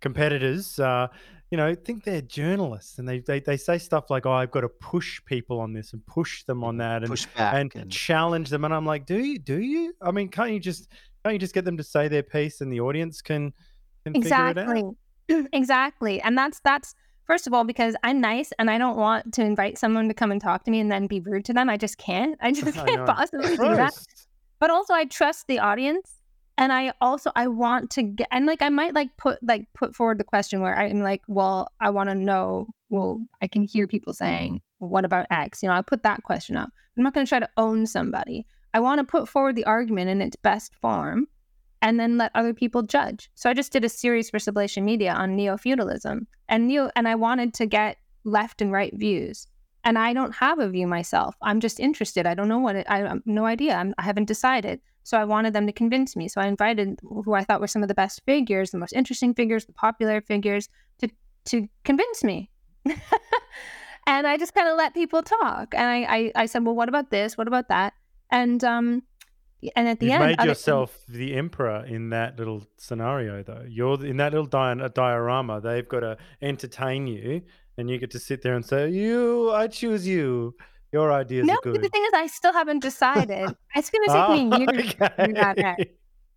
competitors. 0.00 0.78
Uh, 0.78 1.08
you 1.50 1.56
know, 1.56 1.74
think 1.74 2.04
they're 2.04 2.20
journalists 2.20 2.98
and 2.98 3.08
they, 3.08 3.20
they 3.20 3.40
they 3.40 3.56
say 3.56 3.78
stuff 3.78 4.10
like, 4.10 4.26
"Oh, 4.26 4.32
I've 4.32 4.50
got 4.50 4.60
to 4.62 4.68
push 4.68 5.20
people 5.24 5.60
on 5.60 5.72
this 5.72 5.92
and 5.92 6.04
push 6.06 6.44
them 6.44 6.62
on 6.62 6.76
that 6.78 7.02
and 7.02 7.08
Push 7.08 7.26
back 7.36 7.54
and, 7.54 7.74
and, 7.74 7.90
challenge 7.90 8.50
them." 8.50 8.64
And 8.64 8.74
I'm 8.74 8.84
like, 8.84 9.06
"Do 9.06 9.18
you? 9.18 9.38
Do 9.38 9.58
you? 9.58 9.94
I 10.02 10.10
mean, 10.10 10.28
can't 10.28 10.52
you 10.52 10.60
just 10.60 10.88
can't 11.24 11.34
you 11.34 11.38
just 11.38 11.54
get 11.54 11.64
them 11.64 11.76
to 11.78 11.84
say 11.84 12.08
their 12.08 12.22
piece 12.22 12.60
and 12.60 12.72
the 12.72 12.80
audience 12.80 13.22
can 13.22 13.52
can 14.04 14.14
figure 14.22 14.48
it 14.48 14.58
exactly 14.58 14.84
exactly 15.52 16.20
and 16.20 16.36
that's 16.36 16.60
that's 16.60 16.94
first 17.28 17.46
of 17.46 17.54
all 17.54 17.62
because 17.62 17.94
i'm 18.02 18.20
nice 18.20 18.50
and 18.58 18.68
i 18.68 18.76
don't 18.76 18.96
want 18.96 19.32
to 19.32 19.42
invite 19.42 19.78
someone 19.78 20.08
to 20.08 20.14
come 20.14 20.32
and 20.32 20.40
talk 20.40 20.64
to 20.64 20.72
me 20.72 20.80
and 20.80 20.90
then 20.90 21.06
be 21.06 21.20
rude 21.20 21.44
to 21.44 21.52
them 21.52 21.70
i 21.70 21.76
just 21.76 21.96
can't 21.98 22.36
i 22.40 22.50
just 22.50 22.74
can't 22.86 23.06
possibly 23.06 23.56
do 23.56 23.76
that 23.76 23.94
but 24.58 24.70
also 24.70 24.94
I 24.94 25.04
trust 25.04 25.46
the 25.46 25.58
audience 25.58 26.14
and 26.56 26.72
I 26.72 26.92
also 27.00 27.30
I 27.36 27.46
want 27.48 27.90
to 27.92 28.02
get 28.02 28.28
and 28.30 28.46
like 28.46 28.62
I 28.62 28.68
might 28.68 28.94
like 28.94 29.16
put 29.16 29.38
like 29.42 29.66
put 29.74 29.94
forward 29.94 30.18
the 30.18 30.24
question 30.24 30.60
where 30.60 30.76
I'm 30.76 31.02
like, 31.02 31.22
well, 31.28 31.70
I 31.80 31.90
want 31.90 32.08
to 32.10 32.14
know, 32.14 32.66
well, 32.90 33.20
I 33.40 33.46
can 33.46 33.62
hear 33.62 33.86
people 33.86 34.12
saying, 34.12 34.60
what 34.78 35.04
about 35.04 35.26
X? 35.30 35.62
You 35.62 35.68
know, 35.68 35.76
I 35.76 35.82
put 35.82 36.02
that 36.02 36.22
question 36.24 36.56
up. 36.56 36.70
I'm 36.96 37.04
not 37.04 37.14
going 37.14 37.24
to 37.24 37.28
try 37.28 37.38
to 37.38 37.48
own 37.56 37.86
somebody. 37.86 38.44
I 38.74 38.80
want 38.80 38.98
to 38.98 39.04
put 39.04 39.28
forward 39.28 39.54
the 39.54 39.64
argument 39.64 40.10
in 40.10 40.20
its 40.20 40.36
best 40.36 40.74
form 40.74 41.28
and 41.82 41.98
then 41.98 42.18
let 42.18 42.32
other 42.34 42.54
people 42.54 42.82
judge. 42.82 43.30
So 43.34 43.48
I 43.48 43.54
just 43.54 43.72
did 43.72 43.84
a 43.84 43.88
series 43.88 44.30
for 44.30 44.38
Sublation 44.38 44.82
Media 44.82 45.12
on 45.12 45.36
neo-feudalism 45.36 46.26
and 46.48 46.66
neo 46.66 46.90
and 46.96 47.08
I 47.08 47.14
wanted 47.14 47.54
to 47.54 47.66
get 47.66 47.98
left 48.24 48.60
and 48.60 48.72
right 48.72 48.92
views. 48.96 49.46
And 49.84 49.98
I 49.98 50.12
don't 50.12 50.34
have 50.34 50.58
a 50.58 50.68
view 50.68 50.86
myself. 50.86 51.36
I'm 51.40 51.60
just 51.60 51.80
interested. 51.80 52.26
I 52.26 52.34
don't 52.34 52.48
know 52.48 52.58
what 52.58 52.76
it. 52.76 52.86
I 52.90 52.98
have 52.98 53.22
no 53.24 53.46
idea. 53.46 53.74
I'm, 53.74 53.94
I 53.96 54.02
haven't 54.02 54.26
decided. 54.26 54.80
So 55.04 55.16
I 55.16 55.24
wanted 55.24 55.54
them 55.54 55.66
to 55.66 55.72
convince 55.72 56.16
me. 56.16 56.28
So 56.28 56.40
I 56.40 56.46
invited 56.46 57.00
who 57.02 57.32
I 57.32 57.42
thought 57.42 57.60
were 57.60 57.66
some 57.66 57.82
of 57.82 57.88
the 57.88 57.94
best 57.94 58.20
figures, 58.26 58.70
the 58.70 58.78
most 58.78 58.92
interesting 58.92 59.32
figures, 59.32 59.64
the 59.64 59.72
popular 59.72 60.20
figures, 60.20 60.68
to 60.98 61.08
to 61.46 61.66
convince 61.84 62.22
me. 62.22 62.50
and 64.06 64.26
I 64.26 64.36
just 64.36 64.52
kind 64.52 64.68
of 64.68 64.76
let 64.76 64.92
people 64.92 65.22
talk. 65.22 65.74
And 65.74 65.86
I, 65.86 66.16
I 66.16 66.32
I 66.42 66.46
said, 66.46 66.64
well, 66.66 66.74
what 66.74 66.90
about 66.90 67.10
this? 67.10 67.38
What 67.38 67.48
about 67.48 67.68
that? 67.68 67.94
And 68.30 68.62
um, 68.64 69.02
and 69.74 69.88
at 69.88 69.98
the 69.98 70.06
You've 70.06 70.20
end, 70.20 70.36
made 70.38 70.46
yourself 70.46 70.98
the 71.08 71.34
emperor 71.34 71.84
in 71.84 72.10
that 72.10 72.38
little 72.38 72.66
scenario, 72.76 73.42
though. 73.42 73.64
You're 73.68 74.04
in 74.04 74.18
that 74.18 74.32
little 74.32 74.46
di- 74.46 74.80
uh, 74.80 74.88
diorama. 74.88 75.60
They've 75.60 75.88
got 75.88 76.00
to 76.00 76.16
entertain 76.40 77.06
you, 77.06 77.42
and 77.76 77.90
you 77.90 77.98
get 77.98 78.10
to 78.12 78.18
sit 78.18 78.42
there 78.42 78.54
and 78.54 78.64
say, 78.64 78.88
"You, 78.90 79.50
I 79.52 79.66
choose 79.66 80.06
you. 80.06 80.54
Your 80.92 81.12
ideas 81.12 81.46
no, 81.46 81.54
are 81.54 81.60
but 81.62 81.72
good." 81.72 81.82
the 81.82 81.88
thing 81.88 82.04
is, 82.04 82.12
I 82.14 82.26
still 82.28 82.52
haven't 82.52 82.80
decided. 82.80 83.54
It's 83.76 83.90
going 83.90 84.08
to 84.08 84.12
take 84.12 84.28
me 84.28 84.48
ah, 84.52 84.58
years 84.58 84.94
to 84.94 85.10
figure 85.10 85.34
that 85.34 85.58
okay. 85.58 85.90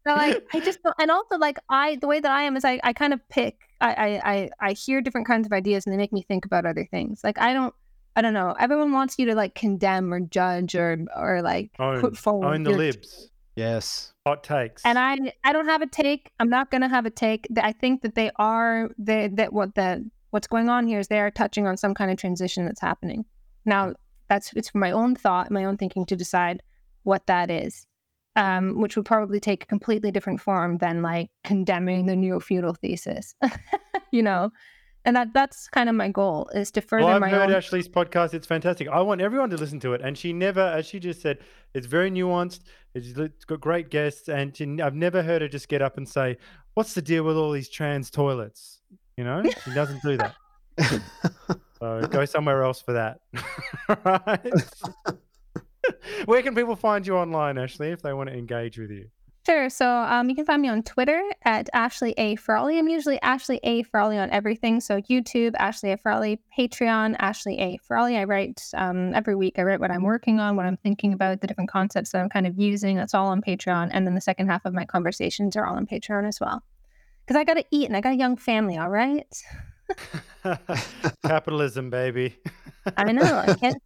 So 0.05 0.13
like 0.15 0.43
I 0.53 0.59
just 0.59 0.81
don't, 0.81 0.95
and 0.99 1.11
also 1.11 1.37
like 1.37 1.59
I 1.69 1.97
the 1.97 2.07
way 2.07 2.19
that 2.19 2.31
I 2.31 2.43
am 2.43 2.57
is 2.57 2.65
I, 2.65 2.79
I 2.83 2.93
kind 2.93 3.13
of 3.13 3.27
pick 3.29 3.59
I, 3.79 3.93
I 3.93 4.31
I 4.33 4.49
I 4.59 4.71
hear 4.73 5.01
different 5.01 5.27
kinds 5.27 5.45
of 5.45 5.53
ideas 5.53 5.85
and 5.85 5.93
they 5.93 5.97
make 5.97 6.11
me 6.11 6.23
think 6.23 6.45
about 6.45 6.65
other 6.65 6.87
things. 6.89 7.21
Like 7.23 7.39
I 7.39 7.53
don't 7.53 7.73
I 8.15 8.21
don't 8.21 8.33
know. 8.33 8.55
Everyone 8.59 8.91
wants 8.91 9.17
you 9.17 9.25
to 9.27 9.35
like 9.35 9.55
condemn 9.55 10.13
or 10.13 10.19
judge 10.19 10.75
or 10.75 10.97
or 11.15 11.41
like 11.41 11.71
Own, 11.79 12.01
put 12.01 12.17
forward 12.17 12.47
own 12.53 12.63
the 12.63 12.71
your- 12.71 12.79
libs. 12.79 13.29
yes. 13.55 14.13
Hot 14.25 14.43
takes. 14.43 14.83
And 14.85 14.99
I 14.99 15.17
I 15.43 15.53
don't 15.53 15.67
have 15.67 15.81
a 15.81 15.87
take. 15.87 16.31
I'm 16.39 16.49
not 16.49 16.69
gonna 16.71 16.89
have 16.89 17.05
a 17.05 17.09
take. 17.09 17.47
I 17.61 17.71
think 17.71 18.01
that 18.01 18.15
they 18.15 18.31
are 18.35 18.89
they 18.97 19.27
that 19.29 19.53
what 19.53 19.75
the 19.75 20.09
what's 20.31 20.47
going 20.47 20.69
on 20.69 20.87
here 20.87 20.99
is 20.99 21.07
they 21.07 21.19
are 21.19 21.31
touching 21.31 21.67
on 21.67 21.75
some 21.77 21.93
kind 21.93 22.11
of 22.11 22.17
transition 22.17 22.65
that's 22.65 22.81
happening. 22.81 23.25
Now 23.65 23.93
that's 24.29 24.53
it's 24.53 24.73
my 24.75 24.91
own 24.91 25.15
thought, 25.15 25.49
my 25.51 25.65
own 25.65 25.77
thinking 25.77 26.05
to 26.07 26.15
decide 26.15 26.61
what 27.03 27.25
that 27.27 27.49
is. 27.49 27.87
Um, 28.37 28.79
which 28.79 28.95
would 28.95 29.05
probably 29.05 29.41
take 29.41 29.63
a 29.63 29.67
completely 29.67 30.09
different 30.09 30.39
form 30.39 30.77
than 30.77 31.01
like 31.01 31.29
condemning 31.43 32.05
the 32.05 32.15
neo 32.15 32.39
feudal 32.39 32.73
thesis. 32.75 33.35
you 34.11 34.21
know? 34.23 34.51
And 35.03 35.15
that 35.15 35.33
that's 35.33 35.67
kind 35.67 35.89
of 35.89 35.95
my 35.95 36.09
goal 36.09 36.49
is 36.53 36.69
to 36.71 36.81
further 36.81 37.05
well, 37.05 37.15
I've 37.15 37.21
my 37.21 37.29
heard 37.29 37.49
own 37.49 37.55
Ashley's 37.55 37.87
podcast. 37.87 38.33
It's 38.33 38.45
fantastic. 38.45 38.87
I 38.87 39.01
want 39.01 39.19
everyone 39.21 39.49
to 39.49 39.57
listen 39.57 39.79
to 39.81 39.93
it. 39.93 40.01
And 40.01 40.17
she 40.17 40.31
never, 40.31 40.61
as 40.61 40.85
she 40.85 40.99
just 40.99 41.21
said, 41.21 41.39
it's 41.73 41.87
very 41.87 42.11
nuanced. 42.11 42.61
It's 42.93 43.17
it's 43.17 43.45
got 43.45 43.59
great 43.59 43.89
guests. 43.89 44.29
And 44.29 44.55
she, 44.55 44.79
I've 44.81 44.95
never 44.95 45.23
heard 45.23 45.41
her 45.41 45.47
just 45.47 45.69
get 45.69 45.81
up 45.81 45.97
and 45.97 46.07
say, 46.07 46.37
What's 46.75 46.93
the 46.93 47.01
deal 47.01 47.23
with 47.23 47.35
all 47.35 47.51
these 47.51 47.69
trans 47.69 48.11
toilets? 48.11 48.81
You 49.17 49.23
know, 49.23 49.43
she 49.65 49.73
doesn't 49.73 50.01
do 50.03 50.17
that. 50.17 50.35
So 51.81 52.07
go 52.07 52.25
somewhere 52.25 52.63
else 52.63 52.81
for 52.81 52.93
that. 52.93 53.19
right? 54.05 54.53
Where 56.25 56.41
can 56.41 56.55
people 56.55 56.75
find 56.75 57.05
you 57.05 57.17
online, 57.17 57.57
Ashley, 57.57 57.89
if 57.89 58.01
they 58.01 58.13
want 58.13 58.29
to 58.29 58.35
engage 58.35 58.77
with 58.77 58.91
you? 58.91 59.09
Sure. 59.43 59.69
So 59.71 59.89
um, 59.89 60.29
you 60.29 60.35
can 60.35 60.45
find 60.45 60.61
me 60.61 60.69
on 60.69 60.83
Twitter 60.83 61.19
at 61.43 61.67
Ashley 61.73 62.13
A. 62.17 62.35
Frawley. 62.35 62.77
I'm 62.77 62.87
usually 62.87 63.19
Ashley 63.21 63.59
A. 63.63 63.81
Frawley 63.83 64.19
on 64.19 64.29
everything. 64.29 64.79
So 64.79 65.01
YouTube, 65.01 65.53
Ashley 65.57 65.91
A. 65.91 65.97
Frawley, 65.97 66.39
Patreon, 66.57 67.15
Ashley 67.17 67.57
A. 67.59 67.77
Frawley. 67.77 68.17
I 68.17 68.25
write 68.25 68.61
um, 68.75 69.15
every 69.15 69.35
week. 69.35 69.57
I 69.57 69.63
write 69.63 69.79
what 69.79 69.89
I'm 69.89 70.03
working 70.03 70.39
on, 70.39 70.55
what 70.55 70.67
I'm 70.67 70.77
thinking 70.77 71.13
about, 71.13 71.41
the 71.41 71.47
different 71.47 71.71
concepts 71.71 72.11
that 72.11 72.21
I'm 72.21 72.29
kind 72.29 72.45
of 72.45 72.59
using. 72.59 72.95
That's 72.95 73.15
all 73.15 73.27
on 73.27 73.41
Patreon. 73.41 73.89
And 73.91 74.05
then 74.05 74.13
the 74.13 74.21
second 74.21 74.47
half 74.47 74.63
of 74.65 74.75
my 74.75 74.85
conversations 74.85 75.55
are 75.55 75.65
all 75.65 75.75
on 75.75 75.87
Patreon 75.87 76.27
as 76.27 76.39
well. 76.39 76.61
Because 77.25 77.39
I 77.39 77.43
got 77.43 77.55
to 77.55 77.65
eat 77.71 77.87
and 77.87 77.97
I 77.97 78.01
got 78.01 78.13
a 78.13 78.17
young 78.17 78.37
family, 78.37 78.77
all 78.77 78.89
right? 78.89 79.25
Capitalism, 81.25 81.89
baby. 81.89 82.37
I 82.97 83.11
know. 83.11 83.43
I 83.47 83.55
can't. 83.55 83.81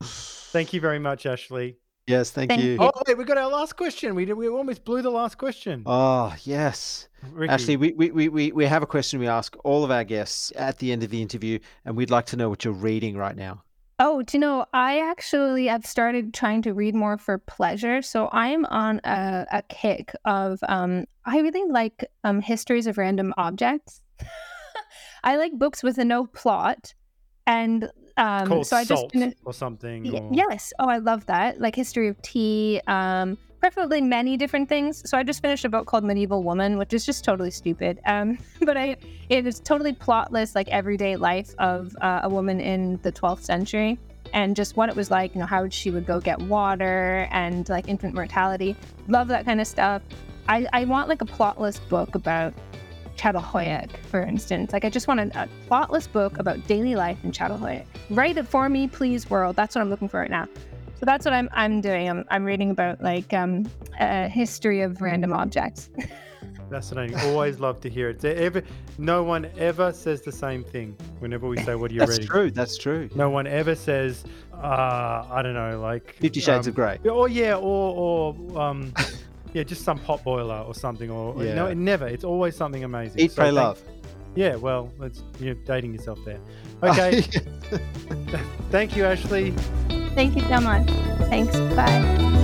Thank 0.02 0.72
you 0.72 0.80
very 0.80 1.00
much, 1.00 1.26
Ashley. 1.26 1.78
Yes, 2.10 2.30
thank, 2.30 2.50
Thank 2.50 2.62
you. 2.62 2.72
you. 2.72 2.78
Oh, 2.80 2.90
wait, 3.06 3.16
we 3.16 3.24
got 3.24 3.38
our 3.38 3.50
last 3.50 3.76
question. 3.76 4.14
We 4.14 4.24
did, 4.24 4.34
we 4.34 4.48
almost 4.48 4.84
blew 4.84 5.00
the 5.00 5.10
last 5.10 5.38
question. 5.38 5.84
Oh, 5.86 6.34
yes. 6.42 7.08
Ricky. 7.30 7.52
Ashley, 7.52 7.76
we, 7.76 7.92
we, 7.92 8.10
we, 8.10 8.28
we 8.28 8.52
we 8.52 8.64
have 8.66 8.82
a 8.82 8.86
question 8.86 9.20
we 9.20 9.28
ask 9.28 9.54
all 9.62 9.84
of 9.84 9.90
our 9.90 10.04
guests 10.04 10.52
at 10.56 10.78
the 10.78 10.90
end 10.90 11.02
of 11.04 11.10
the 11.10 11.22
interview, 11.22 11.58
and 11.84 11.96
we'd 11.96 12.10
like 12.10 12.26
to 12.26 12.36
know 12.36 12.48
what 12.48 12.64
you're 12.64 12.74
reading 12.74 13.16
right 13.16 13.36
now. 13.36 13.62
Oh, 14.02 14.22
do 14.22 14.38
you 14.38 14.40
know, 14.40 14.64
I 14.72 14.98
actually 14.98 15.66
have 15.66 15.84
started 15.84 16.32
trying 16.32 16.62
to 16.62 16.72
read 16.72 16.94
more 16.94 17.18
for 17.18 17.36
pleasure. 17.36 18.00
So 18.00 18.30
I'm 18.32 18.64
on 18.64 19.00
a, 19.04 19.46
a 19.52 19.62
kick 19.68 20.12
of, 20.24 20.58
um, 20.66 21.04
I 21.26 21.38
really 21.40 21.70
like 21.70 22.06
um, 22.24 22.40
histories 22.40 22.86
of 22.86 22.96
random 22.96 23.34
objects. 23.36 24.00
I 25.22 25.36
like 25.36 25.52
books 25.52 25.82
with 25.82 25.98
a 25.98 26.04
no 26.06 26.24
plot. 26.24 26.94
And 27.46 27.90
um, 28.20 28.46
called 28.46 28.66
so 28.66 28.76
I 28.76 28.84
just 28.84 29.10
salt 29.12 29.34
or 29.44 29.52
something. 29.52 30.04
Y- 30.04 30.18
or- 30.18 30.30
yes. 30.32 30.72
Oh, 30.78 30.88
I 30.88 30.98
love 30.98 31.26
that. 31.26 31.60
Like 31.60 31.74
history 31.74 32.08
of 32.08 32.20
tea, 32.22 32.80
um, 32.86 33.38
preferably 33.58 34.00
many 34.00 34.36
different 34.36 34.68
things. 34.68 35.08
So 35.08 35.16
I 35.18 35.22
just 35.22 35.42
finished 35.42 35.64
a 35.64 35.68
book 35.68 35.86
called 35.86 36.04
Medieval 36.04 36.42
Woman, 36.42 36.78
which 36.78 36.92
is 36.92 37.04
just 37.04 37.24
totally 37.24 37.50
stupid. 37.50 38.00
Um, 38.06 38.38
but 38.62 38.76
I, 38.76 38.96
it 39.28 39.46
is 39.46 39.60
totally 39.60 39.92
plotless, 39.92 40.54
like 40.54 40.68
everyday 40.68 41.16
life 41.16 41.54
of 41.58 41.96
uh, 42.00 42.20
a 42.24 42.28
woman 42.28 42.60
in 42.60 42.98
the 43.02 43.12
12th 43.12 43.42
century 43.42 43.98
and 44.32 44.54
just 44.54 44.76
what 44.76 44.88
it 44.88 44.96
was 44.96 45.10
like, 45.10 45.34
you 45.34 45.40
know, 45.40 45.46
how 45.46 45.68
she 45.68 45.90
would 45.90 46.06
go 46.06 46.20
get 46.20 46.38
water 46.42 47.26
and 47.30 47.68
like 47.68 47.88
infant 47.88 48.14
mortality. 48.14 48.76
Love 49.08 49.28
that 49.28 49.44
kind 49.44 49.60
of 49.60 49.66
stuff. 49.66 50.02
I, 50.48 50.66
I 50.72 50.84
want 50.84 51.08
like 51.08 51.22
a 51.22 51.26
plotless 51.26 51.80
book 51.88 52.14
about 52.14 52.54
Çatalhöyük, 53.20 53.90
for 54.10 54.22
instance. 54.22 54.72
Like 54.72 54.86
I 54.86 54.90
just 54.90 55.06
want 55.06 55.20
a, 55.20 55.42
a 55.42 55.48
plotless 55.68 56.06
book 56.12 56.38
about 56.38 56.66
daily 56.66 56.94
life 56.96 57.18
in 57.24 57.32
Çatalhöyük. 57.32 57.84
Write 58.10 58.40
it 58.40 58.48
for 58.48 58.68
me, 58.68 58.88
please, 58.88 59.28
world. 59.28 59.56
That's 59.56 59.74
what 59.74 59.82
I'm 59.82 59.90
looking 59.90 60.08
for 60.08 60.20
right 60.20 60.30
now. 60.30 60.46
So 60.98 61.06
that's 61.06 61.24
what 61.26 61.34
I'm 61.34 61.48
I'm 61.52 61.80
doing. 61.80 62.08
I'm 62.08 62.24
I'm 62.30 62.44
reading 62.44 62.70
about 62.70 63.02
like 63.02 63.32
um, 63.34 63.66
a 63.98 64.28
history 64.28 64.80
of 64.82 65.02
random 65.02 65.32
objects. 65.32 65.90
Fascinating. 66.70 67.18
Always 67.30 67.58
love 67.58 67.80
to 67.80 67.90
hear 67.90 68.10
it. 68.10 68.24
Ever, 68.24 68.62
no 68.96 69.22
one 69.22 69.50
ever 69.58 69.92
says 69.92 70.22
the 70.22 70.32
same 70.32 70.62
thing 70.62 70.96
whenever 71.18 71.48
we 71.48 71.56
say, 71.58 71.74
"What 71.74 71.90
are 71.90 71.94
you 71.94 72.00
That's 72.00 72.12
reading?" 72.12 72.26
That's 72.26 72.32
true. 72.32 72.50
That's 72.50 72.78
true. 72.78 73.08
No 73.14 73.28
one 73.28 73.46
ever 73.46 73.74
says, 73.74 74.24
uh, 74.54 75.26
"I 75.30 75.42
don't 75.42 75.54
know," 75.54 75.80
like 75.80 76.14
Fifty 76.20 76.40
Shades 76.40 76.66
um, 76.66 76.70
of 76.70 76.74
Grey. 76.74 76.98
Or 77.10 77.28
yeah, 77.28 77.56
or 77.56 78.34
or 78.46 78.60
um, 78.60 78.92
yeah, 79.52 79.62
just 79.62 79.82
some 79.84 79.98
pot 79.98 80.22
boiler 80.24 80.58
or 80.66 80.74
something. 80.74 81.10
Or 81.10 81.34
or- 81.34 81.42
no, 81.42 81.66
Yeah. 81.66 81.68
it 81.68 81.76
never. 81.76 82.06
It's 82.06 82.24
always 82.24 82.56
something 82.56 82.84
amazing. 82.84 83.20
Eat, 83.20 83.32
So 83.32 83.36
pray, 83.36 83.44
thank- 83.46 83.54
love. 83.56 83.82
Yeah, 84.36 84.54
well, 84.56 84.92
it's 85.02 85.22
you're 85.40 85.54
dating 85.54 85.92
yourself 85.94 86.18
there. 86.24 86.38
Oh, 86.82 86.88
okay, 86.92 87.20
thank 88.70 88.96
you, 88.96 89.04
Ashley. 89.04 89.50
Thank 90.14 90.34
you 90.34 90.42
so 90.42 90.60
much. 90.60 90.88
Thanks. 91.28 91.54
Bye. 91.76 92.36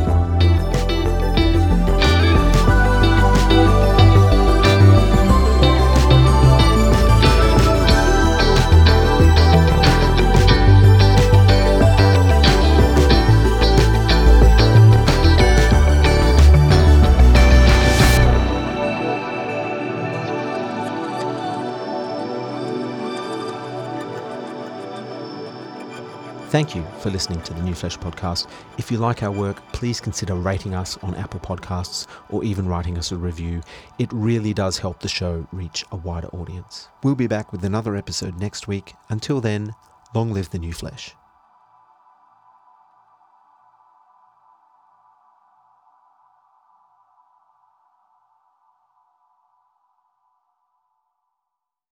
Thank 26.48 26.76
you 26.76 26.84
for 27.00 27.10
listening 27.10 27.42
to 27.42 27.52
the 27.52 27.60
New 27.62 27.74
Flesh 27.74 27.98
podcast. 27.98 28.46
If 28.78 28.90
you 28.92 28.98
like 28.98 29.24
our 29.24 29.32
work, 29.32 29.60
please 29.72 30.00
consider 30.00 30.36
rating 30.36 30.74
us 30.74 30.96
on 30.98 31.16
Apple 31.16 31.40
Podcasts 31.40 32.06
or 32.30 32.44
even 32.44 32.68
writing 32.68 32.96
us 32.96 33.10
a 33.10 33.16
review. 33.16 33.62
It 33.98 34.12
really 34.12 34.54
does 34.54 34.78
help 34.78 35.00
the 35.00 35.08
show 35.08 35.46
reach 35.50 35.84
a 35.90 35.96
wider 35.96 36.28
audience. 36.28 36.88
We'll 37.02 37.16
be 37.16 37.26
back 37.26 37.50
with 37.50 37.64
another 37.64 37.96
episode 37.96 38.38
next 38.38 38.68
week. 38.68 38.94
Until 39.08 39.40
then, 39.40 39.74
long 40.14 40.32
live 40.32 40.50
the 40.50 40.60
New 40.60 40.72
Flesh. 40.72 41.14